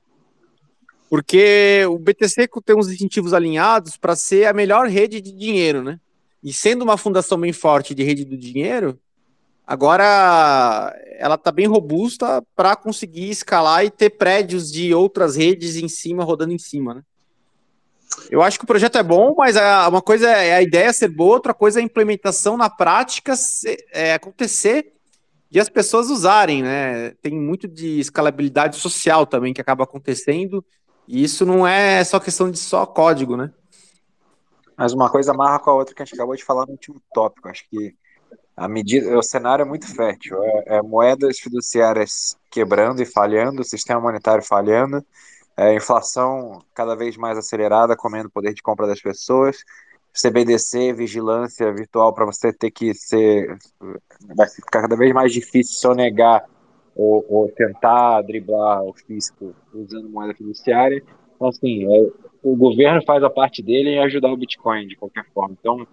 Porque 1.13 1.85
o 1.91 1.99
BTC 1.99 2.49
tem 2.65 2.75
uns 2.75 2.89
incentivos 2.89 3.35
alinhados 3.35 3.99
para 3.99 4.17
ser 4.17 4.47
a 4.47 4.55
melhor 4.55 4.87
rede 4.89 5.21
de 5.21 5.31
dinheiro, 5.31 5.83
né? 5.83 6.01
E 6.43 6.55
sendo 6.55 6.81
uma 6.81 6.97
fundação 6.97 7.39
bem 7.39 7.53
forte 7.53 7.95
de 7.95 8.03
rede 8.03 8.25
do 8.25 8.35
dinheiro, 8.35 8.99
Agora 9.67 10.95
ela 11.19 11.37
está 11.37 11.53
bem 11.53 11.67
robusta 11.67 12.45
para 12.55 12.75
conseguir 12.75 13.31
escalar 13.31 13.85
e 13.85 13.91
ter 13.91 14.11
prédios 14.11 14.71
de 14.71 14.93
outras 14.93 15.37
redes 15.37 15.77
em 15.77 15.89
cima, 15.89 16.25
rodando 16.25 16.53
em 16.53 16.59
cima, 16.59 16.95
né? 16.95 17.03
Eu 18.31 18.43
acho 18.43 18.59
que 18.59 18.65
o 18.65 18.67
projeto 18.67 18.99
é 18.99 19.03
bom, 19.03 19.35
mas 19.39 19.57
uma 19.89 20.03
coisa 20.03 20.29
é 20.29 20.55
a 20.55 20.63
ideia 20.63 20.93
ser 20.93 21.09
boa, 21.09 21.35
outra 21.35 21.55
coisa 21.55 21.79
é 21.79 21.83
a 21.83 21.85
implementação 21.85 22.57
na 22.57 22.69
prática 22.69 23.33
é, 23.93 24.13
acontecer 24.13 24.93
e 25.51 25.59
as 25.59 25.69
pessoas 25.69 26.11
usarem, 26.11 26.63
né? 26.63 27.11
Tem 27.23 27.33
muito 27.33 27.67
de 27.67 28.01
escalabilidade 28.01 28.77
social 28.77 29.25
também 29.25 29.55
que 29.55 29.61
acaba 29.61 29.85
acontecendo, 29.85 30.63
e 31.07 31.23
isso 31.23 31.45
não 31.45 31.67
é 31.67 32.03
só 32.05 32.21
questão 32.21 32.51
de 32.51 32.59
só 32.59 32.87
código, 32.87 33.37
né? 33.37 33.53
Mas 34.77 34.93
uma 34.93 35.11
coisa 35.11 35.33
amarra 35.33 35.59
com 35.59 35.71
a 35.71 35.75
outra 35.75 35.95
que 35.95 36.03
a 36.03 36.05
gente 36.05 36.15
acabou 36.15 36.35
de 36.35 36.45
falar 36.45 36.67
no 36.67 36.73
último 36.73 37.01
tópico. 37.13 37.49
Acho 37.49 37.69
que 37.69 37.95
a 38.57 38.69
medida, 38.69 39.17
o 39.17 39.23
cenário 39.23 39.63
é 39.63 39.67
muito 39.67 39.87
fértil. 39.95 40.43
É, 40.43 40.77
é 40.77 40.83
moedas 40.83 41.39
fiduciárias 41.39 42.37
quebrando 42.51 43.01
e 43.03 43.07
falhando, 43.07 43.65
sistema 43.65 44.01
monetário 44.01 44.45
falhando, 44.45 45.05
é, 45.57 45.75
inflação 45.75 46.63
cada 46.75 46.95
vez 46.95 47.17
mais 47.17 47.39
acelerada, 47.39 47.97
comendo 47.97 48.29
o 48.29 48.33
poder 48.33 48.55
de 48.55 48.63
compra 48.63 48.87
das 48.87 49.01
pessoas, 49.01 49.59
CBDC, 50.13 50.93
vigilância 50.93 51.73
virtual 51.73 52.13
para 52.13 52.27
você 52.27 52.53
ter 52.53 52.71
que 52.71 52.95
ser. 52.95 53.57
Vai 54.35 54.49
ficar 54.49 54.83
cada 54.83 54.97
vez 54.97 55.13
mais 55.13 55.33
difícil 55.33 55.77
sonegar 55.79 56.45
ou, 56.97 57.24
ou 57.28 57.49
tentar 57.49 58.22
driblar 58.22 58.84
o 58.84 58.93
fisco 58.93 59.55
usando 59.74 60.09
moeda 60.09 60.34
fiduciária. 60.34 61.03
Então, 61.34 61.49
assim, 61.49 61.84
é, 61.84 62.11
o 62.43 62.57
governo 62.57 63.03
faz 63.05 63.22
a 63.22 63.30
parte 63.30 63.62
dele 63.62 63.90
em 63.90 63.99
ajudar 64.01 64.32
o 64.32 64.36
Bitcoin 64.36 64.86
de 64.86 64.97
qualquer 64.97 65.24
forma. 65.32 65.57
Então, 65.59 65.86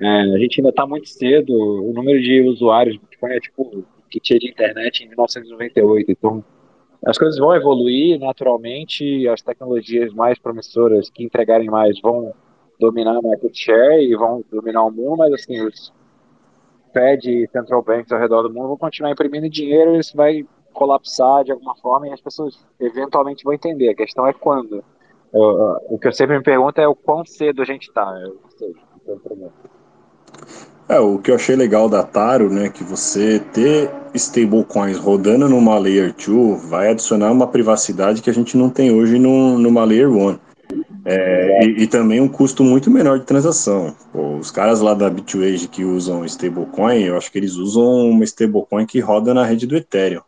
é, 0.00 0.20
a 0.34 0.38
gente 0.38 0.60
ainda 0.60 0.70
está 0.70 0.86
muito 0.86 1.08
cedo. 1.08 1.52
O 1.52 1.92
número 1.92 2.20
de 2.20 2.42
usuários 2.42 2.96
do 2.96 3.02
Bitcoin 3.02 3.32
é 3.32 3.40
tipo 3.40 3.84
que 4.10 4.20
tinha 4.20 4.38
de 4.38 4.48
internet 4.48 5.04
em 5.04 5.08
1998. 5.08 6.10
Então, 6.10 6.42
as 7.04 7.18
coisas 7.18 7.38
vão 7.38 7.54
evoluir 7.54 8.18
naturalmente. 8.18 9.28
As 9.28 9.42
tecnologias 9.42 10.12
mais 10.14 10.38
promissoras 10.38 11.10
que 11.10 11.24
entregarem 11.24 11.68
mais 11.68 12.00
vão 12.00 12.32
dominar 12.78 13.16
a 13.16 13.22
market 13.22 13.54
share 13.54 14.02
e 14.02 14.14
vão 14.14 14.44
dominar 14.50 14.84
o 14.84 14.90
mundo, 14.90 15.16
mas 15.16 15.32
assim, 15.32 15.60
os 15.60 15.92
Fed 16.98 17.30
e 17.30 17.48
Central 17.48 17.82
Banks 17.82 18.10
ao 18.10 18.18
redor 18.18 18.42
do 18.42 18.52
mundo 18.52 18.68
vão 18.68 18.76
continuar 18.76 19.12
imprimindo 19.12 19.48
dinheiro 19.48 19.98
isso 19.98 20.16
vai 20.16 20.44
colapsar 20.72 21.44
de 21.44 21.52
alguma 21.52 21.74
forma 21.76 22.08
e 22.08 22.12
as 22.12 22.20
pessoas 22.20 22.58
eventualmente 22.78 23.44
vão 23.44 23.52
entender. 23.52 23.88
A 23.88 23.94
questão 23.94 24.26
é 24.26 24.32
quando. 24.32 24.84
Eu, 25.32 25.76
o 25.88 25.98
que 25.98 26.08
eu 26.08 26.12
sempre 26.12 26.36
me 26.36 26.42
pergunto 26.42 26.80
é 26.80 26.86
o 26.86 26.94
quão 26.94 27.24
cedo 27.24 27.62
a 27.62 27.64
gente 27.64 27.88
está. 27.88 28.14
É, 30.88 30.98
o 31.00 31.18
que 31.18 31.30
eu 31.30 31.34
achei 31.34 31.54
legal 31.54 31.88
da 31.88 32.02
Taro, 32.02 32.48
né, 32.48 32.70
que 32.70 32.82
você 32.82 33.40
ter 33.52 33.90
stablecoins 34.14 34.96
rodando 34.96 35.48
numa 35.48 35.78
Layer 35.78 36.14
2 36.14 36.70
vai 36.70 36.90
adicionar 36.90 37.30
uma 37.30 37.46
privacidade 37.46 38.22
que 38.22 38.30
a 38.30 38.34
gente 38.34 38.56
não 38.56 38.70
tem 38.70 38.90
hoje 38.90 39.18
no, 39.18 39.58
numa 39.58 39.84
Layer 39.84 40.10
1. 40.10 40.38
É, 41.04 41.64
e, 41.64 41.82
e, 41.82 41.86
também 41.86 42.20
um 42.20 42.28
custo 42.28 42.64
muito 42.64 42.90
menor 42.90 43.18
de 43.18 43.24
transação. 43.24 43.94
Pô, 44.12 44.36
os 44.36 44.50
caras 44.50 44.80
lá 44.80 44.94
da 44.94 45.08
Bitwage 45.08 45.68
que 45.68 45.84
usam 45.84 46.24
stablecoin, 46.24 47.02
eu 47.02 47.16
acho 47.16 47.30
que 47.30 47.38
eles 47.38 47.54
usam 47.54 48.10
uma 48.10 48.24
stablecoin 48.24 48.84
que 48.86 49.00
roda 49.00 49.32
na 49.32 49.44
rede 49.44 49.66
do 49.66 49.76
Ethereum. 49.76 50.22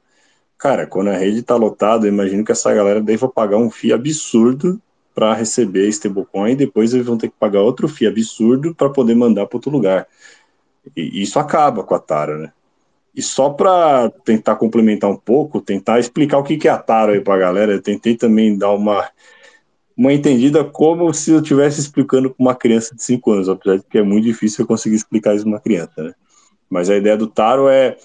Cara, 0.56 0.86
quando 0.86 1.08
a 1.08 1.16
rede 1.16 1.40
está 1.40 1.56
lotada, 1.56 2.06
eu 2.06 2.12
imagino 2.12 2.44
que 2.44 2.52
essa 2.52 2.72
galera 2.72 3.00
deva 3.00 3.28
pagar 3.28 3.56
um 3.56 3.70
FII 3.70 3.92
absurdo 3.92 4.80
para 5.14 5.34
receber 5.34 5.88
stablecoin 5.88 6.52
e 6.52 6.56
depois 6.56 6.94
eles 6.94 7.06
vão 7.06 7.18
ter 7.18 7.28
que 7.28 7.36
pagar 7.38 7.60
outro 7.60 7.88
FII 7.88 8.08
absurdo 8.08 8.74
para 8.74 8.90
poder 8.90 9.14
mandar 9.14 9.46
para 9.46 9.56
outro 9.56 9.70
lugar. 9.70 10.06
E 10.96 11.22
isso 11.22 11.38
acaba 11.38 11.82
com 11.82 11.94
a 11.94 11.98
Tara, 11.98 12.38
né? 12.38 12.52
E 13.14 13.22
só 13.22 13.50
para 13.50 14.08
tentar 14.24 14.56
complementar 14.56 15.10
um 15.10 15.16
pouco, 15.16 15.60
tentar 15.60 15.98
explicar 15.98 16.38
o 16.38 16.44
que 16.44 16.68
é 16.68 16.70
a 16.70 16.78
Tara 16.78 17.12
aí 17.12 17.20
para 17.20 17.34
a 17.34 17.38
galera, 17.38 17.72
eu 17.72 17.82
tentei 17.82 18.16
também 18.16 18.56
dar 18.56 18.70
uma 18.70 19.08
uma 20.01 20.14
entendida 20.14 20.64
como 20.64 21.12
se 21.12 21.30
eu 21.30 21.40
estivesse 21.40 21.78
explicando 21.78 22.30
para 22.30 22.42
uma 22.42 22.55
criança 22.55 22.94
de 22.94 23.03
5 23.03 23.32
anos, 23.32 23.48
apesar 23.51 23.76
de 23.76 23.82
que 23.82 23.98
é 23.98 24.03
muito 24.03 24.24
difícil 24.24 24.62
eu 24.62 24.66
conseguir 24.66 24.96
explicar 24.96 25.34
isso 25.34 25.44
para 25.44 25.53
uma 25.53 25.61
criança, 25.61 25.92
né? 26.03 26.14
Mas 26.70 26.88
a 26.88 26.96
ideia 26.96 27.18
do 27.18 27.26
Taro 27.26 27.68
é 27.68 27.98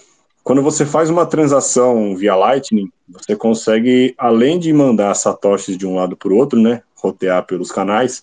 quando 0.44 0.60
você 0.60 0.84
faz 0.84 1.08
uma 1.08 1.24
transação 1.24 2.14
via 2.14 2.36
Lightning, 2.36 2.90
você 3.08 3.34
consegue, 3.34 4.14
além 4.18 4.58
de 4.58 4.74
mandar 4.74 5.14
satoshis 5.14 5.78
de 5.78 5.86
um 5.86 5.94
lado 5.94 6.14
para 6.18 6.30
o 6.30 6.36
outro, 6.36 6.60
né, 6.60 6.82
rotear 6.96 7.46
pelos 7.46 7.72
canais, 7.72 8.22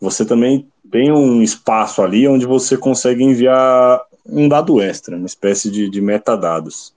você 0.00 0.24
também 0.24 0.66
tem 0.90 1.12
um 1.12 1.42
espaço 1.42 2.00
ali 2.00 2.26
onde 2.26 2.46
você 2.46 2.78
consegue 2.78 3.22
enviar 3.22 4.00
um 4.24 4.48
dado 4.48 4.80
extra, 4.80 5.18
uma 5.18 5.26
espécie 5.26 5.70
de, 5.70 5.90
de 5.90 6.00
metadados. 6.00 6.94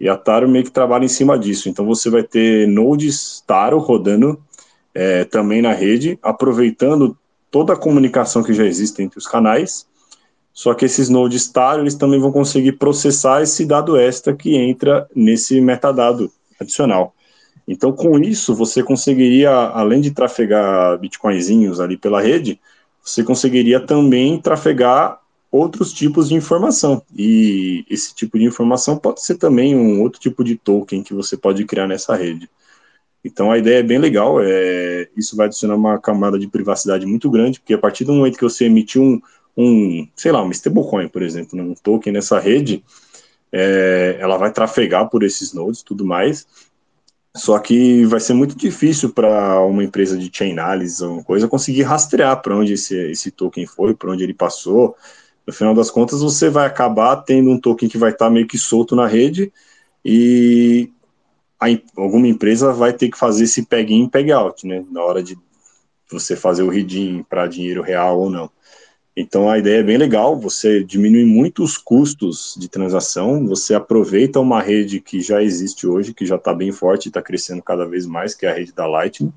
E 0.00 0.08
a 0.08 0.16
Taro 0.16 0.48
meio 0.48 0.64
que 0.64 0.70
trabalha 0.70 1.04
em 1.04 1.08
cima 1.08 1.38
disso. 1.38 1.68
Então 1.68 1.84
você 1.84 2.08
vai 2.08 2.22
ter 2.22 2.66
nodes 2.66 3.44
Taro 3.46 3.76
rodando 3.78 4.42
é, 4.94 5.24
também 5.24 5.62
na 5.62 5.72
rede, 5.72 6.18
aproveitando 6.22 7.16
toda 7.50 7.72
a 7.72 7.76
comunicação 7.76 8.42
que 8.42 8.52
já 8.52 8.64
existe 8.64 9.02
entre 9.02 9.18
os 9.18 9.26
canais, 9.26 9.86
só 10.52 10.74
que 10.74 10.84
esses 10.84 11.08
nodes 11.08 11.48
TAR, 11.48 11.78
eles 11.78 11.94
também 11.94 12.20
vão 12.20 12.32
conseguir 12.32 12.72
processar 12.72 13.42
esse 13.42 13.64
dado 13.64 13.96
extra 13.96 14.34
que 14.34 14.54
entra 14.56 15.08
nesse 15.14 15.60
metadado 15.60 16.30
adicional. 16.60 17.14
Então, 17.66 17.92
com 17.92 18.18
isso, 18.18 18.54
você 18.54 18.82
conseguiria, 18.82 19.50
além 19.50 20.00
de 20.00 20.10
trafegar 20.10 20.98
bitcoinzinhos 20.98 21.80
ali 21.80 21.96
pela 21.96 22.20
rede, 22.20 22.60
você 23.02 23.22
conseguiria 23.22 23.80
também 23.80 24.40
trafegar 24.40 25.20
outros 25.50 25.92
tipos 25.92 26.28
de 26.28 26.34
informação. 26.34 27.02
E 27.16 27.84
esse 27.88 28.14
tipo 28.14 28.38
de 28.38 28.44
informação 28.44 28.96
pode 28.96 29.22
ser 29.22 29.36
também 29.36 29.74
um 29.74 30.02
outro 30.02 30.20
tipo 30.20 30.44
de 30.44 30.56
token 30.56 31.02
que 31.02 31.14
você 31.14 31.36
pode 31.36 31.64
criar 31.64 31.86
nessa 31.86 32.14
rede. 32.14 32.48
Então 33.24 33.50
a 33.50 33.58
ideia 33.58 33.80
é 33.80 33.82
bem 33.82 33.98
legal, 33.98 34.38
é, 34.42 35.08
isso 35.16 35.36
vai 35.36 35.46
adicionar 35.46 35.76
uma 35.76 35.98
camada 35.98 36.38
de 36.38 36.48
privacidade 36.48 37.04
muito 37.04 37.30
grande, 37.30 37.60
porque 37.60 37.74
a 37.74 37.78
partir 37.78 38.04
do 38.04 38.12
momento 38.12 38.38
que 38.38 38.44
você 38.44 38.64
emitir 38.64 39.00
um, 39.00 39.20
um 39.56 40.08
sei 40.16 40.32
lá, 40.32 40.42
um 40.42 40.50
stablecoin, 40.50 41.08
por 41.08 41.22
exemplo, 41.22 41.56
né, 41.56 41.62
um 41.62 41.74
token 41.74 42.12
nessa 42.12 42.38
rede, 42.38 42.82
é, 43.52 44.16
ela 44.18 44.38
vai 44.38 44.52
trafegar 44.52 45.10
por 45.10 45.22
esses 45.22 45.52
nodes 45.52 45.82
tudo 45.82 46.04
mais, 46.04 46.46
só 47.36 47.58
que 47.58 48.04
vai 48.06 48.18
ser 48.20 48.34
muito 48.34 48.56
difícil 48.56 49.10
para 49.10 49.60
uma 49.60 49.84
empresa 49.84 50.16
de 50.18 50.30
chain 50.32 50.52
analysis 50.52 51.00
ou 51.00 51.22
coisa 51.22 51.46
conseguir 51.46 51.82
rastrear 51.82 52.40
para 52.42 52.56
onde 52.56 52.72
esse, 52.72 52.96
esse 53.10 53.30
token 53.30 53.66
foi, 53.66 53.94
para 53.94 54.10
onde 54.10 54.24
ele 54.24 54.34
passou. 54.34 54.96
No 55.46 55.52
final 55.52 55.74
das 55.74 55.90
contas, 55.90 56.22
você 56.22 56.48
vai 56.48 56.66
acabar 56.66 57.16
tendo 57.16 57.50
um 57.50 57.60
token 57.60 57.88
que 57.88 57.98
vai 57.98 58.10
estar 58.10 58.26
tá 58.26 58.30
meio 58.30 58.48
que 58.48 58.58
solto 58.58 58.96
na 58.96 59.06
rede 59.06 59.52
e 60.04 60.90
a, 61.60 61.66
alguma 61.96 62.26
empresa 62.26 62.72
vai 62.72 62.92
ter 62.92 63.10
que 63.10 63.18
fazer 63.18 63.44
esse 63.44 63.66
peg-in 63.66 64.08
peg-out, 64.08 64.66
né, 64.66 64.84
na 64.90 65.02
hora 65.02 65.22
de 65.22 65.38
você 66.10 66.34
fazer 66.34 66.62
o 66.62 66.70
redeem 66.70 67.22
para 67.28 67.46
dinheiro 67.46 67.82
real 67.82 68.18
ou 68.18 68.30
não. 68.30 68.50
Então 69.16 69.50
a 69.50 69.58
ideia 69.58 69.80
é 69.80 69.82
bem 69.82 69.98
legal, 69.98 70.38
você 70.38 70.82
diminui 70.82 71.24
muito 71.24 71.62
os 71.62 71.76
custos 71.76 72.54
de 72.58 72.68
transação, 72.68 73.46
você 73.46 73.74
aproveita 73.74 74.40
uma 74.40 74.62
rede 74.62 75.00
que 75.00 75.20
já 75.20 75.42
existe 75.42 75.86
hoje, 75.86 76.14
que 76.14 76.24
já 76.24 76.36
está 76.36 76.54
bem 76.54 76.72
forte 76.72 77.06
e 77.06 77.08
está 77.08 77.20
crescendo 77.20 77.62
cada 77.62 77.84
vez 77.84 78.06
mais, 78.06 78.34
que 78.34 78.46
é 78.46 78.50
a 78.50 78.54
rede 78.54 78.72
da 78.72 78.86
Lightning, 78.86 79.32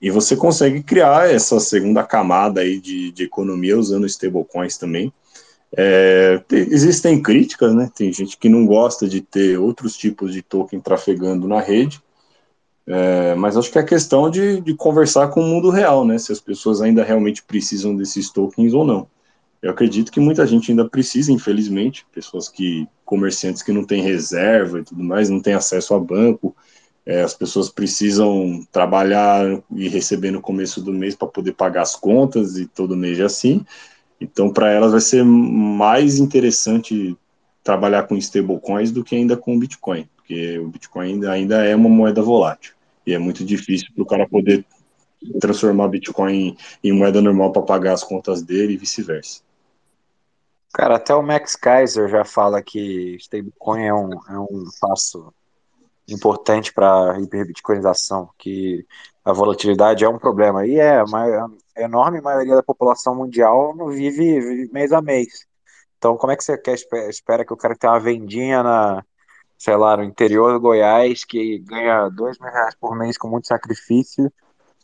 e 0.00 0.10
você 0.10 0.34
consegue 0.34 0.82
criar 0.82 1.30
essa 1.30 1.60
segunda 1.60 2.02
camada 2.02 2.60
aí 2.62 2.80
de, 2.80 3.12
de 3.12 3.24
economia 3.24 3.78
usando 3.78 4.06
stablecoins 4.06 4.76
também, 4.76 5.12
é, 5.76 6.42
existem 6.50 7.20
críticas, 7.22 7.74
né? 7.74 7.90
Tem 7.94 8.12
gente 8.12 8.36
que 8.36 8.48
não 8.48 8.66
gosta 8.66 9.08
de 9.08 9.20
ter 9.20 9.58
outros 9.58 9.96
tipos 9.96 10.32
de 10.32 10.42
token 10.42 10.80
trafegando 10.80 11.48
na 11.48 11.60
rede, 11.60 12.02
é, 12.86 13.34
mas 13.34 13.56
acho 13.56 13.70
que 13.70 13.78
é 13.78 13.82
questão 13.82 14.30
de, 14.30 14.60
de 14.60 14.74
conversar 14.74 15.28
com 15.28 15.40
o 15.40 15.46
mundo 15.46 15.70
real, 15.70 16.04
né? 16.04 16.18
Se 16.18 16.30
as 16.30 16.40
pessoas 16.40 16.80
ainda 16.80 17.02
realmente 17.02 17.42
precisam 17.42 17.96
desses 17.96 18.30
tokens 18.30 18.72
ou 18.72 18.84
não. 18.84 19.08
Eu 19.60 19.70
acredito 19.70 20.12
que 20.12 20.20
muita 20.20 20.46
gente 20.46 20.70
ainda 20.70 20.88
precisa, 20.88 21.32
infelizmente, 21.32 22.06
pessoas 22.12 22.48
que, 22.48 22.86
comerciantes 23.04 23.62
que 23.62 23.72
não 23.72 23.84
têm 23.84 24.02
reserva 24.02 24.78
e 24.78 24.84
tudo 24.84 25.02
mais, 25.02 25.28
não 25.28 25.40
têm 25.40 25.54
acesso 25.54 25.94
a 25.94 25.98
banco, 25.98 26.54
é, 27.04 27.22
as 27.22 27.34
pessoas 27.34 27.68
precisam 27.68 28.66
trabalhar 28.70 29.44
e 29.74 29.88
receber 29.88 30.30
no 30.30 30.40
começo 30.40 30.80
do 30.80 30.92
mês 30.92 31.14
para 31.14 31.28
poder 31.28 31.52
pagar 31.52 31.82
as 31.82 31.96
contas 31.96 32.56
e 32.58 32.66
todo 32.66 32.96
mês 32.96 33.18
é 33.18 33.24
assim. 33.24 33.64
Então, 34.20 34.52
para 34.52 34.70
elas 34.70 34.92
vai 34.92 35.00
ser 35.00 35.24
mais 35.24 36.18
interessante 36.18 37.16
trabalhar 37.62 38.04
com 38.04 38.16
stablecoins 38.16 38.90
do 38.90 39.04
que 39.04 39.16
ainda 39.16 39.36
com 39.36 39.58
Bitcoin, 39.58 40.08
porque 40.16 40.58
o 40.58 40.68
Bitcoin 40.68 41.12
ainda, 41.12 41.32
ainda 41.32 41.64
é 41.64 41.74
uma 41.74 41.88
moeda 41.88 42.22
volátil 42.22 42.74
e 43.06 43.12
é 43.12 43.18
muito 43.18 43.44
difícil 43.44 43.88
para 43.94 44.02
o 44.02 44.06
cara 44.06 44.28
poder 44.28 44.64
transformar 45.40 45.88
Bitcoin 45.88 46.56
em 46.82 46.92
moeda 46.92 47.20
normal 47.20 47.52
para 47.52 47.62
pagar 47.62 47.92
as 47.92 48.02
contas 48.04 48.42
dele 48.42 48.74
e 48.74 48.76
vice-versa. 48.76 49.40
Cara, 50.72 50.96
até 50.96 51.14
o 51.14 51.22
Max 51.22 51.56
Kaiser 51.56 52.08
já 52.08 52.24
fala 52.24 52.62
que 52.62 53.16
stablecoin 53.16 53.82
é 53.82 53.94
um, 53.94 54.10
é 54.28 54.38
um 54.38 54.64
passo 54.80 55.32
importante 56.08 56.72
para 56.72 57.12
a 57.12 57.20
hiperbitcoinização, 57.20 58.28
que 58.38 58.84
a 59.24 59.32
volatilidade 59.32 60.04
é 60.04 60.08
um 60.08 60.18
problema. 60.18 60.66
E 60.66 60.78
é, 60.78 61.02
mas 61.04 61.32
a 61.76 61.82
enorme 61.82 62.20
maioria 62.20 62.54
da 62.56 62.62
população 62.62 63.14
mundial 63.14 63.74
não 63.76 63.88
vive, 63.88 64.40
vive 64.40 64.72
mês 64.72 64.92
a 64.92 65.02
mês. 65.02 65.46
Então, 65.98 66.16
como 66.16 66.32
é 66.32 66.36
que 66.36 66.44
você 66.44 66.56
quer, 66.58 66.74
espera 67.08 67.44
que 67.44 67.52
o 67.52 67.56
cara 67.56 67.76
tenha 67.76 67.92
uma 67.92 68.00
vendinha 68.00 68.62
na, 68.62 69.04
sei 69.58 69.76
lá, 69.76 69.96
no 69.96 70.04
interior 70.04 70.52
do 70.52 70.60
Goiás, 70.60 71.24
que 71.24 71.58
ganha 71.60 72.08
dois 72.08 72.38
mil 72.38 72.50
reais 72.50 72.74
por 72.74 72.96
mês 72.96 73.16
com 73.18 73.28
muito 73.28 73.46
sacrifício, 73.46 74.32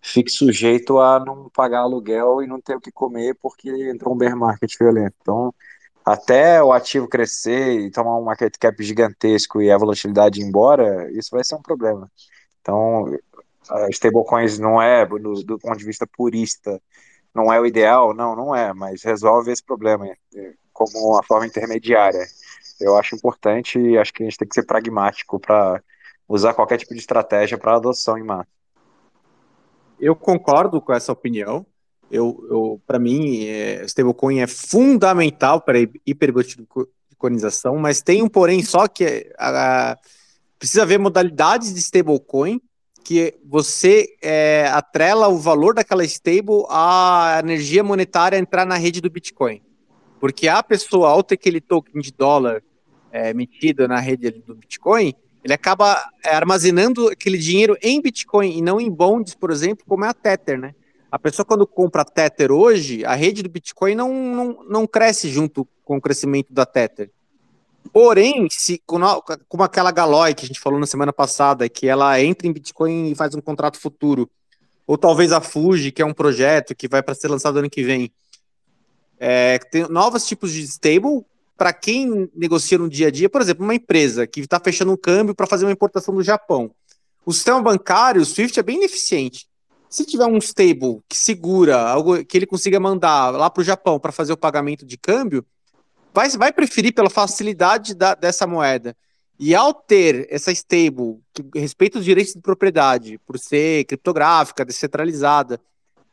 fique 0.02 0.30
sujeito 0.30 0.98
a 0.98 1.20
não 1.20 1.48
pagar 1.50 1.80
aluguel 1.80 2.42
e 2.42 2.46
não 2.46 2.60
ter 2.60 2.76
o 2.76 2.80
que 2.80 2.90
comer 2.90 3.36
porque 3.40 3.70
entrou 3.90 4.14
um 4.14 4.18
bear 4.18 4.36
market 4.36 4.76
violento. 4.78 5.14
Então, 5.20 5.54
até 6.04 6.62
o 6.62 6.72
ativo 6.72 7.08
crescer 7.08 7.80
e 7.80 7.90
tomar 7.90 8.18
um 8.18 8.24
market 8.24 8.54
cap 8.58 8.82
gigantesco 8.82 9.62
e 9.62 9.70
a 9.70 9.78
volatilidade 9.78 10.40
ir 10.40 10.44
embora, 10.44 11.10
isso 11.12 11.30
vai 11.32 11.44
ser 11.44 11.54
um 11.54 11.62
problema. 11.62 12.10
Então, 12.60 13.06
stablecoins 13.90 14.58
não 14.58 14.80
é, 14.80 15.06
do, 15.06 15.18
do, 15.44 15.58
ponto 15.58 15.78
de 15.78 15.84
vista 15.84 16.06
purista, 16.06 16.80
não 17.34 17.52
é 17.52 17.60
o 17.60 17.66
ideal? 17.66 18.14
Não, 18.14 18.34
não 18.36 18.54
é, 18.54 18.72
mas 18.72 19.02
resolve 19.02 19.52
esse 19.52 19.62
problema 19.62 20.06
é, 20.06 20.52
como 20.72 21.12
uma 21.12 21.22
forma 21.22 21.46
intermediária. 21.46 22.26
Eu 22.80 22.96
acho 22.96 23.14
importante 23.14 23.78
e 23.78 23.96
acho 23.96 24.12
que 24.12 24.22
a 24.22 24.26
gente 24.26 24.38
tem 24.38 24.48
que 24.48 24.54
ser 24.54 24.64
pragmático 24.64 25.38
para 25.38 25.82
usar 26.28 26.54
qualquer 26.54 26.78
tipo 26.78 26.94
de 26.94 27.00
estratégia 27.00 27.58
para 27.58 27.76
adoção 27.76 28.18
em 28.18 28.24
massa. 28.24 28.48
Eu 30.00 30.16
concordo 30.16 30.80
com 30.80 30.92
essa 30.92 31.12
opinião. 31.12 31.64
Eu, 32.10 32.44
eu 32.50 32.82
para 32.86 32.98
mim, 32.98 33.44
é, 33.46 33.84
stablecoin 33.84 34.40
é 34.40 34.46
fundamental 34.46 35.60
para 35.60 35.78
hiperbitcoinização, 36.06 37.76
mas 37.76 38.02
tem 38.02 38.22
um 38.22 38.28
porém 38.28 38.62
só 38.62 38.88
que 38.88 39.32
a, 39.38 39.92
a, 39.92 39.98
precisa 40.58 40.82
haver 40.82 40.98
modalidades 40.98 41.72
de 41.72 41.80
stablecoin 41.80 42.60
que 43.02 43.34
você 43.44 44.14
é, 44.22 44.66
atrela 44.72 45.28
o 45.28 45.38
valor 45.38 45.74
daquela 45.74 46.04
stable 46.04 46.64
à 46.68 47.38
energia 47.42 47.82
monetária 47.82 48.38
entrar 48.38 48.64
na 48.64 48.76
rede 48.76 49.00
do 49.00 49.10
Bitcoin. 49.10 49.60
Porque 50.20 50.48
a 50.48 50.62
pessoa, 50.62 51.10
ao 51.10 51.22
ter 51.22 51.34
aquele 51.34 51.60
token 51.60 52.00
de 52.00 52.12
dólar 52.12 52.62
é, 53.10 53.30
emitido 53.30 53.88
na 53.88 53.98
rede 53.98 54.30
do 54.30 54.54
Bitcoin, 54.54 55.14
ele 55.44 55.52
acaba 55.52 56.02
armazenando 56.24 57.08
aquele 57.08 57.36
dinheiro 57.36 57.76
em 57.82 58.00
Bitcoin 58.00 58.56
e 58.56 58.62
não 58.62 58.80
em 58.80 58.90
bonds, 58.90 59.34
por 59.34 59.50
exemplo, 59.50 59.84
como 59.86 60.04
é 60.04 60.08
a 60.08 60.14
Tether, 60.14 60.58
né? 60.58 60.74
A 61.10 61.18
pessoa, 61.18 61.44
quando 61.44 61.66
compra 61.66 62.04
Tether 62.04 62.50
hoje, 62.50 63.04
a 63.04 63.14
rede 63.14 63.42
do 63.42 63.50
Bitcoin 63.50 63.94
não, 63.94 64.14
não, 64.14 64.64
não 64.66 64.86
cresce 64.86 65.28
junto 65.28 65.68
com 65.84 65.96
o 65.96 66.00
crescimento 66.00 66.52
da 66.52 66.64
Tether. 66.64 67.10
Porém, 67.92 68.48
se 68.50 68.82
como 68.86 69.62
aquela 69.62 69.90
Galoy 69.92 70.34
que 70.34 70.44
a 70.44 70.48
gente 70.48 70.60
falou 70.60 70.80
na 70.80 70.86
semana 70.86 71.12
passada, 71.12 71.68
que 71.68 71.86
ela 71.86 72.20
entra 72.20 72.46
em 72.48 72.52
Bitcoin 72.52 73.10
e 73.10 73.14
faz 73.14 73.34
um 73.34 73.40
contrato 73.40 73.78
futuro, 73.78 74.30
ou 74.86 74.96
talvez 74.96 75.30
a 75.30 75.40
Fuji, 75.40 75.92
que 75.92 76.00
é 76.00 76.06
um 76.06 76.14
projeto 76.14 76.74
que 76.74 76.88
vai 76.88 77.02
para 77.02 77.14
ser 77.14 77.28
lançado 77.28 77.58
ano 77.58 77.68
que 77.68 77.82
vem, 77.82 78.10
é, 79.18 79.58
tem 79.58 79.88
novos 79.88 80.26
tipos 80.26 80.52
de 80.52 80.62
stable 80.62 81.22
para 81.56 81.72
quem 81.72 82.28
negocia 82.34 82.78
no 82.78 82.88
dia 82.88 83.08
a 83.08 83.10
dia, 83.10 83.28
por 83.28 83.40
exemplo, 83.40 83.62
uma 83.62 83.74
empresa 83.74 84.26
que 84.26 84.40
está 84.40 84.58
fechando 84.58 84.90
um 84.90 84.96
câmbio 84.96 85.34
para 85.34 85.46
fazer 85.46 85.64
uma 85.64 85.72
importação 85.72 86.14
do 86.14 86.22
Japão. 86.22 86.70
O 87.24 87.32
sistema 87.32 87.62
bancário, 87.62 88.20
o 88.20 88.24
SWIFT, 88.24 88.58
é 88.58 88.62
bem 88.62 88.78
ineficiente. 88.78 89.46
Se 89.88 90.04
tiver 90.04 90.26
um 90.26 90.38
stable 90.38 91.00
que 91.08 91.16
segura 91.16 91.78
algo 91.78 92.24
que 92.24 92.36
ele 92.36 92.46
consiga 92.46 92.80
mandar 92.80 93.30
lá 93.30 93.48
para 93.50 93.60
o 93.60 93.64
Japão 93.64 94.00
para 94.00 94.10
fazer 94.10 94.32
o 94.32 94.36
pagamento 94.36 94.84
de 94.84 94.96
câmbio, 94.96 95.44
vai, 96.12 96.28
vai 96.30 96.52
preferir 96.52 96.94
pela 96.94 97.10
facilidade 97.10 97.94
da, 97.94 98.14
dessa 98.14 98.46
moeda. 98.46 98.96
E 99.38 99.54
ao 99.54 99.74
ter 99.74 100.26
essa 100.30 100.52
stable 100.52 101.18
que 101.32 101.58
respeita 101.58 101.98
os 101.98 102.04
direitos 102.04 102.34
de 102.34 102.40
propriedade, 102.40 103.18
por 103.26 103.38
ser 103.38 103.84
criptográfica, 103.86 104.64
descentralizada, 104.64 105.60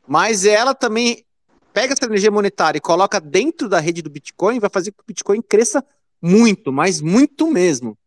mas 0.08 0.46
ela 0.46 0.74
também 0.74 1.24
pega 1.72 1.94
essa 1.94 2.06
energia 2.06 2.32
monetária 2.32 2.78
e 2.78 2.82
coloca 2.82 3.20
dentro 3.20 3.70
da 3.70 3.80
rede 3.80 4.02
do 4.02 4.10
Bitcoin, 4.10 4.60
vai 4.60 4.70
fazer 4.70 4.92
com 4.92 4.98
que 4.98 5.04
o 5.04 5.08
Bitcoin 5.08 5.42
cresça 5.42 5.86
muito, 6.22 6.72
mas 6.72 7.02
muito 7.02 7.48
mesmo. 7.48 7.98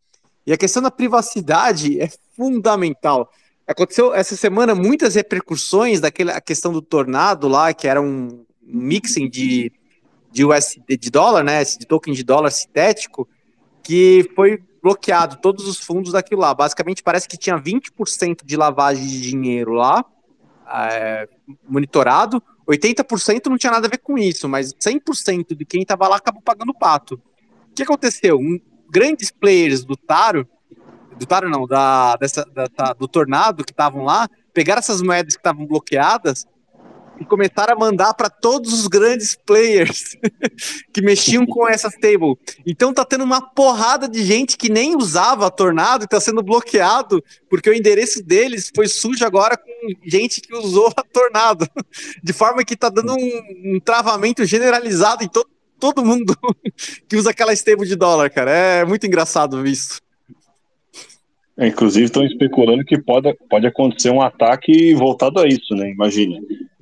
E 0.45 0.53
a 0.53 0.59
questão 0.59 0.83
da 0.83 0.91
privacidade 0.91 2.01
é 2.01 2.11
fundamental. 2.37 3.31
Aconteceu 3.67 4.13
essa 4.13 4.35
semana 4.35 4.75
muitas 4.75 5.15
repercussões 5.15 6.01
daquela 6.01 6.41
questão 6.41 6.73
do 6.73 6.83
tornado 6.83 7.47
lá, 7.47 7.73
que 7.73 7.87
era 7.87 8.03
um 8.03 8.45
mixing 8.61 9.31
de 9.31 9.73
de 10.33 10.45
USD 10.45 10.97
de 10.97 11.11
dólar, 11.11 11.45
né, 11.45 11.63
de 11.63 11.87
token 11.87 12.15
de 12.15 12.25
dólar 12.25 12.51
sintético, 12.51 13.29
que 13.83 14.31
foi 14.35 14.63
bloqueado 14.83 15.37
todos 15.41 15.69
os 15.69 15.79
fundos 15.79 16.13
daquilo 16.13 16.41
lá. 16.41 16.55
Basicamente 16.55 17.03
parece 17.03 17.29
que 17.29 17.37
tinha 17.37 17.57
20% 17.57 18.45
de 18.45 18.57
lavagem 18.57 19.07
de 19.07 19.21
dinheiro 19.21 19.73
lá, 19.73 20.05
é, 20.67 21.29
monitorado, 21.69 22.43
80% 22.69 23.47
não 23.47 23.59
tinha 23.59 23.73
nada 23.73 23.87
a 23.87 23.91
ver 23.91 23.99
com 23.99 24.17
isso, 24.17 24.49
mas 24.49 24.73
100% 24.73 25.55
de 25.55 25.65
quem 25.65 25.83
estava 25.83 26.09
lá 26.09 26.17
acabou 26.17 26.43
pagando 26.43 26.73
pato. 26.73 27.21
O 27.71 27.75
que 27.75 27.83
aconteceu? 27.83 28.39
Um, 28.39 28.59
grandes 28.91 29.31
players 29.31 29.85
do 29.85 29.97
Taro, 29.97 30.49
do 31.19 31.27
Taro 31.27 31.49
não, 31.49 31.67
da, 31.67 32.17
dessa, 32.17 32.45
da, 32.45 32.93
do 32.93 33.07
Tornado 33.07 33.65
que 33.65 33.73
estavam 33.73 34.05
lá, 34.05 34.29
pegaram 34.53 34.79
essas 34.79 35.03
moedas 35.03 35.35
que 35.35 35.41
estavam 35.41 35.67
bloqueadas 35.67 36.47
e 37.21 37.25
começaram 37.25 37.75
a 37.75 37.79
mandar 37.79 38.15
para 38.15 38.29
todos 38.29 38.73
os 38.73 38.87
grandes 38.87 39.35
players 39.35 40.17
que 40.93 41.03
mexiam 41.03 41.47
com 41.47 41.69
essa 41.69 41.89
stable. 41.89 42.37
Então 42.67 42.93
tá 42.93 43.05
tendo 43.05 43.25
uma 43.25 43.41
porrada 43.41 44.09
de 44.09 44.25
gente 44.25 44.57
que 44.57 44.71
nem 44.71 44.97
usava 44.97 45.47
a 45.47 45.51
Tornado 45.51 46.05
e 46.05 46.09
tá 46.09 46.21
sendo 46.21 46.43
bloqueado 46.43 47.23
porque 47.49 47.71
o 47.71 47.75
endereço 47.75 48.23
deles 48.23 48.71
foi 48.75 48.89
sujo 48.89 49.25
agora 49.25 49.57
com 49.57 49.71
gente 50.05 50.41
que 50.41 50.55
usou 50.55 50.93
a 50.97 51.03
Tornado. 51.03 51.67
De 52.23 52.33
forma 52.33 52.65
que 52.65 52.77
tá 52.77 52.89
dando 52.89 53.15
um, 53.15 53.75
um 53.75 53.81
travamento 53.81 54.45
generalizado 54.45 55.25
em 55.25 55.29
to 55.29 55.45
todo 55.79 56.05
mundo 56.05 56.37
que 57.09 57.17
usa 57.17 57.31
aquela 57.31 57.53
stable 57.53 57.89
de 57.89 57.97
dólar, 57.97 58.31
cara. 58.31 58.51
É 58.53 58.85
muito 58.85 59.05
engraçado 59.05 59.67
isso. 59.67 60.01
É, 61.59 61.67
inclusive 61.67 62.07
estão 62.07 62.25
especulando 62.25 62.85
que 62.85 62.97
pode, 62.99 63.35
pode 63.51 63.67
acontecer 63.67 64.11
um 64.11 64.23
ataque 64.23 64.95
voltado 64.95 65.41
a 65.41 65.47
isso, 65.47 65.75
né? 65.75 65.91
Imagina. 65.91 66.39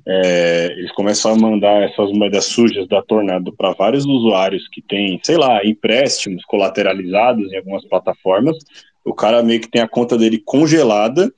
É, 0.07 0.73
eles 0.77 0.91
começam 0.93 1.31
a 1.31 1.35
mandar 1.35 1.83
essas 1.83 2.11
moedas 2.11 2.45
sujas 2.45 2.87
da 2.87 3.01
Tornado 3.01 3.53
para 3.53 3.71
vários 3.73 4.05
usuários 4.05 4.67
que 4.69 4.81
têm, 4.81 5.19
sei 5.23 5.37
lá, 5.37 5.63
empréstimos 5.65 6.43
colateralizados 6.45 7.51
em 7.51 7.57
algumas 7.57 7.85
plataformas. 7.85 8.57
O 9.03 9.13
cara 9.13 9.43
meio 9.43 9.61
que 9.61 9.69
tem 9.69 9.81
a 9.81 9.87
conta 9.87 10.17
dele 10.17 10.41
congelada 10.43 11.31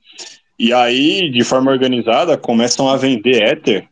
e 0.58 0.72
aí, 0.72 1.30
de 1.30 1.42
forma 1.42 1.70
organizada, 1.72 2.36
começam 2.36 2.88
a 2.88 2.96
vender 2.96 3.42
Ether 3.42 3.88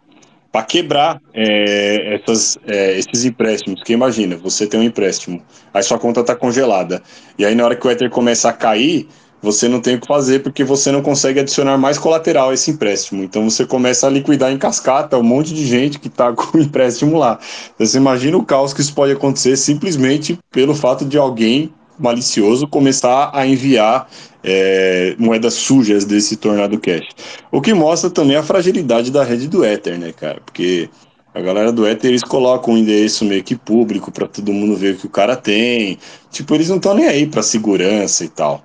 para 0.53 0.65
quebrar 0.65 1.21
é, 1.35 2.15
essas, 2.15 2.59
é, 2.67 2.99
esses 2.99 3.25
empréstimos. 3.25 3.83
Que 3.83 3.93
imagina, 3.93 4.37
você 4.37 4.67
tem 4.67 4.79
um 4.79 4.83
empréstimo, 4.83 5.43
aí 5.75 5.83
sua 5.83 5.99
conta 5.99 6.21
está 6.21 6.37
congelada. 6.37 7.03
E 7.39 7.45
aí, 7.45 7.55
na 7.55 7.65
hora 7.65 7.75
que 7.75 7.87
o 7.87 7.91
Ether 7.91 8.11
começa 8.11 8.49
a 8.49 8.53
cair, 8.53 9.09
você 9.43 9.69
não 9.69 9.81
tem 9.81 9.97
o 9.97 10.01
que 10.01 10.07
fazer 10.07 10.43
porque 10.43 10.63
você 10.63 10.93
não 10.93 11.03
consegue 11.03 11.41
adicionar 11.41 11.77
mais 11.77 11.99
colateral 11.99 12.51
a 12.51 12.55
esse 12.55 12.71
empréstimo. 12.71 13.25
Então 13.25 13.51
você 13.51 13.67
começa 13.67 14.07
a 14.07 14.11
liquidar 14.11 14.53
em 14.53 14.59
cascata 14.59 15.19
um 15.19 15.23
monte 15.23 15.53
de 15.53 15.67
gente 15.67 15.99
que 15.99 16.07
está 16.07 16.33
com 16.33 16.57
o 16.57 16.61
empréstimo 16.61 17.19
lá. 17.19 17.39
Então, 17.75 17.87
você 17.87 17.99
imagina 17.99 18.37
o 18.37 18.45
caos 18.45 18.73
que 18.73 18.81
isso 18.81 18.95
pode 18.95 19.13
acontecer 19.13 19.57
simplesmente 19.57 20.39
pelo 20.51 20.75
fato 20.75 21.05
de 21.05 21.19
alguém 21.19 21.73
malicioso 21.99 22.67
começar 22.67 23.31
a 23.35 23.47
enviar 23.47 24.09
é, 24.43 25.15
moedas 25.19 25.55
sujas 25.55 26.05
desse 26.05 26.37
tornado 26.37 26.79
cash. 26.79 27.07
O 27.51 27.61
que 27.61 27.75
mostra 27.75 28.11
também 28.11 28.37
a 28.37 28.43
fragilidade 28.43 29.11
da 29.11 29.23
rede 29.23 29.49
do 29.49 29.65
Ether, 29.65 29.99
né, 29.99 30.13
cara? 30.13 30.41
Porque 30.45 30.89
a 31.35 31.41
galera 31.41 31.73
do 31.73 31.87
Ether, 31.87 32.11
eles 32.11 32.23
colocam 32.23 32.75
um 32.75 32.79
endereço 32.79 33.25
meio 33.25 33.43
que 33.43 33.57
público 33.57 34.11
para 34.11 34.27
todo 34.27 34.53
mundo 34.53 34.77
ver 34.77 34.95
o 34.95 34.97
que 34.99 35.07
o 35.07 35.11
cara 35.11 35.37
tem. 35.37 35.99
Tipo, 36.31 36.55
eles 36.55 36.69
não 36.69 36.77
estão 36.77 36.95
nem 36.95 37.07
aí 37.07 37.27
para 37.27 37.43
segurança 37.43 38.25
e 38.25 38.29
tal. 38.29 38.63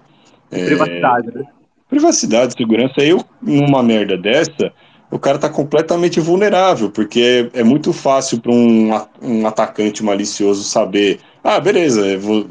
É, 0.52 0.66
privacidade, 0.66 1.28
né? 1.34 1.44
Privacidade, 1.90 2.54
segurança. 2.58 3.02
Eu, 3.02 3.24
numa 3.42 3.82
merda 3.82 4.18
dessa, 4.18 4.72
o 5.10 5.18
cara 5.18 5.38
tá 5.38 5.50
completamente 5.50 6.20
vulnerável, 6.20 6.90
porque 6.90 7.50
é, 7.54 7.60
é 7.62 7.64
muito 7.64 7.94
fácil 7.94 8.42
para 8.42 8.52
um, 8.52 8.90
um 9.22 9.48
atacante 9.48 10.04
malicioso 10.04 10.64
saber. 10.64 11.20
Ah, 11.44 11.60
beleza, 11.60 12.18
vou, 12.18 12.46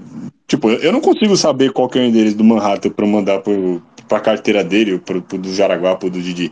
tipo, 0.47 0.71
eu 0.71 0.93
não 0.93 1.01
consigo 1.01 1.37
saber 1.37 1.73
qual 1.73 1.89
que 1.89 1.99
é 1.99 2.03
o 2.03 2.05
endereço 2.05 2.37
do 2.37 2.45
Manhattan 2.45 2.91
para 2.91 3.07
mandar 3.07 3.41
pro, 3.41 3.83
pra 4.09 4.21
carteira 4.21 4.65
dele, 4.65 4.99
pro, 4.99 5.21
pro 5.21 5.39
do 5.39 5.53
Jaraguá, 5.53 5.97
pro 5.97 6.09
do 6.09 6.21
Didi. 6.21 6.51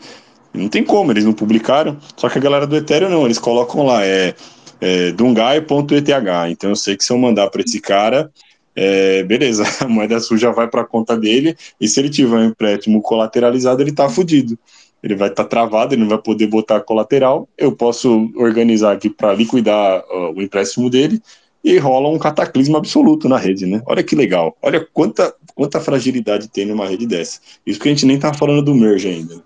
Não 0.53 0.69
tem 0.69 0.85
como, 0.85 1.11
eles 1.11 1.25
não 1.25 1.33
publicaram. 1.33 1.97
Só 2.17 2.29
que 2.29 2.39
a 2.39 2.41
galera 2.41 2.67
do 2.67 2.77
Ethereum 2.77 3.09
não, 3.09 3.25
eles 3.25 3.39
colocam 3.39 3.85
lá, 3.85 4.05
é, 4.05 4.35
é 4.81 5.11
dungai.eth. 5.13 6.51
Então 6.51 6.71
eu 6.71 6.77
sei 6.77 6.97
que 6.97 7.05
se 7.05 7.13
eu 7.13 7.19
mandar 7.19 7.49
para 7.51 7.63
esse 7.63 7.81
cara, 7.81 8.31
é, 8.75 9.23
beleza, 9.23 9.65
a 9.85 9.89
moeda 9.89 10.19
suja 10.21 10.51
vai 10.51 10.69
para 10.69 10.83
a 10.83 10.87
conta 10.87 11.17
dele, 11.17 11.57
e 11.81 11.89
se 11.89 12.01
ele 12.01 12.11
tiver 12.11 12.37
um 12.37 12.45
empréstimo 12.45 13.01
colateralizado, 13.03 13.83
ele 13.83 13.91
está 13.91 14.09
fudido. 14.09 14.59
Ele 15.03 15.15
vai 15.15 15.29
estar 15.29 15.45
tá 15.45 15.49
travado, 15.49 15.95
ele 15.95 16.01
não 16.01 16.09
vai 16.09 16.19
poder 16.19 16.47
botar 16.47 16.81
colateral. 16.81 17.47
Eu 17.59 17.77
posso 17.77 18.33
organizar 18.37 18.93
aqui 18.93 19.11
para 19.11 19.35
liquidar 19.35 20.03
o 20.35 20.41
empréstimo 20.41 20.89
dele 20.89 21.21
e 21.63 21.77
rola 21.79 22.09
um 22.09 22.19
cataclismo 22.19 22.77
absoluto 22.79 23.29
na 23.29 23.37
rede, 23.37 23.67
né? 23.67 23.83
Olha 23.87 24.03
que 24.03 24.17
legal. 24.17 24.57
Olha 24.63 24.87
quanta, 24.93 25.35
quanta 25.55 25.79
fragilidade 25.79 26.49
tem 26.49 26.65
numa 26.65 26.87
rede 26.87 27.07
dessa. 27.07 27.39
Isso 27.67 27.79
que 27.79 27.89
a 27.89 27.91
gente 27.91 28.07
nem 28.07 28.19
tá 28.19 28.33
falando 28.33 28.63
do 28.63 28.75
merge 28.75 29.09
ainda. 29.09 29.43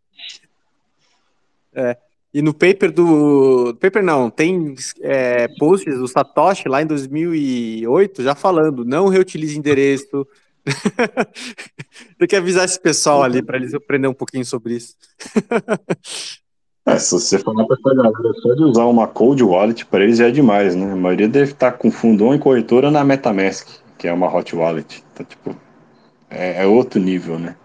é. 1.74 1.98
E 2.34 2.42
no 2.42 2.54
paper 2.54 2.92
do. 2.92 3.76
Paper 3.80 4.04
não, 4.04 4.30
tem 4.30 4.76
é, 5.02 5.48
posts 5.58 5.98
do 5.98 6.08
Satoshi 6.08 6.68
lá 6.68 6.82
em 6.82 6.86
2008 6.86 8.22
já 8.22 8.36
falando: 8.36 8.84
não 8.84 9.08
reutilize 9.08 9.58
endereço. 9.58 10.28
tem 12.20 12.28
que 12.28 12.36
avisar 12.36 12.66
esse 12.66 12.80
pessoal 12.80 13.24
ali 13.24 13.42
para 13.42 13.58
eles 13.58 13.74
aprender 13.74 14.08
um 14.08 14.14
pouquinho 14.14 14.46
sobre 14.46 14.76
isso. 14.76 14.96
é, 16.86 17.00
se 17.00 17.12
você 17.12 17.40
falar 17.40 17.66
para 17.66 17.78
essa 17.80 17.96
galera 17.96 18.34
só 18.42 18.54
de 18.54 18.64
usar 18.64 18.86
uma 18.86 19.08
cold 19.08 19.42
wallet, 19.44 19.86
para 19.86 20.04
eles 20.04 20.18
já 20.18 20.28
é 20.28 20.32
demais, 20.32 20.76
né? 20.76 20.92
A 20.92 20.96
maioria 20.96 21.30
deve 21.30 21.54
estar 21.54 21.72
com 21.72 21.90
fundão 21.90 22.36
e 22.36 22.40
corretora 22.40 22.92
na 22.92 23.06
Metamask, 23.06 23.68
que 23.98 24.08
é 24.10 24.14
uma 24.14 24.28
hot 24.34 24.54
wallet. 24.54 25.02
Então, 25.14 25.26
tipo, 25.26 25.56
é, 26.30 26.64
é 26.64 26.68
outro 26.68 27.00
nível, 27.00 27.40
né? 27.40 27.56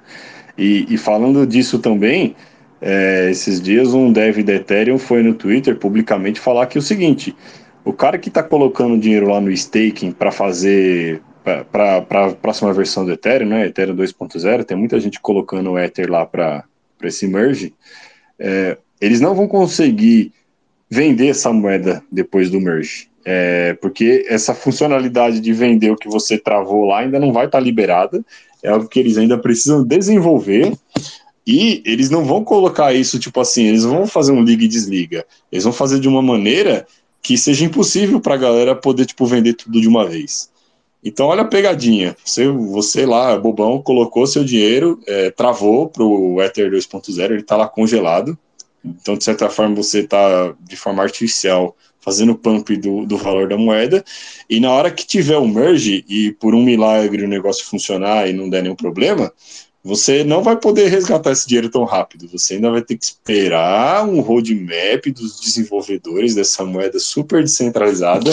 E, 0.57 0.87
e 0.89 0.97
falando 0.97 1.45
disso 1.45 1.81
também 1.81 2.37
é, 2.83 3.31
esses 3.31 3.61
dias 3.61 3.95
um 3.95 4.13
dev 4.13 4.43
da 4.43 4.55
Ethereum 4.55 4.99
foi 4.99 5.23
no 5.23 5.35
Twitter 5.35 5.77
publicamente 5.77 6.41
falar 6.41 6.67
que 6.67 6.79
o 6.79 6.83
seguinte: 6.83 7.35
o 7.85 7.93
cara 7.93 8.19
que 8.19 8.29
está 8.29 8.43
colocando 8.43 8.99
dinheiro 8.99 9.29
lá 9.29 9.41
no 9.41 9.53
staking 9.53 10.11
para 10.11 10.33
fazer 10.33 11.23
para 11.43 11.97
a 11.99 12.33
próxima 12.35 12.73
versão 12.73 13.05
do 13.05 13.13
Ethereum, 13.13 13.49
né, 13.49 13.67
Ethereum 13.67 13.97
2.0, 13.97 14.65
tem 14.65 14.77
muita 14.77 14.99
gente 15.01 15.21
colocando 15.21 15.73
o 15.73 15.79
Ether 15.79 16.11
lá 16.11 16.25
para 16.25 16.65
esse 17.03 17.27
merge, 17.27 17.75
é, 18.39 18.79
eles 19.01 19.21
não 19.21 19.35
vão 19.35 19.49
conseguir 19.49 20.33
vender 20.89 21.29
essa 21.29 21.53
moeda 21.53 22.03
depois 22.11 22.49
do 22.51 22.61
merge. 22.61 23.09
É, 23.25 23.75
porque 23.81 24.25
essa 24.29 24.55
funcionalidade 24.55 25.41
de 25.41 25.53
vender 25.53 25.91
o 25.91 25.97
que 25.97 26.09
você 26.09 26.37
travou 26.37 26.85
lá 26.85 27.01
ainda 27.01 27.19
não 27.19 27.33
vai 27.33 27.47
estar 27.47 27.59
tá 27.59 27.65
liberada, 27.65 28.25
é 28.63 28.69
algo 28.69 28.89
que 28.89 29.01
eles 29.01 29.17
ainda 29.17 29.39
precisam 29.39 29.85
desenvolver. 29.85 30.73
E 31.47 31.83
eles 31.85 32.09
não 32.09 32.25
vão 32.25 32.45
colocar 32.45 32.93
isso 32.93 33.19
tipo 33.19 33.41
assim, 33.41 33.65
eles 33.65 33.85
vão 33.85 34.07
fazer 34.07 34.33
um 34.33 34.43
liga 34.43 34.65
e 34.65 34.69
desliga. 34.69 35.27
Eles 35.51 35.65
vão 35.65 35.73
fazer 35.73 35.99
de 35.99 36.09
uma 36.09 36.23
maneira 36.23 36.87
que 37.21 37.37
seja 37.37 37.65
impossível 37.65 38.21
para 38.21 38.35
a 38.35 38.39
galera 38.39 38.75
poder 38.75 39.07
tipo 39.07 39.27
vender 39.27 39.55
tudo 39.55 39.81
de 39.81 39.89
uma 39.89 40.07
vez. 40.07 40.51
Então 41.05 41.27
olha 41.27 41.43
a 41.43 41.47
pegadinha. 41.47 42.17
Você, 42.25 42.49
você 42.49 43.05
lá, 43.05 43.37
bobão, 43.37 43.83
colocou 43.83 44.27
seu 44.27 44.45
dinheiro, 44.45 45.01
é, 45.07 45.31
travou 45.31 45.89
para 45.89 46.05
o 46.05 46.41
Ether 46.41 46.71
2.0, 46.71 47.25
ele 47.25 47.41
está 47.41 47.57
lá 47.57 47.69
congelado. 47.69 48.39
Então, 48.85 49.17
de 49.17 49.23
certa 49.23 49.49
forma, 49.49 49.77
você 49.77 50.01
está, 50.01 50.55
de 50.61 50.77
forma 50.77 51.03
artificial, 51.03 51.77
fazendo 52.01 52.35
pump 52.35 52.77
do, 52.77 53.07
do 53.07 53.17
valor 53.17 53.49
da 53.49 53.57
moeda. 53.57 54.05
E 54.51 54.59
na 54.59 54.71
hora 54.73 54.91
que 54.91 55.07
tiver 55.07 55.39
o 55.39 55.47
merge 55.47 56.05
e 56.09 56.33
por 56.33 56.55
um 56.55 56.63
milagre 56.63 57.25
o 57.25 57.29
negócio 57.29 57.65
funcionar 57.65 58.29
e 58.29 58.33
não 58.33 58.51
der 58.51 58.63
nenhum 58.63 58.75
problema, 58.75 59.33
você 59.85 60.23
não 60.23 60.43
vai 60.43 60.57
poder 60.57 60.89
resgatar 60.89 61.33
esse 61.33 61.47
dinheiro 61.47 61.69
tão 61.69 61.85
rápido. 61.85 62.29
Você 62.29 62.55
ainda 62.55 62.71
vai 62.71 62.83
ter 62.83 62.97
que 62.97 63.05
esperar 63.05 64.07
um 64.07 64.21
roadmap 64.21 65.07
dos 65.13 65.41
desenvolvedores 65.41 66.35
dessa 66.35 66.65
moeda 66.65 67.01
super 67.01 67.43
descentralizada 67.43 68.31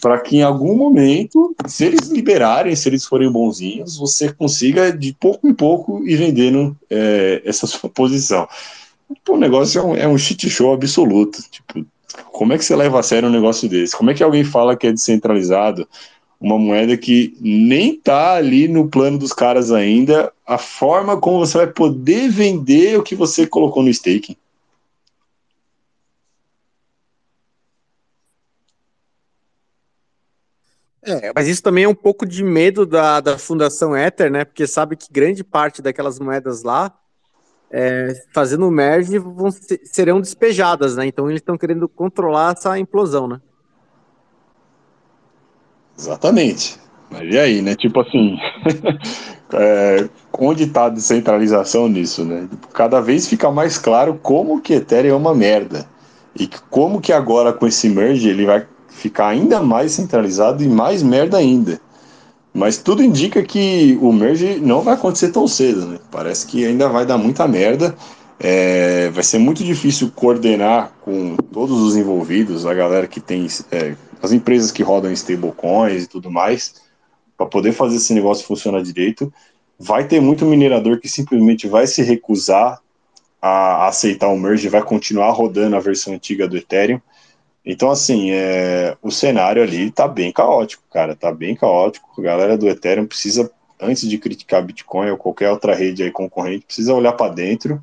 para 0.00 0.20
que 0.20 0.36
em 0.36 0.42
algum 0.42 0.76
momento, 0.76 1.56
se 1.66 1.84
eles 1.84 2.08
liberarem, 2.08 2.76
se 2.76 2.88
eles 2.88 3.04
forem 3.04 3.30
bonzinhos, 3.30 3.96
você 3.96 4.32
consiga 4.32 4.92
de 4.92 5.12
pouco 5.12 5.48
em 5.48 5.54
pouco 5.54 6.06
ir 6.06 6.16
vendendo 6.16 6.76
é, 6.88 7.42
essa 7.44 7.66
sua 7.66 7.90
posição. 7.90 8.46
o 9.28 9.36
negócio 9.36 9.80
é 9.80 9.82
um, 9.82 9.96
é 9.96 10.06
um 10.06 10.18
shit 10.18 10.48
show 10.48 10.72
absoluto. 10.72 11.42
Tipo, 11.50 11.84
como 12.32 12.52
é 12.52 12.58
que 12.58 12.64
você 12.64 12.76
leva 12.76 13.00
a 13.00 13.02
sério 13.02 13.28
um 13.28 13.32
negócio 13.32 13.68
desse? 13.68 13.96
Como 13.96 14.10
é 14.10 14.14
que 14.14 14.22
alguém 14.22 14.44
fala 14.44 14.76
que 14.76 14.86
é 14.86 14.92
descentralizado? 14.92 15.88
Uma 16.40 16.58
moeda 16.58 16.96
que 16.96 17.36
nem 17.40 17.98
tá 17.98 18.34
ali 18.34 18.68
no 18.68 18.88
plano 18.88 19.18
dos 19.18 19.32
caras 19.32 19.72
ainda, 19.72 20.32
a 20.46 20.58
forma 20.58 21.18
como 21.18 21.38
você 21.38 21.58
vai 21.58 21.66
poder 21.66 22.28
vender 22.28 22.98
o 22.98 23.02
que 23.02 23.14
você 23.14 23.46
colocou 23.46 23.82
no 23.82 23.88
staking. 23.88 24.36
É, 31.06 31.32
mas 31.32 31.46
isso 31.46 31.62
também 31.62 31.84
é 31.84 31.88
um 31.88 31.94
pouco 31.94 32.26
de 32.26 32.42
medo 32.42 32.84
da, 32.84 33.20
da 33.20 33.38
Fundação 33.38 33.96
Ether, 33.96 34.28
né? 34.28 34.44
Porque 34.44 34.66
sabe 34.66 34.96
que 34.96 35.06
grande 35.10 35.44
parte 35.44 35.80
daquelas 35.80 36.18
moedas 36.18 36.64
lá, 36.64 36.92
é, 37.70 38.12
fazendo 38.34 38.68
merge, 38.72 39.16
vão 39.16 39.52
ser, 39.52 39.80
serão 39.84 40.20
despejadas, 40.20 40.96
né? 40.96 41.06
Então 41.06 41.30
eles 41.30 41.40
estão 41.40 41.56
querendo 41.56 41.88
controlar 41.88 42.56
essa 42.56 42.76
implosão, 42.76 43.28
né? 43.28 43.40
Exatamente. 45.98 46.78
Mas 47.10 47.32
e 47.32 47.38
aí, 47.38 47.62
né? 47.62 47.74
Tipo 47.74 48.00
assim, 48.00 48.36
é, 49.52 50.08
onde 50.38 50.64
está 50.64 50.86
a 50.86 50.90
descentralização 50.90 51.88
nisso, 51.88 52.24
né? 52.24 52.48
Cada 52.72 53.00
vez 53.00 53.26
fica 53.26 53.50
mais 53.50 53.78
claro 53.78 54.18
como 54.22 54.60
que 54.60 54.74
Ethereum 54.74 55.14
é 55.14 55.16
uma 55.16 55.34
merda. 55.34 55.86
E 56.38 56.48
como 56.68 57.00
que 57.00 57.12
agora 57.12 57.52
com 57.52 57.66
esse 57.66 57.88
merge 57.88 58.28
ele 58.28 58.44
vai 58.44 58.66
ficar 58.88 59.28
ainda 59.28 59.62
mais 59.62 59.92
centralizado 59.92 60.62
e 60.62 60.68
mais 60.68 61.02
merda 61.02 61.38
ainda. 61.38 61.80
Mas 62.52 62.78
tudo 62.78 63.02
indica 63.02 63.42
que 63.42 63.98
o 64.00 64.12
merge 64.12 64.58
não 64.60 64.80
vai 64.80 64.94
acontecer 64.94 65.30
tão 65.30 65.46
cedo, 65.46 65.86
né? 65.86 65.98
Parece 66.10 66.46
que 66.46 66.64
ainda 66.64 66.88
vai 66.88 67.04
dar 67.04 67.18
muita 67.18 67.46
merda. 67.46 67.94
É, 68.38 69.10
vai 69.10 69.22
ser 69.22 69.38
muito 69.38 69.62
difícil 69.62 70.10
coordenar 70.14 70.92
com 71.02 71.36
todos 71.52 71.80
os 71.80 71.96
envolvidos, 71.96 72.66
a 72.66 72.74
galera 72.74 73.06
que 73.06 73.20
tem, 73.20 73.46
é, 73.70 73.94
as 74.26 74.32
empresas 74.32 74.72
que 74.72 74.82
rodam 74.82 75.12
stablecoins 75.12 76.04
e 76.04 76.08
tudo 76.08 76.30
mais, 76.30 76.74
para 77.36 77.46
poder 77.46 77.72
fazer 77.72 77.96
esse 77.96 78.12
negócio 78.12 78.46
funcionar 78.46 78.82
direito. 78.82 79.32
Vai 79.78 80.06
ter 80.06 80.20
muito 80.20 80.44
minerador 80.44 80.98
que 80.98 81.08
simplesmente 81.08 81.68
vai 81.68 81.86
se 81.86 82.02
recusar 82.02 82.80
a 83.40 83.86
aceitar 83.86 84.28
o 84.28 84.38
merge, 84.38 84.68
vai 84.68 84.82
continuar 84.82 85.30
rodando 85.30 85.76
a 85.76 85.80
versão 85.80 86.14
antiga 86.14 86.48
do 86.48 86.56
Ethereum. 86.56 87.00
Então, 87.64 87.90
assim, 87.90 88.30
é, 88.30 88.96
o 89.02 89.10
cenário 89.10 89.62
ali 89.62 89.90
tá 89.90 90.08
bem 90.08 90.32
caótico, 90.32 90.82
cara, 90.90 91.14
tá 91.14 91.32
bem 91.32 91.54
caótico. 91.54 92.08
A 92.18 92.22
galera 92.22 92.58
do 92.58 92.68
Ethereum 92.68 93.06
precisa, 93.06 93.50
antes 93.80 94.08
de 94.08 94.18
criticar 94.18 94.62
Bitcoin 94.62 95.10
ou 95.10 95.16
qualquer 95.16 95.50
outra 95.50 95.74
rede 95.74 96.02
aí 96.02 96.10
concorrente, 96.10 96.66
precisa 96.66 96.94
olhar 96.94 97.12
para 97.12 97.32
dentro, 97.32 97.80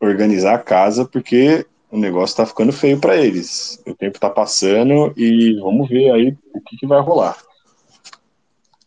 organizar 0.00 0.54
a 0.54 0.58
casa, 0.58 1.04
porque 1.04 1.66
o 1.90 1.98
negócio 1.98 2.36
tá 2.36 2.46
ficando 2.46 2.72
feio 2.72 3.00
para 3.00 3.16
eles. 3.16 3.82
O 3.86 3.94
tempo 3.94 4.18
tá 4.18 4.30
passando 4.30 5.12
e 5.16 5.58
vamos 5.60 5.88
ver 5.88 6.10
aí 6.10 6.36
o 6.54 6.60
que, 6.60 6.76
que 6.76 6.86
vai 6.86 7.00
rolar. 7.00 7.36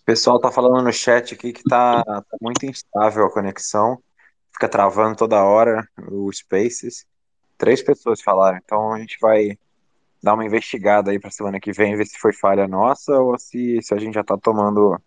O 0.01 0.05
pessoal 0.05 0.39
tá 0.39 0.51
falando 0.51 0.83
no 0.83 0.91
chat 0.91 1.33
aqui 1.33 1.53
que 1.53 1.63
tá, 1.63 2.03
tá 2.03 2.37
muito 2.41 2.65
instável 2.65 3.25
a 3.25 3.31
conexão, 3.31 4.01
fica 4.51 4.67
travando 4.67 5.15
toda 5.15 5.43
hora 5.43 5.87
o 6.09 6.31
Spaces. 6.31 7.05
Três 7.57 7.81
pessoas 7.81 8.21
falaram, 8.21 8.57
então 8.57 8.93
a 8.93 8.99
gente 8.99 9.17
vai 9.21 9.57
dar 10.21 10.33
uma 10.33 10.45
investigada 10.45 11.11
aí 11.11 11.19
pra 11.19 11.31
semana 11.31 11.59
que 11.59 11.71
vem, 11.71 11.95
ver 11.95 12.05
se 12.05 12.17
foi 12.17 12.33
falha 12.33 12.67
nossa 12.67 13.13
ou 13.19 13.37
se, 13.37 13.79
se 13.81 13.93
a 13.93 13.97
gente 13.97 14.15
já 14.15 14.23
tá 14.23 14.37
tomando 14.37 14.99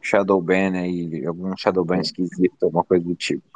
Shadow 0.00 0.40
Ban 0.40 0.72
aí, 0.78 1.24
algum 1.26 1.56
Shadow 1.56 1.84
Ban 1.84 2.00
esquisito, 2.00 2.62
alguma 2.62 2.84
coisa 2.84 3.04
do 3.04 3.14
tipo. 3.14 3.49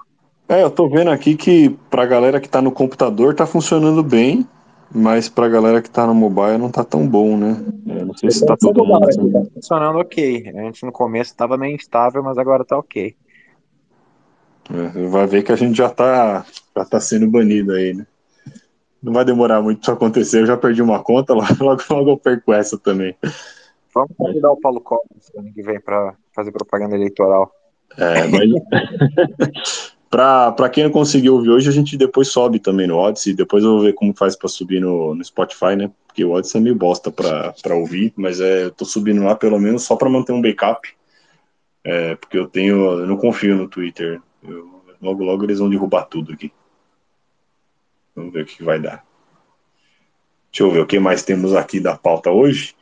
É, 0.49 0.63
eu 0.63 0.71
tô 0.71 0.89
vendo 0.89 1.11
aqui 1.11 1.37
que 1.37 1.71
pra 1.91 2.05
galera 2.05 2.41
que 2.41 2.49
tá 2.49 2.61
no 2.61 2.71
computador 2.71 3.35
tá 3.35 3.47
funcionando 3.47 4.03
bem, 4.03 4.47
mas 4.95 5.29
pra 5.29 5.49
galera 5.49 5.81
que 5.81 5.91
tá 5.91 6.07
no 6.07 6.15
mobile 6.15 6.59
não 6.59 6.71
tá 6.71 6.85
tão 6.85 7.07
bom, 7.07 7.37
né? 7.37 7.65
Eu 7.87 8.07
não 8.07 8.15
sei 8.15 8.31
se 8.31 8.45
tá 8.45 8.57
todo 8.57 8.85
mundo. 8.85 9.09
Assim. 9.09 9.33
Tá 9.33 9.43
funcionando 9.55 9.99
ok. 9.99 10.53
A 10.55 10.63
gente 10.63 10.85
no 10.85 10.93
começo 10.93 11.35
tava 11.35 11.57
meio 11.57 11.75
instável, 11.75 12.23
mas 12.23 12.37
agora 12.37 12.65
tá 12.65 12.77
ok. 12.77 13.17
É, 14.71 15.07
vai 15.09 15.27
ver 15.27 15.43
que 15.43 15.53
a 15.53 15.57
gente 15.57 15.77
já 15.77 15.89
tá, 15.89 16.45
já 16.77 16.85
tá 16.85 17.01
sendo 17.01 17.27
banido 17.27 17.73
aí, 17.73 17.95
né? 17.95 18.07
Não 19.03 19.13
vai 19.13 19.25
demorar 19.25 19.61
muito 19.63 19.85
para 19.85 19.95
acontecer. 19.95 20.41
Eu 20.41 20.47
já 20.47 20.57
perdi 20.57 20.83
uma 20.83 21.03
conta, 21.03 21.33
logo, 21.61 21.83
logo 21.91 22.11
eu 22.11 22.17
perco 22.19 22.53
essa 22.53 22.79
também. 22.79 23.17
Vamos 23.95 24.11
convidar 24.17 24.51
o 24.51 24.61
Paulo 24.61 24.81
Costa 24.81 25.09
ano 25.39 25.53
que 25.55 25.63
vem 25.63 25.81
para 25.81 26.15
fazer 26.35 26.53
propaganda 26.53 26.97
eleitoral. 26.97 27.51
É, 27.97 28.27
mas. 28.27 28.51
para 30.15 30.69
quem 30.69 30.85
não 30.85 30.91
conseguiu 30.91 31.35
ouvir 31.35 31.51
hoje, 31.51 31.69
a 31.69 31.73
gente 31.73 31.97
depois 31.97 32.29
sobe 32.29 32.61
também 32.61 32.87
no 32.87 32.97
Odyssey. 32.97 33.35
Depois 33.35 33.65
eu 33.65 33.71
vou 33.71 33.81
ver 33.81 33.95
como 33.95 34.15
faz 34.15 34.37
para 34.37 34.49
subir 34.49 34.81
no, 34.81 35.15
no 35.15 35.25
Spotify, 35.25 35.75
né? 35.77 35.91
Porque 36.07 36.25
o 36.25 36.31
Odyssey 36.31 36.61
é 36.61 36.65
meio 36.65 36.77
bosta 36.77 37.11
para 37.11 37.75
ouvir, 37.75 38.13
mas 38.17 38.41
é, 38.41 38.65
eu 38.65 38.71
tô 38.71 38.85
subindo 38.85 39.25
lá 39.25 39.35
pelo 39.35 39.59
menos 39.59 39.83
só 39.83 39.97
para 39.97 40.09
manter 40.09 40.33
um 40.33 40.41
backup. 40.41 40.89
É, 41.83 42.15
porque 42.15 42.39
eu 42.39 42.47
tenho. 42.47 43.01
Eu 43.01 43.07
não 43.07 43.17
confio 43.17 43.57
no 43.57 43.69
Twitter. 43.69 44.21
Eu, 44.43 44.81
logo, 45.03 45.25
logo 45.25 45.45
eles 45.45 45.59
vão 45.59 45.69
derrubar 45.69 46.05
tudo 46.05 46.33
aqui. 46.33 46.53
Vamos 48.15 48.33
ver 48.33 48.43
o 48.43 48.47
que 48.47 48.63
vai 48.63 48.79
dar. 48.79 49.05
Deixa 50.53 50.63
eu 50.63 50.71
ver 50.71 50.81
o 50.81 50.87
que 50.87 51.01
mais 51.01 51.25
temos 51.25 51.53
aqui 51.53 51.81
da 51.81 51.97
pauta 51.97 52.31
hoje. 52.31 52.75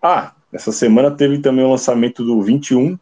Ah, 0.00 0.32
essa 0.50 0.72
semana 0.72 1.10
teve 1.10 1.38
também 1.38 1.64
o 1.64 1.70
lançamento 1.70 2.24
do 2.24 2.40
21, 2.40 2.98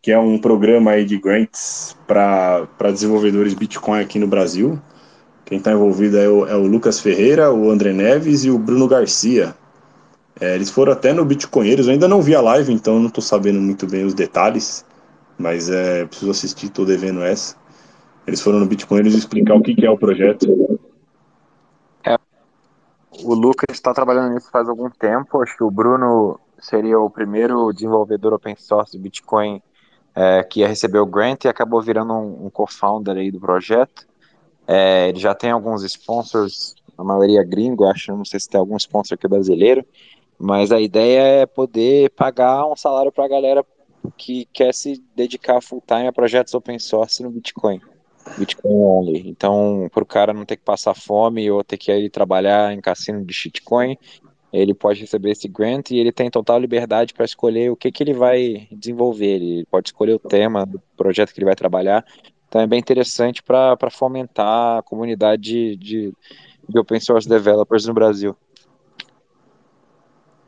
que 0.00 0.12
é 0.12 0.18
um 0.18 0.38
programa 0.38 0.92
aí 0.92 1.04
de 1.04 1.18
grants 1.18 1.96
para 2.06 2.90
desenvolvedores 2.92 3.54
Bitcoin 3.54 4.00
aqui 4.00 4.18
no 4.18 4.26
Brasil. 4.26 4.80
Quem 5.44 5.58
está 5.58 5.72
envolvido 5.72 6.18
é 6.18 6.28
o, 6.28 6.46
é 6.46 6.56
o, 6.56 6.66
Lucas 6.66 7.00
Ferreira, 7.00 7.52
o 7.52 7.70
André 7.70 7.92
Neves 7.92 8.44
e 8.44 8.50
o 8.50 8.58
Bruno 8.58 8.86
Garcia. 8.86 9.54
É, 10.40 10.54
eles 10.54 10.70
foram 10.70 10.92
até 10.92 11.12
no 11.12 11.24
Bitcoinheiros, 11.24 11.86
eu 11.86 11.92
ainda 11.92 12.06
não 12.06 12.22
vi 12.22 12.34
a 12.34 12.40
live, 12.40 12.72
então 12.72 12.98
não 12.98 13.08
estou 13.08 13.22
sabendo 13.22 13.60
muito 13.60 13.86
bem 13.86 14.04
os 14.04 14.14
detalhes, 14.14 14.84
mas 15.36 15.68
é, 15.68 16.04
preciso 16.04 16.30
assistir, 16.30 16.66
estou 16.66 16.86
devendo 16.86 17.22
essa. 17.22 17.56
Eles 18.26 18.40
foram 18.40 18.60
no 18.60 18.66
Bitcoinheiros 18.66 19.14
explicar 19.14 19.54
o 19.54 19.62
que, 19.62 19.74
que 19.74 19.86
é 19.86 19.90
o 19.90 19.98
projeto 19.98 20.46
o 23.24 23.34
Lucas 23.34 23.74
está 23.74 23.92
trabalhando 23.92 24.34
nisso 24.34 24.50
faz 24.50 24.68
algum 24.68 24.90
tempo. 24.90 25.42
Acho 25.42 25.56
que 25.56 25.64
o 25.64 25.70
Bruno 25.70 26.38
seria 26.58 26.98
o 26.98 27.10
primeiro 27.10 27.72
desenvolvedor 27.72 28.32
open 28.32 28.56
source 28.56 28.92
de 28.92 28.98
Bitcoin 28.98 29.62
é, 30.18 30.42
que 30.42 30.60
ia 30.60 30.66
receber 30.66 30.98
o 30.98 31.06
grant 31.06 31.44
e 31.44 31.48
acabou 31.48 31.80
virando 31.80 32.12
um, 32.12 32.46
um 32.46 32.50
co-founder 32.50 33.16
aí 33.16 33.30
do 33.30 33.38
projeto. 33.38 34.04
É, 34.66 35.08
ele 35.08 35.20
já 35.20 35.32
tem 35.32 35.52
alguns 35.52 35.84
sponsors, 35.84 36.74
a 36.98 37.04
maioria 37.04 37.44
gringo, 37.44 37.84
acho, 37.84 38.10
não 38.16 38.24
sei 38.24 38.40
se 38.40 38.48
tem 38.48 38.58
algum 38.58 38.76
sponsor 38.76 39.16
que 39.16 39.26
é 39.26 39.28
brasileiro, 39.28 39.86
mas 40.36 40.72
a 40.72 40.80
ideia 40.80 41.42
é 41.42 41.46
poder 41.46 42.10
pagar 42.10 42.66
um 42.66 42.74
salário 42.74 43.12
para 43.12 43.26
a 43.26 43.28
galera 43.28 43.64
que 44.16 44.48
quer 44.52 44.74
se 44.74 45.00
dedicar 45.14 45.60
full 45.60 45.82
time 45.86 46.08
a 46.08 46.12
projetos 46.12 46.52
open 46.52 46.80
source 46.80 47.22
no 47.22 47.30
Bitcoin. 47.30 47.80
Bitcoin 48.36 48.74
only. 48.74 49.28
Então, 49.28 49.88
para 49.92 50.02
o 50.02 50.06
cara 50.06 50.32
não 50.32 50.44
ter 50.44 50.56
que 50.56 50.64
passar 50.64 50.94
fome 50.94 51.48
ou 51.48 51.62
ter 51.62 51.76
que 51.76 51.92
ir 51.92 52.10
trabalhar 52.10 52.74
em 52.74 52.80
cassino 52.80 53.24
de 53.24 53.32
shitcoin, 53.32 53.96
ele 54.52 54.72
pode 54.74 55.00
receber 55.00 55.30
esse 55.30 55.46
grant 55.46 55.90
e 55.90 55.98
ele 55.98 56.12
tem 56.12 56.30
total 56.30 56.58
liberdade 56.58 57.12
para 57.12 57.24
escolher 57.24 57.70
o 57.70 57.76
que, 57.76 57.92
que 57.92 58.02
ele 58.02 58.14
vai 58.14 58.66
desenvolver. 58.72 59.26
Ele 59.26 59.66
pode 59.70 59.88
escolher 59.88 60.14
o 60.14 60.18
tema 60.18 60.64
do 60.64 60.80
projeto 60.96 61.32
que 61.32 61.38
ele 61.38 61.46
vai 61.46 61.56
trabalhar. 61.56 62.04
Então 62.48 62.60
é 62.60 62.66
bem 62.66 62.78
interessante 62.78 63.42
para 63.42 63.90
fomentar 63.90 64.78
a 64.78 64.82
comunidade 64.82 65.42
de, 65.42 65.76
de, 65.76 66.14
de 66.68 66.78
open 66.78 66.98
source 66.98 67.28
developers 67.28 67.86
no 67.86 67.92
Brasil. 67.92 68.34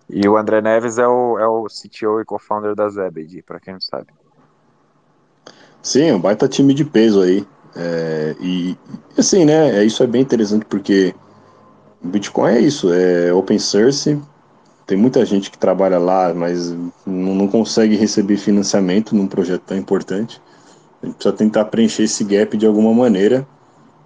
E 0.09 0.27
o 0.29 0.37
André 0.37 0.61
Neves 0.61 0.99
é 0.99 1.07
o, 1.07 1.39
é 1.39 1.47
o 1.47 1.67
CTO 1.67 2.21
e 2.21 2.25
co-founder 2.25 2.75
da 2.75 2.89
Zebed, 2.89 3.43
para 3.43 3.61
quem 3.61 3.75
não 3.75 3.81
sabe. 3.81 4.09
Sim, 5.83 6.13
um 6.13 6.21
baita 6.21 6.49
time 6.49 6.75
de 6.75 6.85
peso 6.85 7.23
aí. 7.23 7.47
É, 7.77 8.35
e 8.41 8.77
assim, 9.17 9.45
né? 9.45 9.79
É, 9.79 9.85
isso 9.85 10.03
é 10.03 10.07
bem 10.07 10.23
interessante 10.23 10.65
porque 10.65 11.15
Bitcoin 12.03 12.53
é 12.53 12.61
isso, 12.61 12.93
é 12.93 13.33
open 13.33 13.59
source. 13.59 14.19
Tem 14.87 14.97
muita 14.97 15.25
gente 15.25 15.51
que 15.51 15.59
trabalha 15.59 15.99
lá, 15.99 16.35
mas 16.35 16.75
não, 17.07 17.47
consegue 17.47 17.95
receber 17.95 18.37
financiamento 18.37 19.15
num 19.15 19.27
projeto 19.27 19.63
tão 19.63 19.77
importante. 19.77 20.41
A 21.03 21.07
gente 21.07 21.15
precisa 21.15 21.37
tentar 21.37 21.67
preencher 21.67 22.05
esse 22.05 22.25
gap 22.25 22.57
de 22.57 22.67
alguma 22.67 22.93
maneira 22.93 23.47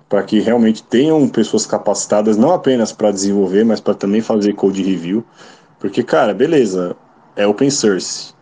para 0.09 0.23
que 0.23 0.41
realmente 0.41 0.83
tenham 0.83 1.27
pessoas 1.29 1.67
capacitadas 1.67 2.37
não 2.37 2.53
apenas 2.53 2.93
para 2.93 3.11
desenvolver, 3.11 3.65
mas 3.65 3.81
para 3.81 3.95
também 3.95 4.21
fazer 4.21 4.53
code 4.53 4.83
review. 4.83 5.25
Porque, 5.79 6.03
cara, 6.03 6.35
beleza, 6.35 6.97
é 7.35 7.47
open 7.47 7.71
source, 7.71 8.35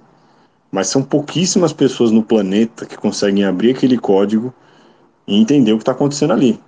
mas 0.71 0.89
são 0.89 1.03
pouquíssimas 1.03 1.73
pessoas 1.73 2.11
no 2.11 2.23
planeta 2.23 2.87
que 2.87 2.97
conseguem 2.97 3.45
abrir 3.45 3.71
aquele 3.71 3.99
código 3.99 4.53
e 5.27 5.41
entender 5.41 5.73
o 5.73 5.77
que 5.77 5.83
está 5.83 5.93
acontecendo 5.93 6.33
ali. 6.33 6.61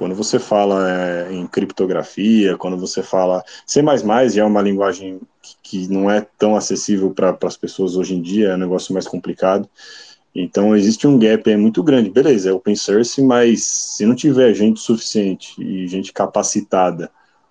Quando 0.00 0.14
você 0.14 0.38
fala 0.38 0.90
é, 0.90 1.30
em 1.30 1.46
criptografia, 1.46 2.56
quando 2.56 2.78
você 2.78 3.02
fala 3.02 3.44
C++ 3.66 3.82
já 4.30 4.40
é 4.40 4.44
uma 4.46 4.62
linguagem 4.62 5.20
que, 5.42 5.56
que 5.62 5.92
não 5.92 6.10
é 6.10 6.26
tão 6.38 6.56
acessível 6.56 7.10
para 7.10 7.36
as 7.42 7.58
pessoas 7.58 7.96
hoje 7.96 8.14
em 8.14 8.22
dia, 8.22 8.48
é 8.48 8.54
um 8.54 8.58
negócio 8.58 8.94
mais 8.94 9.06
complicado. 9.06 9.68
Então 10.34 10.74
existe 10.74 11.06
um 11.06 11.18
gap 11.18 11.54
muito 11.54 11.82
grande. 11.82 12.08
Beleza, 12.08 12.48
é 12.48 12.52
open 12.54 12.74
source, 12.74 13.20
mas 13.20 13.62
se 13.62 14.06
não 14.06 14.14
tiver 14.14 14.54
gente 14.54 14.80
suficiente 14.80 15.62
e 15.62 15.86
gente 15.86 16.14
capacitada 16.14 17.10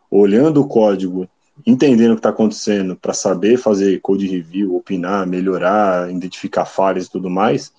olhando 0.10 0.60
o 0.60 0.68
código, 0.68 1.30
entendendo 1.68 2.14
o 2.14 2.16
que 2.16 2.20
está 2.22 2.30
acontecendo 2.30 2.96
para 2.96 3.14
saber 3.14 3.58
fazer 3.58 4.02
code 4.02 4.26
review, 4.26 4.76
opinar, 4.76 5.28
melhorar, 5.28 6.10
identificar 6.10 6.66
falhas 6.66 7.06
e 7.06 7.12
tudo 7.12 7.30
mais, 7.30 7.72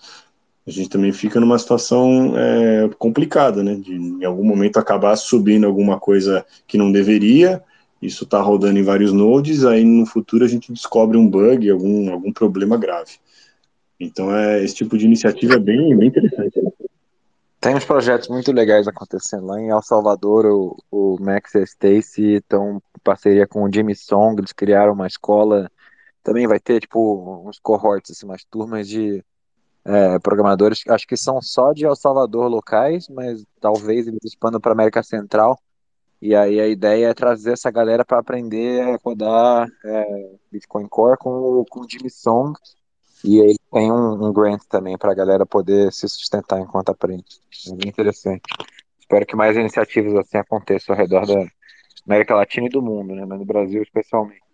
a 0.70 0.72
gente 0.72 0.88
também 0.88 1.12
fica 1.12 1.40
numa 1.40 1.58
situação 1.58 2.32
é, 2.36 2.88
complicada, 2.96 3.62
né? 3.62 3.74
De 3.74 3.92
em 3.92 4.24
algum 4.24 4.44
momento 4.44 4.78
acabar 4.78 5.16
subindo 5.16 5.66
alguma 5.66 5.98
coisa 5.98 6.46
que 6.66 6.78
não 6.78 6.92
deveria, 6.92 7.60
isso 8.00 8.22
está 8.22 8.40
rodando 8.40 8.78
em 8.78 8.82
vários 8.84 9.12
nodes, 9.12 9.64
aí 9.64 9.84
no 9.84 10.06
futuro 10.06 10.44
a 10.44 10.48
gente 10.48 10.72
descobre 10.72 11.18
um 11.18 11.28
bug, 11.28 11.68
algum, 11.68 12.12
algum 12.12 12.32
problema 12.32 12.76
grave. 12.78 13.18
Então 13.98 14.34
é, 14.34 14.62
esse 14.62 14.76
tipo 14.76 14.96
de 14.96 15.06
iniciativa 15.06 15.54
é 15.54 15.58
bem, 15.58 15.96
bem 15.96 16.06
interessante. 16.06 16.62
Né? 16.62 16.70
Tem 17.60 17.74
uns 17.74 17.84
projetos 17.84 18.28
muito 18.28 18.52
legais 18.52 18.86
acontecendo 18.86 19.46
lá 19.46 19.60
em 19.60 19.70
El 19.70 19.82
Salvador, 19.82 20.46
o, 20.46 20.76
o 20.88 21.16
Max 21.20 21.52
e 21.54 21.58
a 21.58 21.62
Stacy 21.64 22.34
estão 22.36 22.76
em 22.76 23.00
parceria 23.02 23.46
com 23.46 23.64
o 23.64 23.72
Jimmy 23.72 23.96
Song, 23.96 24.40
eles 24.40 24.52
criaram 24.52 24.92
uma 24.92 25.08
escola, 25.08 25.68
também 26.22 26.46
vai 26.46 26.60
ter 26.60 26.80
tipo 26.80 27.44
uns 27.46 27.58
cohorts, 27.58 28.12
assim, 28.12 28.24
umas 28.24 28.44
turmas 28.44 28.88
de 28.88 29.22
é, 29.84 30.18
programadores, 30.18 30.82
acho 30.88 31.06
que 31.06 31.16
são 31.16 31.40
só 31.40 31.72
de 31.72 31.84
El 31.84 31.96
Salvador 31.96 32.48
locais, 32.48 33.08
mas 33.08 33.44
talvez 33.60 34.06
eles 34.06 34.20
expandam 34.24 34.60
para 34.60 34.72
América 34.72 35.02
Central. 35.02 35.58
E 36.20 36.34
aí 36.34 36.60
a 36.60 36.68
ideia 36.68 37.08
é 37.08 37.14
trazer 37.14 37.52
essa 37.52 37.70
galera 37.70 38.04
para 38.04 38.18
aprender 38.18 38.82
a 38.82 38.98
rodar 39.02 39.66
é, 39.84 40.32
Bitcoin 40.52 40.86
Core 40.86 41.16
com, 41.16 41.64
com 41.70 41.80
o 41.80 41.86
Jimmy 41.88 42.10
Song. 42.10 42.52
E 43.24 43.40
aí 43.40 43.56
tem 43.72 43.90
um, 43.90 44.28
um 44.28 44.32
grant 44.32 44.62
também 44.68 44.98
para 44.98 45.12
a 45.12 45.14
galera 45.14 45.46
poder 45.46 45.92
se 45.92 46.08
sustentar 46.08 46.60
enquanto 46.60 46.90
aprende. 46.90 47.24
É 47.68 47.74
bem 47.74 47.88
interessante. 47.88 48.42
Espero 48.98 49.26
que 49.26 49.36
mais 49.36 49.56
iniciativas 49.56 50.14
assim 50.14 50.36
aconteçam 50.36 50.94
ao 50.94 51.00
redor 51.00 51.26
da 51.26 51.46
América 52.06 52.34
Latina 52.34 52.66
e 52.66 52.70
do 52.70 52.82
mundo, 52.82 53.14
né? 53.14 53.24
mas 53.26 53.38
no 53.38 53.44
Brasil 53.44 53.82
especialmente. 53.82 54.49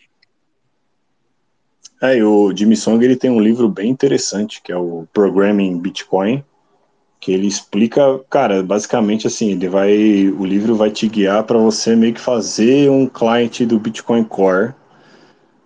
É, 2.00 2.22
o 2.22 2.54
Jimmy 2.54 2.76
Song 2.76 3.02
ele 3.02 3.16
tem 3.16 3.30
um 3.30 3.40
livro 3.40 3.68
bem 3.68 3.90
interessante, 3.90 4.60
que 4.62 4.70
é 4.70 4.76
o 4.76 5.06
Programming 5.12 5.78
Bitcoin, 5.78 6.44
que 7.18 7.32
ele 7.32 7.46
explica, 7.46 8.20
cara, 8.28 8.62
basicamente 8.62 9.26
assim, 9.26 9.52
ele 9.52 9.68
vai, 9.68 10.28
o 10.28 10.44
livro 10.44 10.76
vai 10.76 10.90
te 10.90 11.08
guiar 11.08 11.44
para 11.44 11.58
você 11.58 11.96
meio 11.96 12.12
que 12.12 12.20
fazer 12.20 12.90
um 12.90 13.06
cliente 13.06 13.64
do 13.64 13.78
Bitcoin 13.78 14.24
Core, 14.24 14.74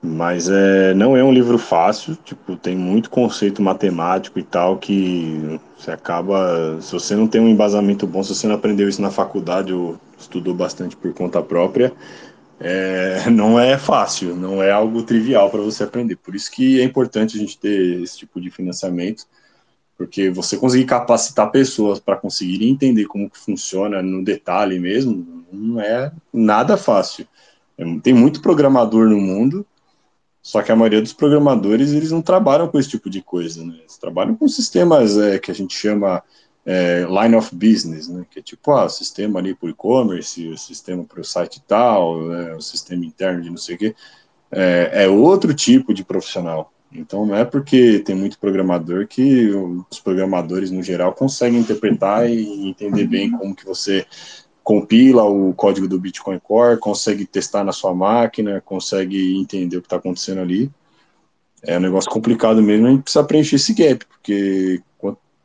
mas 0.03 0.49
é, 0.49 0.95
não 0.95 1.17
é 1.17 1.23
um 1.23 1.33
livro 1.33 1.59
fácil, 1.59 2.17
tipo, 2.25 2.57
tem 2.57 2.77
muito 2.77 3.11
conceito 3.11 3.61
matemático 3.61 4.39
e 4.39 4.43
tal 4.43 4.79
que 4.79 5.61
você 5.77 5.91
acaba, 5.91 6.81
se 6.81 6.93
você 6.93 7.15
não 7.15 7.27
tem 7.27 7.41
um 7.41 7.49
embasamento 7.49 8.07
bom, 8.07 8.23
se 8.23 8.35
você 8.35 8.47
não 8.47 8.55
aprendeu 8.55 8.89
isso 8.89 9.03
na 9.03 9.11
faculdade 9.11 9.73
ou 9.73 9.99
estudou 10.19 10.55
bastante 10.55 10.97
por 10.97 11.13
conta 11.13 11.43
própria, 11.43 11.93
é, 12.61 13.29
não 13.31 13.59
é 13.59 13.79
fácil, 13.79 14.37
não 14.37 14.63
é 14.63 14.71
algo 14.71 15.03
trivial 15.03 15.51
para 15.51 15.61
você 15.61 15.83
aprender. 15.83 16.17
Por 16.17 16.35
isso 16.35 16.51
que 16.51 16.81
é 16.81 16.85
importante 16.85 17.37
a 17.37 17.41
gente 17.41 17.59
ter 17.59 18.03
esse 18.03 18.19
tipo 18.19 18.41
de 18.41 18.51
financiamento, 18.51 19.27
porque 19.97 20.31
você 20.31 20.57
conseguir 20.57 20.85
capacitar 20.85 21.51
pessoas 21.51 21.99
para 21.99 22.17
conseguirem 22.17 22.71
entender 22.71 23.07
como 23.07 23.29
que 23.29 23.39
funciona 23.39 24.03
no 24.03 24.23
detalhe 24.23 24.79
mesmo, 24.79 25.45
não 25.51 25.81
é 25.81 26.13
nada 26.33 26.77
fácil. 26.77 27.27
É, 27.77 27.85
tem 28.03 28.13
muito 28.13 28.43
programador 28.43 29.09
no 29.09 29.19
mundo, 29.19 29.67
só 30.43 30.63
que 30.63 30.73
a 30.73 30.77
maioria 30.77 31.03
dos 31.03 31.13
programadores 31.13 31.93
eles 31.93 32.11
não 32.11 32.23
trabalham 32.23 32.69
com 32.69 32.79
esse 32.79 32.89
tipo 32.89 33.11
de 33.11 33.21
coisa, 33.21 33.65
né? 33.65 33.75
Eles 33.81 33.99
trabalham 33.99 34.35
com 34.35 34.49
sistemas 34.49 35.19
é, 35.19 35.39
que 35.39 35.51
a 35.51 35.55
gente 35.55 35.77
chama 35.77 36.23
é, 36.65 37.07
line 37.09 37.35
of 37.37 37.55
business, 37.55 38.09
né? 38.09 38.25
Que 38.31 38.41
é 38.41 38.43
tipo, 38.43 38.73
ah, 38.73 38.89
sistema 38.89 39.39
ali 39.39 39.55
para 39.55 39.71
e-commerce, 39.71 40.49
o 40.49 40.59
sistema 40.59 41.05
para 41.05 41.21
o 41.21 41.25
site 41.25 41.63
tal, 41.67 42.23
né? 42.23 42.55
o 42.55 42.61
sistema 42.61 43.05
interno 43.05 43.43
de 43.43 43.51
não 43.51 43.57
sei 43.57 43.77
o 43.77 43.79
quê. 43.79 43.95
É, 44.51 45.05
é, 45.05 45.09
outro 45.09 45.55
tipo 45.55 45.95
de 45.95 46.05
profissional. 46.05 46.73
Então 46.93 47.25
não 47.25 47.37
é 47.37 47.45
porque 47.45 48.01
tem 48.01 48.17
muito 48.17 48.39
programador 48.39 49.07
que 49.07 49.49
os 49.91 50.01
programadores 50.01 50.73
no 50.73 50.83
geral 50.83 51.13
conseguem 51.13 51.61
interpretar 51.61 52.29
e 52.29 52.69
entender 52.69 53.07
bem 53.07 53.31
como 53.31 53.55
que 53.55 53.65
você 53.65 54.05
compila 54.65 55.25
o 55.25 55.55
código 55.55 55.87
do 55.87 56.01
Bitcoin 56.01 56.41
Core, 56.41 56.79
consegue 56.79 57.25
testar 57.25 57.63
na 57.63 57.73
sua 57.73 57.95
máquina, 57.95 58.61
consegue 58.61 59.39
entender 59.39 59.77
o 59.77 59.81
que 59.81 59.87
está 59.87 59.97
acontecendo 59.97 60.41
ali. 60.41 60.71
É 61.63 61.77
um 61.79 61.81
negócio 61.81 62.11
complicado 62.11 62.61
mesmo, 62.61 62.87
a 62.87 62.91
gente 62.91 63.03
precisa 63.03 63.25
preencher 63.25 63.57
esse 63.57 63.73
gap, 63.73 64.05
porque 64.07 64.83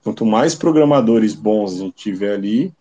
Quanto 0.06 0.24
mais 0.24 0.54
programadores 0.54 1.34
bons 1.34 1.74
a 1.74 1.78
gente 1.78 1.96
tiver 1.96 2.36
ali, 2.36 2.72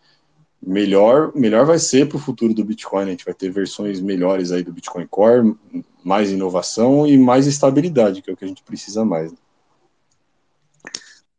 melhor, 0.63 1.33
melhor 1.35 1.65
vai 1.65 1.79
ser 1.79 2.07
para 2.07 2.19
o 2.19 2.21
futuro 2.21 2.53
do 2.53 2.63
Bitcoin. 2.63 3.05
A 3.05 3.11
gente 3.13 3.25
vai 3.25 3.33
ter 3.33 3.49
versões 3.49 3.99
melhores 3.99 4.53
aí 4.53 4.63
do 4.63 4.71
Bitcoin 4.71 5.07
Core, 5.07 5.57
mais 6.05 6.31
inovação 6.31 7.07
e 7.07 7.17
mais 7.17 7.47
estabilidade, 7.47 8.21
que 8.21 8.31
é 8.31 8.35
o 8.35 8.37
que 8.37 8.45
a 8.45 8.49
gente 8.49 8.63
precisa 8.63 9.07
mais. 9.07 9.33
Né? 9.33 9.39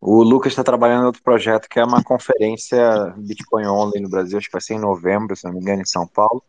O 0.01 0.23
Lucas 0.23 0.53
está 0.53 0.63
trabalhando 0.63 1.03
em 1.03 1.05
outro 1.05 1.21
projeto 1.21 1.69
que 1.69 1.79
é 1.79 1.83
uma 1.83 2.03
conferência 2.03 3.13
Bitcoin 3.17 3.67
Only 3.67 3.99
no 4.01 4.09
Brasil, 4.09 4.39
acho 4.39 4.47
que 4.47 4.53
vai 4.53 4.61
ser 4.61 4.73
em 4.73 4.79
novembro, 4.79 5.35
se 5.35 5.45
não 5.45 5.53
me 5.53 5.59
engano, 5.59 5.83
em 5.83 5.85
São 5.85 6.07
Paulo. 6.07 6.43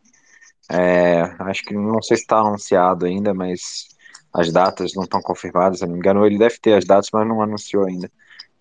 É, 0.67 1.21
acho 1.41 1.63
que 1.63 1.75
não 1.75 2.01
sei 2.01 2.17
se 2.17 2.23
está 2.23 2.39
anunciado 2.39 3.05
ainda, 3.05 3.35
mas 3.35 3.87
as 4.33 4.51
datas 4.51 4.95
não 4.95 5.03
estão 5.03 5.21
confirmadas, 5.21 5.77
se 5.77 5.85
não 5.85 5.93
me 5.93 5.99
engano. 5.99 6.25
Ele 6.25 6.39
deve 6.39 6.57
ter 6.57 6.73
as 6.73 6.85
datas, 6.85 7.09
mas 7.13 7.27
não 7.27 7.39
anunciou 7.39 7.85
ainda. 7.85 8.11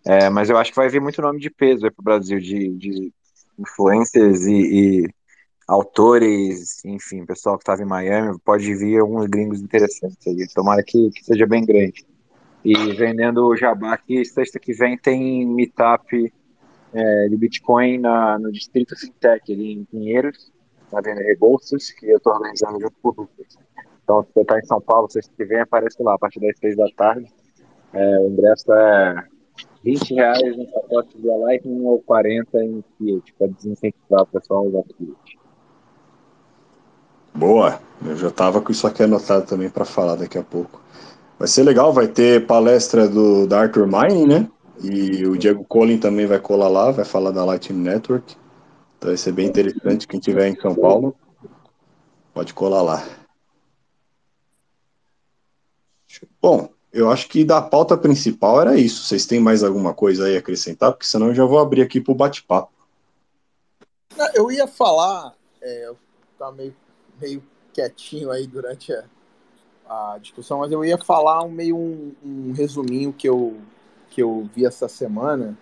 É, 0.07 0.31
mas 0.31 0.49
eu 0.49 0.57
acho 0.57 0.70
que 0.70 0.77
vai 0.77 0.89
vir 0.89 1.01
muito 1.01 1.20
nome 1.20 1.41
de 1.41 1.51
peso 1.51 1.81
para 1.81 2.01
o 2.01 2.05
Brasil, 2.05 2.39
de, 2.39 2.69
de 2.74 3.12
influencers 3.59 4.47
e, 4.47 4.53
e, 5.03 5.09
autores, 5.66 6.85
enfim, 6.85 7.27
pessoal 7.27 7.59
que 7.59 7.62
estava 7.62 7.83
em 7.83 7.87
Miami, 7.87 8.39
pode 8.45 8.73
vir 8.77 9.01
alguns 9.01 9.27
gringos 9.27 9.61
interessantes 9.61 10.24
aí. 10.24 10.47
Tomara 10.55 10.81
que, 10.85 11.11
que 11.11 11.24
seja 11.24 11.45
bem 11.45 11.66
grande. 11.66 12.07
E 12.65 12.73
vendendo 12.95 13.49
o 13.49 13.57
jabá 13.57 13.99
que 13.99 14.24
sexta 14.24 14.61
que 14.61 14.73
vem 14.73 14.97
tem 14.97 15.45
meetup 15.45 16.33
é, 16.95 17.28
de 17.28 17.37
Bitcoin 17.37 17.99
na, 17.99 18.39
no 18.39 18.53
Distrito 18.53 18.97
Fintech, 18.97 19.53
ali 19.53 19.73
em 19.73 19.85
Pinheiros, 19.85 20.53
na 20.93 21.01
Venda 21.01 21.20
Rebouças, 21.23 21.91
que 21.91 22.09
eu 22.09 22.19
estou 22.19 22.33
organizando 22.33 22.81
junto 22.81 22.95
com 23.03 23.09
o 23.09 23.15
Lucas. 23.23 23.59
Então, 24.05 24.23
se 24.23 24.28
você 24.33 24.41
está 24.41 24.59
em 24.59 24.65
São 24.66 24.81
Paulo, 24.81 25.11
sexta 25.11 25.33
que 25.37 25.45
vem, 25.45 25.61
aparece 25.61 26.01
lá 26.01 26.15
a 26.15 26.19
partir 26.19 26.39
das 26.39 26.57
seis 26.61 26.77
da 26.77 26.87
tarde. 26.97 27.28
É, 27.93 28.19
o 28.20 28.28
ingresso 28.28 28.73
é 28.73 29.36
20 29.87 30.15
reais 30.15 30.57
no 30.57 30.67
pacote 30.67 31.17
de 31.17 31.29
Lightning 31.29 31.85
ou 31.85 32.03
40 32.03 32.65
em 32.65 32.85
Fiat, 32.99 33.33
para 33.39 33.47
desincentivar 33.47 34.23
o 34.23 34.27
pessoal 34.27 34.65
a 34.65 34.69
usar 34.69 34.83
Fiat. 34.99 35.39
Boa, 37.33 37.81
eu 38.05 38.17
já 38.17 38.29
estava 38.29 38.61
com 38.61 38.73
isso 38.73 38.85
aqui 38.85 39.05
anotado 39.05 39.47
também 39.47 39.71
para 39.71 39.85
falar 39.85 40.17
daqui 40.17 40.39
a 40.39 40.43
pouco. 40.43 40.83
Vai 41.39 41.47
ser 41.47 41.63
legal, 41.63 41.93
vai 41.93 42.09
ter 42.09 42.47
palestra 42.47 43.09
do, 43.09 43.47
da 43.47 43.61
Arthur 43.61 43.87
Mining, 43.87 44.27
né? 44.27 44.51
E 44.83 45.25
o 45.25 45.37
Diego 45.37 45.65
Collin 45.65 45.99
também 45.99 46.27
vai 46.27 46.41
colar 46.41 46.69
lá, 46.69 46.91
vai 46.91 47.05
falar 47.05 47.31
da 47.31 47.45
Lightning 47.45 47.83
Network. 47.83 48.35
Então 48.99 49.11
vai 49.11 49.17
ser 49.17 49.33
bem 49.33 49.47
interessante. 49.47 50.09
Quem 50.09 50.19
estiver 50.19 50.49
em 50.49 50.61
São 50.61 50.75
Paulo, 50.75 51.15
pode 52.35 52.53
colar 52.53 52.83
lá. 52.83 53.05
Bom, 56.43 56.71
eu 56.93 57.11
acho 57.11 57.29
que 57.29 57.45
da 57.45 57.61
pauta 57.61 57.97
principal 57.97 58.61
era 58.61 58.77
isso. 58.77 59.05
Vocês 59.05 59.27
têm 59.27 59.41
mais 59.41 59.63
alguma 59.63 59.93
coisa 59.93 60.27
aí 60.27 60.37
a 60.37 60.39
acrescentar? 60.39 60.93
Porque 60.93 61.07
senão 61.07 61.29
eu 61.29 61.35
já 61.35 61.45
vou 61.45 61.59
abrir 61.59 61.83
aqui 61.83 62.01
para 62.01 62.13
o 62.13 62.17
bate-papo. 62.17 62.73
Eu 64.35 64.51
ia 64.51 64.67
falar, 64.67 65.35
é, 65.61 65.89
eu 65.89 65.97
estava 66.33 66.53
meio, 66.53 66.75
meio 67.21 67.43
quietinho 67.73 68.31
aí 68.31 68.47
durante 68.47 68.93
a, 68.93 69.05
a, 69.87 70.19
discussão, 70.19 70.59
mas 70.59 70.73
eu 70.73 70.85
ia 70.85 70.97
falar 70.97 71.43
um, 71.43 71.51
meio 71.51 71.77
um, 71.77 72.15
um 72.25 72.53
resuminho 72.53 73.13
que 73.13 73.29
eu, 73.29 73.59
que 74.09 74.23
eu 74.23 74.49
vi 74.55 74.65
essa 74.65 74.89
semana 74.89 75.57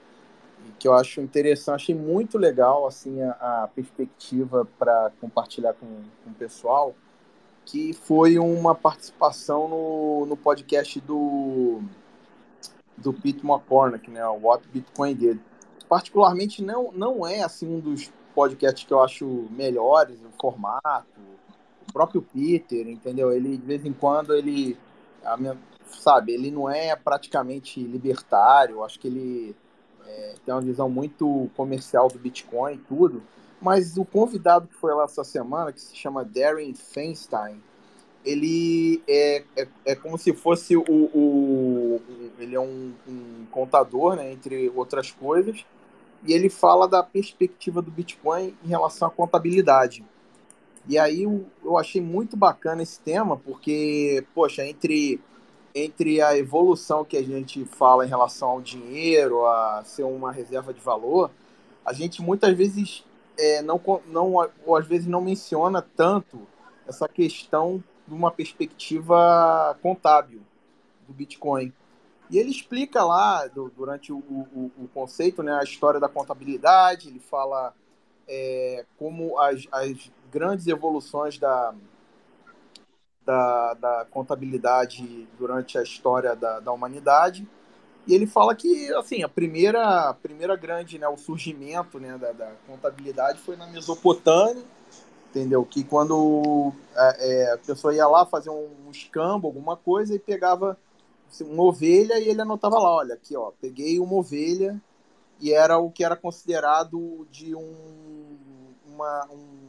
que 0.79 0.89
eu 0.89 0.95
acho 0.95 1.21
interessante, 1.21 1.77
achei 1.77 1.95
muito 1.95 2.39
legal 2.39 2.87
assim 2.87 3.23
a, 3.23 3.65
a 3.65 3.69
perspectiva 3.75 4.67
para 4.79 5.11
compartilhar 5.21 5.75
com, 5.75 5.87
com 5.87 6.31
o 6.31 6.35
pessoal, 6.35 6.95
que 7.65 7.93
foi 7.93 8.39
uma 8.39 8.75
participação 8.75 9.69
no, 9.69 10.27
no 10.27 10.37
podcast 10.37 11.01
do 11.01 11.83
do 12.97 13.13
Pete 13.13 13.45
McCormick, 13.45 14.09
né, 14.09 14.25
o 14.29 14.39
What 14.47 14.69
Bitcoin 14.69 15.15
Did. 15.15 15.41
Particularmente 15.89 16.63
não 16.63 16.93
não 16.93 17.27
é 17.27 17.43
assim 17.43 17.67
um 17.67 17.81
dos 17.81 18.11
podcasts 18.35 18.85
que 18.85 18.93
eu 18.93 19.03
acho 19.03 19.49
melhores, 19.51 20.19
o 20.21 20.31
formato, 20.41 21.21
o 21.89 21.93
próprio 21.93 22.23
Peter, 22.23 22.89
entendeu? 22.89 23.33
Ele 23.33 23.57
de 23.57 23.67
vez 23.67 23.85
em 23.85 23.93
quando 23.93 24.35
ele 24.35 24.77
minha, 25.39 25.57
sabe, 25.87 26.33
ele 26.33 26.51
não 26.51 26.69
é 26.69 26.95
praticamente 26.95 27.83
libertário, 27.83 28.85
acho 28.85 28.99
que 28.99 29.09
ele 29.09 29.57
é, 30.07 30.35
tem 30.45 30.55
uma 30.55 30.61
visão 30.61 30.89
muito 30.89 31.51
comercial 31.57 32.09
do 32.09 32.19
Bitcoin 32.19 32.75
e 32.75 32.79
tudo, 32.79 33.23
mas 33.65 33.97
o 33.97 34.05
convidado 34.05 34.69
que 34.69 34.75
foi 34.75 34.93
lá 34.93 35.05
essa 35.05 35.25
semana, 35.25 35.73
que 35.73 35.81
se 35.81 35.97
chama 35.97 36.23
Darren 36.23 36.75
Feinstein, 36.75 37.63
ele 38.23 39.03
é, 39.09 39.43
é, 39.57 39.69
é 39.87 39.95
como 39.95 40.19
se 40.19 40.35
fosse 40.35 40.77
o, 40.77 40.85
o 40.87 41.99
ele 42.39 42.55
é 42.55 42.61
um, 42.61 42.93
um, 43.09 43.47
contador, 43.51 44.17
né, 44.17 44.31
entre 44.31 44.71
outras 44.77 45.11
coisas, 45.11 45.65
e 46.27 46.35
ele 46.35 46.51
fala 46.51 46.87
da 46.87 47.03
perspectiva 47.03 47.81
do 47.81 47.91
Bitcoin 47.91 48.55
em 48.63 48.69
relação 48.69 49.09
à 49.09 49.11
contabilidade. 49.11 50.05
E 50.87 50.99
aí 50.99 51.23
eu, 51.23 51.47
eu 51.65 51.79
achei 51.79 52.03
muito 52.03 52.37
bacana 52.37 52.83
esse 52.83 53.01
tema, 53.01 53.39
porque, 53.39 54.27
poxa, 54.35 54.63
entre 54.67 55.19
entre 55.75 56.21
a 56.21 56.39
evolução 56.39 57.05
que 57.05 57.17
a 57.17 57.23
gente 57.23 57.65
fala 57.65 58.05
em 58.05 58.09
relação 58.09 58.51
ao 58.51 58.61
dinheiro, 58.61 59.45
a 59.45 59.83
ser 59.85 60.05
uma 60.05 60.31
reserva 60.31 60.73
de 60.73 60.81
valor, 60.81 61.31
a 61.85 61.93
gente 61.93 62.23
muitas 62.23 62.57
vezes 62.57 63.05
é, 63.39 63.63
não, 63.63 63.81
não, 64.07 64.51
ou 64.65 64.77
às 64.77 64.87
vezes 64.87 65.07
não 65.07 65.21
menciona 65.21 65.83
tanto 65.83 66.47
essa 66.87 67.09
questão 67.09 67.83
de 68.07 68.15
uma 68.15 68.31
perspectiva 68.31 69.77
contábil 69.83 70.43
do 71.07 71.13
Bitcoin. 71.13 71.73
E 72.31 72.39
ele 72.39 72.51
explica 72.51 73.05
lá, 73.05 73.47
do, 73.47 73.71
durante 73.71 74.13
o, 74.13 74.19
o, 74.19 74.71
o, 74.79 74.89
conceito, 74.89 75.43
né, 75.43 75.53
a 75.53 75.63
história 75.63 76.01
da 76.01 76.09
contabilidade, 76.09 77.09
ele 77.09 77.21
fala 77.21 77.75
é, 78.27 78.85
como 78.99 79.39
as, 79.39 79.67
as 79.71 80.11
grandes 80.31 80.67
evoluções 80.67 81.39
da, 81.39 81.75
da, 83.25 83.75
da 83.75 84.07
contabilidade 84.11 85.29
durante 85.39 85.79
a 85.79 85.83
história 85.83 86.35
da, 86.35 86.61
da 86.61 86.73
humanidade. 86.73 87.47
E 88.07 88.15
ele 88.15 88.27
fala 88.27 88.55
que, 88.55 88.93
assim, 88.95 89.23
a 89.23 89.29
primeira, 89.29 90.11
a 90.11 90.15
primeira 90.15 90.57
grande, 90.57 90.99
né, 90.99 91.09
o 91.09 91.17
surgimento 91.17 91.99
né, 91.99 92.19
da, 92.19 92.33
da 92.33 92.53
contabilidade 92.67 93.39
foi 93.41 93.57
na 93.57 93.67
Mesopotâmia, 93.67 94.63
entendeu? 95.31 95.65
Que 95.65 95.83
quando 95.83 96.73
é, 96.95 97.31
é, 97.31 97.53
a 97.53 97.59
pessoa 97.59 97.95
ia 97.95 98.07
lá 98.07 98.27
fazer 98.27 98.51
um, 98.51 98.69
um 98.87 98.91
escambo, 98.91 99.47
alguma 99.47 99.77
coisa, 99.77 100.15
e 100.15 100.19
pegava 100.19 100.79
assim, 101.31 101.45
uma 101.45 101.63
ovelha 101.63 102.19
e 102.19 102.29
ele 102.29 102.43
anotava 102.43 102.79
lá, 102.79 102.97
olha, 102.97 103.15
aqui, 103.15 103.37
ó, 103.37 103.53
peguei 103.61 103.99
uma 103.99 104.15
ovelha 104.15 104.81
e 105.41 105.53
era 105.53 105.79
o 105.79 105.91
que 105.91 106.05
era 106.05 106.15
considerado 106.15 107.27
de 107.31 107.55
um, 107.55 108.37
uma, 108.87 109.29
um 109.33 109.65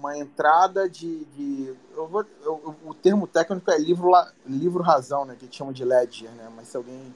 uma 0.00 0.16
entrada 0.16 0.88
de. 0.88 1.24
de 1.26 1.74
eu 1.94 2.08
vou, 2.08 2.24
eu, 2.42 2.74
o 2.84 2.94
termo 2.94 3.26
técnico 3.26 3.70
é 3.70 3.78
livro, 3.78 4.10
livro 4.46 4.82
razão, 4.82 5.26
né? 5.26 5.36
Que 5.38 5.46
chama 5.54 5.72
de 5.72 5.84
ledger, 5.84 6.30
né? 6.32 6.50
Mas 6.56 6.68
se 6.68 6.76
alguém. 6.76 7.14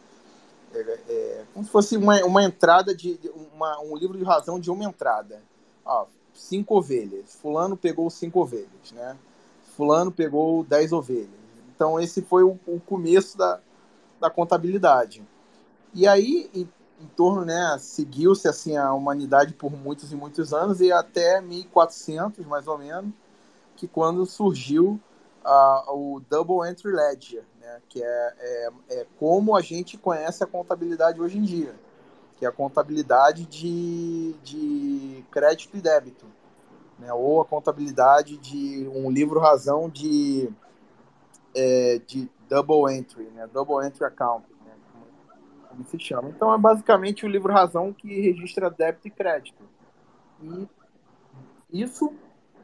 É, 0.75 1.01
é, 1.09 1.45
como 1.53 1.65
se 1.65 1.71
fosse 1.71 1.97
uma, 1.97 2.23
uma 2.25 2.43
entrada 2.43 2.95
de. 2.95 3.19
Uma, 3.55 3.81
um 3.81 3.97
livro 3.97 4.19
de 4.19 4.25
razão 4.25 4.59
de 4.59 4.71
uma 4.71 4.85
entrada. 4.85 5.43
Cinco 6.35 6.77
ovelhas. 6.77 7.35
Fulano 7.41 7.77
pegou 7.77 8.11
cinco 8.11 8.41
ovelhas, 8.41 8.93
né? 8.93 9.17
Fulano 9.77 10.11
pegou 10.11 10.65
dez 10.65 10.93
ovelhas. 10.93 11.29
Então, 11.75 12.01
esse 12.01 12.23
foi 12.23 12.43
o, 12.43 12.59
o 12.67 12.81
começo 12.81 13.37
da, 13.37 13.61
da 14.21 14.31
contabilidade. 14.31 15.23
E 15.93 16.07
aí, 16.07 16.51
em 16.55 17.07
torno, 17.17 17.45
né, 17.45 17.77
seguiu-se 17.79 18.49
assim 18.49 18.77
a 18.77 18.93
humanidade 18.93 19.53
por 19.55 19.71
muitos 19.73 20.13
e 20.13 20.17
muitos 20.17 20.53
anos 20.53 20.81
e 20.81 20.91
até 20.91 21.41
1400 21.41 22.47
mais 22.47 22.67
ou 22.67 22.79
menos, 22.79 23.13
que 23.77 23.87
quando 23.87 24.25
surgiu 24.25 25.01
uh, 25.45 25.93
o 25.93 26.21
Double 26.29 26.69
Entry 26.69 26.93
Ledger, 26.93 27.45
né, 27.61 27.81
que 27.89 28.03
é, 28.03 28.35
é, 28.39 28.71
é, 28.91 29.07
como 29.19 29.57
a 29.57 29.61
gente 29.61 29.97
conhece 29.99 30.43
a 30.43 30.47
contabilidade 30.47 31.21
hoje 31.21 31.39
em 31.39 31.43
dia, 31.43 31.75
que 32.37 32.45
é 32.45 32.49
a 32.49 32.53
contabilidade 32.53 33.45
de, 33.47 34.33
de 34.43 35.25
crédito 35.31 35.77
e 35.77 35.81
débito, 35.81 36.27
né, 36.99 37.13
ou 37.13 37.41
a 37.41 37.45
contabilidade 37.45 38.37
de 38.39 38.89
um 38.95 39.11
livro 39.11 39.41
razão 39.41 39.89
de, 39.89 40.51
é, 41.55 42.01
de 42.07 42.31
double 42.49 42.93
entry, 42.95 43.25
né, 43.31 43.47
double 43.53 43.87
entry 43.87 44.05
account 44.05 44.55
como 45.75 45.85
se 45.85 45.99
chama. 45.99 46.29
Então 46.29 46.55
é 46.55 46.59
basicamente 46.59 47.27
o 47.27 47.29
livro 47.29 47.53
razão 47.53 47.93
que 47.93 48.21
registra 48.21 48.71
débito 48.71 49.09
e 49.09 49.11
crédito. 49.11 49.63
E 50.41 50.69
isso, 51.73 52.13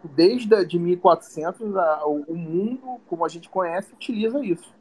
desde 0.02 0.64
de 0.64 0.78
1400, 0.78 1.76
a, 1.76 2.06
o 2.06 2.34
mundo, 2.34 3.00
como 3.08 3.24
a 3.24 3.28
gente 3.28 3.48
conhece, 3.48 3.92
utiliza 3.92 4.44
isso. 4.44 4.72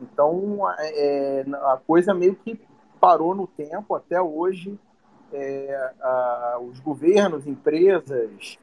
Então 0.00 0.68
é, 0.78 1.40
é, 1.40 1.44
a 1.50 1.80
coisa 1.86 2.14
meio 2.14 2.34
que 2.36 2.60
parou 3.00 3.34
no 3.34 3.46
tempo 3.46 3.94
até 3.94 4.20
hoje. 4.20 4.78
É, 5.32 5.92
a, 6.02 6.58
os 6.60 6.78
governos, 6.78 7.46
empresas, 7.46 8.58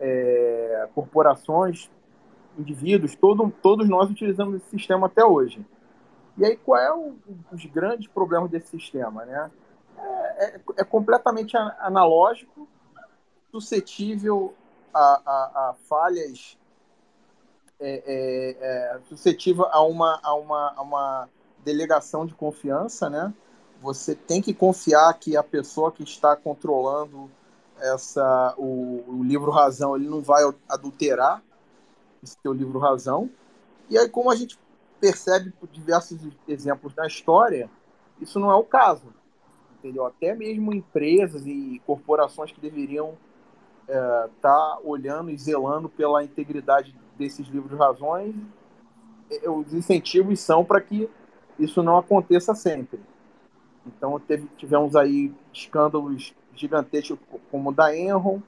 é, 0.00 0.88
corporações, 0.94 1.88
indivíduos, 2.58 3.14
todo, 3.14 3.52
todos 3.62 3.88
nós 3.88 4.10
utilizamos 4.10 4.56
esse 4.56 4.70
sistema 4.70 5.06
até 5.06 5.24
hoje. 5.24 5.64
E 6.36 6.44
aí, 6.44 6.56
qual 6.56 6.80
é 6.80 6.92
o, 6.92 7.14
os 7.52 7.64
grandes 7.66 8.08
problemas 8.08 8.50
desse 8.50 8.68
sistema? 8.68 9.24
Né? 9.24 9.50
É, 9.96 10.56
é, 10.56 10.60
é 10.78 10.84
completamente 10.84 11.56
analógico, 11.56 12.68
suscetível 13.50 14.54
a, 14.92 15.22
a, 15.24 15.70
a 15.70 15.74
falhas, 15.88 16.56
é, 17.80 18.02
é, 18.06 18.96
é, 18.96 19.00
suscetível 19.08 19.66
a 19.66 19.82
uma, 19.82 20.18
a, 20.22 20.34
uma, 20.34 20.72
a 20.76 20.82
uma 20.82 21.28
delegação 21.64 22.26
de 22.26 22.34
confiança. 22.34 23.08
Né? 23.08 23.32
Você 23.80 24.14
tem 24.14 24.42
que 24.42 24.52
confiar 24.52 25.12
que 25.14 25.36
a 25.36 25.42
pessoa 25.42 25.92
que 25.92 26.02
está 26.02 26.34
controlando 26.34 27.30
essa, 27.80 28.54
o, 28.58 29.04
o 29.06 29.22
livro 29.22 29.50
razão 29.50 29.94
ele 29.94 30.08
não 30.08 30.20
vai 30.20 30.42
adulterar 30.68 31.42
esse 32.22 32.36
teu 32.38 32.52
livro 32.52 32.78
razão. 32.78 33.30
E 33.88 33.96
aí, 33.96 34.08
como 34.08 34.30
a 34.30 34.34
gente 34.34 34.58
percebe 35.00 35.50
por 35.52 35.68
diversos 35.68 36.18
exemplos 36.46 36.94
na 36.94 37.06
história, 37.06 37.70
isso 38.20 38.40
não 38.40 38.50
é 38.50 38.54
o 38.54 38.64
caso. 38.64 39.14
Entendeu? 39.78 40.04
Até 40.04 40.34
mesmo 40.34 40.74
empresas 40.74 41.46
e 41.46 41.80
corporações 41.86 42.50
que 42.50 42.60
deveriam 42.60 43.16
estar 43.88 44.26
é, 44.26 44.28
tá 44.40 44.78
olhando 44.84 45.30
e 45.30 45.38
zelando 45.38 45.88
pela 45.88 46.22
integridade 46.22 46.94
desses 47.16 47.46
livros 47.48 47.70
de 47.70 47.76
razões, 47.76 48.34
os 49.46 49.72
incentivos 49.74 50.40
são 50.40 50.64
para 50.64 50.80
que 50.80 51.08
isso 51.58 51.82
não 51.82 51.98
aconteça 51.98 52.54
sempre. 52.54 53.00
Então 53.86 54.18
teve, 54.20 54.46
tivemos 54.56 54.94
aí 54.94 55.32
escândalos 55.52 56.34
gigantescos 56.54 57.18
como 57.50 57.70
o 57.70 57.72
da 57.72 57.96
Enron, 57.96 58.40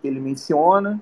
que 0.00 0.08
ele 0.08 0.20
menciona, 0.20 1.00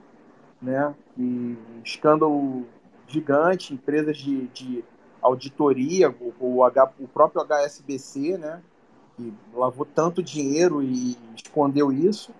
né? 0.60 0.94
E 1.18 1.56
escândalo 1.84 2.66
gigante, 3.08 3.72
empresas 3.74 4.16
de, 4.16 4.46
de 4.48 4.84
auditoria, 5.22 6.10
o, 6.10 6.34
o, 6.40 6.64
H, 6.64 6.92
o 6.98 7.08
próprio 7.08 7.42
HSBC, 7.42 8.38
né, 8.38 8.62
que 9.16 9.32
lavou 9.54 9.86
tanto 9.86 10.22
dinheiro 10.22 10.82
e 10.82 11.16
escondeu 11.34 11.92
isso. 11.92 12.32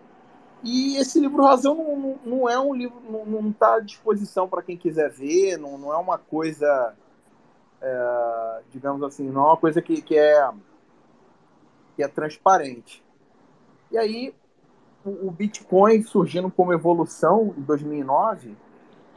E 0.66 0.96
esse 0.96 1.20
livro 1.20 1.44
Razão 1.44 1.76
não, 1.76 2.18
não 2.24 2.48
é 2.48 2.58
um 2.58 2.74
livro, 2.74 3.00
não 3.08 3.50
está 3.50 3.76
à 3.76 3.80
disposição 3.80 4.48
para 4.48 4.62
quem 4.62 4.76
quiser 4.76 5.08
ver, 5.12 5.56
não, 5.56 5.78
não 5.78 5.92
é 5.92 5.96
uma 5.96 6.18
coisa, 6.18 6.92
é, 7.80 8.62
digamos 8.72 9.00
assim, 9.04 9.30
não 9.30 9.42
é 9.42 9.46
uma 9.50 9.56
coisa 9.56 9.80
que, 9.80 10.02
que 10.02 10.18
é 10.18 10.50
que 11.94 12.02
é 12.02 12.08
transparente. 12.08 13.00
E 13.92 13.96
aí, 13.96 14.34
o, 15.04 15.28
o 15.28 15.30
Bitcoin 15.30 16.02
surgindo 16.02 16.50
como 16.50 16.72
evolução 16.72 17.54
em 17.56 17.62
2009, 17.62 18.56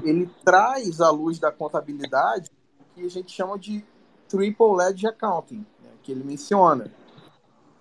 ele 0.04 0.30
traz 0.46 1.02
à 1.02 1.10
luz 1.10 1.40
da 1.40 1.52
contabilidade 1.52 2.52
que 2.94 3.04
a 3.04 3.10
gente 3.10 3.32
chama 3.32 3.58
de 3.58 3.84
Triple 4.28 4.76
Ledger 4.78 5.10
Accounting, 5.10 5.66
né, 5.82 5.90
que 6.04 6.12
ele 6.12 6.24
menciona. 6.24 6.92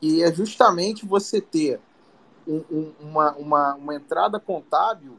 E 0.01 0.23
é 0.23 0.32
justamente 0.32 1.05
você 1.05 1.39
ter 1.39 1.78
um, 2.49 2.65
um, 2.70 2.93
uma, 3.01 3.33
uma, 3.37 3.75
uma 3.75 3.95
entrada 3.95 4.41
contábil 4.41 5.16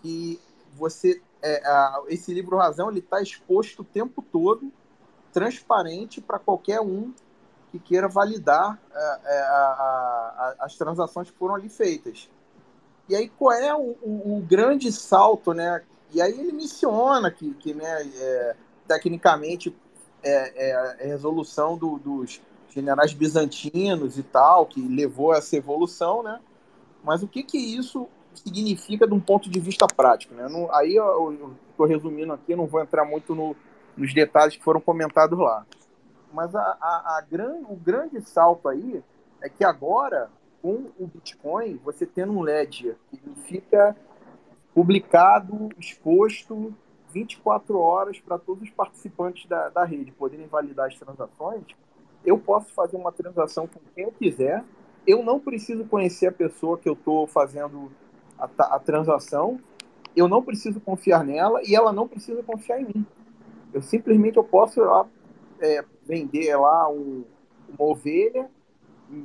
que 0.00 0.40
você 0.74 1.20
é, 1.42 1.66
a, 1.66 2.02
esse 2.08 2.32
livro 2.32 2.56
razão 2.56 2.88
ele 2.88 3.00
está 3.00 3.20
exposto 3.20 3.80
o 3.80 3.84
tempo 3.84 4.22
todo 4.22 4.72
transparente 5.32 6.20
para 6.20 6.38
qualquer 6.38 6.80
um 6.80 7.12
que 7.70 7.78
queira 7.78 8.08
validar 8.08 8.78
é, 8.94 9.20
é, 9.24 9.40
a, 9.40 10.54
a, 10.58 10.64
as 10.64 10.76
transações 10.76 11.30
que 11.30 11.38
foram 11.38 11.54
ali 11.54 11.68
feitas. 11.68 12.28
E 13.08 13.16
aí 13.16 13.28
qual 13.28 13.52
é 13.52 13.74
o, 13.74 13.96
o, 14.02 14.38
o 14.38 14.40
grande 14.40 14.92
salto, 14.92 15.52
né? 15.52 15.82
E 16.12 16.20
aí 16.20 16.38
ele 16.38 16.52
menciona 16.52 17.30
que, 17.30 17.54
que 17.54 17.72
né, 17.72 18.02
é, 18.14 18.56
tecnicamente 18.86 19.74
é, 20.22 20.68
é, 20.68 20.74
a 20.74 20.96
resolução 21.06 21.76
do, 21.76 21.98
dos 21.98 22.40
generais 22.68 23.12
bizantinos 23.12 24.18
e 24.18 24.22
tal, 24.22 24.66
que 24.66 24.80
levou 24.80 25.32
a 25.32 25.38
essa 25.38 25.56
evolução, 25.56 26.22
né? 26.22 26.40
Mas 27.02 27.22
o 27.22 27.28
que 27.28 27.42
que 27.42 27.58
isso 27.58 28.08
significa 28.34 29.06
de 29.06 29.12
um 29.12 29.20
ponto 29.20 29.50
de 29.50 29.60
vista 29.60 29.86
prático, 29.86 30.34
né? 30.34 30.48
Não, 30.48 30.72
aí 30.74 30.94
eu 30.96 31.54
estou 31.70 31.86
resumindo 31.86 32.32
aqui, 32.32 32.56
não 32.56 32.66
vou 32.66 32.80
entrar 32.80 33.04
muito 33.04 33.34
no, 33.34 33.54
nos 33.96 34.14
detalhes 34.14 34.56
que 34.56 34.64
foram 34.64 34.80
comentados 34.80 35.38
lá. 35.38 35.66
Mas 36.32 36.54
a, 36.54 36.60
a, 36.80 37.18
a 37.18 37.26
gran, 37.28 37.60
o 37.68 37.76
grande 37.76 38.20
salto 38.22 38.68
aí 38.68 39.02
é 39.42 39.48
que 39.48 39.64
agora, 39.64 40.30
com 40.62 40.90
o 40.98 41.06
Bitcoin, 41.06 41.78
você 41.84 42.06
tendo 42.06 42.32
um 42.32 42.40
ledger 42.40 42.96
que 43.10 43.18
fica 43.44 43.94
publicado, 44.74 45.68
exposto 45.78 46.74
24 47.12 47.78
horas 47.78 48.18
para 48.18 48.38
todos 48.38 48.62
os 48.62 48.70
participantes 48.70 49.46
da, 49.46 49.68
da 49.68 49.84
rede 49.84 50.12
poderem 50.12 50.46
validar 50.46 50.86
as 50.86 50.98
transações, 50.98 51.64
eu 52.24 52.38
posso 52.38 52.72
fazer 52.72 52.96
uma 52.96 53.12
transação 53.12 53.66
com 53.66 53.80
quem 53.94 54.04
eu 54.04 54.12
quiser. 54.12 54.64
Eu 55.06 55.22
não 55.22 55.40
preciso 55.40 55.84
conhecer 55.84 56.28
a 56.28 56.32
pessoa 56.32 56.78
que 56.78 56.88
eu 56.88 56.92
estou 56.92 57.26
fazendo 57.26 57.90
a, 58.38 58.44
a, 58.44 58.78
transação. 58.78 59.60
Eu 60.14 60.28
não 60.28 60.42
preciso 60.42 60.80
confiar 60.80 61.24
nela 61.24 61.60
e 61.64 61.74
ela 61.74 61.92
não 61.92 62.06
precisa 62.06 62.42
confiar 62.42 62.80
em 62.80 62.84
mim. 62.84 63.06
Eu 63.72 63.82
simplesmente 63.82 64.36
eu 64.36 64.44
posso 64.44 64.80
lá, 64.80 65.06
é, 65.60 65.84
vender 66.04 66.54
lá 66.56 66.88
um, 66.88 67.24
uma 67.68 67.88
ovelha, 67.88 68.50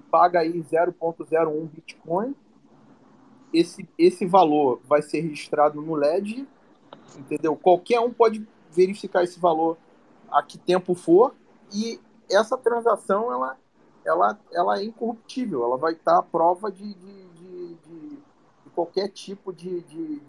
paga 0.09 0.39
aí 0.39 0.53
0.01 0.53 1.69
Bitcoin. 1.69 2.35
Esse, 3.53 3.87
esse 3.97 4.25
valor 4.25 4.81
vai 4.87 5.01
ser 5.01 5.21
registrado 5.21 5.81
no 5.81 5.95
LED, 5.95 6.47
entendeu? 7.17 7.55
Qualquer 7.55 7.99
um 7.99 8.11
pode 8.11 8.45
verificar 8.71 9.23
esse 9.23 9.39
valor 9.39 9.77
a 10.29 10.43
que 10.43 10.57
tempo 10.57 10.93
for 10.93 11.33
e 11.73 11.99
essa 12.29 12.57
transação 12.57 13.31
ela, 13.31 13.57
ela, 14.07 14.39
ela 14.53 14.79
é 14.79 14.85
incorruptível, 14.85 15.63
ela 15.63 15.77
vai 15.77 15.93
estar 15.93 16.17
à 16.17 16.23
prova 16.23 16.71
de, 16.71 16.93
de, 16.93 17.25
de, 17.29 17.75
de 17.75 18.69
qualquer 18.73 19.09
tipo 19.09 19.51
de, 19.51 19.81
de, 19.81 20.21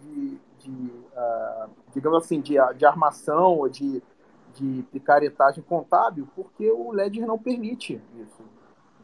uh, 0.69 1.69
digamos 1.93 2.23
assim, 2.23 2.41
de, 2.41 2.55
de 2.75 2.85
armação 2.85 3.57
ou 3.57 3.69
de, 3.69 4.01
de 4.53 4.83
picaretagem 4.91 5.63
contábil, 5.63 6.27
porque 6.35 6.69
o 6.69 6.91
Ledger 6.91 7.25
não 7.25 7.37
permite 7.37 8.01
isso. 8.15 8.43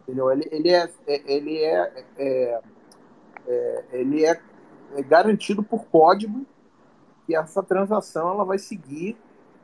Entendeu? 0.02 0.32
Ele, 0.32 0.48
ele, 0.52 0.70
é, 0.70 0.90
é 1.08 1.34
ele, 1.34 1.58
é, 1.58 2.06
é, 2.18 2.62
é, 3.48 3.86
ele 3.92 4.26
é, 4.26 4.40
é 4.96 5.02
garantido 5.02 5.64
por 5.64 5.86
código 5.86 6.46
que 7.26 7.36
essa 7.36 7.64
transação 7.64 8.30
ela 8.30 8.46
vai 8.46 8.60
seguir 8.60 9.18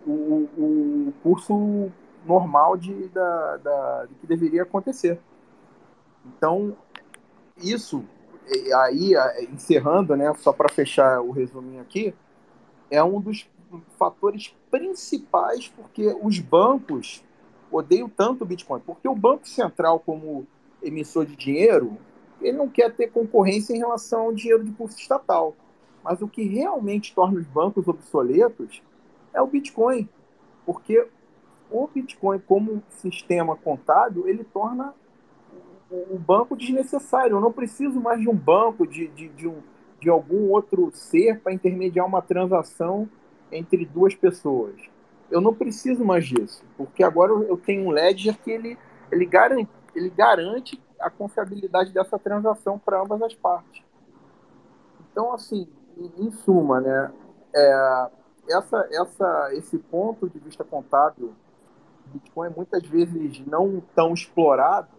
o, 0.05 0.47
o 0.57 1.13
curso 1.21 1.91
normal 2.25 2.77
de, 2.77 3.07
da, 3.09 3.57
da, 3.57 4.05
de 4.05 4.15
que 4.15 4.27
deveria 4.27 4.63
acontecer. 4.63 5.19
Então, 6.25 6.75
isso, 7.57 8.03
aí, 8.83 9.13
encerrando, 9.51 10.15
né, 10.15 10.33
só 10.37 10.53
para 10.53 10.69
fechar 10.69 11.21
o 11.21 11.31
resuminho 11.31 11.81
aqui, 11.81 12.13
é 12.89 13.03
um 13.03 13.19
dos 13.19 13.49
fatores 13.97 14.53
principais 14.69 15.67
porque 15.69 16.15
os 16.21 16.39
bancos 16.39 17.23
odeiam 17.71 18.09
tanto 18.09 18.43
o 18.43 18.47
Bitcoin. 18.47 18.81
Porque 18.81 19.07
o 19.07 19.15
Banco 19.15 19.47
Central, 19.47 19.99
como 19.99 20.45
emissor 20.83 21.25
de 21.25 21.35
dinheiro, 21.35 21.97
ele 22.41 22.57
não 22.57 22.67
quer 22.67 22.93
ter 22.93 23.09
concorrência 23.11 23.73
em 23.73 23.77
relação 23.77 24.21
ao 24.21 24.33
dinheiro 24.33 24.63
de 24.63 24.71
curso 24.71 24.97
estatal. 24.97 25.55
Mas 26.03 26.21
o 26.21 26.27
que 26.27 26.43
realmente 26.43 27.13
torna 27.13 27.39
os 27.39 27.45
bancos 27.47 27.87
obsoletos 27.87 28.81
é 29.33 29.41
o 29.41 29.47
Bitcoin. 29.47 30.09
Porque 30.65 31.07
o 31.71 31.87
Bitcoin, 31.87 32.39
como 32.39 32.83
sistema 32.89 33.55
contábil, 33.55 34.27
ele 34.27 34.43
torna 34.43 34.93
o 35.89 36.17
banco 36.17 36.55
desnecessário. 36.55 37.37
Eu 37.37 37.41
não 37.41 37.51
preciso 37.51 37.99
mais 37.99 38.19
de 38.19 38.29
um 38.29 38.35
banco, 38.35 38.85
de, 38.85 39.07
de, 39.07 39.29
de, 39.29 39.47
um, 39.47 39.61
de 39.99 40.09
algum 40.09 40.49
outro 40.49 40.91
ser 40.93 41.39
para 41.39 41.53
intermediar 41.53 42.05
uma 42.05 42.21
transação 42.21 43.09
entre 43.51 43.85
duas 43.85 44.13
pessoas. 44.13 44.75
Eu 45.29 45.39
não 45.39 45.53
preciso 45.53 46.03
mais 46.03 46.25
disso, 46.25 46.63
porque 46.77 47.03
agora 47.03 47.31
eu 47.31 47.57
tenho 47.57 47.87
um 47.87 47.91
ledger 47.91 48.37
que 48.37 48.51
ele, 48.51 48.77
ele, 49.09 49.25
garante, 49.25 49.71
ele 49.95 50.09
garante 50.09 50.81
a 50.99 51.09
confiabilidade 51.09 51.93
dessa 51.93 52.19
transação 52.19 52.77
para 52.77 53.01
ambas 53.01 53.21
as 53.21 53.33
partes. 53.33 53.81
Então, 55.11 55.33
assim, 55.33 55.67
em 56.17 56.31
suma, 56.31 56.81
né, 56.81 57.11
é, 57.55 58.07
essa, 58.49 58.87
essa, 58.91 59.49
esse 59.53 59.77
ponto 59.77 60.29
de 60.29 60.39
vista 60.39 60.63
contábil 60.63 61.33
Bitcoin 62.11 62.47
é 62.47 62.53
muitas 62.55 62.83
vezes 62.83 63.45
não 63.45 63.81
tão 63.95 64.13
explorado. 64.13 64.89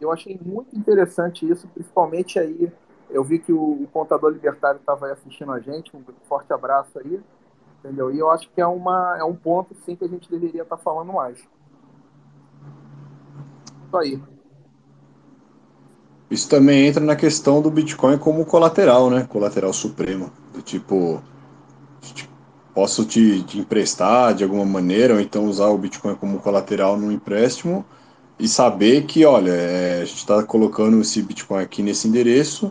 Eu 0.00 0.12
achei 0.12 0.38
muito 0.44 0.76
interessante 0.76 1.48
isso, 1.48 1.66
principalmente 1.68 2.38
aí. 2.38 2.70
Eu 3.08 3.24
vi 3.24 3.38
que 3.38 3.52
o, 3.52 3.82
o 3.82 3.88
contador 3.92 4.30
libertário 4.30 4.78
estava 4.78 5.10
assistindo 5.10 5.52
a 5.52 5.60
gente. 5.60 5.96
Um 5.96 6.02
forte 6.28 6.52
abraço 6.52 6.98
aí. 6.98 7.20
Entendeu? 7.78 8.12
E 8.12 8.18
eu 8.18 8.30
acho 8.30 8.50
que 8.50 8.60
é, 8.60 8.66
uma, 8.66 9.16
é 9.18 9.24
um 9.24 9.34
ponto 9.34 9.74
sim 9.84 9.94
que 9.94 10.04
a 10.04 10.08
gente 10.08 10.30
deveria 10.30 10.62
estar 10.62 10.76
tá 10.76 10.82
falando 10.82 11.12
mais. 11.12 11.38
Isso 13.86 13.96
aí. 13.96 14.22
Isso 16.30 16.48
também 16.48 16.88
entra 16.88 17.02
na 17.02 17.14
questão 17.14 17.62
do 17.62 17.70
Bitcoin 17.70 18.18
como 18.18 18.44
colateral, 18.44 19.08
né? 19.08 19.24
Colateral 19.30 19.72
supremo. 19.72 20.32
Do 20.52 20.60
tipo, 20.60 21.22
posso 22.76 23.06
te, 23.06 23.42
te, 23.44 23.58
emprestar 23.58 24.34
de 24.34 24.44
alguma 24.44 24.66
maneira, 24.66 25.14
ou 25.14 25.20
então 25.20 25.46
usar 25.46 25.68
o 25.68 25.78
Bitcoin 25.78 26.14
como 26.16 26.38
colateral 26.40 26.98
no 26.98 27.10
empréstimo 27.10 27.86
e 28.38 28.46
saber 28.46 29.06
que, 29.06 29.24
olha, 29.24 29.50
é, 29.50 30.02
a 30.02 30.04
gente 30.04 30.18
está 30.18 30.42
colocando 30.42 31.00
esse 31.00 31.22
Bitcoin 31.22 31.62
aqui 31.62 31.82
nesse 31.82 32.06
endereço 32.06 32.70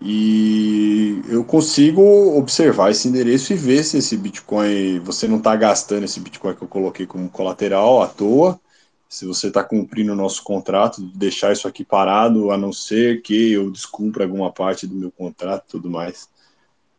e 0.00 1.22
eu 1.28 1.44
consigo 1.44 2.02
observar 2.36 2.90
esse 2.90 3.06
endereço 3.06 3.52
e 3.52 3.56
ver 3.56 3.84
se 3.84 3.98
esse 3.98 4.16
Bitcoin, 4.16 4.98
você 4.98 5.28
não 5.28 5.36
está 5.38 5.54
gastando 5.54 6.04
esse 6.04 6.18
Bitcoin 6.18 6.56
que 6.56 6.62
eu 6.62 6.68
coloquei 6.68 7.06
como 7.06 7.30
colateral 7.30 8.02
à 8.02 8.08
toa, 8.08 8.60
se 9.08 9.26
você 9.26 9.46
está 9.46 9.62
cumprindo 9.62 10.12
o 10.12 10.16
nosso 10.16 10.42
contrato, 10.42 11.00
de 11.00 11.16
deixar 11.16 11.52
isso 11.52 11.68
aqui 11.68 11.84
parado, 11.84 12.50
a 12.50 12.58
não 12.58 12.72
ser 12.72 13.22
que 13.22 13.52
eu 13.52 13.70
descumpra 13.70 14.24
alguma 14.24 14.50
parte 14.50 14.88
do 14.88 14.96
meu 14.96 15.12
contrato 15.12 15.66
e 15.68 15.70
tudo 15.70 15.88
mais. 15.88 16.28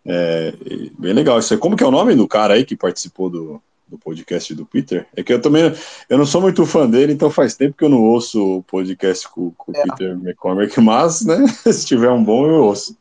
É, 0.06 0.54
bem 0.98 1.14
legal 1.14 1.40
isso 1.40 1.54
aí. 1.54 1.60
Como 1.60 1.76
que 1.76 1.84
é 1.84 1.88
o 1.88 1.92
nome 1.92 2.16
do 2.16 2.28
cara 2.28 2.56
aí 2.56 2.66
que 2.66 2.76
participou 2.76 3.30
do, 3.30 3.62
do 3.88 3.98
podcast 3.98 4.54
do 4.56 4.66
Peter? 4.66 5.08
É 5.16 5.22
que 5.22 5.32
eu 5.32 5.42
também 5.42 5.74
eu 6.10 6.18
não 6.18 6.26
sou 6.26 6.42
muito 6.42 6.66
fã 6.66 6.90
dele, 6.90 7.14
então 7.14 7.30
faz 7.30 7.56
tempo 7.56 7.78
que 7.78 7.84
eu 7.84 7.90
não 7.90 8.02
ouço 8.02 8.58
o 8.58 8.64
podcast 8.64 9.30
com, 9.30 9.52
com 9.52 9.72
o 9.72 9.76
é. 9.76 9.84
Peter 9.84 10.12
McCormick, 10.12 10.80
mas, 10.82 11.22
né, 11.24 11.46
se 11.72 11.86
tiver 11.86 12.10
um 12.10 12.24
bom, 12.24 12.48
eu 12.48 12.64
ouço. 12.64 12.98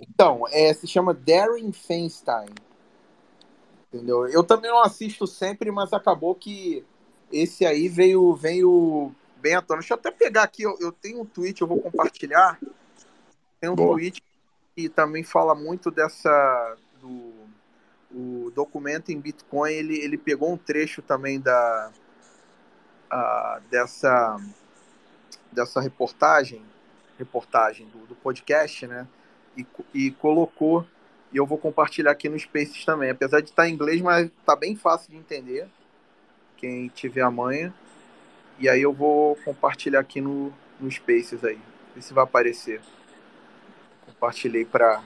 Então, 0.00 0.42
é, 0.50 0.72
se 0.74 0.86
chama 0.86 1.14
Darren 1.14 1.72
Feinstein. 1.72 2.48
Entendeu? 3.92 4.26
Eu 4.26 4.42
também 4.42 4.70
não 4.70 4.82
assisto 4.82 5.26
sempre, 5.26 5.70
mas 5.70 5.92
acabou 5.92 6.34
que 6.34 6.82
esse 7.30 7.64
aí 7.64 7.88
veio, 7.88 8.34
veio 8.34 9.12
bem 9.40 9.54
à 9.54 9.60
tona. 9.60 9.80
Deixa 9.80 9.94
eu 9.94 9.98
até 9.98 10.10
pegar 10.10 10.44
aqui, 10.44 10.62
eu, 10.62 10.76
eu 10.80 10.92
tenho 10.92 11.20
um 11.20 11.26
tweet, 11.26 11.60
eu 11.60 11.66
vou 11.66 11.78
compartilhar. 11.78 12.58
Tem 13.60 13.68
um 13.68 13.74
Boa. 13.74 13.92
tweet 13.92 14.22
e 14.76 14.88
também 14.88 15.22
fala 15.22 15.54
muito 15.54 15.90
dessa 15.90 16.76
do 17.00 17.32
o 18.14 18.50
documento 18.54 19.10
em 19.10 19.18
Bitcoin 19.18 19.72
ele, 19.72 19.98
ele 19.98 20.18
pegou 20.18 20.52
um 20.52 20.56
trecho 20.56 21.00
também 21.00 21.40
da 21.40 21.90
a, 23.10 23.60
dessa 23.70 24.38
dessa 25.50 25.80
reportagem 25.80 26.62
reportagem 27.18 27.86
do, 27.88 28.06
do 28.06 28.14
podcast 28.14 28.86
né 28.86 29.06
e, 29.56 29.66
e 29.94 30.10
colocou 30.10 30.86
e 31.32 31.36
eu 31.38 31.46
vou 31.46 31.56
compartilhar 31.56 32.10
aqui 32.10 32.28
no 32.28 32.38
Spaces 32.38 32.84
também 32.84 33.10
apesar 33.10 33.40
de 33.40 33.48
estar 33.48 33.68
em 33.68 33.72
inglês 33.72 34.00
mas 34.00 34.26
está 34.26 34.54
bem 34.54 34.76
fácil 34.76 35.10
de 35.10 35.16
entender 35.16 35.66
quem 36.58 36.88
tiver 36.88 37.22
a 37.22 37.30
manha 37.30 37.72
e 38.62 38.68
aí 38.68 38.82
eu 38.82 38.92
vou 38.92 39.36
compartilhar 39.44 40.00
aqui 40.00 40.20
no, 40.20 40.52
no 40.78 40.88
Spaces 40.90 41.44
aí. 41.44 41.58
Ver 41.94 42.02
se 42.02 42.14
vai 42.14 42.24
aparecer. 42.24 42.80
Compartilhei 44.06 44.64
para 44.64 45.02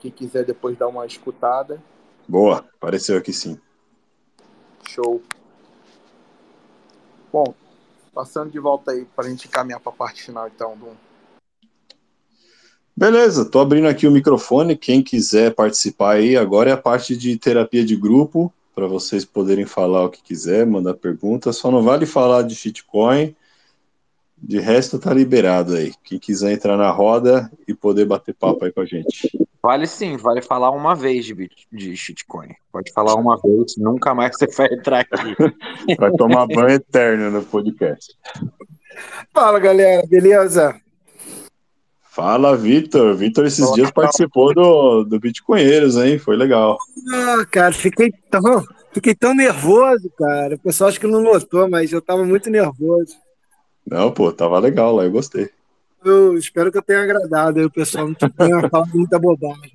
quem 0.00 0.10
quiser 0.10 0.44
depois 0.44 0.76
dar 0.76 0.88
uma 0.88 1.06
escutada. 1.06 1.82
Boa, 2.28 2.64
apareceu 2.76 3.16
aqui 3.18 3.32
sim. 3.32 3.58
Show. 4.88 5.22
Bom, 7.32 7.54
passando 8.14 8.50
de 8.50 8.58
volta 8.58 8.92
aí 8.92 9.04
para 9.16 9.26
a 9.26 9.28
gente 9.28 9.48
caminhar 9.48 9.80
para 9.80 9.92
a 9.92 9.96
parte 9.96 10.22
final, 10.22 10.46
então, 10.46 10.76
do. 10.76 10.88
Beleza, 12.96 13.44
tô 13.44 13.58
abrindo 13.58 13.88
aqui 13.88 14.06
o 14.06 14.10
microfone. 14.10 14.76
Quem 14.76 15.02
quiser 15.02 15.52
participar 15.52 16.14
aí, 16.14 16.36
agora 16.36 16.70
é 16.70 16.72
a 16.72 16.76
parte 16.76 17.16
de 17.16 17.36
terapia 17.36 17.84
de 17.84 17.96
grupo, 17.96 18.52
para 18.72 18.86
vocês 18.86 19.24
poderem 19.24 19.66
falar 19.66 20.04
o 20.04 20.10
que 20.10 20.22
quiser, 20.22 20.64
mandar 20.64 20.94
perguntas. 20.94 21.56
Só 21.56 21.72
não 21.72 21.82
vale 21.82 22.06
falar 22.06 22.42
de 22.42 22.54
shitcoin. 22.54 23.34
De 24.46 24.60
resto, 24.60 24.98
tá 24.98 25.12
liberado 25.14 25.74
aí. 25.74 25.94
Quem 26.04 26.18
quiser 26.18 26.52
entrar 26.52 26.76
na 26.76 26.90
roda 26.90 27.50
e 27.66 27.72
poder 27.72 28.04
bater 28.04 28.34
papo 28.34 28.66
aí 28.66 28.70
com 28.70 28.82
a 28.82 28.84
gente. 28.84 29.30
Vale 29.62 29.86
sim, 29.86 30.18
vale 30.18 30.42
falar 30.42 30.70
uma 30.70 30.94
vez 30.94 31.24
de, 31.24 31.50
de 31.72 31.96
shitcoin. 31.96 32.50
Pode 32.70 32.92
falar 32.92 33.14
uma 33.14 33.40
vez, 33.40 33.74
nunca 33.78 34.14
mais 34.14 34.36
você 34.36 34.46
vai 34.48 34.66
entrar 34.66 35.00
aqui. 35.00 35.34
vai 35.98 36.12
tomar 36.12 36.46
banho 36.46 36.68
eterno 36.68 37.30
no 37.30 37.42
podcast. 37.42 38.12
Fala 39.32 39.58
galera, 39.58 40.06
beleza? 40.06 40.78
Fala, 42.02 42.54
Vitor. 42.54 43.16
Vitor, 43.16 43.46
esses 43.46 43.64
Olá, 43.64 43.74
dias 43.76 43.90
participou 43.90 44.52
do, 44.52 45.04
do 45.04 45.18
Bitcoinheiros, 45.18 45.96
hein? 45.96 46.18
Foi 46.18 46.36
legal. 46.36 46.76
Ah, 47.14 47.46
cara, 47.50 47.72
fiquei 47.72 48.12
tão, 48.30 48.62
fiquei 48.92 49.14
tão 49.14 49.34
nervoso, 49.34 50.12
cara. 50.18 50.56
O 50.56 50.58
pessoal 50.58 50.90
acho 50.90 51.00
que 51.00 51.06
não 51.06 51.22
notou, 51.22 51.66
mas 51.68 51.90
eu 51.92 52.02
tava 52.02 52.22
muito 52.24 52.50
nervoso. 52.50 53.23
Não, 53.86 54.12
pô, 54.12 54.32
tava 54.32 54.58
legal 54.58 54.94
lá, 54.94 55.04
eu 55.04 55.10
gostei. 55.10 55.50
Eu 56.04 56.36
espero 56.36 56.70
que 56.70 56.78
eu 56.78 56.82
tenha 56.82 57.02
agradado 57.02 57.58
aí 57.58 57.64
o 57.64 57.70
pessoal, 57.70 58.06
não 58.06 58.14
tenha 58.14 58.30
falado 58.68 58.94
muita 58.94 59.18
bobagem. 59.18 59.72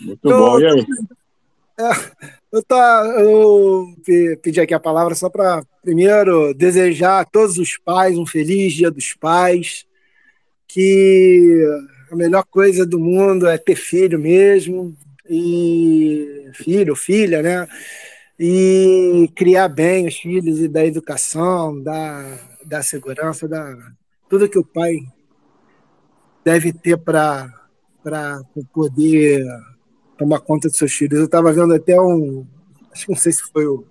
Muito 0.00 0.30
eu, 0.30 0.38
bom, 0.38 0.60
e 0.60 0.66
aí? 0.66 0.86
Eu, 2.50 2.62
tá, 2.62 3.04
eu 3.18 3.94
pedi 4.42 4.60
aqui 4.60 4.72
a 4.72 4.80
palavra 4.80 5.14
só 5.14 5.28
para, 5.28 5.62
primeiro, 5.82 6.54
desejar 6.54 7.20
a 7.20 7.24
todos 7.24 7.58
os 7.58 7.76
pais 7.76 8.16
um 8.16 8.24
feliz 8.24 8.72
Dia 8.72 8.90
dos 8.90 9.12
Pais, 9.14 9.86
que 10.66 11.64
a 12.10 12.16
melhor 12.16 12.44
coisa 12.44 12.86
do 12.86 12.98
mundo 12.98 13.46
é 13.46 13.58
ter 13.58 13.76
filho 13.76 14.18
mesmo, 14.18 14.96
e 15.28 16.48
filho, 16.54 16.94
filha, 16.94 17.42
né? 17.42 17.68
E 18.38 19.30
criar 19.34 19.68
bem 19.68 20.06
os 20.06 20.16
filhos 20.16 20.60
e 20.60 20.68
da 20.68 20.84
educação, 20.84 21.82
da 21.82 22.38
da 22.66 22.82
segurança, 22.82 23.46
da 23.46 23.76
tudo 24.28 24.48
que 24.48 24.58
o 24.58 24.64
pai 24.64 24.98
deve 26.44 26.72
ter 26.72 26.98
para 26.98 27.48
poder 28.72 29.46
tomar 30.18 30.40
conta 30.40 30.68
dos 30.68 30.76
seus 30.76 30.92
filhos. 30.92 31.18
Eu 31.20 31.26
estava 31.26 31.52
vendo 31.52 31.72
até 31.72 32.00
um, 32.00 32.44
acho 32.92 33.06
que 33.06 33.12
não 33.12 33.18
sei 33.18 33.32
se 33.32 33.42
foi 33.52 33.66
o 33.66 33.84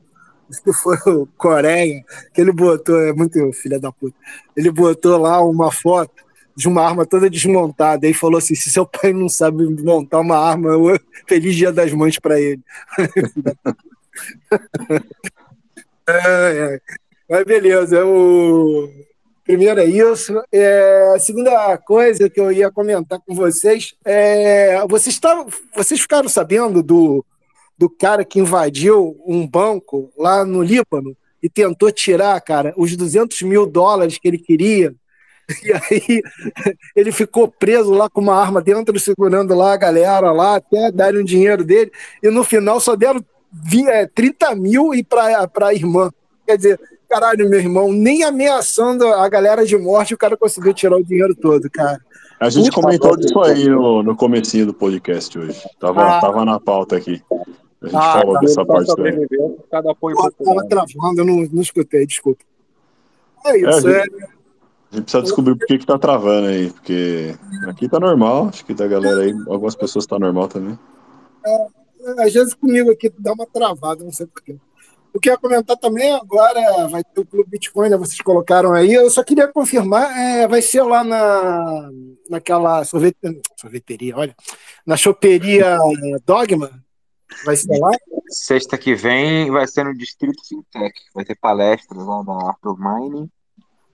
acho 0.50 0.62
que 0.62 0.74
foi 0.74 0.98
o 1.08 1.26
Coreia, 1.38 2.04
que 2.34 2.42
ele 2.42 2.52
botou, 2.52 3.00
é 3.02 3.14
muito 3.14 3.52
filha 3.54 3.80
da 3.80 3.92
puta, 3.92 4.16
ele 4.56 4.70
botou 4.70 5.18
lá 5.18 5.42
uma 5.44 5.72
foto 5.72 6.24
de 6.56 6.68
uma 6.68 6.84
arma 6.84 7.06
toda 7.06 7.30
desmontada, 7.30 8.08
e 8.08 8.14
falou 8.14 8.38
assim, 8.38 8.56
se 8.56 8.70
seu 8.70 8.86
pai 8.86 9.12
não 9.12 9.28
sabe 9.28 9.66
montar 9.84 10.20
uma 10.20 10.38
arma, 10.38 10.70
feliz 11.28 11.56
dia 11.56 11.72
das 11.72 11.92
mães 11.92 12.20
para 12.20 12.40
ele. 12.40 12.62
é, 16.08 16.76
é. 16.76 16.80
Mas 17.30 17.44
beleza, 17.44 18.06
o 18.06 18.90
primeiro 19.44 19.80
é 19.80 19.86
isso. 19.86 20.42
É, 20.52 21.14
a 21.16 21.20
segunda 21.20 21.78
coisa 21.78 22.30
que 22.30 22.40
eu 22.40 22.52
ia 22.52 22.72
comentar 22.72 23.20
com 23.20 23.34
vocês 23.34 23.96
é 24.04 24.86
vocês, 24.88 25.20
tavam, 25.20 25.48
vocês 25.76 26.00
ficaram 26.00 26.30
sabendo 26.30 26.84
do, 26.84 27.26
do 27.78 27.90
cara 27.90 28.26
que 28.26 28.40
invadiu 28.40 29.16
um 29.26 29.48
banco 29.48 30.12
lá 30.18 30.46
no 30.46 30.62
Líbano 30.62 31.16
e 31.42 31.50
tentou 31.50 31.92
tirar, 31.92 32.40
cara, 32.42 32.74
os 32.76 32.96
200 32.96 33.42
mil 33.44 33.66
dólares 33.66 34.18
que 34.18 34.28
ele 34.28 34.40
queria. 34.40 34.94
E 35.64 35.72
aí 35.72 36.24
ele 36.96 37.12
ficou 37.12 37.48
preso 37.48 37.92
lá 37.92 38.10
com 38.10 38.22
uma 38.22 38.36
arma 38.36 38.62
dentro, 38.62 39.00
segurando 39.00 39.54
lá 39.54 39.74
a 39.74 39.78
galera 39.78 40.32
lá, 40.32 40.56
até 40.56 40.92
darem 40.92 41.22
o 41.22 41.26
dinheiro 41.26 41.64
dele. 41.64 41.92
E 42.24 42.30
no 42.30 42.44
final 42.44 42.80
só 42.80 42.96
deram 42.96 43.24
30 44.14 44.46
é, 44.46 44.56
mil 44.56 44.94
e 44.94 45.04
para 45.04 45.50
a 45.62 45.74
irmã. 45.74 46.12
Quer 46.46 46.58
dizer, 46.58 46.80
caralho, 47.10 47.50
meu 47.50 47.60
irmão, 47.60 47.92
nem 47.92 48.24
ameaçando 48.24 49.06
a 49.08 49.28
galera 49.30 49.66
de 49.66 49.78
morte 49.78 50.14
o 50.14 50.18
cara 50.18 50.38
conseguiu 50.38 50.74
tirar 50.74 50.98
o 50.98 51.04
dinheiro 51.04 51.36
todo, 51.36 51.70
cara. 51.70 52.00
A 52.40 52.50
gente 52.50 52.70
Puta 52.70 52.82
comentou 52.82 53.16
disso 53.16 53.40
aí 53.42 53.70
no, 53.70 54.04
no 54.04 54.16
comecinho 54.16 54.66
do 54.66 54.74
podcast 54.74 55.38
hoje. 55.38 55.62
Tava, 55.80 56.18
ah. 56.18 56.22
tava 56.22 56.44
na 56.44 56.60
pauta 56.60 56.98
aqui. 56.98 57.24
A 57.82 57.88
gente 57.88 57.96
ah, 57.96 58.14
falou 58.20 58.34
tá. 58.34 58.40
dessa 58.42 58.66
parte 58.66 58.96
também. 58.96 59.28
Cada 59.72 59.92
apoio 59.92 60.16
Pô, 60.16 60.32
tava 60.32 60.68
travando, 60.68 61.22
eu 61.22 61.26
não, 61.26 61.48
não 61.52 61.62
escutei, 61.62 62.06
desculpa. 62.06 62.44
É 63.46 63.58
isso, 63.58 63.88
é. 63.88 64.02
A 64.02 64.04
gente, 64.04 64.24
é... 64.24 64.26
a 64.92 64.96
gente 64.96 65.04
precisa 65.04 65.24
descobrir 65.24 65.56
por 65.56 65.68
que, 65.68 65.78
que 65.78 65.86
tá 65.86 65.98
travando 65.98 66.48
aí, 66.48 66.72
porque 66.72 67.36
aqui 67.68 67.88
tá 67.88 68.00
normal, 68.00 68.48
acho 68.50 68.66
que 68.66 68.74
da 68.74 68.88
galera 68.88 69.22
aí, 69.22 69.34
algumas 69.48 69.76
pessoas 69.76 70.06
tá 70.06 70.18
normal 70.20 70.48
também. 70.48 70.78
É, 71.46 71.68
às 72.20 72.34
vezes 72.34 72.54
comigo 72.54 72.92
aqui 72.92 73.12
dá 73.18 73.34
uma 73.34 73.46
travada, 73.46 74.04
não 74.04 74.12
sei 74.12 74.28
porquê. 74.28 74.58
O 75.14 75.20
que 75.20 75.30
eu 75.30 75.34
ia 75.34 75.40
comentar 75.40 75.78
também 75.78 76.12
agora 76.12 76.90
vai 76.90 77.02
ter 77.02 77.22
o 77.22 77.26
Clube 77.26 77.50
Bitcoin, 77.50 77.88
né, 77.88 77.96
vocês 77.96 78.20
colocaram 78.20 78.74
aí. 78.74 78.94
Eu 78.94 79.10
só 79.10 79.24
queria 79.24 79.48
confirmar, 79.48 80.12
é, 80.18 80.46
vai 80.46 80.62
ser 80.62 80.84
lá 80.84 81.06
na, 81.06 81.90
naquela 82.30 82.84
sorvete, 82.84 83.18
sorveteria, 83.56 84.18
olha, 84.18 84.36
na 84.86 84.98
choperia 84.98 85.78
Dogma. 86.26 86.70
Vai 87.46 87.56
ser 87.56 87.80
lá? 87.80 87.92
Sexta 88.30 88.78
que 88.78 88.94
vem 88.94 89.50
vai 89.52 89.68
ser 89.68 89.84
no 89.84 89.98
Distrito 89.98 90.42
Fintech. 90.48 90.94
Vai 91.14 91.26
ter 91.26 91.36
palestras 91.36 92.06
lá 92.06 92.22
da 92.22 92.50
Arthur 92.50 92.78
Mining 92.78 93.30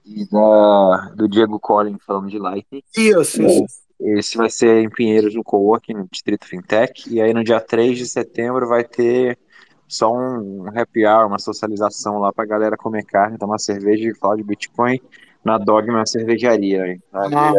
e 0.04 0.28
da, 0.28 1.12
do 1.16 1.28
Diego 1.28 1.58
Collin 1.58 1.98
falando 2.06 2.28
de 2.28 2.38
Lightning. 2.38 2.82
Isso, 2.96 3.42
isso. 3.42 3.64
Esse 4.04 4.36
vai 4.36 4.50
ser 4.50 4.82
em 4.82 4.90
Pinheiros, 4.90 5.34
no 5.34 5.44
Coworking, 5.44 5.94
no 5.94 6.08
Distrito 6.10 6.46
Fintech. 6.46 7.12
E 7.12 7.20
aí 7.20 7.32
no 7.32 7.44
dia 7.44 7.60
3 7.60 7.96
de 7.96 8.06
setembro 8.06 8.68
vai 8.68 8.84
ter 8.84 9.38
só 9.86 10.12
um 10.12 10.66
happy 10.74 11.06
hour, 11.06 11.26
uma 11.26 11.38
socialização 11.38 12.18
lá 12.18 12.32
pra 12.32 12.46
galera 12.46 12.76
comer 12.76 13.04
carne, 13.04 13.38
tomar 13.38 13.58
cerveja 13.58 14.08
e 14.08 14.14
falar 14.14 14.36
de 14.36 14.42
Bitcoin 14.42 15.00
na 15.44 15.58
Dogma 15.58 16.06
Cervejaria. 16.06 16.98
Ah, 17.12 17.52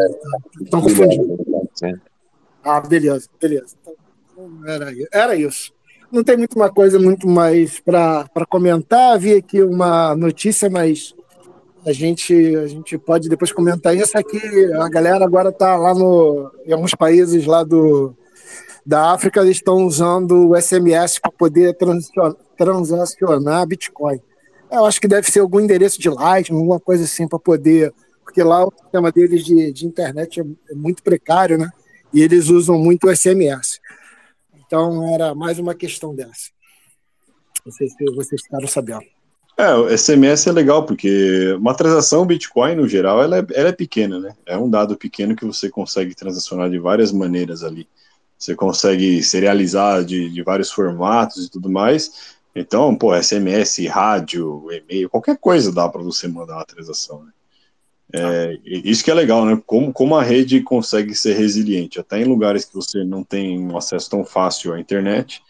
estão 0.61 0.81
confundindo. 0.81 1.37
Ah, 2.63 2.81
beleza, 2.81 3.29
beleza. 3.39 3.75
Então, 3.81 4.65
era, 4.65 4.91
era 5.11 5.35
isso. 5.35 5.73
Não 6.11 6.23
tem 6.23 6.37
muito 6.37 6.55
uma 6.55 6.71
coisa 6.71 6.99
muito 6.99 7.27
mais 7.27 7.79
para 7.79 8.27
comentar. 8.49 9.19
Vi 9.19 9.33
aqui 9.33 9.61
uma 9.61 10.15
notícia, 10.15 10.69
mas 10.69 11.13
a 11.85 11.91
gente, 11.91 12.33
a 12.55 12.67
gente 12.67 12.97
pode 12.97 13.27
depois 13.29 13.51
comentar 13.51 13.95
isso 13.95 14.17
aqui. 14.17 14.39
A 14.75 14.89
galera 14.89 15.23
agora 15.23 15.49
está 15.49 15.75
lá 15.75 15.93
no, 15.93 16.51
em 16.65 16.71
alguns 16.71 16.95
países 16.95 17.45
lá 17.45 17.63
do, 17.63 18.15
da 18.85 19.11
África 19.11 19.41
eles 19.41 19.57
estão 19.57 19.85
usando 19.85 20.49
o 20.49 20.61
SMS 20.61 21.19
para 21.19 21.31
poder 21.31 21.75
transacionar 22.57 23.67
Bitcoin. 23.67 24.19
Eu 24.71 24.85
acho 24.85 24.99
que 24.99 25.07
deve 25.07 25.29
ser 25.29 25.39
algum 25.39 25.59
endereço 25.59 25.99
de 25.99 26.09
Lightning, 26.09 26.57
alguma 26.57 26.79
coisa 26.79 27.03
assim, 27.03 27.27
para 27.27 27.39
poder. 27.39 27.93
Porque 28.23 28.41
lá 28.41 28.65
o 28.65 28.73
sistema 28.81 29.11
deles 29.11 29.45
de, 29.45 29.71
de 29.71 29.85
internet 29.85 30.41
é, 30.41 30.43
é 30.71 30.75
muito 30.75 31.03
precário, 31.03 31.57
né? 31.57 31.69
E 32.13 32.21
eles 32.21 32.49
usam 32.49 32.79
muito 32.79 33.07
o 33.07 33.15
SMS. 33.15 33.79
Então 34.65 35.13
era 35.13 35.35
mais 35.35 35.59
uma 35.59 35.75
questão 35.75 36.15
dessa. 36.15 36.49
Não 37.65 37.71
sei 37.71 37.87
se 37.87 38.03
vocês 38.15 38.41
ficaram 38.41 38.67
sabendo. 38.67 39.05
É, 39.55 39.73
o 39.73 39.97
SMS 39.97 40.47
é 40.47 40.51
legal, 40.51 40.85
porque 40.85 41.53
uma 41.59 41.75
transação 41.75 42.25
Bitcoin, 42.25 42.75
no 42.75 42.87
geral, 42.87 43.21
ela 43.21 43.37
é, 43.37 43.45
ela 43.53 43.69
é 43.69 43.71
pequena, 43.71 44.19
né? 44.19 44.35
É 44.45 44.57
um 44.57 44.69
dado 44.69 44.97
pequeno 44.97 45.35
que 45.35 45.45
você 45.45 45.69
consegue 45.69 46.15
transacionar 46.15 46.69
de 46.69 46.79
várias 46.79 47.11
maneiras 47.11 47.63
ali 47.63 47.87
você 48.43 48.55
consegue 48.55 49.23
serializar 49.23 50.03
de, 50.03 50.29
de 50.29 50.43
vários 50.43 50.71
formatos 50.71 51.45
e 51.45 51.49
tudo 51.49 51.69
mais. 51.69 52.35
Então, 52.53 52.95
pô, 52.95 53.15
SMS, 53.15 53.87
rádio, 53.87 54.67
e-mail, 54.71 55.09
qualquer 55.09 55.37
coisa 55.37 55.71
dá 55.71 55.87
para 55.87 56.01
você 56.01 56.27
mandar 56.27 56.55
uma 56.55 56.65
transação. 56.65 57.23
Né? 57.23 57.31
É, 58.13 58.59
isso 58.65 59.03
que 59.03 59.09
é 59.09 59.13
legal, 59.13 59.45
né? 59.45 59.59
Como, 59.65 59.91
como 59.91 60.15
a 60.15 60.21
rede 60.21 60.61
consegue 60.61 61.15
ser 61.15 61.35
resiliente, 61.35 61.99
até 61.99 62.19
em 62.19 62.25
lugares 62.25 62.65
que 62.65 62.75
você 62.75 63.03
não 63.03 63.23
tem 63.23 63.57
um 63.59 63.77
acesso 63.77 64.09
tão 64.09 64.25
fácil 64.25 64.73
à 64.73 64.79
internet. 64.79 65.41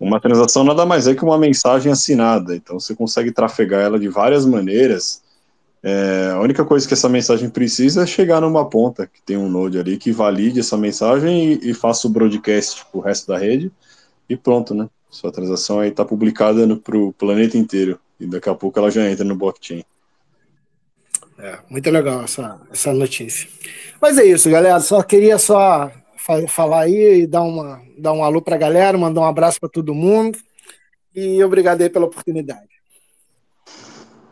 Uma 0.00 0.20
transação 0.20 0.64
nada 0.64 0.86
mais 0.86 1.06
é 1.06 1.14
que 1.14 1.24
uma 1.24 1.38
mensagem 1.38 1.92
assinada, 1.92 2.56
então 2.56 2.80
você 2.80 2.94
consegue 2.94 3.30
trafegar 3.30 3.80
ela 3.80 3.98
de 3.98 4.08
várias 4.08 4.46
maneiras 4.46 5.22
é, 5.86 6.30
a 6.32 6.40
única 6.40 6.64
coisa 6.64 6.88
que 6.88 6.94
essa 6.94 7.10
mensagem 7.10 7.50
precisa 7.50 8.04
é 8.04 8.06
chegar 8.06 8.40
numa 8.40 8.66
ponta 8.66 9.06
que 9.06 9.20
tem 9.20 9.36
um 9.36 9.50
node 9.50 9.78
ali 9.78 9.98
que 9.98 10.10
valide 10.10 10.60
essa 10.60 10.78
mensagem 10.78 11.52
e, 11.52 11.70
e 11.70 11.74
faça 11.74 12.06
o 12.06 12.10
broadcast 12.10 12.86
para 12.86 12.98
o 12.98 13.02
resto 13.02 13.26
da 13.26 13.36
rede 13.36 13.70
e 14.26 14.34
pronto, 14.34 14.74
né? 14.74 14.88
Sua 15.10 15.30
transação 15.30 15.80
aí 15.80 15.90
está 15.90 16.02
publicada 16.02 16.66
para 16.78 16.96
o 16.96 17.12
planeta 17.12 17.58
inteiro 17.58 18.00
e 18.18 18.26
daqui 18.26 18.48
a 18.48 18.54
pouco 18.54 18.78
ela 18.78 18.90
já 18.90 19.06
entra 19.10 19.26
no 19.26 19.36
blockchain. 19.36 19.84
É, 21.38 21.58
muito 21.68 21.90
legal 21.90 22.24
essa, 22.24 22.58
essa 22.72 22.90
notícia. 22.90 23.46
Mas 24.00 24.16
é 24.16 24.24
isso, 24.24 24.50
galera. 24.50 24.80
Só 24.80 25.02
queria 25.02 25.36
só 25.36 25.92
falar 26.48 26.80
aí 26.80 27.22
e 27.22 27.26
dar, 27.26 27.42
uma, 27.42 27.82
dar 27.98 28.12
um 28.12 28.24
alô 28.24 28.40
para 28.40 28.54
a 28.54 28.58
galera, 28.58 28.96
mandar 28.96 29.20
um 29.20 29.26
abraço 29.26 29.60
para 29.60 29.68
todo 29.68 29.94
mundo. 29.94 30.38
E 31.14 31.42
obrigado 31.44 31.82
aí 31.82 31.90
pela 31.90 32.06
oportunidade. 32.06 32.68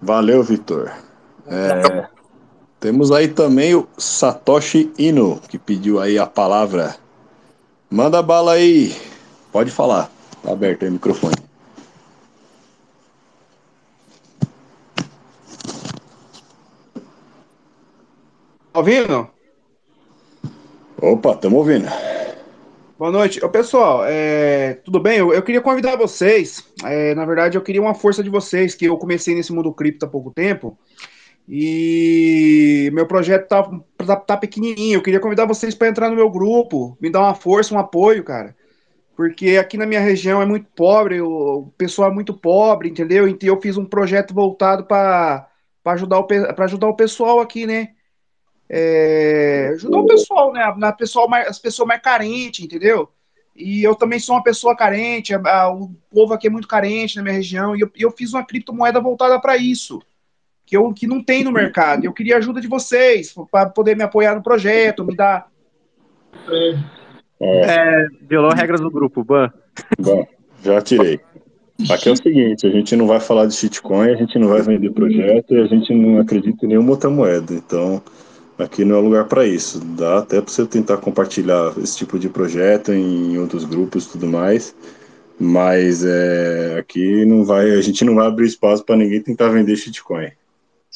Valeu, 0.01 0.43
Vitor. 0.43 0.91
É, 1.47 2.09
temos 2.81 3.13
aí 3.13 3.29
também 3.29 3.75
o 3.75 3.87
Satoshi 3.97 4.93
Ino, 4.99 5.41
que 5.49 5.59
pediu 5.59 6.01
aí 6.01 6.19
a 6.19 6.27
palavra. 6.27 6.97
Manda 7.89 8.23
bala 8.23 8.55
aí. 8.55 8.97
Pode 9.53 9.71
falar. 9.71 10.11
Tá 10.43 10.53
aberto 10.53 10.83
aí 10.83 10.89
o 10.89 10.93
microfone. 10.93 11.37
Tá 18.73 18.79
ouvindo? 18.79 19.29
Opa, 21.03 21.33
estamos 21.33 21.59
ouvindo. 21.59 21.89
Boa 22.97 23.11
noite. 23.11 23.45
Ô, 23.45 23.49
pessoal, 23.49 24.05
é, 24.07 24.75
tudo 24.85 25.01
bem? 25.01 25.19
Eu, 25.19 25.33
eu, 25.33 25.43
queria 25.43 25.61
convidar 25.61 25.97
vocês. 25.97 26.65
É, 26.85 27.13
na 27.17 27.25
verdade, 27.25 27.59
eu 27.59 27.61
queria 27.61 27.83
uma 27.83 27.93
força 27.93 28.23
de 28.23 28.31
vocês, 28.31 28.77
que 28.77 28.85
eu 28.85 28.97
comecei 28.97 29.35
nesse 29.35 29.53
mundo 29.53 29.75
cripto 29.75 30.07
há 30.07 30.09
pouco 30.09 30.31
tempo. 30.31 30.79
E 31.49 32.89
meu 32.93 33.05
projeto 33.05 33.49
tá, 33.49 33.69
tá, 33.97 34.15
tá 34.15 34.37
pequenininho. 34.37 34.99
Eu 34.99 35.03
queria 35.03 35.19
convidar 35.19 35.45
vocês 35.45 35.75
para 35.75 35.89
entrar 35.89 36.09
no 36.09 36.15
meu 36.15 36.31
grupo, 36.31 36.97
me 37.01 37.11
dar 37.11 37.23
uma 37.23 37.35
força, 37.35 37.75
um 37.75 37.81
apoio, 37.81 38.23
cara. 38.23 38.55
Porque 39.17 39.57
aqui 39.57 39.77
na 39.77 39.87
minha 39.87 40.01
região 40.01 40.41
é 40.41 40.47
muito 40.47 40.69
pobre, 40.77 41.21
o 41.21 41.73
pessoal 41.77 42.13
é 42.13 42.15
muito 42.15 42.33
pobre, 42.33 42.89
entendeu? 42.89 43.27
Então 43.27 43.49
eu 43.49 43.61
fiz 43.61 43.77
um 43.77 43.85
projeto 43.85 44.33
voltado 44.33 44.85
para 44.85 45.49
ajudar, 45.85 46.25
ajudar 46.59 46.87
o 46.87 46.97
pessoal 46.97 47.41
aqui, 47.41 47.67
né? 47.67 47.89
É, 48.69 49.71
ajudar 49.75 49.99
o 49.99 50.07
pessoal, 50.07 50.53
né? 50.53 50.75
Na 50.77 50.93
pessoal 50.93 51.29
mais, 51.29 51.49
as 51.49 51.59
pessoas 51.59 51.87
mais 51.87 52.01
carentes, 52.01 52.65
entendeu? 52.65 53.09
E 53.55 53.83
eu 53.83 53.95
também 53.95 54.19
sou 54.19 54.35
uma 54.35 54.43
pessoa 54.43 54.75
carente, 54.75 55.35
a, 55.35 55.39
a, 55.39 55.71
o 55.71 55.91
povo 56.11 56.33
aqui 56.33 56.47
é 56.47 56.51
muito 56.51 56.67
carente 56.67 57.17
na 57.17 57.23
minha 57.23 57.35
região, 57.35 57.77
e 57.77 57.81
eu, 57.81 57.91
eu 57.97 58.11
fiz 58.11 58.33
uma 58.33 58.45
criptomoeda 58.45 58.99
voltada 58.99 59.39
para 59.39 59.59
isso, 59.59 60.01
que, 60.65 60.77
eu, 60.77 60.93
que 60.93 61.07
não 61.07 61.23
tem 61.23 61.45
no 61.45 61.53
mercado. 61.53 62.05
Eu 62.05 62.15
queria 62.15 62.37
a 62.37 62.39
ajuda 62.39 62.61
de 62.61 62.69
vocês 62.69 63.35
para 63.51 63.69
poder 63.69 63.95
me 63.95 64.03
apoiar 64.03 64.35
no 64.35 64.43
projeto, 64.43 65.05
me 65.05 65.15
dar. 65.15 65.49
É, 66.49 66.75
é 67.41 68.07
violou 68.23 68.53
regras 68.55 68.81
do 68.81 68.91
grupo, 68.91 69.23
Ban. 69.23 69.51
Bom, 69.99 70.27
já 70.63 70.81
tirei. 70.81 71.21
Aqui 71.91 72.09
é 72.09 72.13
o 72.13 72.17
seguinte, 72.17 72.67
a 72.67 72.71
gente 72.71 72.95
não 72.95 73.07
vai 73.07 73.19
falar 73.19 73.47
de 73.47 73.55
shitcoin, 73.55 74.11
a 74.11 74.17
gente 74.17 74.39
não 74.39 74.49
vai 74.49 74.63
vender 74.63 74.91
projeto 74.91 75.55
e 75.55 75.61
a 75.61 75.67
gente 75.67 75.93
não 75.93 76.21
acredita 76.21 76.65
em 76.65 76.69
nenhuma 76.69 76.91
outra 76.91 77.11
moeda. 77.11 77.53
Então, 77.53 78.01
Aqui 78.63 78.85
não 78.85 78.97
é 78.97 79.01
lugar 79.01 79.27
para 79.27 79.47
isso. 79.47 79.81
Dá 79.81 80.19
até 80.19 80.41
para 80.41 80.51
você 80.51 80.67
tentar 80.67 80.99
compartilhar 80.99 81.73
esse 81.79 81.97
tipo 81.97 82.19
de 82.19 82.29
projeto 82.29 82.93
em 82.93 83.39
outros 83.39 83.65
grupos 83.65 84.07
e 84.07 84.11
tudo 84.11 84.27
mais. 84.27 84.75
Mas 85.39 86.05
é, 86.05 86.79
aqui 86.79 87.25
não 87.25 87.45
vai, 87.45 87.71
a 87.71 87.81
gente 87.81 88.05
não 88.05 88.15
vai 88.15 88.27
abrir 88.27 88.47
espaço 88.47 88.85
para 88.85 88.97
ninguém 88.97 89.21
tentar 89.21 89.49
vender 89.49 89.77
shitcoin. 89.77 90.31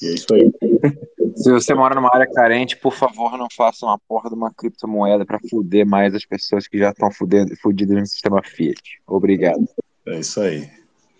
E 0.01 0.07
é 0.07 0.11
isso 0.11 0.27
aí. 0.33 0.53
Se 1.37 1.51
você 1.51 1.75
mora 1.75 1.95
numa 1.95 2.15
área 2.15 2.27
carente, 2.27 2.77
por 2.77 2.95
favor, 2.95 3.37
não 3.37 3.47
faça 3.55 3.85
uma 3.85 3.99
porra 4.09 4.31
de 4.31 4.35
uma 4.35 4.51
criptomoeda 4.53 5.25
para 5.27 5.39
fuder 5.51 5.87
mais 5.87 6.15
as 6.15 6.25
pessoas 6.25 6.67
que 6.67 6.79
já 6.79 6.91
estão 6.91 7.11
fudidas 7.11 7.99
no 7.99 8.07
sistema 8.07 8.43
Fiat. 8.43 8.81
Obrigado. 9.07 9.69
É 10.07 10.19
isso 10.19 10.41
aí. 10.41 10.67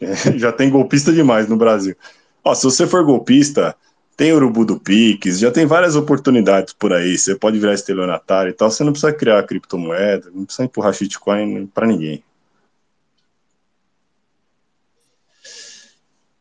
É, 0.01 0.15
já 0.39 0.53
tem 0.53 0.71
golpista 0.71 1.13
demais 1.13 1.49
no 1.49 1.57
Brasil. 1.57 1.95
Ó, 2.43 2.55
se 2.55 2.65
você 2.65 2.87
for 2.87 3.05
golpista, 3.05 3.77
tem 4.17 4.33
Urubu 4.33 4.65
do 4.65 4.81
Pix, 4.81 5.39
já 5.39 5.53
tem 5.53 5.67
várias 5.67 5.95
oportunidades 5.95 6.73
por 6.73 6.93
aí. 6.93 7.19
Você 7.19 7.35
pode 7.35 7.59
virar 7.59 7.75
estelionatário 7.75 8.51
e 8.51 8.53
tal. 8.55 8.71
Você 8.71 8.83
não 8.83 8.93
precisa 8.93 9.13
criar 9.13 9.43
criptomoeda, 9.43 10.31
não 10.35 10.47
precisa 10.47 10.65
empurrar 10.65 10.95
shitcoin 10.95 11.67
para 11.67 11.87
ninguém. 11.87 12.25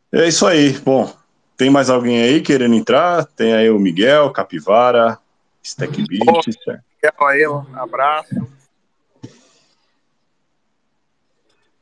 É 0.09 0.25
isso 0.25 0.47
aí. 0.47 0.71
Bom, 0.79 1.13
tem 1.57 1.69
mais 1.69 1.89
alguém 1.89 2.21
aí 2.21 2.41
querendo 2.41 2.75
entrar? 2.75 3.25
Tem 3.25 3.53
aí 3.53 3.69
o 3.69 3.77
Miguel, 3.77 4.31
Capivara, 4.31 5.19
Stackbit. 5.61 6.25
Miguel 6.25 7.27
aí, 7.27 7.45
um 7.45 7.65
abraço. 7.75 8.33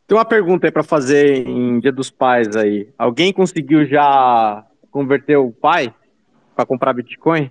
Tem 0.07 0.17
uma 0.17 0.25
pergunta 0.25 0.65
aí 0.65 0.71
para 0.71 0.83
fazer 0.83 1.47
em 1.47 1.79
Dia 1.79 1.91
dos 1.91 2.09
Pais 2.09 2.55
aí. 2.55 2.89
Alguém 2.97 3.31
conseguiu 3.31 3.85
já 3.85 4.65
converteu 4.93 5.47
o 5.47 5.51
pai 5.51 5.93
para 6.55 6.67
comprar 6.67 6.93
Bitcoin? 6.93 7.49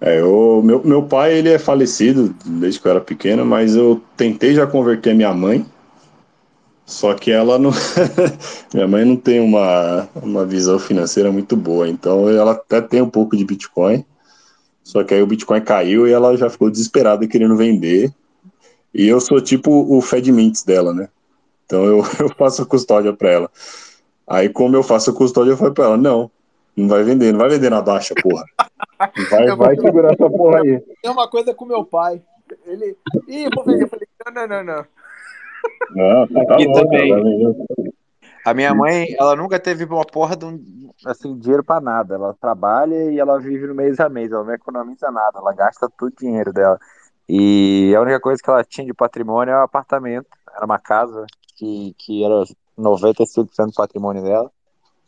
É, 0.00 0.22
o 0.24 0.62
meu, 0.62 0.82
meu 0.82 1.02
pai 1.02 1.34
ele 1.34 1.50
é 1.50 1.58
falecido 1.58 2.34
desde 2.44 2.80
que 2.80 2.86
eu 2.86 2.90
era 2.90 3.00
pequeno, 3.00 3.44
mas 3.44 3.76
eu 3.76 4.02
tentei 4.16 4.54
já 4.54 4.66
converter 4.66 5.14
minha 5.14 5.32
mãe, 5.32 5.64
só 6.84 7.14
que 7.14 7.30
ela 7.30 7.58
não. 7.58 7.70
minha 8.74 8.88
mãe 8.88 9.04
não 9.04 9.16
tem 9.16 9.40
uma, 9.40 10.08
uma 10.16 10.44
visão 10.44 10.78
financeira 10.78 11.30
muito 11.30 11.56
boa, 11.56 11.88
então 11.88 12.28
ela 12.28 12.52
até 12.52 12.80
tem 12.80 13.00
um 13.00 13.08
pouco 13.08 13.36
de 13.36 13.44
Bitcoin, 13.44 14.04
só 14.82 15.04
que 15.04 15.14
aí 15.14 15.22
o 15.22 15.26
Bitcoin 15.26 15.60
caiu 15.60 16.06
e 16.06 16.12
ela 16.12 16.36
já 16.36 16.50
ficou 16.50 16.70
desesperada 16.70 17.26
querendo 17.26 17.56
vender. 17.56 18.12
E 18.92 19.08
eu 19.08 19.20
sou 19.20 19.40
tipo 19.40 19.70
o 19.70 20.00
Fed 20.00 20.30
Mints 20.30 20.62
dela, 20.62 20.92
né? 20.92 21.08
Então 21.66 21.84
eu, 21.84 21.98
eu 22.20 22.28
faço 22.36 22.66
custódia 22.66 23.12
para 23.12 23.30
ela. 23.30 23.50
Aí, 24.26 24.48
como 24.48 24.76
eu 24.76 24.82
faço 24.82 25.10
a 25.10 25.14
custódia, 25.14 25.52
eu 25.52 25.56
falei 25.56 25.74
pra 25.74 25.84
ela: 25.84 25.96
não, 25.96 26.30
não 26.76 26.88
vai 26.88 27.02
vender, 27.02 27.32
não 27.32 27.40
vai 27.40 27.48
vender 27.48 27.70
na 27.70 27.82
baixa, 27.82 28.14
porra. 28.22 28.44
Vai, 29.30 29.56
vai 29.56 29.76
segurar 29.76 30.12
essa 30.12 30.30
porra 30.30 30.60
aí. 30.60 30.80
Tem 31.02 31.10
uma 31.10 31.28
coisa 31.28 31.52
com 31.52 31.66
meu 31.66 31.84
pai. 31.84 32.22
Ele. 32.64 32.96
Ih, 33.28 33.48
vou 33.54 33.64
vender. 33.64 33.82
Eu 33.82 33.88
falei: 33.88 34.06
não, 34.24 34.32
não, 34.32 34.48
não, 34.48 34.64
não. 34.64 34.86
Não, 35.94 36.28
tá 36.28 36.54
Aqui 36.54 36.72
também. 36.72 37.12
A 38.44 38.54
minha 38.54 38.74
mãe, 38.74 39.14
ela 39.18 39.34
nunca 39.34 39.58
teve 39.58 39.84
uma 39.84 40.04
porra 40.04 40.36
de 40.36 40.44
um, 40.44 40.90
assim, 41.06 41.36
dinheiro 41.38 41.64
pra 41.64 41.80
nada. 41.80 42.14
Ela 42.14 42.34
trabalha 42.34 43.10
e 43.10 43.18
ela 43.18 43.38
vive 43.38 43.66
no 43.66 43.74
mês 43.74 43.98
a 44.00 44.08
mês. 44.08 44.30
Ela 44.30 44.44
não 44.44 44.54
economiza 44.54 45.10
nada. 45.10 45.38
Ela 45.38 45.52
gasta 45.52 45.88
todo 45.98 46.12
o 46.12 46.16
dinheiro 46.16 46.52
dela. 46.52 46.78
E 47.28 47.94
a 47.96 48.00
única 48.00 48.20
coisa 48.20 48.42
que 48.42 48.48
ela 48.48 48.62
tinha 48.62 48.86
de 48.86 48.94
patrimônio 48.94 49.52
é 49.52 49.56
o 49.56 49.60
um 49.60 49.64
apartamento. 49.64 50.28
Era 50.54 50.64
uma 50.64 50.78
casa 50.78 51.26
que, 51.56 51.94
que 51.98 52.24
era 52.24 52.44
95% 52.78 53.66
do 53.66 53.72
patrimônio 53.74 54.22
dela. 54.22 54.50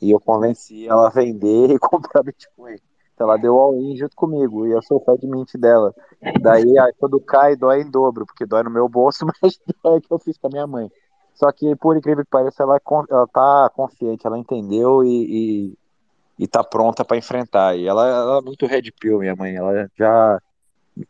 E 0.01 0.11
eu 0.11 0.21
convenci 0.21 0.87
ela 0.87 1.07
a 1.07 1.11
vender 1.11 1.71
e 1.75 1.79
comprar 1.79 2.23
Bitcoin. 2.23 2.77
Então 3.15 3.29
ela 3.29 3.39
deu 3.39 3.57
all-in 3.57 3.97
junto 3.97 4.15
comigo. 4.15 4.67
E 4.67 4.73
eu 4.73 4.83
sou 4.83 5.01
fé 5.01 5.17
de 5.17 5.27
mente 5.27 5.57
dela. 5.57 5.95
Daí, 6.41 6.79
aí, 6.79 6.93
quando 6.99 7.21
cai, 7.21 7.57
dói 7.57 7.81
em 7.81 7.91
dobro, 7.91 8.27
porque 8.27 8.45
dói 8.45 8.63
no 8.63 8.71
meu 8.71 8.89
bolso, 8.89 9.27
mas 9.43 9.59
dói 9.83 10.01
que 10.01 10.13
eu 10.13 10.19
fiz 10.19 10.37
com 10.39 10.49
a 10.49 10.51
minha 10.51 10.67
mãe. 10.67 10.91
Só 11.35 11.51
que, 11.53 11.77
por 11.77 11.97
incrível 11.97 12.25
que 12.25 12.31
pareça, 12.31 12.63
ela, 12.63 12.79
ela 13.11 13.27
tá 13.27 13.71
confiante, 13.75 14.27
ela 14.27 14.39
entendeu 14.39 15.05
e, 15.05 15.69
e, 15.69 16.45
e 16.45 16.49
tá 16.49 16.65
pronta 16.65 17.05
para 17.05 17.17
enfrentar. 17.17 17.77
E 17.77 17.87
ela, 17.87 18.07
ela 18.07 18.39
é 18.39 18.43
muito 18.43 18.67
red 18.67 18.91
pill, 18.99 19.19
minha 19.19 19.37
mãe. 19.37 19.55
Ela 19.55 19.91
já 19.95 20.41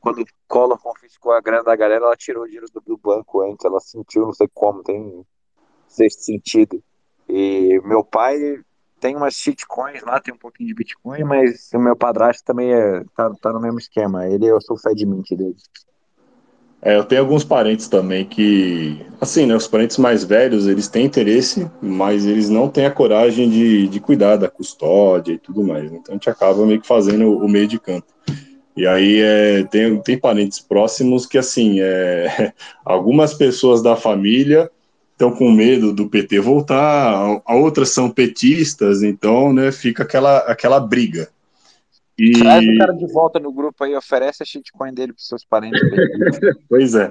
quando 0.01 0.25
Collor 0.49 0.79
confiscou 0.81 1.33
a 1.33 1.41
grana 1.41 1.63
da 1.63 1.77
galera, 1.77 2.05
ela 2.05 2.17
tirou 2.17 2.43
o 2.43 2.47
dinheiro 2.47 2.67
do, 2.73 2.81
do, 2.81 2.97
banco 2.97 3.41
antes, 3.43 3.65
ela 3.65 3.79
sentiu, 3.79 4.27
não 4.27 4.33
sei 4.33 4.49
como, 4.53 4.83
tem 4.83 5.25
sexto 5.97 6.23
sentido. 6.23 6.83
E 7.29 7.81
meu 7.85 8.05
pai 8.05 8.39
tem 9.01 9.17
umas 9.17 9.35
shitcoins 9.35 10.03
lá, 10.03 10.21
tem 10.21 10.33
um 10.33 10.39
pouquinho 10.39 10.69
de 10.69 10.75
Bitcoin, 10.75 11.25
mas 11.25 11.71
o 11.75 11.79
meu 11.79 11.97
padrasto 11.97 12.45
também 12.45 12.73
é, 12.73 13.05
tá, 13.17 13.31
tá 13.41 13.53
no 13.53 13.61
mesmo 13.61 13.79
esquema. 13.79 14.27
Ele, 14.27 14.47
eu 14.47 14.61
sou 14.61 14.77
o 14.77 14.79
Fed 14.79 15.05
Mint 15.05 15.31
dele. 15.31 15.57
É, 16.83 16.97
eu 16.97 17.05
tenho 17.05 17.23
alguns 17.23 17.43
parentes 17.43 17.89
também 17.89 18.25
que, 18.25 19.05
assim, 19.21 19.47
né, 19.47 19.57
os 19.57 19.67
parentes 19.67 19.97
mais 19.97 20.23
velhos, 20.23 20.67
eles 20.67 20.89
têm 20.89 21.07
interesse, 21.07 21.71
mas 21.83 22.25
eles 22.25 22.49
não 22.49 22.69
têm 22.69 22.87
a 22.87 22.91
coragem 22.91 23.49
de, 23.49 23.89
de 23.89 23.99
cuidar 23.99 24.37
da 24.37 24.49
custódia 24.49 25.33
e 25.33 25.39
tudo 25.39 25.65
mais. 25.65 25.93
Então 25.93 26.13
a 26.13 26.13
gente 26.13 26.31
acaba 26.31 26.65
meio 26.65 26.81
que 26.81 26.87
fazendo 26.87 27.39
o 27.39 27.49
meio 27.49 27.67
de 27.67 27.79
campo. 27.79 28.07
E 28.77 28.87
aí 28.87 29.21
é, 29.21 29.65
tem, 29.65 30.01
tem 30.03 30.19
parentes 30.19 30.61
próximos 30.61 31.27
que, 31.27 31.39
assim, 31.39 31.81
é, 31.81 32.53
algumas 32.85 33.35
pessoas 33.35 33.83
da 33.83 33.97
família 33.97 34.71
estão 35.17 35.33
com 35.33 35.51
medo 35.51 35.95
do 35.95 36.09
PT 36.11 36.41
voltar, 36.41 37.41
a 37.45 37.55
outras 37.55 37.89
são 37.89 38.11
petistas, 38.11 39.03
então, 39.03 39.51
né, 39.51 39.73
fica 39.73 40.03
aquela, 40.03 40.39
aquela 40.41 40.79
briga. 40.79 41.31
E... 42.19 42.33
Traz 42.33 42.67
o 42.67 42.79
cara 42.79 42.93
de 42.93 43.07
volta 43.13 43.41
no 43.41 43.51
grupo 43.51 43.83
aí, 43.83 43.97
oferece 43.97 44.43
a 44.43 44.47
shitcoin 44.47 44.93
dele 44.93 45.15
para 45.15 45.23
seus 45.23 45.45
parentes. 45.45 45.81
pois 46.69 46.95
é. 46.95 47.11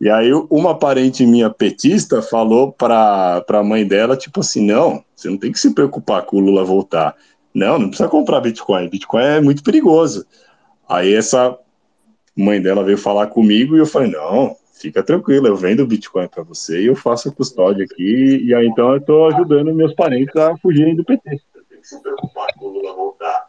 E 0.00 0.10
aí 0.10 0.32
uma 0.50 0.78
parente 0.78 1.24
minha 1.24 1.48
petista 1.48 2.20
falou 2.22 2.72
para 2.72 3.44
a 3.46 3.62
mãe 3.62 3.86
dela, 3.86 4.16
tipo 4.16 4.40
assim, 4.40 4.64
não, 4.64 5.04
você 5.14 5.28
não 5.28 5.38
tem 5.38 5.52
que 5.52 5.60
se 5.60 5.74
preocupar 5.74 6.22
com 6.22 6.38
o 6.38 6.40
Lula 6.40 6.64
voltar. 6.64 7.14
Não, 7.54 7.78
não 7.78 7.88
precisa 7.88 8.08
comprar 8.08 8.40
Bitcoin, 8.40 8.88
Bitcoin 8.88 9.22
é 9.22 9.40
muito 9.40 9.62
perigoso. 9.62 10.26
Aí 10.88 11.14
essa 11.14 11.56
mãe 12.36 12.60
dela 12.60 12.82
veio 12.82 12.98
falar 12.98 13.26
comigo 13.26 13.76
e 13.76 13.78
eu 13.78 13.86
falei, 13.86 14.10
não, 14.10 14.56
fica 14.82 15.02
tranquilo, 15.02 15.46
eu 15.46 15.56
vendo 15.56 15.86
Bitcoin 15.86 16.26
para 16.28 16.42
você 16.42 16.82
e 16.82 16.86
eu 16.86 16.96
faço 16.96 17.28
a 17.28 17.32
custódia 17.32 17.84
aqui, 17.84 18.44
e 18.44 18.52
aí 18.52 18.66
então 18.66 18.90
eu 18.90 18.96
estou 18.98 19.28
ajudando 19.28 19.72
meus 19.72 19.94
parentes 19.94 20.34
a 20.36 20.56
fugirem 20.56 20.96
do 20.96 21.04
PT. 21.04 21.22
Tem 21.30 21.80
que 21.80 21.86
se 21.86 22.02
preocupar 22.02 22.48
com 22.58 22.66
o 22.66 22.68
Lula 22.70 22.92
voltar. 22.94 23.48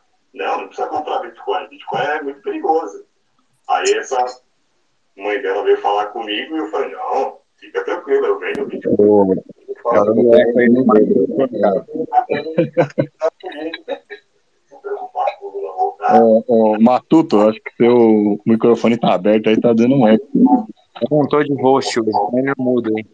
precisa 0.67 0.87
comprar 0.87 1.21
Bitcoin. 1.21 1.67
Bitcoin 1.69 2.01
é 2.01 2.21
muito 2.21 2.41
perigoso. 2.41 3.03
Aí 3.67 3.91
essa 3.95 4.23
mãe 5.17 5.41
dela 5.41 5.63
veio 5.63 5.77
falar 5.77 6.05
comigo 6.07 6.55
e 6.55 6.59
eu 6.59 6.67
falei, 6.67 6.91
não, 6.91 7.37
fica 7.57 7.83
tranquilo, 7.83 8.25
eu 8.27 8.39
venho 8.39 8.67
Bitcoin. 8.67 9.35
Cara, 9.83 10.13
não 10.13 10.33
é 10.33 10.43
Ô, 16.11 16.43
ô, 16.47 16.79
Matuto, 16.79 17.39
acho 17.41 17.59
que 17.61 17.75
seu 17.77 18.39
microfone 18.45 18.97
tá 18.97 19.13
aberto 19.13 19.47
aí, 19.47 19.59
tá 19.59 19.73
dando 19.73 19.95
um 19.95 20.07
eco. 20.07 20.27
Eu 21.01 21.07
não 21.17 21.27
tô 21.27 21.43
de 21.43 21.53
host, 21.61 21.99
o 21.99 22.03
microfone 22.03 22.53
mudo 22.57 22.91
aí. 22.95 23.05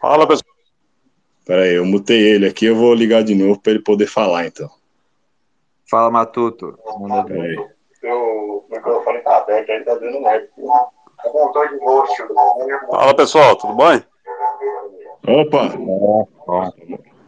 Fala, 0.00 0.26
pessoal. 0.26 0.54
Pera 1.44 1.62
aí, 1.62 1.74
eu 1.74 1.84
mutei 1.84 2.20
ele 2.20 2.46
aqui, 2.46 2.66
eu 2.66 2.76
vou 2.76 2.94
ligar 2.94 3.22
de 3.22 3.34
novo 3.34 3.60
para 3.60 3.72
ele 3.72 3.82
poder 3.82 4.06
falar, 4.06 4.46
então. 4.46 4.68
Fala, 5.90 6.10
Matuto. 6.10 6.78
Pera 7.26 7.42
aí. 7.42 7.68
Seu 8.00 8.64
microfone 8.70 9.18
tá 9.20 9.38
aberto 9.38 9.70
aí, 9.70 9.84
tá 9.84 9.94
dando 9.94 10.18
um 10.18 10.28
eco. 10.28 10.92
Fala, 12.90 13.14
pessoal, 13.14 13.56
tudo 13.56 13.74
bem? 13.74 14.02
Opa! 15.26 15.68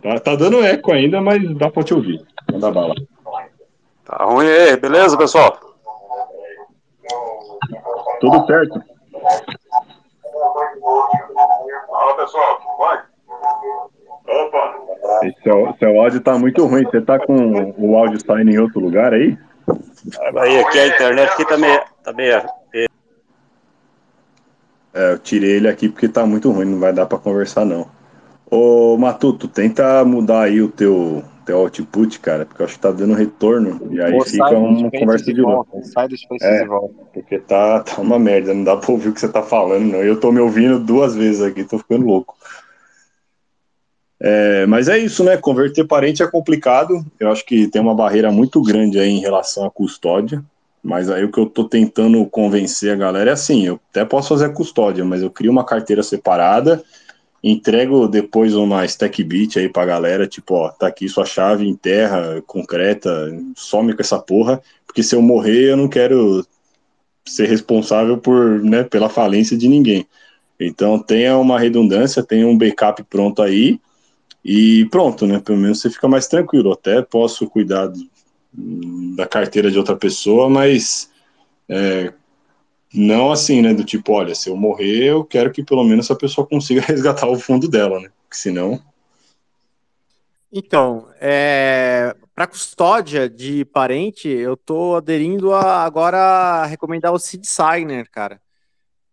Tá, 0.03 0.21
tá 0.21 0.37
dando 0.37 0.65
eco 0.65 0.93
ainda, 0.93 1.21
mas 1.21 1.43
dá 1.57 1.71
pra 1.71 1.83
te 1.83 1.93
ouvir. 1.93 2.25
Manda 2.51 2.71
bala. 2.71 2.95
Tá 4.05 4.25
ruim 4.25 4.47
aí, 4.47 4.77
beleza, 4.77 5.17
pessoal? 5.19 5.70
Tudo 8.21 8.47
certo. 8.47 8.83
Fala, 11.89 12.17
pessoal, 12.17 12.61
bem? 12.79 12.99
Opa! 14.37 14.81
Seu, 15.43 15.75
seu 15.79 16.01
áudio 16.01 16.21
tá 16.21 16.39
muito 16.39 16.67
ruim. 16.67 16.85
Você 16.85 17.01
tá 17.01 17.19
com 17.19 17.75
o 17.77 17.97
áudio 17.97 18.21
saindo 18.25 18.51
em 18.51 18.59
outro 18.59 18.81
lugar 18.81 19.13
aí? 19.13 19.37
Aí, 20.39 20.61
aqui 20.61 20.79
a 20.79 20.87
internet 20.87 21.33
aqui 21.33 21.45
tá 21.47 21.57
meio, 21.57 21.81
tá 22.03 22.13
meio 22.13 22.43
é, 24.93 25.13
eu 25.13 25.19
tirei 25.19 25.53
ele 25.53 25.69
aqui 25.69 25.89
porque 25.89 26.09
tá 26.09 26.27
muito 26.27 26.51
ruim, 26.51 26.67
não 26.67 26.81
vai 26.81 26.93
dar 26.93 27.07
para 27.07 27.19
conversar 27.19 27.65
não. 27.65 27.89
Ô 28.51 28.97
Matuto, 28.97 29.47
tenta 29.47 30.05
mudar 30.05 30.43
aí 30.43 30.61
o 30.61 30.69
teu, 30.69 31.23
teu 31.51 31.59
output, 31.59 32.21
cara, 32.21 32.47
porque 32.47 32.63
eu 32.63 32.67
acho 32.67 32.77
que 32.77 32.81
tá 32.81 32.93
dando 32.93 33.15
retorno 33.15 33.81
e 33.91 34.01
aí 34.01 34.13
Pô, 34.13 34.25
fica 34.25 34.51
uma 34.51 34.91
conversa 34.91 35.33
de 35.33 35.43
volta. 35.43 35.71
volta. 35.73 35.89
Sai 35.89 36.09
do 36.09 36.17
Space 36.17 36.45
é, 36.45 36.63
de 36.63 36.69
volta. 36.69 36.95
Porque 37.13 37.39
tá, 37.41 37.81
tá 37.81 38.01
uma 38.01 38.19
merda, 38.19 38.55
não 38.55 38.63
dá 38.63 38.77
pra 38.77 38.93
ouvir 38.93 39.09
o 39.09 39.13
que 39.13 39.21
você 39.21 39.29
tá 39.29 39.43
falando, 39.43 39.85
não. 39.85 39.99
Eu 39.99 40.21
tô 40.21 40.31
me 40.31 40.39
ouvindo 40.41 40.79
duas 40.79 41.17
vezes 41.17 41.43
aqui, 41.43 41.65
tô 41.65 41.79
ficando 41.79 42.07
louco. 42.07 42.37
É, 44.23 44.65
mas 44.67 44.89
é 44.89 44.99
isso, 44.99 45.25
né? 45.25 45.37
Converter 45.37 45.85
parente 45.87 46.23
é 46.23 46.31
complicado. 46.31 47.05
Eu 47.19 47.33
acho 47.33 47.45
que 47.45 47.67
tem 47.67 47.83
uma 47.83 47.95
barreira 47.95 48.31
muito 48.31 48.63
grande 48.63 49.01
aí 49.01 49.11
em 49.11 49.21
relação 49.21 49.65
à 49.65 49.71
custódia. 49.71 50.45
Mas 50.83 51.11
aí 51.11 51.25
o 51.25 51.33
que 51.33 51.39
eu 51.39 51.47
tô 51.47 51.65
tentando 51.65 52.25
convencer 52.27 52.93
a 52.93 52.97
galera 52.97 53.31
é 53.31 53.33
assim, 53.33 53.67
eu 53.67 53.81
até 53.91 54.05
posso 54.05 54.29
fazer 54.29 54.47
a 54.47 54.53
custódia, 54.53 55.05
mas 55.05 55.21
eu 55.21 55.31
crio 55.31 55.53
uma 55.53 55.65
carteira 55.65 56.03
separada, 56.03 56.83
entrego 57.43 58.07
depois 58.07 58.55
uma 58.55 58.85
stack 58.85 59.23
bit 59.25 59.59
aí 59.59 59.69
pra 59.69 59.87
galera, 59.87 60.27
tipo, 60.27 60.55
ó, 60.55 60.69
tá 60.69 60.87
aqui 60.87 61.09
sua 61.09 61.25
chave, 61.25 61.67
enterra, 61.69 62.43
concreta, 62.47 63.11
some 63.57 63.95
com 63.95 64.03
essa 64.03 64.19
porra, 64.19 64.61
porque 64.87 65.03
se 65.03 65.15
eu 65.15 65.23
morrer 65.23 65.71
eu 65.71 65.77
não 65.77 65.89
quero 65.89 66.47
ser 67.27 67.47
responsável 67.47 68.19
por, 68.19 68.63
né, 68.63 68.83
pela 68.85 69.09
falência 69.09 69.57
de 69.57 69.69
ninguém. 69.69 70.07
Então 70.59 70.99
tenha 70.99 71.39
uma 71.39 71.59
redundância, 71.59 72.23
tenha 72.23 72.47
um 72.47 72.59
backup 72.59 73.03
pronto 73.05 73.43
aí, 73.43 73.81
e 74.45 74.87
pronto, 74.87 75.27
né? 75.27 75.39
Pelo 75.39 75.59
menos 75.59 75.81
você 75.81 75.91
fica 75.91 76.09
mais 76.09 76.27
tranquilo. 76.27 76.73
Até 76.73 77.03
posso 77.03 77.49
cuidar 77.49 77.93
da 79.17 79.27
carteira 79.27 79.71
de 79.71 79.79
outra 79.79 79.97
pessoa, 79.97 80.49
mas 80.49 81.11
é, 81.69 82.13
não 82.93 83.31
assim, 83.31 83.63
né? 83.63 83.73
Do 83.73 83.85
tipo, 83.85 84.13
olha, 84.13 84.35
se 84.35 84.51
eu 84.51 84.57
morrer, 84.57 85.05
eu 85.05 85.25
quero 85.25 85.53
que 85.53 85.63
pelo 85.63 85.85
menos 85.85 86.07
essa 86.07 86.17
pessoa 86.17 86.47
consiga 86.47 86.81
resgatar 86.87 87.27
o 87.27 87.39
fundo 87.39 87.69
dela, 87.69 88.01
né? 88.01 88.11
Porque 88.23 88.37
senão. 88.37 88.81
Então, 90.53 91.07
é, 91.21 92.15
para 92.35 92.47
custódia 92.47 93.29
de 93.29 93.65
parente, 93.67 94.29
eu 94.29 94.57
tô 94.57 94.97
aderindo 94.97 95.53
a 95.53 95.85
agora 95.85 96.19
a 96.19 96.67
recomendar 96.67 97.13
o 97.13 97.19
Seed 97.19 97.45
Signer, 97.45 98.11
cara. 98.11 98.41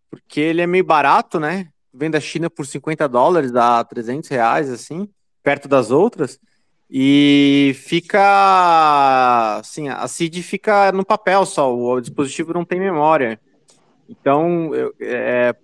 Porque 0.09 0.39
ele 0.39 0.61
é 0.61 0.67
meio 0.67 0.83
barato, 0.83 1.39
né? 1.39 1.67
Vem 1.93 2.09
da 2.09 2.19
China 2.19 2.49
por 2.49 2.65
50 2.65 3.07
dólares, 3.07 3.51
dá 3.51 3.83
300 3.83 4.29
reais, 4.29 4.69
assim, 4.69 5.07
perto 5.43 5.67
das 5.67 5.91
outras. 5.91 6.39
E 6.89 7.75
fica 7.83 9.57
assim, 9.59 9.89
a 9.89 10.07
CID 10.07 10.41
fica 10.41 10.91
no 10.91 11.05
papel 11.05 11.45
só, 11.45 11.75
o 11.75 11.99
dispositivo 11.99 12.53
não 12.53 12.63
tem 12.63 12.79
memória. 12.79 13.39
Então, 14.09 14.73
eu, 14.73 14.93
é, 14.99 15.55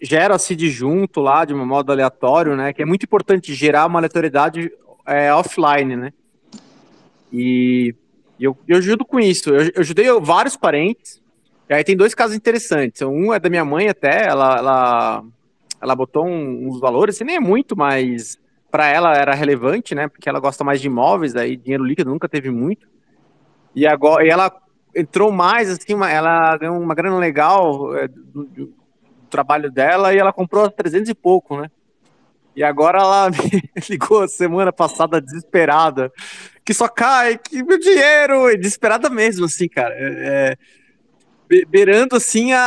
gera 0.00 0.34
a 0.34 0.38
CID 0.38 0.70
junto 0.70 1.20
lá, 1.20 1.44
de 1.44 1.54
um 1.54 1.66
modo 1.66 1.92
aleatório, 1.92 2.56
né? 2.56 2.72
Que 2.72 2.82
é 2.82 2.86
muito 2.86 3.04
importante 3.04 3.54
gerar 3.54 3.86
uma 3.86 3.98
aleatoriedade 3.98 4.72
é, 5.06 5.32
offline, 5.32 5.96
né? 5.96 6.12
E 7.32 7.94
eu, 8.40 8.56
eu 8.66 8.78
ajudo 8.78 9.04
com 9.04 9.20
isso. 9.20 9.50
Eu, 9.50 9.70
eu 9.74 9.80
ajudei 9.80 10.06
vários 10.20 10.56
parentes. 10.56 11.22
E 11.68 11.74
aí 11.74 11.84
tem 11.84 11.96
dois 11.96 12.14
casos 12.14 12.34
interessantes. 12.34 13.02
Um 13.02 13.32
é 13.32 13.38
da 13.38 13.50
minha 13.50 13.64
mãe 13.64 13.88
até, 13.88 14.26
ela, 14.26 14.56
ela, 14.56 15.24
ela 15.80 15.94
botou 15.94 16.26
um, 16.26 16.68
uns 16.68 16.80
valores, 16.80 17.16
assim, 17.16 17.24
nem 17.24 17.36
é 17.36 17.40
muito, 17.40 17.76
mas 17.76 18.38
para 18.70 18.88
ela 18.88 19.14
era 19.14 19.34
relevante, 19.34 19.94
né? 19.94 20.08
Porque 20.08 20.28
ela 20.28 20.40
gosta 20.40 20.64
mais 20.64 20.80
de 20.80 20.86
imóveis, 20.86 21.36
aí 21.36 21.56
dinheiro 21.56 21.84
líquido 21.84 22.10
nunca 22.10 22.28
teve 22.28 22.50
muito. 22.50 22.86
E 23.74 23.86
agora 23.86 24.24
e 24.24 24.30
ela 24.30 24.50
entrou 24.94 25.30
mais 25.30 25.70
assim, 25.70 25.94
uma, 25.94 26.10
ela 26.10 26.56
deu 26.56 26.72
uma 26.72 26.94
grana 26.94 27.16
legal 27.16 27.96
é, 27.96 28.08
do, 28.08 28.44
do, 28.44 28.74
trabalho 29.30 29.70
dela 29.70 30.14
e 30.14 30.18
ela 30.18 30.32
comprou 30.32 30.70
300 30.70 31.10
e 31.10 31.14
pouco, 31.14 31.60
né? 31.60 31.70
E 32.56 32.64
agora 32.64 32.98
ela 32.98 33.30
me 33.30 33.62
ligou 33.88 34.26
semana 34.26 34.72
passada 34.72 35.20
desesperada, 35.20 36.10
que 36.64 36.72
só 36.72 36.88
cai, 36.88 37.36
que 37.36 37.62
meu 37.62 37.78
dinheiro, 37.78 38.56
desesperada 38.56 39.10
mesmo, 39.10 39.44
assim, 39.44 39.68
cara. 39.68 39.94
É, 39.96 40.56
é, 41.50 41.64
beirando 41.66 42.16
assim 42.16 42.52
a, 42.52 42.60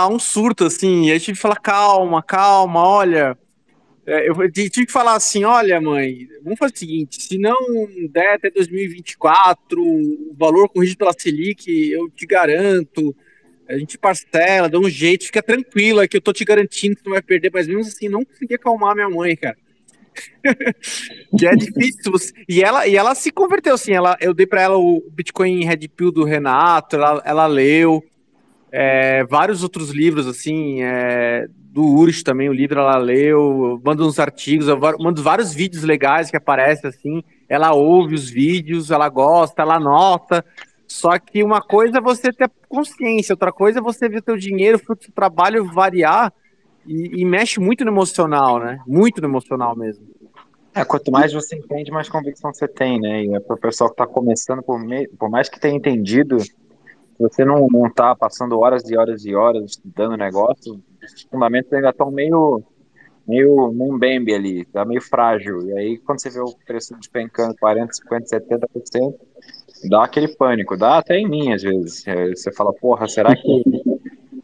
a 0.00 0.08
um 0.08 0.18
surto, 0.18 0.64
assim. 0.64 1.04
E 1.04 1.12
aí 1.12 1.20
tive 1.20 1.36
que 1.36 1.42
falar, 1.42 1.56
calma, 1.56 2.22
calma, 2.22 2.80
olha 2.80 3.36
eu 4.06 4.52
tive 4.52 4.86
que 4.86 4.92
falar 4.92 5.14
assim: 5.14 5.44
olha, 5.44 5.80
mãe, 5.80 6.28
vamos 6.42 6.58
fazer 6.58 6.74
o 6.74 6.78
seguinte: 6.78 7.22
se 7.22 7.38
não 7.38 7.56
der 8.10 8.34
até 8.34 8.50
2024, 8.50 9.82
o 9.82 10.34
valor 10.38 10.68
corrigido 10.68 10.98
pela 10.98 11.14
Selic, 11.16 11.90
eu 11.90 12.08
te 12.10 12.24
garanto, 12.24 13.14
a 13.68 13.76
gente 13.76 13.98
parcela, 13.98 14.68
dá 14.68 14.78
um 14.78 14.88
jeito, 14.88 15.26
fica 15.26 15.42
tranquila 15.42 16.06
que 16.06 16.16
eu 16.16 16.20
tô 16.20 16.32
te 16.32 16.44
garantindo 16.44 16.94
que 16.94 17.02
tu 17.02 17.06
não 17.06 17.14
vai 17.14 17.22
perder, 17.22 17.50
mas 17.52 17.66
mesmo 17.66 17.82
assim, 17.82 18.08
não 18.08 18.24
consegui 18.24 18.54
acalmar 18.54 18.94
minha 18.94 19.10
mãe, 19.10 19.36
cara. 19.36 19.56
que 21.38 21.46
é 21.46 21.54
difícil. 21.56 22.12
E 22.48 22.62
ela, 22.62 22.86
e 22.86 22.96
ela 22.96 23.14
se 23.14 23.30
converteu 23.30 23.74
assim. 23.74 23.92
Ela, 23.92 24.16
eu 24.20 24.32
dei 24.32 24.46
para 24.46 24.62
ela 24.62 24.78
o 24.78 25.02
Bitcoin 25.10 25.64
Red 25.64 25.88
Pill 25.88 26.10
do 26.10 26.24
Renato, 26.24 26.96
ela, 26.96 27.22
ela 27.24 27.46
leu 27.46 28.02
é, 28.78 29.24
vários 29.24 29.62
outros 29.62 29.90
livros 29.90 30.26
assim. 30.26 30.82
É, 30.82 31.46
do 31.76 31.82
Urich 31.82 32.24
também, 32.24 32.48
o 32.48 32.54
livro 32.54 32.80
ela 32.80 32.96
leu, 32.96 33.80
manda 33.84 34.02
uns 34.02 34.18
artigos, 34.18 34.66
manda 34.98 35.20
vários 35.20 35.52
vídeos 35.52 35.82
legais 35.82 36.30
que 36.30 36.36
aparecem 36.36 36.88
assim, 36.88 37.22
ela 37.46 37.74
ouve 37.74 38.14
os 38.14 38.30
vídeos, 38.30 38.90
ela 38.90 39.10
gosta, 39.10 39.60
ela 39.60 39.78
nota, 39.78 40.42
só 40.88 41.18
que 41.18 41.42
uma 41.42 41.60
coisa 41.60 41.98
é 41.98 42.00
você 42.00 42.32
ter 42.32 42.50
consciência, 42.66 43.34
outra 43.34 43.52
coisa 43.52 43.78
é 43.78 43.82
você 43.82 44.08
ver 44.08 44.22
teu 44.22 44.38
dinheiro, 44.38 44.78
fruto 44.78 45.08
do 45.08 45.12
trabalho 45.12 45.66
variar 45.66 46.32
e, 46.86 47.20
e 47.20 47.24
mexe 47.26 47.60
muito 47.60 47.84
no 47.84 47.90
emocional, 47.90 48.58
né? 48.58 48.80
Muito 48.86 49.20
no 49.20 49.28
emocional 49.28 49.76
mesmo. 49.76 50.06
É, 50.74 50.82
quanto 50.82 51.10
mais 51.10 51.32
você 51.32 51.56
entende, 51.56 51.90
mais 51.90 52.08
convicção 52.08 52.54
você 52.54 52.66
tem, 52.66 52.98
né? 52.98 53.22
E 53.24 53.40
para 53.40 53.54
o 53.54 53.58
pessoal 53.58 53.90
que 53.90 53.94
está 53.94 54.06
começando, 54.06 54.62
por, 54.62 54.78
me... 54.78 55.06
por 55.08 55.28
mais 55.28 55.48
que 55.48 55.60
tenha 55.60 55.74
entendido, 55.74 56.38
você 57.18 57.44
não, 57.44 57.66
não 57.68 57.90
tá 57.90 58.14
passando 58.14 58.58
horas 58.58 58.88
e 58.88 58.96
horas 58.96 59.24
e 59.24 59.34
horas 59.34 59.72
estudando 59.72 60.16
negócio, 60.16 60.80
os 61.02 61.22
fundamentos 61.22 61.72
ainda 61.72 61.90
estão 61.90 62.10
meio, 62.10 62.62
meio 63.26 63.72
num 63.72 63.98
bembe 63.98 64.34
ali, 64.34 64.64
tá 64.66 64.84
meio 64.84 65.00
frágil. 65.00 65.66
E 65.68 65.78
aí, 65.78 65.98
quando 65.98 66.20
você 66.20 66.30
vê 66.30 66.40
o 66.40 66.54
preço 66.66 66.94
despencando 66.96 67.54
40%, 67.54 67.88
50%, 68.10 68.24
70%, 68.30 69.14
dá 69.88 70.04
aquele 70.04 70.28
pânico, 70.28 70.76
dá 70.76 70.98
até 70.98 71.16
em 71.16 71.28
mim 71.28 71.52
às 71.52 71.62
vezes. 71.62 72.06
É, 72.06 72.28
você 72.28 72.52
fala, 72.52 72.72
porra, 72.72 73.08
será 73.08 73.34
que 73.34 73.62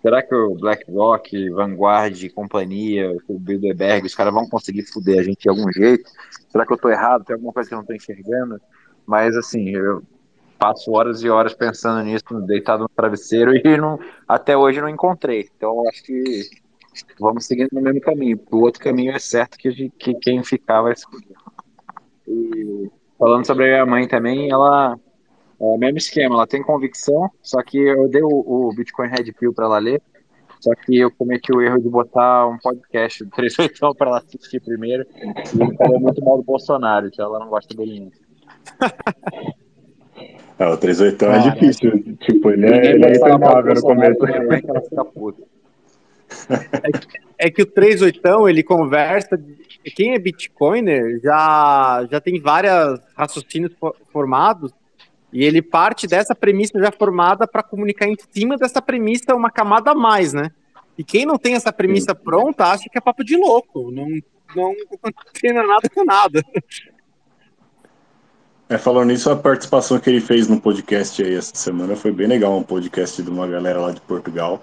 será 0.01 0.21
que 0.21 0.35
o 0.35 0.55
BlackRock, 0.57 1.51
Vanguard, 1.51 2.29
companhia, 2.35 3.17
o 3.29 3.39
Bilderberg, 3.39 4.07
os 4.07 4.15
caras 4.15 4.35
vão 4.35 4.49
conseguir 4.49 4.83
fuder 4.83 5.21
a 5.21 5.23
gente 5.23 5.43
de 5.43 5.49
algum 5.49 5.71
jeito? 5.73 6.11
Será 6.49 6.67
que 6.67 6.73
eu 6.73 6.79
tô 6.79 6.89
errado? 6.89 7.25
Tem 7.25 7.35
alguma 7.35 7.53
coisa 7.53 7.69
que 7.69 7.75
eu 7.75 7.79
não 7.79 7.85
tô 7.85 7.93
enxergando? 7.93 8.61
Mas 9.07 9.37
assim, 9.37 9.71
eu 9.71 10.03
passo 10.63 10.93
horas 10.93 11.25
e 11.25 11.29
horas 11.29 11.53
pensando 11.53 12.05
nisso, 12.05 12.25
deitado 12.47 12.85
no 12.85 12.89
travesseiro 12.89 13.53
e 13.67 13.77
não, 13.77 13.99
até 14.29 14.57
hoje 14.57 14.81
não 14.81 14.89
encontrei. 14.89 15.49
Então 15.57 15.89
acho 15.89 16.05
que 16.05 16.43
vamos 17.19 17.47
seguindo 17.47 17.71
no 17.73 17.81
mesmo 17.81 18.01
caminho. 18.01 18.39
O 18.49 18.59
outro 18.59 18.81
caminho 18.81 19.11
é 19.11 19.19
certo 19.19 19.59
que, 19.59 19.91
que 19.91 20.15
quem 20.15 20.45
ficar 20.45 20.83
vai 20.83 20.95
se 20.95 21.05
E 22.29 22.89
falando 23.19 23.45
sobre 23.45 23.65
a 23.65 23.69
minha 23.69 23.87
mãe 23.87 24.07
também, 24.07 24.53
ela 24.53 24.95
é 24.95 25.65
o 25.65 25.77
mesmo 25.77 25.99
esquema, 25.99 26.37
ela 26.37 26.47
tem 26.47 26.63
convicção, 26.63 27.29
só 27.43 27.61
que 27.63 27.79
eu 27.79 28.09
dei 28.09 28.23
o, 28.23 28.29
o 28.29 28.73
Bitcoin 28.75 29.09
Red 29.09 29.33
Pill 29.33 29.53
para 29.53 29.65
ela 29.65 29.79
ler, 29.79 30.01
só 30.61 30.75
que 30.75 30.99
eu 30.99 31.11
cometi 31.11 31.53
o 31.53 31.61
erro 31.61 31.81
de 31.81 31.89
botar 31.89 32.49
um 32.49 32.59
podcast 32.59 33.25
do 33.25 33.31
38 33.31 33.95
para 33.95 34.09
ela 34.09 34.19
assistir 34.19 34.61
primeiro, 34.61 35.07
e 35.17 35.61
ele 35.61 35.77
falou 35.77 36.01
muito 36.01 36.25
mal 36.25 36.37
do 36.37 36.43
Bolsonaro, 36.43 37.07
então 37.07 37.27
ela 37.27 37.41
não 37.41 37.49
gosta 37.49 37.75
dele. 37.77 38.11
É, 40.63 40.69
o 40.69 40.77
38 40.77 41.25
é 41.25 41.39
difícil. 41.51 42.17
Tipo, 42.21 42.51
ele 42.51 42.67
é, 42.67 42.93
ele 42.93 43.05
é 43.05 43.19
no 43.19 43.81
começo. 43.83 44.27
É, 44.27 44.81
fica 44.83 45.05
puta. 45.05 45.43
É 46.83 46.91
que, 46.91 47.19
é 47.39 47.51
que 47.51 47.63
o 47.63 47.67
38 47.67 48.49
ele 48.49 48.63
conversa. 48.63 49.39
Quem 49.95 50.15
é 50.15 50.19
Bitcoiner 50.19 51.21
já, 51.23 52.07
já 52.11 52.21
tem 52.21 52.41
vários 52.41 53.01
raciocínios 53.15 53.73
formados 54.11 54.73
e 55.33 55.45
ele 55.45 55.61
parte 55.61 56.07
dessa 56.07 56.35
premissa 56.35 56.79
já 56.79 56.91
formada 56.91 57.47
para 57.47 57.63
comunicar 57.63 58.07
em 58.07 58.17
cima 58.31 58.57
dessa 58.57 58.81
premissa 58.81 59.35
uma 59.35 59.51
camada 59.51 59.91
a 59.91 59.95
mais, 59.95 60.33
né? 60.33 60.51
E 60.97 61.05
quem 61.05 61.27
não 61.27 61.37
tem 61.37 61.55
essa 61.55 61.73
premissa 61.73 62.15
pronta 62.15 62.65
acha 62.65 62.89
que 62.89 62.97
é 62.97 63.01
papo 63.01 63.25
de 63.25 63.37
louco, 63.37 63.91
não, 63.91 64.09
não 64.57 64.75
tem 65.41 65.53
nada 65.53 65.89
com 65.95 66.05
nada. 66.05 66.43
É, 68.73 68.79
falando 68.79 69.09
nisso, 69.09 69.31
a 69.31 69.37
participação 69.37 69.99
que 69.99 70.09
ele 70.09 70.21
fez 70.23 70.49
no 70.49 70.59
podcast 70.59 71.23
aí 71.23 71.35
essa 71.35 71.55
semana 71.55 71.95
foi 71.95 72.11
bem 72.11 72.27
legal, 72.27 72.57
um 72.57 72.63
podcast 72.63 73.23
de 73.23 73.29
uma 73.29 73.47
galera 73.47 73.79
lá 73.79 73.91
de 73.93 74.01
Portugal. 74.01 74.63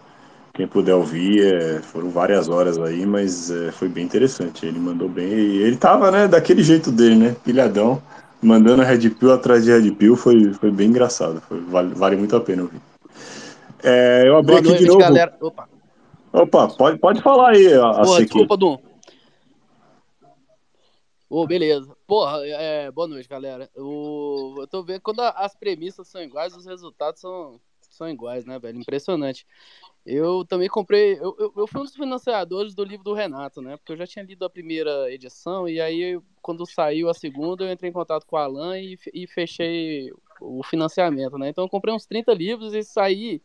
Quem 0.51 0.67
puder 0.67 0.95
ouvir, 0.95 1.45
é, 1.45 1.79
foram 1.79 2.09
várias 2.09 2.49
horas 2.49 2.79
aí, 2.79 3.05
mas 3.05 3.51
é, 3.51 3.71
foi 3.71 3.87
bem 3.87 4.03
interessante. 4.03 4.65
Ele 4.65 4.79
mandou 4.79 5.07
bem. 5.07 5.27
E 5.27 5.57
ele 5.61 5.77
tava, 5.77 6.09
né, 6.09 6.27
daquele 6.27 6.63
jeito 6.63 6.91
dele, 6.91 7.17
né? 7.17 7.35
Pilhadão, 7.45 8.01
mandando 8.41 8.81
Red 8.81 9.11
Pill 9.11 9.31
atrás 9.31 9.63
de 9.63 9.71
Red 9.71 9.91
Pill, 9.91 10.15
foi, 10.15 10.53
foi 10.55 10.71
bem 10.71 10.89
engraçado. 10.89 11.39
Foi, 11.41 11.59
vale, 11.59 11.93
vale 11.93 12.15
muito 12.15 12.35
a 12.35 12.41
pena 12.41 12.63
ouvir. 12.63 12.81
É, 13.83 14.23
eu 14.25 14.37
abri 14.37 14.53
Boa 14.53 14.59
aqui 14.59 14.69
noite, 14.69 14.81
de 14.81 14.87
novo. 14.87 14.99
Galera. 15.01 15.37
Opa. 15.39 15.69
Opa, 16.33 16.67
pode, 16.69 16.97
pode 16.97 17.21
falar 17.21 17.51
aí, 17.51 17.71
a, 17.75 17.89
a 17.89 18.01
Porra, 18.01 18.23
desculpa, 18.23 18.57
Dum. 18.57 18.75
Ô, 21.29 21.43
oh, 21.43 21.45
beleza. 21.45 21.98
Porra, 22.09 22.39
é, 22.43 22.89
boa 22.89 23.07
noite, 23.07 23.29
galera. 23.29 23.69
O, 23.77 24.55
eu 24.57 24.65
tô 24.65 24.81
vendo 24.81 24.99
quando 24.99 25.19
as 25.19 25.55
premissas 25.55 26.07
são 26.07 26.19
iguais, 26.23 26.55
os 26.55 26.65
resultados 26.65 27.21
são, 27.21 27.61
são 27.81 28.09
iguais, 28.09 28.45
né, 28.45 28.57
velho? 28.57 28.79
Impressionante. 28.79 29.45
Eu 30.03 30.43
também 30.43 30.67
comprei. 30.67 31.19
Eu, 31.19 31.35
eu, 31.37 31.53
eu, 31.55 31.67
fui 31.67 31.81
um 31.81 31.83
dos 31.83 31.95
financiadores 31.95 32.73
do 32.73 32.83
livro 32.83 33.03
do 33.03 33.13
Renato, 33.13 33.61
né? 33.61 33.77
Porque 33.77 33.91
eu 33.91 33.95
já 33.95 34.07
tinha 34.07 34.25
lido 34.25 34.43
a 34.43 34.49
primeira 34.49 35.13
edição, 35.13 35.69
e 35.69 35.79
aí, 35.79 36.19
quando 36.41 36.65
saiu 36.65 37.11
a 37.11 37.13
segunda, 37.13 37.63
eu 37.63 37.71
entrei 37.71 37.91
em 37.91 37.93
contato 37.93 38.25
com 38.25 38.35
o 38.35 38.39
Alan 38.39 38.79
e, 38.79 38.97
e 39.13 39.27
fechei 39.27 40.11
o 40.41 40.63
financiamento, 40.63 41.37
né? 41.37 41.49
Então 41.49 41.63
eu 41.65 41.69
comprei 41.69 41.93
uns 41.93 42.07
30 42.07 42.33
livros 42.33 42.73
e 42.73 42.81
saí 42.81 43.39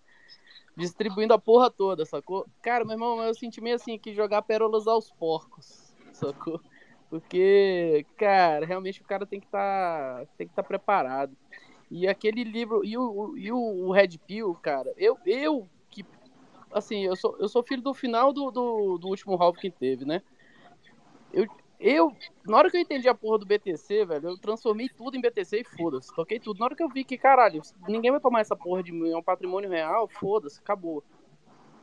distribuindo 0.74 1.34
a 1.34 1.38
porra 1.38 1.70
toda, 1.70 2.06
sacou? 2.06 2.46
Cara, 2.62 2.82
meu 2.82 2.94
irmão, 2.94 3.22
eu 3.22 3.34
senti 3.34 3.60
meio 3.60 3.76
assim 3.76 3.98
que 3.98 4.14
jogar 4.14 4.40
pérolas 4.40 4.86
aos 4.86 5.10
porcos, 5.10 5.94
sacou? 6.14 6.58
Porque, 7.10 8.04
cara, 8.16 8.66
realmente 8.66 9.00
o 9.00 9.04
cara 9.04 9.26
tem 9.26 9.40
que 9.40 9.46
estar 9.46 10.24
tá, 10.26 10.42
estar 10.42 10.62
tá 10.62 10.62
preparado. 10.62 11.36
E 11.90 12.08
aquele 12.08 12.42
livro, 12.42 12.84
e 12.84 12.96
o, 12.96 13.36
e 13.36 13.52
o, 13.52 13.92
Red 13.92 14.18
Pill, 14.26 14.54
cara, 14.54 14.92
eu, 14.96 15.16
eu 15.24 15.68
que, 15.90 16.04
assim, 16.72 17.04
eu 17.04 17.14
sou, 17.14 17.36
eu 17.38 17.48
sou 17.48 17.62
filho 17.62 17.82
do 17.82 17.94
final 17.94 18.32
do, 18.32 18.50
do, 18.50 18.98
do 18.98 19.08
último 19.08 19.40
half 19.40 19.56
que 19.58 19.70
teve, 19.70 20.04
né? 20.04 20.22
Eu, 21.32 21.46
eu, 21.78 22.16
na 22.46 22.56
hora 22.56 22.70
que 22.70 22.76
eu 22.76 22.80
entendi 22.80 23.08
a 23.08 23.14
porra 23.14 23.38
do 23.38 23.46
BTC, 23.46 24.06
velho, 24.06 24.30
eu 24.30 24.38
transformei 24.38 24.88
tudo 24.88 25.16
em 25.16 25.20
BTC 25.20 25.60
e 25.60 25.64
foda-se, 25.64 26.14
toquei 26.14 26.40
tudo. 26.40 26.58
Na 26.58 26.66
hora 26.66 26.74
que 26.74 26.82
eu 26.82 26.88
vi 26.88 27.04
que, 27.04 27.18
caralho, 27.18 27.60
ninguém 27.86 28.10
vai 28.10 28.20
tomar 28.20 28.40
essa 28.40 28.56
porra 28.56 28.82
de 28.82 28.90
é 28.90 29.16
um 29.16 29.22
patrimônio 29.22 29.68
real, 29.68 30.08
foda-se, 30.08 30.60
acabou. 30.60 31.04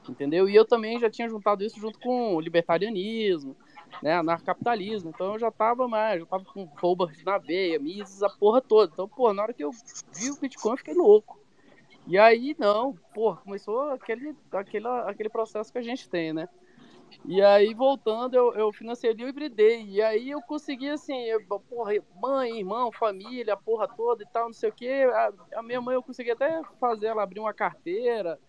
Entendeu? 0.10 0.49
E 0.49 0.56
eu 0.56 0.65
também 0.65 0.99
já 0.99 1.10
tinha 1.10 1.30
juntado 1.30 1.64
isso 1.64 1.80
junto 1.80 1.99
com 1.99 2.35
o 2.35 2.41
libertarianismo, 2.41 3.56
né, 4.01 4.15
anarcapitalismo. 4.15 5.09
Então 5.09 5.34
eu 5.34 5.39
já 5.39 5.51
tava 5.51 5.88
mais, 5.88 6.19
já 6.19 6.26
tava 6.26 6.43
com 6.45 6.68
Colbert 6.68 7.15
na 7.26 7.38
veia, 7.38 7.80
Mises, 7.80 8.23
a 8.23 8.30
porra 8.30 8.61
toda. 8.61 8.91
Então, 8.93 9.07
pô, 9.07 9.34
na 9.34 9.43
hora 9.43 9.53
que 9.53 9.63
eu 9.63 9.72
vi 9.72 10.31
o 10.31 10.39
Bitcoin, 10.39 10.72
eu 10.73 10.77
fiquei 10.77 10.93
louco. 10.93 11.39
E 12.07 12.18
aí, 12.18 12.55
não, 12.57 12.93
pô, 13.13 13.35
começou 13.38 13.89
aquele, 13.91 14.35
aquele, 14.51 14.88
aquele 14.88 15.30
processo 15.30 15.72
que 15.72 15.77
a 15.77 15.84
gente 15.84 16.09
tem, 16.09 16.34
né? 16.34 16.49
E 17.26 17.41
aí, 17.41 17.73
voltando, 17.73 18.35
eu, 18.35 18.53
eu 18.53 18.72
financei 18.73 19.11
o 19.11 19.22
Everyday. 19.27 19.85
E 19.85 20.01
aí 20.01 20.30
eu 20.31 20.41
consegui, 20.41 20.89
assim, 20.89 21.18
eu, 21.26 21.41
porra, 21.69 21.93
mãe, 22.19 22.59
irmão, 22.59 22.91
família, 22.91 23.53
a 23.53 23.57
porra 23.57 23.88
toda 23.88 24.23
e 24.23 24.27
tal, 24.27 24.45
não 24.45 24.53
sei 24.53 24.69
o 24.69 24.73
quê. 24.73 25.07
A, 25.13 25.34
a 25.57 25.63
minha 25.63 25.81
mãe 25.81 25.95
eu 25.95 26.03
consegui 26.03 26.31
até 26.31 26.61
fazer 26.80 27.07
ela 27.07 27.23
abrir 27.23 27.39
uma 27.39 27.53
carteira, 27.53 28.39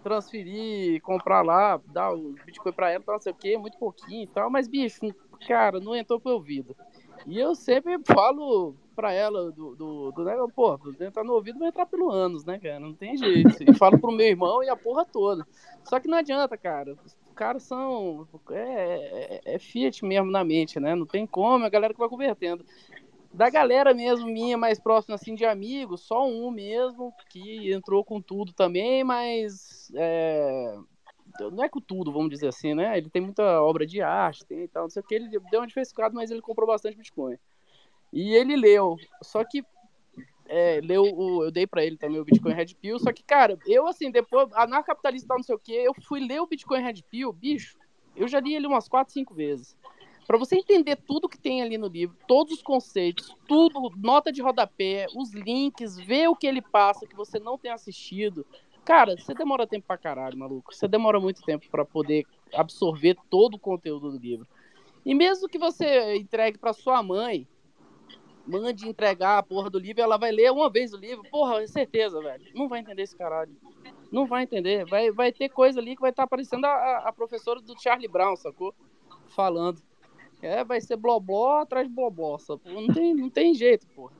transferir, 0.00 1.00
comprar 1.02 1.42
lá, 1.42 1.80
dar 1.86 2.12
o 2.12 2.34
Bitcoin 2.44 2.72
pra 2.72 2.90
ela, 2.90 3.04
não 3.06 3.20
sei 3.20 3.32
o 3.32 3.34
que, 3.34 3.56
muito 3.56 3.78
pouquinho 3.78 4.24
e 4.24 4.26
tal, 4.26 4.50
mas 4.50 4.68
bicho, 4.68 5.00
cara, 5.46 5.80
não 5.80 5.94
entrou 5.94 6.20
pro 6.20 6.32
ouvido. 6.32 6.74
E 7.26 7.38
eu 7.38 7.54
sempre 7.54 7.98
falo 8.06 8.74
pra 8.96 9.12
ela 9.12 9.50
do, 9.50 9.74
do, 9.76 10.12
do 10.12 10.24
né, 10.24 10.34
pô, 10.54 10.78
entrar 11.00 11.24
no 11.24 11.34
ouvido 11.34 11.58
vai 11.58 11.68
entrar 11.68 11.86
pelo 11.86 12.10
ânus, 12.10 12.44
né, 12.44 12.58
cara? 12.58 12.80
Não 12.80 12.94
tem 12.94 13.16
jeito. 13.16 13.62
E 13.62 13.72
falo 13.74 13.98
pro 13.98 14.12
meu 14.12 14.26
irmão 14.26 14.62
e 14.62 14.68
a 14.68 14.76
porra 14.76 15.04
toda. 15.04 15.46
Só 15.84 16.00
que 16.00 16.08
não 16.08 16.18
adianta, 16.18 16.56
cara. 16.56 16.96
Os 17.04 17.16
caras 17.34 17.62
são. 17.62 18.26
É, 18.50 19.40
é, 19.44 19.54
é 19.54 19.58
Fiat 19.58 20.04
mesmo 20.04 20.30
na 20.30 20.44
mente, 20.44 20.80
né? 20.80 20.94
Não 20.94 21.06
tem 21.06 21.26
como, 21.26 21.64
é 21.64 21.66
a 21.66 21.70
galera 21.70 21.94
que 21.94 22.00
vai 22.00 22.08
convertendo 22.08 22.64
da 23.32 23.48
galera 23.48 23.94
mesmo 23.94 24.26
minha 24.26 24.58
mais 24.58 24.80
próxima 24.80 25.14
assim 25.14 25.34
de 25.34 25.44
amigos, 25.44 26.02
só 26.02 26.26
um 26.26 26.50
mesmo 26.50 27.12
que 27.30 27.72
entrou 27.72 28.04
com 28.04 28.20
tudo 28.20 28.52
também, 28.52 29.04
mas 29.04 29.90
é, 29.94 30.76
não 31.52 31.62
é 31.62 31.68
com 31.68 31.80
tudo, 31.80 32.12
vamos 32.12 32.30
dizer 32.30 32.48
assim, 32.48 32.74
né? 32.74 32.98
Ele 32.98 33.08
tem 33.08 33.22
muita 33.22 33.62
obra 33.62 33.86
de 33.86 34.02
arte, 34.02 34.44
tem 34.44 34.64
e 34.64 34.68
tal, 34.68 34.84
não 34.84 34.90
sei 34.90 35.00
o 35.00 35.06
que, 35.06 35.14
ele 35.14 35.28
deu 35.50 35.62
um 35.62 35.66
diversificado, 35.66 36.14
mas 36.14 36.30
ele 36.30 36.40
comprou 36.40 36.66
bastante 36.66 36.96
Bitcoin. 36.96 37.38
E 38.12 38.34
ele 38.34 38.56
leu, 38.56 38.96
só 39.22 39.44
que 39.44 39.64
é, 40.48 40.80
leu 40.82 41.04
o, 41.04 41.44
eu 41.44 41.50
dei 41.52 41.64
para 41.64 41.84
ele 41.84 41.96
também 41.96 42.18
o 42.18 42.24
Bitcoin 42.24 42.52
Red 42.52 42.74
Pill, 42.80 42.98
só 42.98 43.12
que, 43.12 43.22
cara, 43.22 43.56
eu 43.64 43.86
assim, 43.86 44.10
depois, 44.10 44.48
anarcapitalista 44.54 45.34
não 45.34 45.44
sei 45.44 45.54
o 45.54 45.58
que, 45.58 45.72
eu 45.72 45.94
fui 46.02 46.18
ler 46.18 46.40
o 46.40 46.46
Bitcoin 46.46 46.82
Red 46.82 47.04
Pill, 47.08 47.32
bicho, 47.32 47.78
eu 48.16 48.26
já 48.26 48.40
li 48.40 48.56
ele 48.56 48.66
umas 48.66 48.88
4, 48.88 49.12
5 49.12 49.32
vezes. 49.32 49.76
Para 50.30 50.38
você 50.38 50.54
entender 50.54 50.94
tudo 50.94 51.28
que 51.28 51.36
tem 51.36 51.60
ali 51.60 51.76
no 51.76 51.88
livro, 51.88 52.16
todos 52.28 52.52
os 52.52 52.62
conceitos, 52.62 53.34
tudo, 53.48 53.90
nota 53.96 54.30
de 54.30 54.40
rodapé, 54.40 55.08
os 55.12 55.32
links, 55.32 55.96
ver 55.96 56.28
o 56.28 56.36
que 56.36 56.46
ele 56.46 56.62
passa 56.62 57.04
que 57.04 57.16
você 57.16 57.40
não 57.40 57.58
tem 57.58 57.72
assistido. 57.72 58.46
Cara, 58.84 59.16
você 59.18 59.34
demora 59.34 59.66
tempo 59.66 59.88
pra 59.88 59.98
caralho, 59.98 60.38
maluco. 60.38 60.72
Você 60.72 60.86
demora 60.86 61.18
muito 61.18 61.42
tempo 61.42 61.68
para 61.68 61.84
poder 61.84 62.24
absorver 62.54 63.16
todo 63.28 63.54
o 63.54 63.58
conteúdo 63.58 64.12
do 64.12 64.18
livro. 64.18 64.46
E 65.04 65.16
mesmo 65.16 65.48
que 65.48 65.58
você 65.58 66.14
entregue 66.14 66.58
para 66.58 66.72
sua 66.72 67.02
mãe, 67.02 67.44
mande 68.46 68.88
entregar 68.88 69.38
a 69.38 69.42
porra 69.42 69.68
do 69.68 69.80
livro, 69.80 70.00
ela 70.00 70.16
vai 70.16 70.30
ler 70.30 70.52
uma 70.52 70.70
vez 70.70 70.92
o 70.92 70.96
livro, 70.96 71.28
porra, 71.28 71.60
é 71.60 71.66
certeza, 71.66 72.22
velho. 72.22 72.44
Não 72.54 72.68
vai 72.68 72.78
entender 72.78 73.02
esse 73.02 73.16
caralho. 73.16 73.56
Não 74.12 74.26
vai 74.26 74.44
entender. 74.44 74.84
Vai, 74.84 75.10
vai 75.10 75.32
ter 75.32 75.48
coisa 75.48 75.80
ali 75.80 75.96
que 75.96 76.00
vai 76.00 76.10
estar 76.10 76.22
tá 76.22 76.26
aparecendo 76.26 76.66
a, 76.66 76.98
a 76.98 77.12
professora 77.12 77.60
do 77.60 77.76
Charlie 77.82 78.06
Brown, 78.06 78.36
sacou? 78.36 78.72
Falando. 79.26 79.89
É, 80.42 80.64
vai 80.64 80.80
ser 80.80 80.96
blobló 80.96 81.58
atrás 81.60 81.86
de 81.86 81.94
blobló, 81.94 82.38
não 82.64 82.88
tem, 82.88 83.14
não 83.14 83.30
tem 83.30 83.54
jeito, 83.54 83.86
porra. 83.88 84.12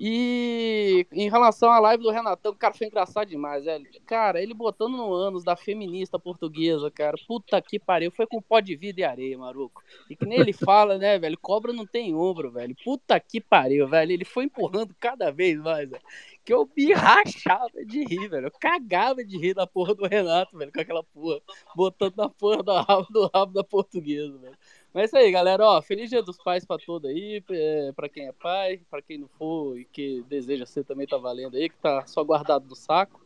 E 0.00 1.04
em 1.10 1.28
relação 1.28 1.68
à 1.72 1.80
live 1.80 2.04
do 2.04 2.10
Renatão, 2.12 2.54
cara, 2.54 2.72
foi 2.72 2.86
engraçado 2.86 3.26
demais, 3.26 3.64
velho. 3.64 3.84
Cara, 4.06 4.40
ele 4.40 4.54
botando 4.54 4.96
no 4.96 5.12
ânus 5.12 5.42
da 5.42 5.56
feminista 5.56 6.16
portuguesa, 6.20 6.88
cara. 6.88 7.16
Puta 7.26 7.60
que 7.60 7.80
pariu. 7.80 8.12
Foi 8.12 8.24
com 8.24 8.40
pó 8.40 8.60
de 8.60 8.76
vida 8.76 9.00
e 9.00 9.04
areia, 9.04 9.36
maruco. 9.36 9.82
E 10.08 10.14
que 10.14 10.24
nem 10.24 10.38
ele 10.38 10.52
fala, 10.52 10.98
né, 10.98 11.18
velho? 11.18 11.36
Cobra 11.42 11.72
não 11.72 11.84
tem 11.84 12.14
ombro, 12.14 12.48
velho. 12.52 12.76
Puta 12.84 13.18
que 13.18 13.40
pariu, 13.40 13.88
velho. 13.88 14.12
Ele 14.12 14.24
foi 14.24 14.44
empurrando 14.44 14.94
cada 15.00 15.32
vez 15.32 15.58
mais, 15.58 15.90
velho. 15.90 16.02
Que 16.44 16.54
eu 16.54 16.70
me 16.76 16.92
rachava 16.94 17.84
de 17.84 18.04
rir, 18.04 18.28
velho. 18.28 18.46
Eu 18.46 18.52
cagava 18.52 19.24
de 19.24 19.36
rir 19.36 19.52
da 19.52 19.66
porra 19.66 19.96
do 19.96 20.06
Renato, 20.06 20.56
velho, 20.56 20.72
com 20.72 20.80
aquela 20.80 21.02
porra. 21.02 21.40
Botando 21.74 22.14
na 22.16 22.28
porra 22.28 22.62
do 22.62 22.72
rabo, 22.72 23.06
do 23.10 23.30
rabo 23.34 23.52
da 23.52 23.64
portuguesa, 23.64 24.38
velho. 24.38 24.56
Mas 24.92 25.02
é 25.02 25.06
isso 25.06 25.16
aí, 25.18 25.30
galera. 25.30 25.64
Ó, 25.64 25.82
feliz 25.82 26.08
Dia 26.10 26.22
dos 26.22 26.38
Pais 26.38 26.64
para 26.64 26.78
todo 26.78 27.06
aí, 27.06 27.42
é, 27.50 27.92
para 27.94 28.08
quem 28.08 28.26
é 28.26 28.32
pai, 28.32 28.80
para 28.90 29.02
quem 29.02 29.18
não 29.18 29.28
for 29.38 29.78
e 29.78 29.84
que 29.84 30.24
deseja 30.28 30.66
ser 30.66 30.84
também 30.84 31.06
tá 31.06 31.16
valendo 31.16 31.56
aí, 31.56 31.68
que 31.68 31.76
tá 31.76 32.06
só 32.06 32.24
guardado 32.24 32.66
no 32.68 32.74
saco. 32.74 33.20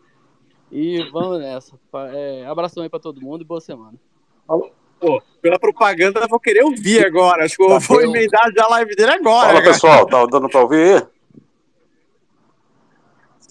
E 0.71 1.03
vamos 1.11 1.39
nessa. 1.39 1.79
É, 2.15 2.47
abração 2.47 2.83
aí 2.83 2.89
para 2.89 2.99
todo 2.99 3.21
mundo 3.21 3.43
e 3.43 3.45
boa 3.45 3.61
semana. 3.61 3.95
Pô, 4.99 5.21
pela 5.41 5.59
propaganda 5.59 6.21
eu 6.21 6.29
vou 6.29 6.41
querer 6.41 6.65
ouvir 6.65 7.05
agora. 7.05 7.45
Acho 7.45 7.57
que 7.57 7.63
eu 7.63 7.69
tá 7.69 7.79
vou 7.79 8.01
emendar 8.01 8.51
já 8.57 8.65
a 8.65 8.69
live 8.69 8.95
dele 8.95 9.13
agora. 9.13 9.49
Fala, 9.49 9.61
cara. 9.61 9.73
pessoal. 9.73 10.07
Tá 10.07 10.27
dando 10.27 10.49
para 10.49 10.61
ouvir? 10.63 11.07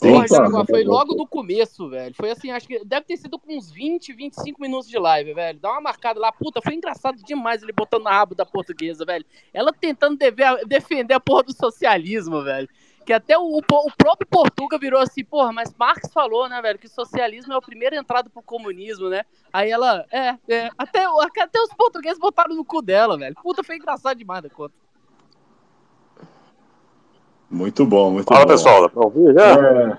Porra, 0.01 0.27
Jaraguá, 0.27 0.65
foi 0.65 0.83
logo 0.83 1.13
no 1.13 1.27
começo, 1.27 1.87
velho. 1.87 2.15
Foi 2.15 2.31
assim, 2.31 2.49
acho 2.49 2.67
que 2.67 2.83
deve 2.83 3.05
ter 3.05 3.17
sido 3.17 3.37
com 3.37 3.55
uns 3.55 3.69
20, 3.69 4.11
25 4.13 4.59
minutos 4.59 4.89
de 4.89 4.97
live, 4.97 5.31
velho. 5.31 5.59
Dá 5.59 5.69
uma 5.73 5.81
marcada 5.81 6.19
lá. 6.19 6.31
Puta, 6.31 6.59
foi 6.59 6.73
engraçado 6.73 7.21
demais 7.23 7.61
ele 7.61 7.71
botando 7.71 8.05
na 8.05 8.11
rabo 8.11 8.33
da 8.33 8.43
portuguesa, 8.43 9.05
velho. 9.05 9.23
Ela 9.53 9.71
tentando 9.71 10.17
dever, 10.17 10.65
defender 10.65 11.13
a 11.13 11.19
porra 11.19 11.43
do 11.43 11.53
socialismo, 11.53 12.41
velho. 12.43 12.67
que 13.05 13.13
até 13.13 13.37
o, 13.37 13.43
o, 13.43 13.61
próprio 13.61 14.27
Portuga 14.27 14.79
virou 14.79 14.99
assim, 14.99 15.23
porra, 15.23 15.51
mas 15.51 15.71
Marx 15.77 16.11
falou, 16.11 16.49
né, 16.49 16.59
velho, 16.63 16.79
que 16.79 16.87
o 16.87 16.89
socialismo 16.89 17.53
é 17.53 17.55
a 17.55 17.61
primeira 17.61 17.95
entrada 17.95 18.27
pro 18.27 18.41
comunismo, 18.41 19.07
né? 19.07 19.23
Aí 19.53 19.69
ela, 19.69 20.03
é, 20.11 20.35
é, 20.49 20.69
até, 20.79 21.05
até 21.05 21.61
os 21.61 21.73
portugueses 21.75 22.17
botaram 22.17 22.55
no 22.55 22.65
cu 22.65 22.81
dela, 22.81 23.19
velho. 23.19 23.35
Puta, 23.35 23.63
foi 23.63 23.75
engraçado 23.75 24.17
demais 24.17 24.41
da 24.41 24.49
conta. 24.49 24.73
Muito 27.51 27.85
bom, 27.85 28.11
muito 28.11 28.27
Fala, 28.27 28.45
bom. 28.45 28.51
pessoal, 28.51 28.81
dá 28.83 28.89
pra 28.89 29.03
ouvir 29.03 29.33
já? 29.33 29.51
É... 29.51 29.97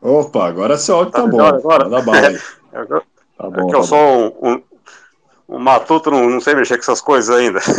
Opa, 0.00 0.48
agora 0.48 0.78
seu 0.78 0.96
áudio 0.96 1.12
tá, 1.12 1.22
tá 1.22 1.28
bom. 1.28 1.40
Agora. 1.40 1.84
Manda 1.84 2.02
bala 2.02 2.28
aí. 2.28 2.38
É 2.74 2.84
tá 2.84 3.50
bom, 3.50 3.68
é 3.68 3.70
que 3.70 3.76
eu 3.76 3.80
tá 3.80 3.86
sou 3.86 3.96
um, 4.42 4.48
um, 4.48 4.62
um, 5.50 5.58
matuto, 5.60 6.10
não, 6.10 6.28
não 6.28 6.40
sei 6.40 6.56
mexer 6.56 6.74
com 6.74 6.82
essas 6.82 7.00
coisas 7.00 7.34
ainda. 7.34 7.60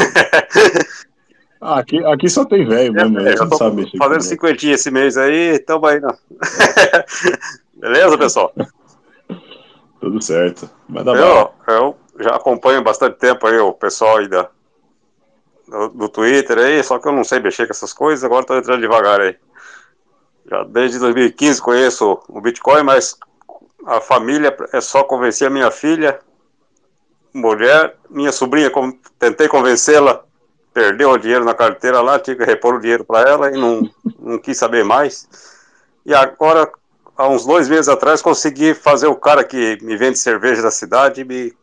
Ah, 1.67 1.79
aqui, 1.79 2.03
aqui 2.05 2.29
só 2.29 2.45
tem 2.45 2.67
velho 2.67 2.93
mesmo, 2.93 3.19
é, 3.21 3.33
eu 3.33 3.49
tô 3.49 3.57
sabe 3.57 3.77
mexer 3.77 3.97
fazendo 3.97 4.21
cinquentinha 4.21 4.75
esse 4.75 4.91
mês 4.91 5.17
aí, 5.17 5.57
tamo 5.57 5.87
aí, 5.87 5.99
não. 5.99 6.15
Beleza, 7.75 8.17
pessoal? 8.19 8.53
Tudo 9.99 10.21
certo. 10.21 10.69
Manda 10.87 11.13
eu, 11.13 11.51
eu 11.67 11.95
já 12.19 12.35
acompanho 12.35 12.83
bastante 12.83 13.17
tempo 13.17 13.47
aí 13.47 13.57
o 13.57 13.73
pessoal 13.73 14.17
aí 14.17 14.27
da, 14.27 14.47
do, 15.67 15.89
do, 15.89 16.09
Twitter 16.09 16.57
aí, 16.57 16.83
só 16.83 16.99
que 16.99 17.07
eu 17.07 17.11
não 17.11 17.23
sei 17.23 17.39
mexer 17.39 17.65
com 17.65 17.71
essas 17.71 17.93
coisas, 17.93 18.23
agora 18.23 18.45
tô 18.45 18.57
entrando 18.57 18.81
devagar 18.81 19.21
aí. 19.21 19.35
Já 20.49 20.63
desde 20.63 20.99
2015 20.99 21.61
conheço 21.61 22.19
o 22.27 22.39
Bitcoin, 22.39 22.83
mas 22.83 23.17
a 23.85 23.99
família 23.99 24.55
é 24.73 24.81
só 24.81 25.03
convencer 25.03 25.47
a 25.47 25.51
minha 25.51 25.71
filha, 25.71 26.19
mulher, 27.33 27.97
minha 28.09 28.31
sobrinha, 28.31 28.71
tentei 29.19 29.47
convencê-la, 29.47 30.23
perdeu 30.73 31.09
o 31.11 31.17
dinheiro 31.17 31.45
na 31.45 31.53
carteira 31.53 32.01
lá, 32.01 32.19
tive 32.19 32.39
que 32.39 32.45
repor 32.45 32.75
o 32.75 32.79
dinheiro 32.79 33.03
para 33.03 33.29
ela 33.29 33.49
e 33.49 33.59
não, 33.59 33.89
não 34.19 34.37
quis 34.37 34.57
saber 34.57 34.83
mais. 34.83 35.27
E 36.05 36.13
agora, 36.13 36.71
há 37.17 37.27
uns 37.27 37.45
dois 37.45 37.67
meses 37.67 37.89
atrás, 37.89 38.21
consegui 38.21 38.73
fazer 38.73 39.07
o 39.07 39.15
cara 39.15 39.43
que 39.43 39.77
me 39.81 39.97
vende 39.97 40.19
cerveja 40.19 40.61
da 40.61 40.71
cidade 40.71 41.23
me 41.23 41.53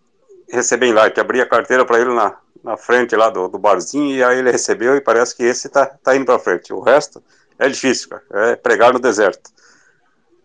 receber 0.50 0.86
em 0.86 0.92
like. 0.92 1.18
Abri 1.18 1.40
a 1.40 1.46
carteira 1.46 1.84
para 1.84 2.00
ele 2.00 2.12
na, 2.12 2.36
na 2.62 2.76
frente 2.76 3.16
lá 3.16 3.28
do, 3.28 3.48
do 3.48 3.58
barzinho 3.58 4.16
e 4.16 4.22
aí 4.22 4.38
ele 4.38 4.50
recebeu 4.50 4.96
e 4.96 5.00
parece 5.00 5.36
que 5.36 5.42
esse 5.42 5.68
tá, 5.68 5.86
tá 5.86 6.14
indo 6.14 6.26
para 6.26 6.38
frente. 6.38 6.72
O 6.72 6.80
resto 6.80 7.22
é 7.58 7.68
difícil, 7.68 8.08
cara. 8.08 8.50
É 8.52 8.56
pregar 8.56 8.92
no 8.92 9.00
deserto. 9.00 9.50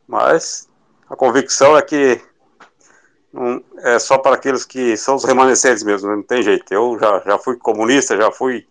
Mas 0.08 0.68
a 1.10 1.16
convicção 1.16 1.78
é 1.78 1.82
que 1.82 2.22
não, 3.32 3.64
é 3.80 4.00
só 4.00 4.18
para 4.18 4.36
aqueles 4.36 4.66
que 4.66 4.98
são 4.98 5.16
os 5.16 5.24
remanescentes 5.24 5.84
mesmo, 5.84 6.10
não 6.10 6.24
tem 6.24 6.42
jeito. 6.42 6.74
Eu 6.74 6.98
já, 7.00 7.20
já 7.26 7.38
fui 7.38 7.58
comunista, 7.58 8.18
já 8.18 8.32
fui 8.32 8.68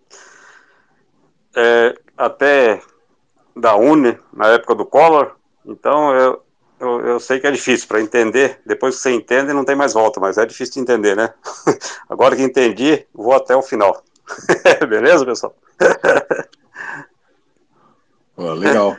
é, 1.55 1.95
até 2.17 2.81
da 3.55 3.77
UNE, 3.77 4.19
na 4.33 4.49
época 4.49 4.75
do 4.75 4.85
Collor, 4.85 5.37
então 5.65 6.15
eu, 6.15 6.43
eu, 6.79 7.01
eu 7.01 7.21
sei 7.21 7.41
que 7.41 7.47
é 7.47 7.51
difícil 7.51 7.89
para 7.89 8.01
entender. 8.01 8.61
Depois 8.67 8.97
que 8.97 9.03
você 9.03 9.13
entende, 9.13 9.53
não 9.53 9.65
tem 9.65 9.75
mais 9.75 9.93
volta, 9.93 10.21
mas 10.21 10.39
é 10.39 10.45
difícil 10.45 10.75
de 10.75 10.81
entender, 10.81 11.17
né? 11.17 11.33
Agora 12.09 12.37
que 12.37 12.43
entendi, 12.43 13.07
vou 13.15 13.33
até 13.33 13.57
o 13.57 13.63
final. 13.63 14.03
Beleza, 14.89 15.25
pessoal? 15.25 15.55
legal. 18.37 18.97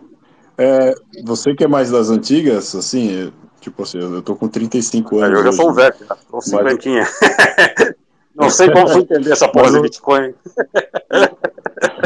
É, 0.57 0.95
você 1.23 1.53
que 1.53 1.63
é 1.63 1.67
mais 1.67 1.91
das 1.91 2.09
antigas, 2.09 2.73
assim, 2.73 3.31
tipo 3.61 3.83
assim, 3.83 3.99
eu 3.99 4.21
tô 4.23 4.35
com 4.35 4.47
35 4.47 5.19
anos. 5.19 5.39
Eu 5.39 5.45
já 5.45 5.51
sou 5.51 5.69
um 5.69 5.73
velho, 5.73 5.95
tô 6.31 6.41
cinquentinha. 6.41 7.03
Mas... 7.03 7.93
Não 8.35 8.49
sei 8.51 8.71
como 8.71 8.87
fui 8.87 9.01
entender 9.01 9.31
essa 9.31 9.47
porra 9.47 9.71
do 9.71 9.81
Bitcoin. 9.81 10.33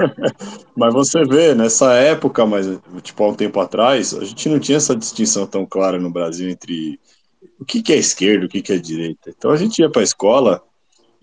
mas 0.75 0.93
você 0.93 1.23
vê, 1.23 1.53
nessa 1.53 1.93
época, 1.93 2.45
mas 2.45 2.67
tipo 3.01 3.23
há 3.23 3.29
um 3.29 3.35
tempo 3.35 3.59
atrás, 3.59 4.13
a 4.13 4.23
gente 4.23 4.49
não 4.49 4.59
tinha 4.59 4.77
essa 4.77 4.95
distinção 4.95 5.45
tão 5.45 5.65
clara 5.65 5.99
no 5.99 6.09
Brasil 6.09 6.49
entre 6.49 6.99
o 7.59 7.65
que, 7.65 7.81
que 7.81 7.93
é 7.93 7.97
esquerda, 7.97 8.45
o 8.45 8.49
que, 8.49 8.61
que 8.61 8.73
é 8.73 8.77
direita. 8.77 9.29
Então 9.29 9.51
a 9.51 9.57
gente 9.57 9.79
ia 9.79 9.89
para 9.89 10.01
a 10.01 10.03
escola 10.03 10.63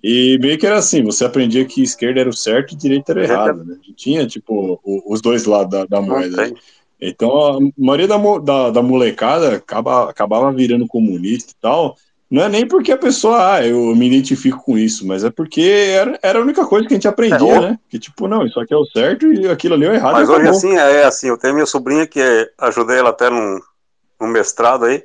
e 0.02 0.38
meio 0.40 0.56
que 0.58 0.66
era 0.66 0.78
assim, 0.78 1.02
você 1.02 1.24
aprendia 1.24 1.64
que 1.64 1.82
esquerda 1.82 2.20
era 2.20 2.30
o 2.30 2.36
certo 2.36 2.72
e 2.72 2.76
direita 2.76 3.12
era 3.12 3.20
o 3.20 3.24
errado, 3.24 3.64
né? 3.64 3.74
A 3.74 3.84
gente 3.84 3.94
tinha, 3.94 4.26
tipo, 4.26 4.80
os 4.84 5.20
dois 5.20 5.44
lados 5.44 5.70
da, 5.70 5.84
da 5.84 6.00
moeda. 6.00 6.52
Então 7.00 7.30
a 7.30 7.58
maioria 7.76 8.08
da, 8.08 8.16
da, 8.38 8.70
da 8.70 8.82
molecada 8.82 9.56
acaba, 9.56 10.10
acabava 10.10 10.52
virando 10.52 10.86
comunista 10.86 11.52
e 11.52 11.56
tal, 11.60 11.96
não 12.30 12.42
é 12.42 12.48
nem 12.48 12.68
porque 12.68 12.92
a 12.92 12.98
pessoa, 12.98 13.54
ah, 13.54 13.66
eu 13.66 13.94
me 13.96 14.06
identifico 14.06 14.62
com 14.62 14.76
isso, 14.76 15.06
mas 15.06 15.24
é 15.24 15.30
porque 15.30 15.62
era, 15.62 16.18
era 16.22 16.38
a 16.38 16.42
única 16.42 16.66
coisa 16.66 16.86
que 16.86 16.92
a 16.92 16.96
gente 16.96 17.08
aprendia, 17.08 17.54
é, 17.54 17.60
né? 17.60 17.78
Que 17.88 17.98
tipo, 17.98 18.28
não, 18.28 18.44
isso 18.44 18.60
aqui 18.60 18.74
é 18.74 18.76
o 18.76 18.84
certo 18.84 19.32
e 19.32 19.48
aquilo 19.48 19.74
ali 19.74 19.86
é 19.86 19.90
o 19.90 19.94
errado. 19.94 20.12
Mas 20.12 20.28
hoje 20.28 20.46
assim, 20.46 20.76
é 20.76 21.04
assim, 21.04 21.28
eu 21.28 21.38
tenho 21.38 21.54
minha 21.54 21.64
sobrinha 21.64 22.06
que 22.06 22.20
é, 22.20 22.50
ajudei 22.58 22.98
ela 22.98 23.10
até 23.10 23.30
num, 23.30 23.58
num 24.20 24.28
mestrado 24.28 24.84
aí, 24.84 25.02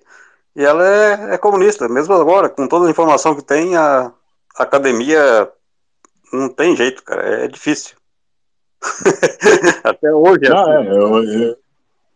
e 0.53 0.63
ela 0.63 0.85
é, 0.85 1.33
é, 1.35 1.37
comunista, 1.37 1.87
mesmo 1.87 2.13
agora, 2.13 2.49
com 2.49 2.67
toda 2.67 2.87
a 2.87 2.91
informação 2.91 3.33
que 3.35 3.41
tem, 3.41 3.75
a, 3.77 4.11
a 4.57 4.63
academia 4.63 5.49
não 6.33 6.49
tem 6.49 6.75
jeito, 6.75 7.03
cara, 7.03 7.45
é 7.45 7.47
difícil. 7.47 7.95
até 9.81 10.11
hoje. 10.11 10.45
É 10.45 10.51
ah, 10.51 10.61
assim. 10.61 10.87
é, 10.87 10.91
eu, 10.91 11.23
eu, 11.23 11.57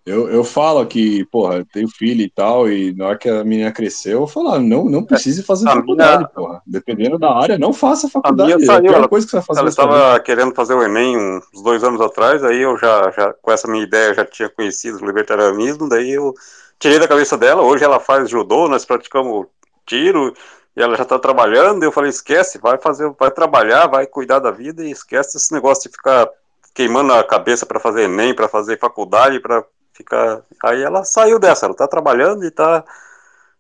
eu, 0.08 0.30
eu 0.30 0.42
falo 0.42 0.86
que, 0.86 1.26
porra, 1.26 1.68
tenho 1.74 1.90
filho 1.90 2.22
e 2.22 2.30
tal, 2.30 2.70
e 2.70 2.94
na 2.96 3.08
hora 3.08 3.18
que 3.18 3.28
a 3.28 3.44
menina 3.44 3.74
cresceu, 3.74 4.22
eu 4.22 4.28
falo, 4.28 4.58
não, 4.58 4.86
não 4.86 5.04
precise 5.04 5.44
fazer 5.44 5.68
a 5.68 5.74
faculdade, 5.74 6.20
minha... 6.20 6.30
porra. 6.30 6.62
Dependendo 6.66 7.20
da 7.20 7.36
área, 7.36 7.58
não 7.58 7.74
faça 7.74 8.10
faculdade. 8.10 8.54
A 8.54 8.56
minha 8.56 8.66
saiu, 8.66 8.92
é 8.92 8.96
a 8.96 8.98
ela, 9.00 9.10
coisa 9.10 9.28
que 9.28 9.32
você 9.32 9.36
vai 9.36 9.46
fazer. 9.46 9.60
Ela 9.60 9.70
estava 9.70 10.20
querendo 10.22 10.56
fazer 10.56 10.76
o 10.76 10.82
Enem 10.82 11.18
uns 11.18 11.62
dois 11.62 11.84
anos 11.84 12.00
atrás, 12.00 12.42
aí 12.42 12.62
eu 12.62 12.78
já, 12.78 13.12
já, 13.12 13.34
com 13.34 13.52
essa 13.52 13.68
minha 13.68 13.84
ideia, 13.84 14.14
já 14.14 14.24
tinha 14.24 14.48
conhecido 14.48 14.98
o 14.98 15.06
libertarianismo, 15.06 15.90
daí 15.90 16.12
eu 16.12 16.34
tirei 16.80 17.00
da 17.00 17.08
cabeça 17.08 17.38
dela, 17.38 17.62
hoje 17.62 17.84
ela 17.84 18.00
faz 18.00 18.30
judô, 18.30 18.70
nós 18.70 18.86
praticamos 18.86 19.46
tiro, 19.86 20.34
e 20.74 20.82
ela 20.82 20.96
já 20.96 21.04
está 21.04 21.20
trabalhando, 21.20 21.84
eu 21.84 21.92
falei, 21.92 22.12
esquece, 22.12 22.60
vai 22.60 22.78
fazer, 22.78 23.12
vai 23.20 23.30
trabalhar, 23.30 23.88
vai 23.88 24.08
cuidar 24.08 24.40
da 24.40 24.52
vida 24.52 24.86
e 24.86 24.92
esquece 24.92 25.36
esse 25.36 25.54
negócio 25.54 25.90
de 25.90 25.98
ficar 25.98 26.30
queimando 26.74 27.12
a 27.12 27.26
cabeça 27.26 27.66
para 27.66 27.80
fazer 27.80 28.04
Enem, 28.04 28.34
para 28.34 28.48
fazer 28.48 28.80
faculdade, 28.80 29.42
para 29.42 29.66
fica. 29.98 30.44
Aí 30.64 30.82
ela 30.82 31.04
saiu 31.04 31.40
dessa, 31.40 31.66
ela 31.66 31.76
tá 31.76 31.88
trabalhando 31.88 32.46
e 32.46 32.52
tá. 32.52 32.84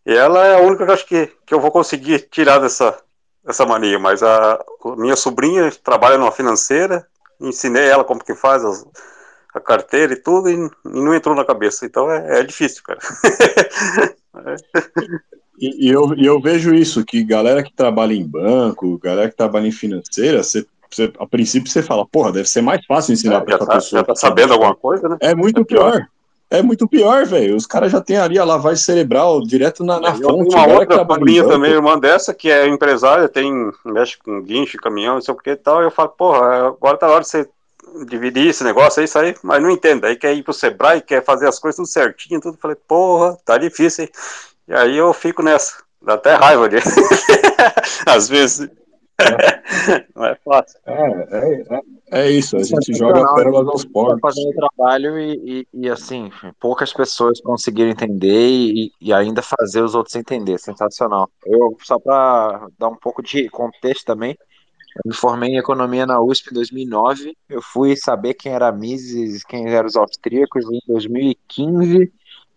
E 0.05 0.13
ela 0.13 0.45
é 0.45 0.55
a 0.55 0.61
única 0.61 0.85
que 0.85 0.89
eu 0.89 0.93
acho 0.93 1.05
que, 1.05 1.31
que 1.45 1.53
eu 1.53 1.59
vou 1.59 1.71
conseguir 1.71 2.27
tirar 2.31 2.59
dessa, 2.59 2.97
dessa 3.43 3.65
mania. 3.65 3.99
Mas 3.99 4.23
a, 4.23 4.53
a 4.53 4.95
minha 4.95 5.15
sobrinha 5.15 5.69
trabalha 5.83 6.17
numa 6.17 6.31
financeira, 6.31 7.05
ensinei 7.41 7.87
ela 7.87 8.03
como 8.03 8.23
que 8.23 8.33
faz 8.33 8.63
as, 8.63 8.85
a 9.53 9.59
carteira 9.59 10.13
e 10.13 10.21
tudo, 10.21 10.49
e, 10.49 10.53
e, 10.53 10.69
não 10.85 11.13
entrou 11.13 11.35
na 11.35 11.43
cabeça. 11.43 11.85
Então 11.85 12.09
é, 12.09 12.39
é 12.39 12.43
difícil, 12.43 12.81
cara. 12.83 12.99
e, 15.59 15.87
e, 15.87 15.91
eu, 15.91 16.13
e 16.15 16.25
eu 16.25 16.39
vejo 16.39 16.73
isso, 16.73 17.03
que 17.03 17.23
galera 17.23 17.61
que 17.61 17.73
trabalha 17.73 18.13
em 18.13 18.25
banco, 18.25 18.97
galera 18.99 19.29
que 19.29 19.35
trabalha 19.35 19.67
em 19.67 19.71
financeira, 19.71 20.41
você 20.41 20.65
você, 20.89 21.11
a 21.19 21.27
princípio 21.27 21.69
você 21.69 21.83
fala, 21.83 22.05
porra, 22.05 22.31
deve 22.31 22.47
ser 22.47 22.61
mais 22.61 22.85
fácil 22.85 23.13
ensinar 23.13 23.37
é, 23.37 23.41
para 23.41 23.55
essa 23.55 23.65
tá, 23.65 23.73
pessoa. 23.73 23.99
Já 23.99 24.05
tá 24.05 24.15
sabendo 24.15 24.53
alguma 24.53 24.75
coisa, 24.75 25.09
né? 25.09 25.17
É 25.19 25.35
muito 25.35 25.61
é 25.61 25.63
pior. 25.63 25.91
pior. 25.91 26.07
É 26.49 26.61
muito 26.61 26.87
pior, 26.87 27.25
velho. 27.25 27.55
Os 27.55 27.65
caras 27.65 27.91
já 27.91 27.99
têm 27.99 28.17
ali 28.17 28.39
a 28.39 28.45
lavagem 28.45 28.81
cerebral 28.81 29.41
direto 29.41 29.83
na, 29.83 29.99
na 29.99 30.15
fonte. 30.15 30.55
Uma 30.55 30.67
outra 30.67 31.05
família 31.05 31.45
também, 31.45 31.71
irmã 31.71 31.99
dessa, 31.99 32.33
que 32.33 32.49
é 32.49 32.67
empresária, 32.67 33.27
tem, 33.27 33.71
mexe 33.83 34.17
com 34.17 34.41
guincho, 34.41 34.77
caminhão, 34.77 35.15
não 35.15 35.21
sei 35.21 35.33
o 35.33 35.37
que 35.37 35.49
e 35.49 35.55
tal. 35.57 35.81
Eu 35.81 35.91
falo, 35.91 36.09
porra, 36.09 36.67
agora 36.67 36.97
tá 36.97 37.07
na 37.07 37.13
hora 37.13 37.23
de 37.23 37.29
você 37.29 37.49
dividir 38.05 38.47
esse 38.47 38.63
negócio 38.63 38.99
aí, 38.99 39.05
isso 39.05 39.19
aí, 39.19 39.35
mas 39.43 39.61
não 39.61 39.69
entendo. 39.69 40.05
Aí 40.05 40.15
quer 40.15 40.33
ir 40.33 40.43
pro 40.43 40.53
Sebrae, 40.53 41.01
quer 41.01 41.23
fazer 41.23 41.47
as 41.47 41.59
coisas 41.59 41.75
tudo 41.75 41.87
certinho, 41.87 42.39
tudo. 42.39 42.57
Falei, 42.57 42.77
porra, 42.87 43.37
tá 43.43 43.57
difícil, 43.57 44.05
hein? 44.05 44.11
E 44.69 44.73
aí 44.73 44.97
eu 44.97 45.13
fico 45.13 45.43
nessa. 45.43 45.83
Dá 46.01 46.13
até 46.13 46.33
raiva 46.35 46.69
de. 46.69 46.77
Às 48.07 48.29
vezes. 48.29 48.69
Não 50.15 50.25
é 50.25 50.35
fácil. 50.45 50.79
É, 50.85 50.93
é, 50.93 51.75
é, 51.75 51.81
é 52.11 52.29
isso, 52.29 52.55
a 52.55 52.63
gente 52.63 52.93
joga 52.93 53.33
pérolas 53.35 53.67
aos 53.67 53.85
porcos. 53.85 54.19
Fazendo 54.21 54.53
trabalho 54.53 55.19
e, 55.19 55.67
e, 55.73 55.85
e, 55.85 55.89
assim, 55.89 56.31
poucas 56.59 56.93
pessoas 56.93 57.41
conseguiram 57.41 57.89
entender 57.89 58.49
e, 58.49 58.91
e, 59.01 59.11
ainda 59.13 59.41
fazer 59.41 59.81
os 59.81 59.93
outros 59.93 60.15
entender. 60.15 60.57
Sensacional. 60.57 61.29
Eu, 61.45 61.75
só 61.81 61.99
para 61.99 62.67
dar 62.77 62.87
um 62.89 62.95
pouco 62.95 63.21
de 63.21 63.49
contexto 63.49 64.05
também, 64.05 64.37
eu 64.95 65.01
me 65.05 65.13
formei 65.13 65.49
em 65.49 65.57
economia 65.57 66.05
na 66.05 66.21
USP 66.21 66.51
em 66.51 66.53
2009. 66.53 67.35
Eu 67.49 67.61
fui 67.61 67.95
saber 67.97 68.33
quem 68.35 68.53
era 68.53 68.69
a 68.69 68.71
Mises, 68.71 69.43
quem 69.43 69.67
eram 69.69 69.87
os 69.87 69.95
austríacos 69.95 70.65
em 70.71 70.79
2015. 70.87 72.11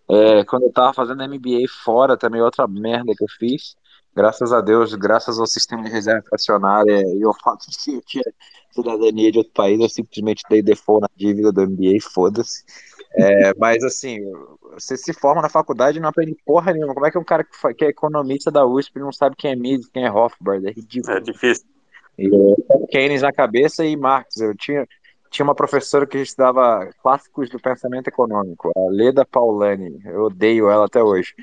É, 0.09 0.45
quando 0.45 0.63
eu 0.65 0.69
estava 0.69 0.93
fazendo 0.93 1.23
MBA 1.25 1.69
fora, 1.85 2.17
também 2.17 2.41
outra 2.41 2.67
merda 2.69 3.13
que 3.17 3.25
eu 3.25 3.29
fiz 3.39 3.75
graças 4.15 4.53
a 4.53 4.61
Deus, 4.61 4.95
graças 4.95 5.39
ao 5.39 5.47
sistema 5.47 5.83
de 5.85 5.91
reserva 5.91 6.23
fracionária 6.29 7.03
e 7.17 7.23
ao 7.25 7.35
fato 7.35 7.67
de 7.71 7.77
que 7.79 7.95
eu 7.95 8.03
tinha 8.03 8.25
cidadania 8.71 9.33
de 9.33 9.39
outro 9.39 9.53
país, 9.53 9.81
eu 9.81 9.89
simplesmente 9.89 10.45
dei 10.49 10.63
default 10.63 11.03
na 11.03 11.09
dívida 11.17 11.53
do 11.53 11.63
MBA, 11.63 12.01
foda-se. 12.13 12.65
É, 13.15 13.53
mas 13.59 13.83
assim, 13.83 14.21
você 14.73 14.97
se 14.97 15.13
forma 15.13 15.43
na 15.43 15.49
faculdade 15.49 15.99
e 15.99 16.01
não 16.01 16.09
aprende 16.09 16.37
porra 16.45 16.73
nenhuma. 16.73 16.95
Como 16.95 17.07
é 17.07 17.11
que 17.11 17.19
um 17.19 17.25
cara 17.25 17.45
que, 17.45 17.75
que 17.75 17.85
é 17.85 17.89
economista 17.89 18.51
da 18.51 18.65
USP 18.65 19.01
não 19.01 19.13
sabe 19.13 19.35
quem 19.37 19.51
é 19.51 19.57
Mises, 19.57 19.89
quem 19.89 20.05
é 20.05 20.09
Rothbard? 20.09 20.67
É 20.67 20.71
ridículo. 20.71 21.17
É 21.17 21.21
difícil. 21.21 21.67
E, 22.19 22.29
Keynes 22.91 23.23
na 23.23 23.33
cabeça 23.33 23.85
e 23.85 23.97
Marx. 23.97 24.37
Eu 24.37 24.55
tinha, 24.55 24.87
tinha 25.31 25.45
uma 25.45 25.55
professora 25.55 26.07
que 26.07 26.19
estudava 26.19 26.91
clássicos 27.03 27.49
do 27.49 27.61
pensamento 27.61 28.09
econômico, 28.09 28.73
a 28.77 28.91
Leda 28.91 29.25
Paulani. 29.25 30.01
Eu 30.05 30.25
odeio 30.25 30.69
ela 30.69 30.87
até 30.87 31.03
hoje. 31.03 31.35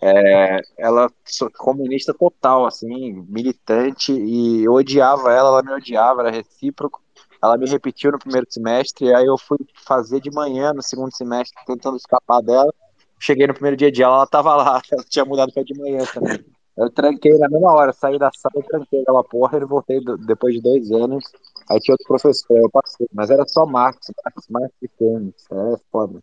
É, 0.00 0.60
ela 0.78 1.10
comunista 1.58 2.14
total, 2.14 2.64
assim, 2.66 3.24
militante, 3.28 4.12
e 4.12 4.64
eu 4.64 4.72
odiava 4.74 5.32
ela, 5.32 5.48
ela 5.48 5.62
me 5.62 5.72
odiava, 5.72 6.22
era 6.22 6.30
recíproco. 6.30 7.02
Ela 7.42 7.58
me 7.58 7.68
repetiu 7.68 8.12
no 8.12 8.18
primeiro 8.20 8.46
semestre, 8.48 9.06
e 9.06 9.14
aí 9.14 9.26
eu 9.26 9.36
fui 9.36 9.58
fazer 9.84 10.20
de 10.20 10.30
manhã 10.30 10.72
no 10.72 10.82
segundo 10.82 11.12
semestre, 11.12 11.60
tentando 11.66 11.96
escapar 11.96 12.40
dela. 12.40 12.72
Cheguei 13.18 13.48
no 13.48 13.54
primeiro 13.54 13.76
dia 13.76 13.90
de 13.90 14.04
aula, 14.04 14.18
ela 14.18 14.24
estava 14.24 14.54
lá, 14.54 14.80
ela 14.92 15.04
tinha 15.08 15.24
mudado 15.24 15.52
para 15.52 15.64
de 15.64 15.76
manhã 15.76 16.04
também. 16.14 16.44
Eu 16.76 16.90
tranquei 16.90 17.36
na 17.38 17.48
mesma 17.48 17.72
hora, 17.72 17.92
saí 17.92 18.18
da 18.18 18.30
sala 18.34 18.54
e 18.56 18.62
tranquei 18.62 19.02
aquela 19.02 19.22
porra 19.22 19.58
e 19.58 19.64
voltei 19.64 20.00
depois 20.26 20.54
de 20.54 20.62
dois 20.62 20.90
anos. 20.90 21.24
Aí 21.68 21.78
tinha 21.80 21.94
outro 21.94 22.06
professor, 22.06 22.56
eu 22.56 22.70
passei, 22.70 23.06
mas 23.12 23.30
era 23.30 23.46
só 23.46 23.66
Marx, 23.66 24.10
Marx, 24.24 24.48
Marx 24.48 24.74
Fênix, 24.98 25.44
é 25.50 25.76
foda. 25.90 26.20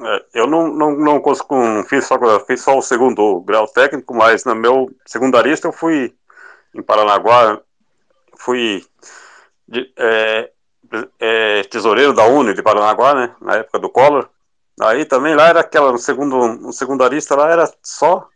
É, 0.00 0.24
eu 0.34 0.46
não, 0.46 0.68
não, 0.68 0.96
não 0.96 1.20
consigo, 1.20 1.54
fiz 1.86 2.06
só, 2.06 2.18
fiz 2.46 2.62
só 2.62 2.78
o 2.78 2.82
segundo 2.82 3.40
grau 3.42 3.68
técnico, 3.68 4.14
mas 4.14 4.44
no 4.44 4.54
meu 4.54 4.90
secundarista 5.04 5.68
eu 5.68 5.72
fui 5.72 6.14
em 6.74 6.82
Paranaguá, 6.82 7.60
fui 8.38 8.82
de, 9.68 9.92
é, 9.98 10.50
é, 11.18 11.62
tesoureiro 11.64 12.14
da 12.14 12.26
Uni 12.26 12.54
de 12.54 12.62
Paranaguá, 12.62 13.14
né, 13.14 13.36
na 13.42 13.56
época 13.56 13.78
do 13.78 13.90
Collor. 13.90 14.28
Aí 14.80 15.04
também 15.04 15.34
lá 15.34 15.48
era 15.48 15.60
aquela, 15.60 15.92
no 15.92 15.98
segundo, 15.98 16.54
no 16.54 16.72
secundarista 16.72 17.36
lá 17.36 17.50
era 17.50 17.70
só 17.82 18.26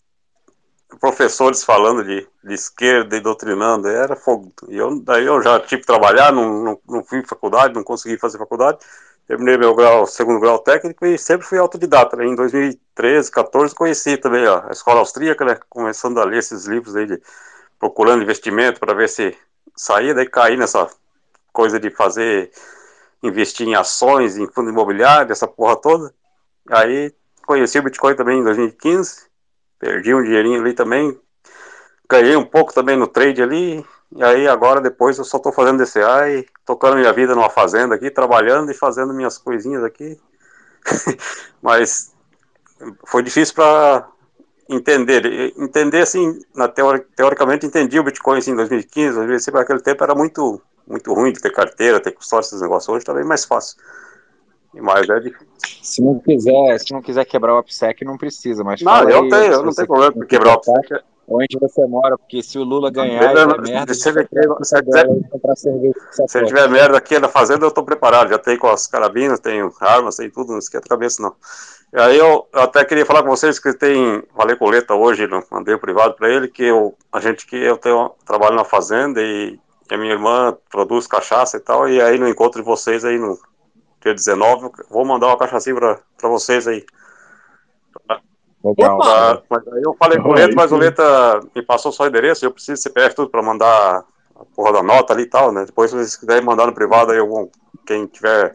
professores 0.98 1.64
falando 1.64 2.04
de, 2.04 2.26
de 2.42 2.54
esquerda 2.54 3.16
e 3.16 3.20
doutrinando, 3.20 3.88
era 3.88 4.16
fogo. 4.16 4.52
E 4.68 4.76
eu, 4.76 5.00
daí 5.00 5.24
eu 5.24 5.42
já 5.42 5.60
tive 5.60 5.82
que 5.82 5.86
trabalhar, 5.86 6.32
não, 6.32 6.62
não, 6.62 6.80
não 6.88 7.04
fui 7.04 7.22
faculdade, 7.24 7.74
não 7.74 7.84
consegui 7.84 8.18
fazer 8.18 8.38
faculdade. 8.38 8.78
Terminei 9.26 9.56
meu 9.56 9.74
grau, 9.74 10.06
segundo 10.06 10.40
grau 10.40 10.58
técnico 10.58 11.06
e 11.06 11.16
sempre 11.18 11.46
fui 11.46 11.58
autodidata. 11.58 12.22
Em 12.22 12.34
2013, 12.34 13.30
14, 13.30 13.74
conheci 13.74 14.16
também 14.16 14.46
a 14.46 14.68
escola 14.70 15.00
austríaca, 15.00 15.44
né? 15.44 15.58
começando 15.68 16.20
a 16.20 16.24
ler 16.24 16.38
esses 16.38 16.66
livros 16.66 16.94
aí 16.94 17.06
de 17.06 17.22
procurando 17.78 18.22
investimento 18.22 18.80
para 18.80 18.94
ver 18.94 19.08
se 19.08 19.36
saía, 19.76 20.14
daí 20.14 20.28
caí 20.28 20.56
nessa 20.56 20.88
coisa 21.52 21.80
de 21.80 21.90
fazer, 21.90 22.50
investir 23.22 23.66
em 23.66 23.74
ações, 23.74 24.36
em 24.36 24.46
fundo 24.46 24.70
imobiliário, 24.70 25.32
essa 25.32 25.48
porra 25.48 25.76
toda. 25.76 26.14
Aí 26.70 27.12
conheci 27.46 27.78
o 27.78 27.82
Bitcoin 27.82 28.14
também 28.14 28.40
em 28.40 28.44
2015 28.44 29.33
Perdi 29.84 30.14
um 30.14 30.22
dinheirinho 30.22 30.62
ali 30.62 30.72
também. 30.72 31.14
Ganhei 32.08 32.34
um 32.36 32.44
pouco 32.44 32.72
também 32.72 32.96
no 32.96 33.06
trade 33.06 33.42
ali. 33.42 33.84
E 34.16 34.24
aí 34.24 34.48
agora 34.48 34.80
depois 34.80 35.18
eu 35.18 35.24
só 35.24 35.38
tô 35.38 35.52
fazendo 35.52 35.84
DCA 35.84 36.30
e 36.30 36.46
tocando 36.64 36.96
minha 36.96 37.12
vida 37.12 37.34
numa 37.34 37.50
fazenda 37.50 37.94
aqui, 37.94 38.10
trabalhando 38.10 38.70
e 38.70 38.74
fazendo 38.74 39.12
minhas 39.12 39.36
coisinhas 39.36 39.84
aqui. 39.84 40.18
Mas 41.60 42.14
foi 43.04 43.22
difícil 43.22 43.56
para 43.56 44.08
entender. 44.70 45.52
Entender 45.58 46.00
assim, 46.00 46.40
na 46.54 46.66
teori, 46.66 47.00
teoricamente 47.14 47.66
entendi 47.66 48.00
o 48.00 48.04
Bitcoin 48.04 48.38
assim, 48.38 48.52
em 48.52 48.56
2015, 48.56 49.16
2016, 49.16 49.54
naquele 49.54 49.80
tempo 49.80 50.02
era 50.02 50.14
muito 50.14 50.62
muito 50.86 51.12
ruim 51.12 51.30
de 51.30 51.40
ter 51.40 51.50
carteira, 51.50 52.00
ter 52.00 52.12
custódia, 52.12 52.46
esses 52.46 52.62
negócios. 52.62 52.88
Hoje 52.88 53.04
tá 53.04 53.12
bem 53.12 53.24
mais 53.24 53.44
fácil. 53.44 53.76
Mas 54.80 55.08
é 55.08 55.20
difícil. 55.20 55.46
Se 55.82 56.02
não 56.02 56.18
quiser, 56.18 56.78
se 56.78 56.92
não 56.92 57.02
quiser 57.02 57.24
quebrar 57.24 57.54
o 57.54 57.58
OPSEC, 57.58 58.04
não 58.04 58.16
precisa, 58.16 58.64
mas 58.64 58.80
Não, 58.82 59.08
eu 59.08 59.28
tenho, 59.28 59.52
eu 59.52 59.62
não 59.62 59.72
tenho 59.72 59.86
problema 59.86 60.12
com 60.12 60.20
quebrar 60.20 60.50
o 60.50 60.54
OPSEC. 60.54 61.02
Onde 61.26 61.58
você 61.58 61.86
mora, 61.86 62.18
porque 62.18 62.42
se 62.42 62.58
o 62.58 62.64
Lula 62.64 62.90
ganhar, 62.90 63.22
é 63.22 63.46
merda. 63.46 63.94
Se, 63.94 64.10
ele, 64.10 64.28
se, 64.62 64.74
se, 66.12 66.28
se 66.28 66.38
ele 66.38 66.46
tiver 66.46 66.68
merda 66.68 66.98
aqui 66.98 67.18
na 67.18 67.28
fazenda, 67.28 67.64
eu 67.64 67.70
tô 67.70 67.82
preparado. 67.82 68.28
Já 68.28 68.38
tenho 68.38 68.58
com 68.58 68.68
as 68.68 68.86
carabinas, 68.86 69.40
tenho 69.40 69.72
armas, 69.80 70.16
tenho 70.16 70.30
tudo, 70.30 70.52
não 70.52 70.58
esquenta 70.58 70.84
a 70.84 70.90
cabeça, 70.90 71.22
não. 71.22 71.34
E 71.94 72.00
aí 72.00 72.18
eu, 72.18 72.46
até 72.52 72.84
queria 72.84 73.06
falar 73.06 73.22
com 73.22 73.28
vocês 73.28 73.58
que 73.58 73.72
tem, 73.72 74.22
falei 74.36 74.56
com 74.56 74.66
o 74.66 74.70
Leta 74.70 74.94
hoje, 74.94 75.28
mandei 75.48 75.76
um 75.76 75.78
privado 75.78 76.14
para 76.14 76.28
ele, 76.28 76.48
que 76.48 76.64
eu, 76.64 76.94
a 77.12 77.20
gente 77.20 77.46
que 77.46 77.56
eu 77.56 77.78
tenho, 77.78 78.10
trabalho 78.26 78.56
na 78.56 78.64
fazenda 78.64 79.22
e, 79.22 79.58
e 79.88 79.94
a 79.94 79.96
minha 79.96 80.12
irmã 80.12 80.56
produz 80.68 81.06
cachaça 81.06 81.56
e 81.56 81.60
tal, 81.60 81.88
e 81.88 82.02
aí 82.02 82.18
no 82.18 82.28
encontro 82.28 82.60
de 82.60 82.66
vocês 82.66 83.04
aí 83.04 83.16
no, 83.16 83.38
dia 84.04 84.14
19. 84.14 84.70
Vou 84.90 85.04
mandar 85.04 85.28
uma 85.28 85.38
cachaça 85.38 85.74
pra, 85.74 85.98
pra 86.18 86.28
vocês 86.28 86.68
aí. 86.68 86.84
Legal. 88.62 88.98
Pra, 88.98 89.42
mas 89.50 89.68
aí 89.68 89.82
eu 89.82 89.94
falei 89.98 90.18
com 90.18 90.28
o 90.28 90.34
Leta, 90.34 90.54
mas 90.54 90.72
o 90.72 90.76
Leta 90.76 91.40
me 91.54 91.62
passou 91.62 91.90
só 91.90 92.04
o 92.04 92.06
endereço, 92.06 92.44
eu 92.44 92.50
preciso 92.50 92.80
CPF 92.82 93.14
tudo 93.14 93.30
pra 93.30 93.42
mandar 93.42 94.04
a 94.34 94.44
porra 94.54 94.72
da 94.72 94.82
nota 94.82 95.12
ali 95.12 95.24
e 95.24 95.28
tal, 95.28 95.52
né? 95.52 95.64
Depois, 95.66 95.90
se 95.90 95.96
vocês 95.96 96.16
quiserem 96.16 96.44
mandar 96.44 96.66
no 96.66 96.74
privado, 96.74 97.12
aí 97.12 97.18
eu, 97.18 97.50
quem 97.86 98.06
tiver. 98.06 98.52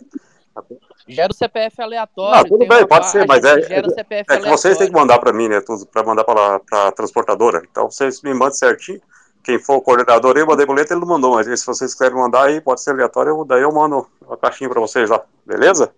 Gera 1.07 1.31
o 1.31 1.35
CPF 1.35 1.81
aleatório. 1.81 2.39
Ah, 2.39 2.43
tudo 2.43 2.67
bem, 2.67 2.87
pode 2.87 3.09
ser, 3.09 3.25
mas 3.27 3.43
é, 3.43 3.59
é, 3.61 3.79
é 4.09 4.39
que 4.39 4.49
vocês 4.49 4.77
têm 4.77 4.87
que 4.87 4.93
mandar 4.93 5.19
para 5.19 5.33
mim, 5.33 5.47
né? 5.47 5.61
Tudo 5.61 5.85
para 5.85 6.03
mandar 6.03 6.23
para 6.23 6.61
a 6.71 6.91
transportadora. 6.91 7.63
Então 7.69 7.89
vocês 7.89 8.21
me 8.21 8.33
mandam 8.33 8.53
certinho 8.53 9.01
quem 9.43 9.57
for 9.59 9.77
o 9.77 9.81
coordenador, 9.81 10.37
eu 10.37 10.45
mandei 10.45 10.65
boleto, 10.65 10.93
ele 10.93 10.99
não 10.99 11.07
mandou, 11.07 11.35
mas 11.35 11.47
se 11.59 11.65
vocês 11.65 11.93
quiserem 11.93 12.17
mandar 12.17 12.45
aí, 12.45 12.61
pode 12.61 12.81
ser 12.81 12.91
aleatório, 12.91 13.31
eu, 13.31 13.45
daí 13.45 13.61
eu 13.61 13.71
mando 13.71 14.07
uma 14.25 14.37
caixinha 14.37 14.69
para 14.69 14.79
vocês 14.79 15.09
lá, 15.09 15.23
beleza? 15.45 15.91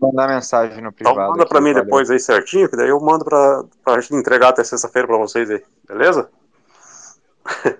Vou 0.00 0.12
mandar 0.12 0.28
mensagem 0.28 0.80
no 0.80 0.88
então, 0.88 0.92
privado. 0.92 1.20
Então 1.20 1.30
manda 1.30 1.46
para 1.46 1.60
mim 1.60 1.72
valeu. 1.72 1.84
depois 1.84 2.10
aí 2.10 2.20
certinho, 2.20 2.68
que 2.68 2.76
daí 2.76 2.88
eu 2.88 3.00
mando 3.00 3.24
para 3.24 3.64
a 3.86 4.00
gente 4.00 4.14
entregar 4.14 4.50
até 4.50 4.62
sexta-feira 4.62 5.08
para 5.08 5.18
vocês 5.18 5.50
aí, 5.50 5.62
beleza? 5.86 6.30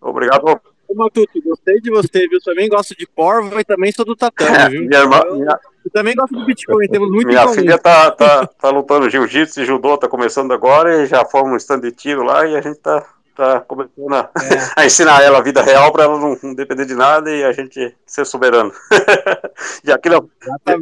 Obrigado. 0.00 0.60
Ô, 0.88 0.94
Matuto, 0.94 1.40
gostei 1.42 1.80
de 1.80 1.90
você, 1.90 2.26
viu? 2.28 2.40
Também 2.44 2.68
gosto 2.68 2.96
de 2.96 3.06
porvo 3.06 3.58
e 3.58 3.64
também 3.64 3.92
sou 3.92 4.04
do 4.04 4.16
tatame, 4.16 4.70
viu? 4.70 4.88
minha 4.88 5.00
irmã, 5.00 5.22
eu, 5.24 5.36
minha... 5.36 5.58
eu 5.84 5.90
também 5.92 6.14
gosto 6.14 6.34
do 6.34 6.44
Bitcoin, 6.44 6.88
temos 6.88 7.10
muito 7.10 7.28
Minha 7.28 7.48
filha 7.48 7.78
tá, 7.78 8.10
tá, 8.10 8.46
tá 8.46 8.70
lutando 8.70 9.08
jiu-jitsu 9.08 9.60
e 9.60 9.64
judô, 9.64 9.96
tá 9.96 10.08
começando 10.08 10.52
agora 10.52 11.02
e 11.02 11.06
já 11.06 11.24
fomos 11.24 11.52
um 11.52 11.56
stand 11.56 11.80
de 11.80 11.92
tiro 11.92 12.22
lá 12.22 12.46
e 12.46 12.56
a 12.56 12.60
gente 12.60 12.78
tá 12.80 13.06
tá 13.36 13.60
começando 13.60 14.12
a, 14.14 14.30
é. 14.36 14.70
a, 14.82 14.86
ensinar 14.86 15.22
ela 15.22 15.38
a 15.38 15.42
vida 15.42 15.62
real 15.62 15.92
para 15.92 16.04
ela 16.04 16.18
não, 16.18 16.38
não, 16.42 16.54
depender 16.54 16.84
de 16.84 16.94
nada 16.94 17.30
e 17.30 17.44
a 17.44 17.52
gente 17.52 17.94
ser 18.06 18.24
soberano. 18.26 18.72
e 19.84 19.92
aqui 19.92 20.08
na, 20.08 20.20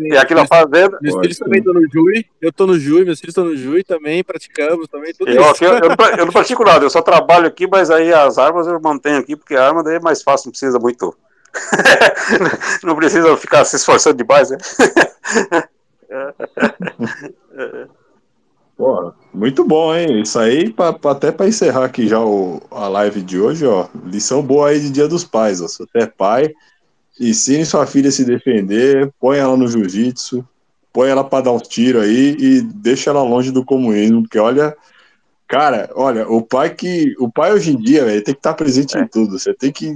e 0.00 0.16
aqui 0.16 0.34
na 0.34 0.46
fazenda. 0.46 0.98
Meus 1.00 1.18
filhos 1.20 1.38
também 1.38 1.58
estão 1.58 1.74
no 1.74 1.88
Jui, 1.90 2.26
eu 2.40 2.50
estou 2.50 2.66
no 2.66 2.78
Jui, 2.78 3.04
meus 3.04 3.20
filhos 3.20 3.32
estão 3.32 3.44
no 3.44 3.56
Jui 3.56 3.84
também, 3.84 4.24
praticamos 4.24 4.88
também. 4.88 5.12
Tudo 5.14 5.30
eu, 5.30 5.44
aqui, 5.48 5.64
eu, 5.64 5.74
eu, 5.74 5.88
não, 5.88 6.06
eu 6.18 6.26
não 6.26 6.32
pratico 6.32 6.64
nada, 6.64 6.84
eu 6.84 6.90
só 6.90 7.02
trabalho 7.02 7.46
aqui, 7.46 7.66
mas 7.66 7.90
aí 7.90 8.12
as 8.12 8.38
armas 8.38 8.66
eu 8.66 8.80
mantenho 8.80 9.18
aqui, 9.18 9.36
porque 9.36 9.54
a 9.54 9.66
arma 9.66 9.82
daí 9.82 9.96
é 9.96 10.00
mais 10.00 10.22
fácil, 10.22 10.48
não 10.48 10.52
precisa 10.52 10.78
muito. 10.78 11.16
não 12.82 12.94
precisa 12.94 13.36
ficar 13.36 13.64
se 13.64 13.76
esforçando 13.76 14.16
demais, 14.16 14.50
né? 14.50 14.58
Pô, 18.78 19.12
muito 19.34 19.64
bom, 19.64 19.92
hein? 19.92 20.22
Isso 20.22 20.38
aí, 20.38 20.72
pra, 20.72 20.92
pra, 20.92 21.10
até 21.10 21.32
para 21.32 21.48
encerrar 21.48 21.84
aqui 21.84 22.06
já 22.06 22.20
o, 22.24 22.62
a 22.70 22.86
live 22.86 23.22
de 23.22 23.40
hoje, 23.40 23.66
ó. 23.66 23.88
Lição 24.05 24.40
boa 24.40 24.68
aí 24.68 24.78
de 24.78 24.88
Dia 24.88 25.09
dos 25.09 25.24
Pais, 25.24 25.60
ó. 25.60 25.66
Se 25.66 25.78
você 25.78 25.98
é 25.98 26.06
pai, 26.06 26.55
ensine 27.20 27.66
sua 27.66 27.86
filha 27.86 28.09
a 28.09 28.12
se 28.12 28.24
defender, 28.24 29.12
põe 29.18 29.38
ela 29.38 29.56
no 29.56 29.66
jiu-jitsu, 29.66 30.46
põe 30.92 31.10
ela 31.10 31.24
para 31.24 31.46
dar 31.46 31.52
uns 31.52 31.66
tiros 31.66 32.05
aí 32.05 32.36
e 32.38 32.60
deixa 32.62 33.10
ela 33.10 33.24
longe 33.24 33.50
do 33.50 33.64
comunismo, 33.64 34.22
porque 34.22 34.38
olha, 34.38 34.76
cara, 35.48 35.90
olha, 35.96 36.28
o 36.28 36.40
pai 36.40 36.72
que. 36.72 37.16
O 37.18 37.28
pai 37.28 37.52
hoje 37.52 37.72
em 37.72 37.76
dia, 37.80 38.05
velho, 38.05 38.22
tem 38.22 38.32
que 38.32 38.38
estar 38.38 38.52
tá 38.52 38.56
presente 38.56 38.96
é. 38.96 39.00
em 39.00 39.09
tudo. 39.09 39.40
Você 39.40 39.52
tem 39.52 39.72
que. 39.72 39.92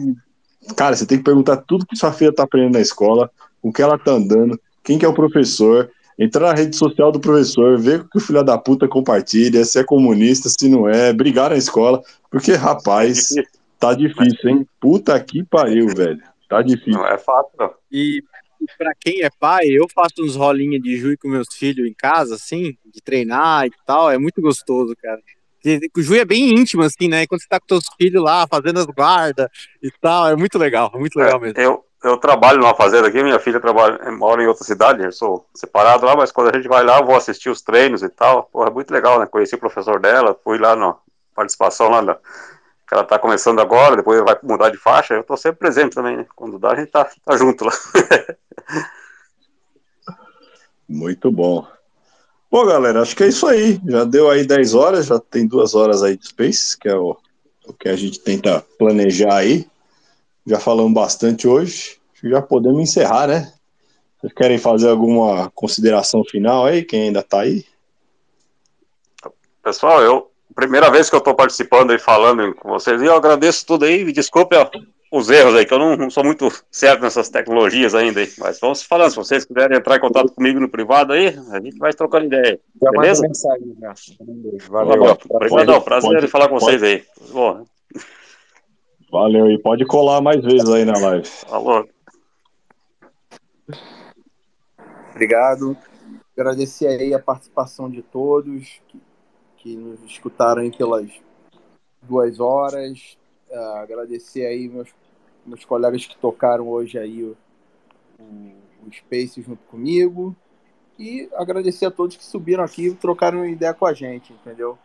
Cara, 0.75 0.97
você 0.97 1.07
tem 1.07 1.19
que 1.19 1.25
perguntar 1.25 1.59
tudo 1.59 1.87
que 1.87 1.97
sua 1.97 2.13
filha 2.13 2.35
tá 2.35 2.43
aprendendo 2.43 2.73
na 2.73 2.81
escola, 2.81 3.31
o 3.63 3.73
que 3.73 3.81
ela 3.81 3.97
tá 3.97 4.11
andando, 4.11 4.61
quem 4.83 4.99
que 4.99 5.05
é 5.05 5.09
o 5.09 5.15
professor 5.15 5.89
entrar 6.19 6.49
na 6.49 6.55
rede 6.55 6.77
social 6.77 7.11
do 7.11 7.21
professor, 7.21 7.79
ver 7.79 8.01
o 8.01 8.09
que 8.09 8.19
o 8.19 8.21
filho 8.21 8.43
da 8.43 8.59
puta 8.59 8.87
compartilha, 8.89 9.65
se 9.65 9.79
é 9.79 9.85
comunista, 9.85 10.49
se 10.49 10.69
não 10.69 10.89
é, 10.89 11.13
brigar 11.13 11.51
na 11.51 11.57
escola, 11.57 12.03
porque, 12.31 12.53
rapaz, 12.53 13.35
tá 13.79 13.95
difícil, 13.95 14.51
hein? 14.51 14.67
Puta 14.81 15.19
que 15.21 15.45
pariu, 15.45 15.89
velho. 15.89 16.21
Tá 16.49 16.63
difícil. 16.63 16.93
Não 16.93 17.07
é 17.07 17.19
fácil, 17.19 17.53
não. 17.59 17.71
E 17.91 18.23
para 18.79 18.93
quem 18.95 19.23
é 19.23 19.31
pai, 19.41 19.67
eu 19.67 19.87
faço 19.93 20.23
uns 20.23 20.37
rolinhos 20.37 20.83
de 20.83 20.97
juiz 20.97 21.17
com 21.21 21.29
meus 21.29 21.49
filhos 21.53 21.89
em 21.89 21.95
casa, 21.95 22.35
assim, 22.35 22.77
de 22.87 23.01
treinar 23.03 23.67
e 23.67 23.71
tal, 23.87 24.11
é 24.11 24.19
muito 24.19 24.41
gostoso, 24.41 24.95
cara. 25.01 25.21
O 25.97 26.03
Ju 26.03 26.17
é 26.17 26.25
bem 26.25 26.51
íntimo, 26.51 26.83
assim, 26.83 27.09
né? 27.09 27.27
Quando 27.27 27.41
você 27.41 27.49
tá 27.49 27.61
com 27.61 27.67
seus 27.69 27.85
filhos 27.97 28.23
lá, 28.23 28.47
fazendo 28.49 28.81
as 28.81 28.87
guardas 28.87 29.49
e 29.83 29.91
tal, 30.01 30.29
é 30.29 30.37
muito 30.37 30.59
legal, 30.59 30.91
muito 30.95 31.17
legal 31.17 31.39
é, 31.39 31.41
mesmo. 31.41 31.61
Eu, 31.61 31.85
eu 32.03 32.17
trabalho 32.17 32.59
numa 32.59 32.75
fazenda 32.75 33.09
aqui, 33.09 33.23
minha 33.23 33.39
filha 33.39 33.61
trabalha, 33.61 34.11
mora 34.13 34.43
em 34.43 34.47
outra 34.47 34.65
cidade, 34.65 35.05
eu 35.05 35.13
sou 35.13 35.47
separado 35.55 36.05
lá, 36.05 36.17
mas 36.17 36.33
quando 36.33 36.51
a 36.51 36.57
gente 36.57 36.69
vai 36.69 36.83
lá, 36.83 36.99
eu 36.99 37.07
vou 37.07 37.17
assistir 37.17 37.49
os 37.49 37.63
treinos 37.63 38.03
e 38.03 38.09
tal. 38.09 38.45
Porra, 38.45 38.69
é 38.69 38.73
muito 38.73 38.93
legal, 38.93 39.19
né? 39.19 39.27
Conheci 39.27 39.55
o 39.55 39.59
professor 39.59 40.01
dela, 40.01 40.37
fui 40.43 40.59
lá 40.59 40.75
na 40.75 40.97
participação 41.35 41.89
lá 41.89 42.03
na, 42.03 42.15
que 42.15 42.95
ela 42.95 43.05
tá 43.05 43.19
começando 43.19 43.61
agora, 43.61 43.97
depois 43.97 44.21
vai 44.21 44.37
mudar 44.43 44.71
de 44.71 44.77
faixa, 44.77 45.15
eu 45.15 45.25
tô 45.25 45.37
sempre 45.37 45.61
presente 45.61 45.95
também, 45.95 46.17
né? 46.17 46.27
Quando 46.35 46.59
dá, 46.59 46.73
a 46.73 46.77
gente 46.77 46.91
tá, 46.91 47.09
tá 47.25 47.37
junto 47.37 47.65
lá. 47.65 47.73
muito 50.89 51.31
bom. 51.31 51.67
Bom, 52.51 52.67
galera, 52.67 53.01
acho 53.01 53.17
que 53.17 53.25
é 53.25 53.29
isso 53.29 53.47
aí. 53.47 53.81
Já 53.89 54.05
deu 54.05 54.29
aí 54.29 54.45
10 54.45 54.75
horas, 54.75 55.07
já 55.07 55.19
tem 55.19 55.47
duas 55.47 55.75
horas 55.75 56.03
aí 56.03 56.19
de 56.19 56.29
Space, 56.29 56.77
que 56.77 56.87
é 56.87 56.95
o, 56.95 57.17
o 57.67 57.73
que 57.73 57.89
a 57.89 57.97
gente 57.97 58.21
tenta 58.21 58.63
planejar 58.79 59.37
aí. 59.37 59.67
Já 60.47 60.59
falamos 60.59 60.93
bastante 60.93 61.47
hoje. 61.47 61.99
Já 62.23 62.43
podemos 62.43 62.81
encerrar, 62.81 63.29
né? 63.29 63.53
Vocês 64.21 64.33
querem 64.33 64.59
fazer 64.59 64.89
alguma 64.89 65.51
consideração 65.51 66.25
final 66.25 66.67
aí, 66.67 66.85
quem 66.85 67.05
ainda 67.05 67.23
tá 67.23 67.41
aí? 67.41 67.65
Pessoal, 69.63 70.01
eu 70.01 70.31
primeira 70.55 70.91
vez 70.91 71.09
que 71.09 71.17
eu 71.17 71.19
estou 71.19 71.35
participando 71.35 71.93
e 71.93 71.99
falando 71.99 72.55
com 72.55 72.69
vocês, 72.69 73.01
e 73.01 73.07
eu 73.07 73.17
agradeço 73.17 73.67
tudo 73.67 73.85
aí, 73.85 74.05
me 74.05 74.13
desculpe 74.13 74.55
ó, 74.55 74.69
os 75.11 75.29
erros 75.29 75.55
aí, 75.55 75.65
que 75.65 75.75
eu 75.75 75.79
não, 75.79 75.97
não, 75.97 76.11
sou 76.11 76.23
muito 76.23 76.49
certo 76.71 77.01
nessas 77.01 77.29
tecnologias 77.29 77.95
ainda 77.95 78.21
aí, 78.21 78.31
mas 78.39 78.61
vamos 78.61 78.83
falando, 78.83 79.11
se 79.11 79.17
vocês 79.17 79.45
quiserem 79.45 79.79
entrar 79.79 79.97
em 79.97 80.01
contato 80.01 80.33
comigo 80.33 80.61
no 80.61 80.69
privado 80.69 81.13
aí, 81.13 81.37
a 81.51 81.61
gente 81.61 81.79
vai 81.79 81.93
trocando 81.93 82.27
ideia, 82.27 82.61
já 82.81 82.91
beleza? 82.91 83.23
Mensagem, 83.23 83.77
já. 83.81 83.95
Valeu. 84.69 85.19
Obrigadão, 85.29 85.81
prazer 85.81 86.11
pode, 86.11 86.29
falar 86.29 86.49
com 86.49 86.59
pode. 86.59 86.79
vocês 86.79 86.83
aí. 86.83 87.05
Bom. 87.33 87.65
Valeu, 89.13 89.51
e 89.51 89.59
pode 89.59 89.85
colar 89.85 90.23
mais 90.23 90.43
vezes 90.43 90.67
aí 90.71 90.87
na 90.87 90.99
live. 90.99 91.27
Falou. 91.27 91.87
Obrigado. 95.11 95.77
Agradecer 96.35 96.87
aí 96.87 97.13
a 97.13 97.19
participação 97.19 97.91
de 97.91 98.01
todos 98.01 98.81
que, 98.89 98.99
que 99.59 99.77
nos 99.77 100.03
escutaram 100.05 100.63
aí 100.63 100.75
pelas 100.75 101.11
duas 102.01 102.41
horas. 102.41 103.19
Uh, 103.51 103.77
agradecer 103.83 104.47
aí 104.47 104.67
meus, 104.67 104.89
meus 105.45 105.63
colegas 105.63 106.07
que 106.07 106.17
tocaram 106.17 106.71
hoje 106.71 106.99
aí 106.99 107.23
o, 107.23 107.37
o, 108.19 108.53
o 108.89 108.93
Space 108.93 109.43
junto 109.43 109.63
comigo. 109.65 110.35
E 110.99 111.29
agradecer 111.35 111.85
a 111.85 111.91
todos 111.91 112.17
que 112.17 112.25
subiram 112.25 112.65
aqui 112.65 112.87
e 112.87 112.95
trocaram 112.95 113.45
ideia 113.45 113.75
com 113.75 113.85
a 113.85 113.93
gente, 113.93 114.33
entendeu? 114.33 114.79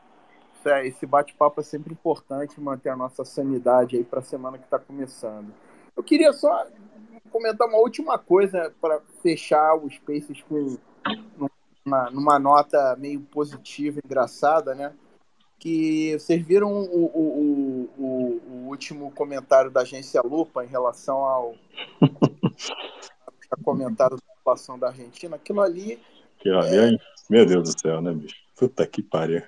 É, 0.67 0.85
esse 0.85 1.05
bate-papo 1.05 1.61
é 1.61 1.63
sempre 1.63 1.93
importante 1.93 2.59
manter 2.59 2.89
a 2.89 2.95
nossa 2.95 3.23
sanidade 3.23 3.95
aí 3.95 4.03
para 4.03 4.19
a 4.19 4.23
semana 4.23 4.57
que 4.57 4.65
está 4.65 4.77
começando. 4.77 5.53
Eu 5.95 6.03
queria 6.03 6.33
só 6.33 6.67
comentar 7.29 7.67
uma 7.67 7.77
última 7.77 8.17
coisa 8.17 8.73
para 8.81 9.01
fechar 9.21 9.75
o 9.75 9.89
Spaces 9.89 10.41
com 10.43 10.77
numa, 11.85 12.11
numa, 12.11 12.39
nota 12.39 12.95
meio 12.97 13.21
positiva, 13.21 13.99
engraçada, 14.03 14.75
né? 14.75 14.93
Que 15.57 16.13
vocês 16.19 16.45
viram 16.45 16.71
o, 16.71 17.05
o, 17.05 17.89
o, 17.97 18.41
o 18.47 18.67
último 18.67 19.11
comentário 19.11 19.71
da 19.71 19.81
agência 19.81 20.21
Lupa 20.21 20.63
em 20.63 20.67
relação 20.67 21.17
ao 21.17 21.55
comentário 23.63 24.17
da 24.17 24.35
população 24.35 24.77
da 24.77 24.87
Argentina. 24.87 25.35
Aquilo 25.35 25.61
ali. 25.61 25.99
Aquilo 26.39 26.59
ali, 26.59 26.95
é... 26.95 26.97
meu 27.29 27.45
Deus 27.45 27.73
do 27.73 27.79
céu, 27.79 28.01
né, 28.01 28.13
bicho? 28.13 28.35
Puta 28.55 28.85
que 28.85 29.01
pariu. 29.01 29.41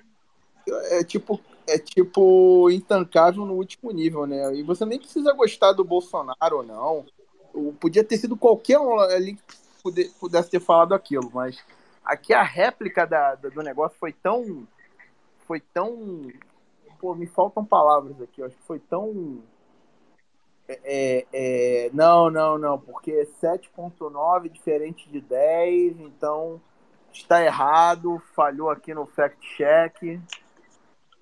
É 0.90 1.04
tipo, 1.04 1.40
é 1.66 1.78
tipo 1.78 2.70
intancável 2.70 3.44
no 3.44 3.54
último 3.54 3.90
nível, 3.90 4.26
né? 4.26 4.54
E 4.54 4.62
você 4.62 4.84
nem 4.84 4.98
precisa 4.98 5.32
gostar 5.32 5.72
do 5.72 5.84
Bolsonaro 5.84 6.58
ou 6.58 6.62
não 6.62 7.06
podia 7.78 8.04
ter 8.04 8.16
sido 8.16 8.36
qualquer 8.36 8.78
um 8.78 8.98
ali 8.98 9.34
que 9.82 10.10
pudesse 10.18 10.50
ter 10.50 10.60
falado 10.60 10.94
aquilo, 10.94 11.30
mas 11.32 11.62
aqui 12.04 12.32
a 12.32 12.42
réplica 12.42 13.06
da, 13.06 13.34
do 13.34 13.62
negócio 13.62 13.96
foi 13.98 14.12
tão. 14.12 14.66
Foi 15.46 15.60
tão. 15.60 16.30
Pô, 16.98 17.14
me 17.14 17.26
faltam 17.26 17.64
palavras 17.64 18.20
aqui, 18.20 18.42
acho 18.42 18.56
que 18.56 18.62
foi 18.62 18.78
tão. 18.78 19.42
É, 20.68 20.80
é, 20.84 21.26
é 21.32 21.90
não, 21.92 22.30
não, 22.30 22.58
não, 22.58 22.78
porque 22.78 23.26
7.9 23.42 24.48
diferente 24.48 25.08
de 25.10 25.20
10, 25.20 26.00
então 26.00 26.60
está 27.12 27.42
errado, 27.44 28.22
falhou 28.34 28.70
aqui 28.70 28.94
no 28.94 29.06
fact-check. 29.06 30.20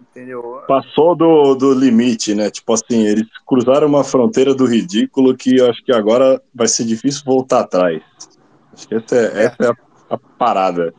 Entendeu? 0.00 0.62
Passou 0.66 1.14
do, 1.14 1.54
do 1.54 1.74
limite, 1.74 2.34
né? 2.34 2.50
Tipo 2.50 2.72
assim, 2.72 3.06
eles 3.06 3.26
cruzaram 3.46 3.86
uma 3.86 4.04
fronteira 4.04 4.54
do 4.54 4.64
ridículo 4.64 5.36
que 5.36 5.56
eu 5.56 5.68
acho 5.68 5.84
que 5.84 5.92
agora 5.92 6.40
vai 6.54 6.68
ser 6.68 6.84
difícil 6.84 7.22
voltar 7.24 7.60
atrás. 7.60 8.02
Acho 8.72 8.88
que 8.88 8.94
essa 8.94 9.16
é, 9.16 9.24
é. 9.24 9.44
Essa 9.44 9.64
é 9.64 9.68
a, 9.68 9.74
a, 10.10 10.18
parada. 10.18 10.94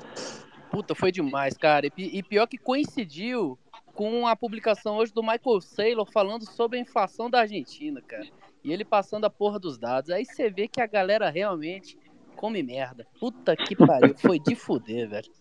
Puta, 0.69 0.93
foi 0.93 1.11
demais, 1.11 1.57
cara. 1.57 1.87
E, 1.97 2.17
e 2.19 2.23
pior 2.23 2.45
que 2.45 2.57
coincidiu 2.57 3.57
com 3.93 4.27
a 4.27 4.35
publicação 4.35 4.97
hoje 4.97 5.13
do 5.13 5.21
Michael 5.21 5.61
Saylor 5.61 6.09
falando 6.11 6.45
sobre 6.45 6.77
a 6.77 6.81
inflação 6.81 7.29
da 7.29 7.41
Argentina, 7.41 8.01
cara. 8.01 8.27
E 8.63 8.71
ele 8.71 8.83
passando 8.83 9.25
a 9.25 9.29
porra 9.29 9.59
dos 9.59 9.77
dados. 9.77 10.09
Aí 10.09 10.25
você 10.25 10.49
vê 10.49 10.67
que 10.67 10.81
a 10.81 10.87
galera 10.87 11.29
realmente 11.29 11.97
come 12.35 12.61
merda. 12.61 13.07
Puta 13.19 13.55
que 13.55 13.75
pariu, 13.75 14.15
foi 14.17 14.39
de 14.39 14.55
fuder, 14.55 15.09
velho. 15.09 15.31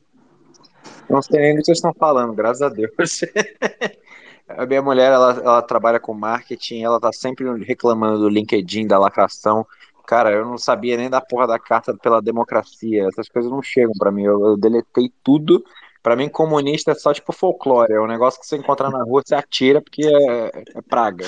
Não 1.08 1.22
sei 1.22 1.40
nem 1.40 1.54
do 1.54 1.58
que 1.58 1.66
vocês 1.66 1.78
estão 1.78 1.94
falando, 1.94 2.34
graças 2.34 2.62
a 2.62 2.68
Deus. 2.68 2.92
A 4.48 4.64
minha 4.64 4.80
mulher, 4.80 5.12
ela, 5.12 5.32
ela 5.32 5.62
trabalha 5.62 6.00
com 6.00 6.14
marketing, 6.14 6.82
ela 6.82 6.98
tá 6.98 7.12
sempre 7.12 7.44
reclamando 7.64 8.18
do 8.18 8.28
LinkedIn, 8.30 8.86
da 8.86 8.98
lacração. 8.98 9.66
Cara, 10.06 10.32
eu 10.32 10.46
não 10.46 10.56
sabia 10.56 10.96
nem 10.96 11.10
da 11.10 11.20
porra 11.20 11.46
da 11.46 11.58
carta 11.58 11.94
pela 11.94 12.22
democracia. 12.22 13.06
Essas 13.08 13.28
coisas 13.28 13.50
não 13.50 13.60
chegam 13.60 13.92
para 13.98 14.10
mim. 14.10 14.24
Eu, 14.24 14.46
eu, 14.46 14.56
deletei 14.56 15.12
tudo. 15.22 15.62
Para 16.02 16.16
mim, 16.16 16.30
comunista 16.30 16.92
é 16.92 16.94
só 16.94 17.12
tipo 17.12 17.30
folclore. 17.30 17.92
É 17.92 18.00
um 18.00 18.06
negócio 18.06 18.40
que 18.40 18.46
você 18.46 18.56
encontra 18.56 18.88
na 18.88 19.02
rua, 19.02 19.22
você 19.22 19.34
atira 19.34 19.82
porque 19.82 20.06
é, 20.06 20.62
é 20.76 20.82
praga. 20.88 21.26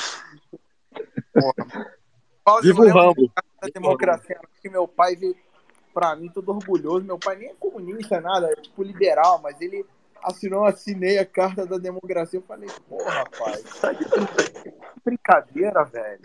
Porra. 1.34 2.62
Viva 2.62 2.82
o 2.82 2.88
Rambo. 2.88 3.30
Da 3.60 3.68
democracia, 3.74 4.40
que 4.62 4.70
meu 4.70 4.88
pai 4.88 5.14
veio 5.14 5.36
pra 6.00 6.16
mim, 6.16 6.30
todo 6.30 6.50
orgulhoso. 6.50 7.04
Meu 7.04 7.18
pai 7.18 7.36
nem 7.36 7.50
é 7.50 7.54
comunista, 7.60 8.22
nada, 8.22 8.50
é 8.50 8.54
tipo 8.56 8.82
liberal, 8.82 9.38
mas 9.42 9.60
ele 9.60 9.84
assinou, 10.22 10.64
assinei 10.64 11.18
a 11.18 11.26
carta 11.26 11.66
da 11.66 11.76
democracia. 11.76 12.38
Eu 12.38 12.42
falei, 12.42 12.70
porra, 12.88 13.10
rapaz, 13.10 13.62
tá 13.78 13.92
de 13.92 14.06
brincadeira, 15.04 15.84
velho. 15.84 16.22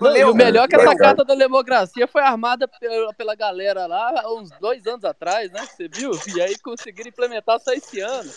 Não, 0.00 0.30
o 0.30 0.34
melhor 0.34 0.66
é 0.66 0.68
que 0.68 0.76
essa 0.76 0.94
carta 0.96 1.24
da 1.24 1.34
democracia 1.34 2.06
foi 2.06 2.22
armada 2.22 2.68
pela, 2.68 3.12
pela 3.12 3.34
galera 3.34 3.86
lá 3.86 4.22
uns 4.32 4.50
dois 4.60 4.86
anos 4.86 5.04
atrás, 5.04 5.50
né? 5.50 5.66
Você 5.66 5.88
viu? 5.88 6.12
E 6.36 6.40
aí 6.40 6.56
conseguiram 6.60 7.08
implementar 7.08 7.58
só 7.58 7.72
esse 7.72 7.98
ano. 8.00 8.30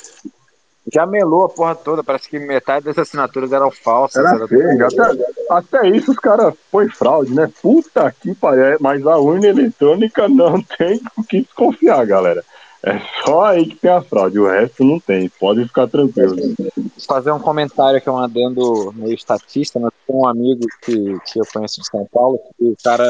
Já 0.93 1.05
melou 1.05 1.45
a 1.45 1.49
porra 1.49 1.75
toda, 1.75 2.03
parece 2.03 2.29
que 2.29 2.37
metade 2.37 2.85
das 2.85 2.97
assinaturas 2.97 3.51
eram 3.51 3.71
falsas. 3.71 4.23
Era, 4.23 4.35
era 4.35 4.47
feio, 4.47 4.85
até, 4.85 5.23
até, 5.49 5.89
isso 5.89 6.11
os 6.11 6.17
caras 6.17 6.53
foi 6.71 6.87
fraude, 6.89 7.33
né? 7.33 7.51
Puta 7.61 8.13
que 8.21 8.35
pariu, 8.35 8.77
mas 8.79 9.05
a 9.05 9.17
urna 9.17 9.47
eletrônica 9.47 10.27
não 10.27 10.61
tem 10.77 11.01
o 11.17 11.23
que 11.23 11.41
desconfiar, 11.41 12.05
galera. 12.05 12.43
É 12.83 13.01
só 13.25 13.45
aí 13.45 13.65
que 13.65 13.77
tem 13.77 13.89
a 13.89 13.99
fraude, 13.99 14.39
o 14.39 14.47
resto 14.47 14.83
não 14.83 14.99
tem, 14.99 15.27
pode 15.39 15.65
ficar 15.65 15.87
tranquilo. 15.87 16.35
Fazer 17.07 17.31
um 17.31 17.39
comentário 17.39 17.99
que 17.99 18.07
é 18.07 18.11
um 18.11 18.19
adendo 18.19 18.93
meio 18.95 19.15
estatista, 19.15 19.79
mas 19.79 19.91
tem 20.05 20.15
um 20.15 20.27
amigo 20.27 20.61
que, 20.83 21.19
que 21.25 21.39
eu 21.39 21.45
conheço 21.51 21.81
de 21.81 21.87
São 21.87 22.07
Paulo, 22.13 22.39
que 22.55 22.63
o 22.63 22.77
cara 22.83 23.07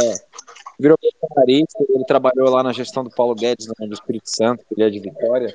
virou 0.80 0.98
bolsonarista, 1.02 1.84
ele 1.90 2.06
trabalhou 2.06 2.50
lá 2.50 2.64
na 2.64 2.72
gestão 2.72 3.04
do 3.04 3.10
Paulo 3.10 3.36
Guedes 3.36 3.68
no 3.80 3.94
Espírito 3.94 4.30
Santo, 4.30 4.64
ele 4.72 4.88
é 4.88 4.90
de 4.90 5.00
Vitória, 5.00 5.54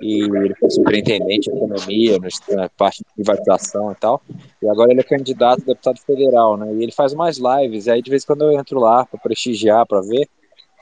e 0.00 0.22
ele 0.22 0.54
foi 0.54 0.70
superintendente 0.70 1.50
de 1.50 1.56
economia, 1.56 2.18
na 2.50 2.68
parte 2.68 2.98
de 2.98 3.14
privatização 3.14 3.92
e 3.92 3.94
tal, 3.94 4.20
e 4.62 4.68
agora 4.68 4.90
ele 4.90 5.00
é 5.00 5.04
candidato 5.04 5.62
a 5.62 5.66
deputado 5.66 6.00
federal, 6.00 6.56
né, 6.56 6.72
e 6.74 6.82
ele 6.82 6.92
faz 6.92 7.14
mais 7.14 7.38
lives, 7.38 7.86
e 7.86 7.90
aí 7.90 8.02
de 8.02 8.10
vez 8.10 8.22
em 8.22 8.26
quando 8.26 8.42
eu 8.42 8.52
entro 8.58 8.78
lá 8.80 9.04
para 9.06 9.20
prestigiar, 9.20 9.86
para 9.86 10.00
ver, 10.00 10.28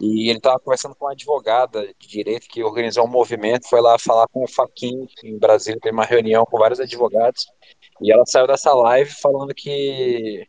e 0.01 0.29
ele 0.29 0.39
estava 0.39 0.59
conversando 0.59 0.95
com 0.95 1.05
uma 1.05 1.13
advogada 1.13 1.87
de 1.99 2.09
direito 2.09 2.49
que 2.49 2.65
organizou 2.65 3.05
um 3.05 3.11
movimento, 3.11 3.69
foi 3.69 3.81
lá 3.81 3.99
falar 3.99 4.27
com 4.29 4.43
o 4.43 4.49
Faquin 4.49 5.07
em 5.23 5.39
Brasília, 5.39 5.79
tem 5.81 5.93
uma 5.93 6.05
reunião 6.05 6.45
com 6.45 6.59
vários 6.59 6.81
advogados, 6.81 7.47
e 8.03 8.13
ela 8.13 8.25
saiu 8.27 8.47
dessa 8.47 8.75
live 8.75 9.11
falando 9.11 9.55
que 9.55 10.47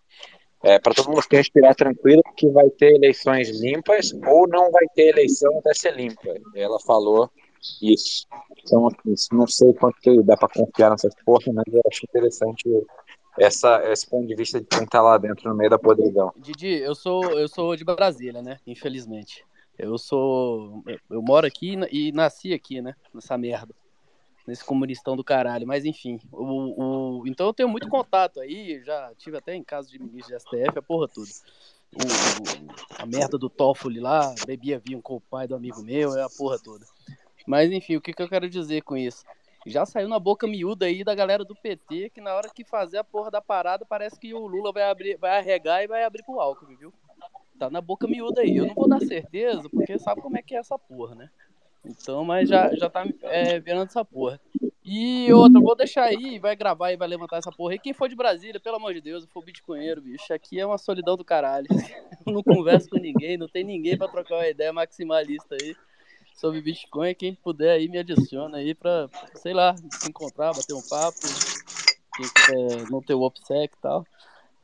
é, 0.64 0.80
para 0.80 0.96
todo 0.96 1.10
mundo 1.10 1.22
que 1.30 1.36
respirar 1.36 1.76
tranquilo, 1.76 2.24
que 2.36 2.50
vai 2.50 2.68
ter 2.72 2.96
eleições 2.96 3.50
limpas 3.62 4.12
ou 4.26 4.48
não 4.48 4.72
vai 4.72 4.86
ter 4.96 5.10
eleição 5.10 5.56
até 5.60 5.76
ser 5.76 5.96
limpa. 5.96 6.34
Ela 6.56 6.80
falou 6.80 7.30
isso. 7.82 8.26
Então, 8.58 8.88
assim, 8.88 9.36
não 9.36 9.48
sei 9.48 9.74
quanto 9.74 10.24
dá 10.24 10.36
para 10.38 10.50
confiar 10.50 10.92
nessas 10.92 11.14
porras, 11.26 11.54
mas 11.54 11.66
eu 11.72 11.82
acho 11.90 12.06
interessante 12.06 12.64
essa, 13.38 13.82
esse 13.92 14.08
ponto 14.10 14.28
de 14.28 14.36
vista 14.36 14.60
de 14.60 14.68
quem 14.68 14.86
tá 14.86 15.02
lá 15.02 15.18
dentro, 15.18 15.50
no 15.50 15.56
meio 15.56 15.70
da 15.70 15.80
podridão. 15.80 16.34
Didi, 16.38 16.80
eu 16.80 16.96
sou, 16.96 17.24
eu 17.40 17.48
sou 17.48 17.76
de 17.76 17.84
Brasília, 17.84 18.42
né? 18.42 18.60
Infelizmente. 18.66 19.46
Eu 19.78 19.98
sou. 19.98 20.84
Eu 21.10 21.22
moro 21.22 21.46
aqui 21.46 21.78
e 21.92 22.12
nasci 22.14 22.54
aqui, 22.54 22.82
né? 22.82 22.96
Nessa 23.14 23.38
merda 23.38 23.74
nesse 24.46 24.64
comunistão 24.64 25.16
do 25.16 25.24
caralho. 25.24 25.68
Mas 25.68 25.86
enfim, 25.86 26.20
o, 26.32 27.22
o, 27.22 27.28
então 27.28 27.48
eu 27.48 27.54
tenho 27.54 27.70
muito 27.70 27.88
contato 27.88 28.40
aí, 28.40 28.82
já 28.84 29.12
tive 29.18 29.38
até 29.38 29.56
em 29.56 29.64
casa 29.64 29.90
de 29.90 30.00
ministro 30.00 30.36
de 30.36 30.42
STF, 30.42 30.78
a 30.78 30.82
porra 30.82 31.08
toda. 31.08 31.30
O, 31.94 33.02
a 33.02 33.06
merda 33.06 33.38
do 33.38 33.50
Toffoli 33.50 34.00
lá, 34.00 34.34
bebia 34.46 34.80
vinho 34.80 35.02
com 35.02 35.16
o 35.16 35.22
pai 35.22 35.48
do 35.48 35.56
amigo 35.56 35.82
meu, 35.82 36.16
é 36.16 36.24
a 36.24 36.30
porra 36.30 36.60
toda. 36.60 36.86
Mas 37.46 37.72
enfim, 37.72 37.96
o 37.96 38.02
que, 38.02 38.14
que 38.14 38.22
eu 38.22 38.30
quero 38.30 38.50
dizer 38.50 38.82
com 38.82 38.98
isso? 38.98 39.24
Já 39.66 39.86
saiu 39.86 40.08
na 40.08 40.20
boca 40.20 40.46
miúda 40.46 40.86
aí 40.86 41.04
da 41.04 41.16
galera 41.16 41.44
do 41.44 41.56
PT 41.56 42.12
que 42.12 42.22
na 42.22 42.36
hora 42.36 42.50
que 42.50 42.64
fazer 42.64 43.00
a 43.00 43.04
porra 43.04 43.32
da 43.32 43.42
parada 43.42 43.84
parece 43.84 44.20
que 44.20 44.34
o 44.34 44.46
Lula 44.46 44.72
vai 44.72 44.84
abrir, 44.84 45.18
vai 45.18 45.40
arregar 45.40 45.84
e 45.84 45.88
vai 45.88 46.04
abrir 46.04 46.24
pro 46.24 46.40
álcool, 46.40 46.68
viu? 46.68 46.94
Tá 47.58 47.70
na 47.70 47.82
boca 47.82 48.08
miúda 48.08 48.42
aí. 48.42 48.58
Eu 48.58 48.68
não 48.68 48.76
vou 48.76 48.88
dar 48.88 49.00
certeza, 49.00 49.68
porque 49.70 49.98
sabe 49.98 50.22
como 50.22 50.38
é 50.38 50.42
que 50.42 50.56
é 50.56 50.60
essa 50.60 50.78
porra, 50.78 51.16
né? 51.16 51.30
Então, 51.84 52.24
mas 52.24 52.50
já, 52.50 52.76
já 52.76 52.90
tá 52.90 53.06
é, 53.24 53.60
virando 53.60 53.88
essa 53.88 54.04
porra. 54.04 54.40
E 54.84 55.32
outra, 55.34 55.60
vou 55.60 55.76
deixar 55.76 56.04
aí, 56.04 56.38
vai 56.38 56.56
gravar 56.56 56.92
e 56.92 56.98
vai 56.98 57.08
levantar 57.08 57.38
essa 57.38 57.52
porra. 57.52 57.74
E 57.74 57.80
quem 57.80 57.94
for 57.94 58.08
de 58.08 58.16
Brasília, 58.16 58.60
pelo 58.60 58.76
amor 58.76 58.94
de 58.94 59.02
Deus, 59.02 59.24
eu 59.24 59.30
for 59.30 59.44
bitcoinheiro, 59.44 60.02
bicho, 60.02 60.32
aqui 60.32 60.60
é 60.60 60.66
uma 60.66 60.78
solidão 60.78 61.16
do 61.18 61.26
caralho. 61.26 61.68
Eu 62.26 62.34
não 62.34 62.42
converso 62.42 62.90
com 62.90 62.98
ninguém, 62.98 63.38
não 63.38 63.48
tem 63.48 63.64
ninguém 63.64 63.96
para 63.96 64.08
trocar 64.08 64.36
uma 64.36 64.48
ideia 64.48 64.74
maximalista 64.74 65.56
aí 65.60 65.76
sobre 66.36 66.62
Bitcoin. 66.62 67.16
Quem 67.16 67.34
puder 67.34 67.72
aí 67.72 67.88
me 67.88 67.98
adiciona 67.98 68.58
aí 68.58 68.76
pra, 68.76 69.10
sei 69.36 69.54
lá, 69.54 69.76
se 69.76 70.10
encontrar, 70.10 70.54
bater 70.54 70.74
um 70.74 70.82
papo. 70.82 71.20
Quem 72.16 72.86
não 72.90 73.02
ter 73.02 73.14
o 73.14 73.22
OPSEC 73.22 73.74
e 73.74 73.82
tal. 73.82 74.06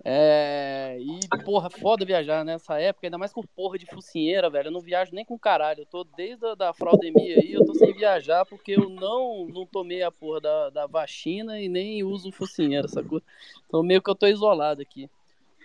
É, 0.03 0.97
e, 0.99 1.27
porra, 1.43 1.69
foda 1.69 2.03
viajar 2.03 2.43
nessa 2.43 2.79
época, 2.79 3.05
ainda 3.05 3.19
mais 3.19 3.31
com 3.31 3.43
porra 3.43 3.77
de 3.77 3.85
focinheira, 3.85 4.49
velho. 4.49 4.67
Eu 4.67 4.71
não 4.71 4.81
viajo 4.81 5.13
nem 5.13 5.23
com 5.23 5.37
caralho. 5.37 5.81
Eu 5.81 5.85
tô 5.85 6.03
desde 6.03 6.45
a 6.45 6.55
da 6.55 6.73
fraudemia 6.73 7.35
aí, 7.35 7.53
eu 7.53 7.63
tô 7.65 7.75
sem 7.75 7.93
viajar 7.93 8.45
porque 8.45 8.71
eu 8.71 8.89
não, 8.89 9.47
não 9.47 9.65
tomei 9.65 10.01
a 10.01 10.11
porra 10.11 10.41
da, 10.41 10.69
da 10.71 10.87
vacina 10.87 11.61
e 11.61 11.69
nem 11.69 12.03
uso 12.03 12.31
focinheira, 12.31 12.87
sacou? 12.87 13.21
Então 13.67 13.83
meio 13.83 14.01
que 14.01 14.09
eu 14.09 14.15
tô 14.15 14.25
isolado 14.25 14.81
aqui. 14.81 15.07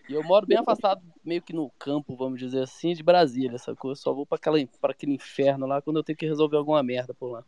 E 0.09 0.15
eu 0.15 0.23
moro 0.23 0.47
bem 0.47 0.59
afastado, 0.59 1.03
meio 1.24 1.43
que 1.43 1.53
no 1.53 1.70
campo, 1.78 2.16
vamos 2.16 2.39
dizer 2.39 2.62
assim, 2.62 2.95
de 2.95 3.03
Brasília, 3.03 3.59
sacou? 3.59 3.91
Eu 3.91 3.97
só 3.97 4.12
vou 4.12 4.24
pra, 4.24 4.39
pra 4.81 4.93
aquele 4.93 5.15
inferno 5.15 5.66
lá 5.66 5.83
quando 5.83 5.97
eu 5.97 6.05
tenho 6.05 6.16
que 6.16 6.27
resolver 6.27 6.57
alguma 6.57 6.83
merda 6.83 7.12
por 7.12 7.33
lá. 7.33 7.45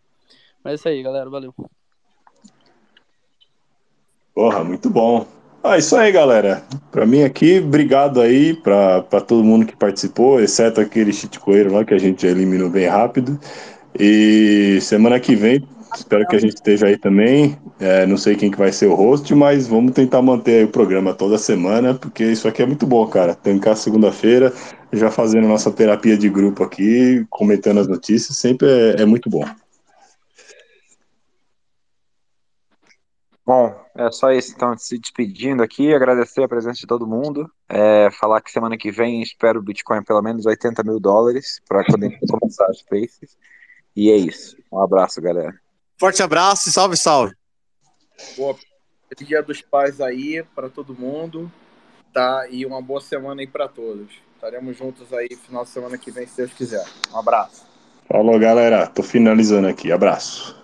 Mas 0.65 0.73
é 0.73 0.75
isso 0.75 0.89
aí, 0.89 1.03
galera. 1.03 1.31
Valeu. 1.31 1.55
Porra, 4.35 4.65
muito 4.65 4.91
bom. 4.91 5.27
Ah, 5.63 5.79
isso 5.79 5.97
aí, 5.97 6.11
galera. 6.11 6.65
Para 6.91 7.07
mim 7.07 7.23
aqui, 7.23 7.59
obrigado 7.59 8.21
aí 8.21 8.55
para 8.55 9.21
todo 9.21 9.45
mundo 9.45 9.67
que 9.67 9.77
participou, 9.77 10.41
exceto 10.41 10.81
aquele 10.81 11.13
chitcoeiro 11.13 11.73
lá 11.73 11.85
que 11.85 11.95
a 11.95 11.99
gente 11.99 12.27
eliminou 12.27 12.71
bem 12.71 12.87
rápido. 12.87 13.39
E 13.99 14.79
semana 14.81 15.19
que 15.19 15.35
vem, 15.35 15.67
espero 15.95 16.27
que 16.27 16.37
a 16.37 16.39
gente 16.39 16.55
esteja 16.55 16.87
aí 16.87 16.97
também. 16.97 17.59
É, 17.79 18.07
não 18.07 18.17
sei 18.17 18.37
quem 18.37 18.51
que 18.51 18.59
vai 18.59 18.73
ser 18.73 18.87
o 18.87 18.95
host, 18.95 19.35
mas 19.35 19.67
vamos 19.67 19.93
tentar 19.93 20.23
manter 20.23 20.65
o 20.67 20.69
programa 20.69 21.15
toda 21.15 21.39
semana, 21.39 21.95
porque 21.95 22.25
isso 22.25 22.49
aqui 22.49 22.63
é 22.63 22.67
muito 22.67 22.87
bom, 22.87 23.07
cara. 23.07 23.35
Tancar 23.35 23.77
segunda-feira, 23.77 24.53
já 24.93 25.11
fazendo 25.11 25.49
nossa 25.49 25.71
terapia 25.71 26.17
de 26.17 26.29
grupo 26.29 26.63
aqui, 26.63 27.27
comentando 27.31 27.81
as 27.81 27.89
notícias, 27.89 28.37
sempre 28.37 28.69
é, 28.69 29.03
é 29.03 29.05
muito 29.05 29.31
bom. 29.31 29.45
Bom, 33.49 33.75
é 33.97 34.11
só 34.11 34.31
isso, 34.31 34.53
então, 34.55 34.77
se 34.77 34.99
despedindo 34.99 35.63
aqui, 35.63 35.95
agradecer 35.95 36.43
a 36.45 36.49
presença 36.49 36.81
de 36.81 36.87
todo 36.87 37.07
mundo, 37.07 37.51
é, 37.67 38.11
falar 38.11 38.43
que 38.43 38.51
semana 38.51 38.77
que 38.77 38.91
vem 38.91 39.23
espero 39.23 39.59
o 39.59 39.63
Bitcoin 39.63 40.05
pelo 40.05 40.21
menos 40.21 40.45
80 40.45 40.83
mil 40.83 41.01
dólares 41.01 41.59
para 41.67 41.83
poder 41.83 42.19
começar 42.29 42.67
as 42.67 42.81
spaces, 42.81 43.39
e 43.97 44.11
é 44.11 44.17
isso. 44.17 44.55
Um 44.71 44.83
abraço, 44.83 45.21
galera. 45.23 45.59
Forte 45.99 46.23
abraço 46.23 46.69
e 46.69 46.73
salve, 46.73 46.97
salve. 46.97 47.35
Boa, 48.37 48.57
dia 49.19 49.43
dos 49.43 49.61
pais 49.61 50.01
aí 50.01 50.45
para 50.55 50.69
todo 50.69 50.95
mundo, 50.95 51.51
tá? 52.13 52.47
E 52.51 52.65
uma 52.65 52.81
boa 52.81 53.01
semana 53.01 53.41
aí 53.41 53.47
para 53.47 53.69
todos. 53.69 54.09
Estaremos 54.35 54.77
juntos 54.77 55.13
aí 55.13 55.29
final 55.35 55.65
de 55.65 55.71
semana 55.71 55.99
que 55.99 56.11
vem, 56.11 56.27
se 56.27 56.37
Deus 56.37 56.53
quiser. 56.53 56.85
Um 57.13 57.19
abraço. 57.19 57.67
Falou, 58.07 58.39
galera. 58.39 58.87
Tô 58.87 59.03
finalizando 59.03 59.67
aqui. 59.67 59.91
Abraço. 59.91 60.58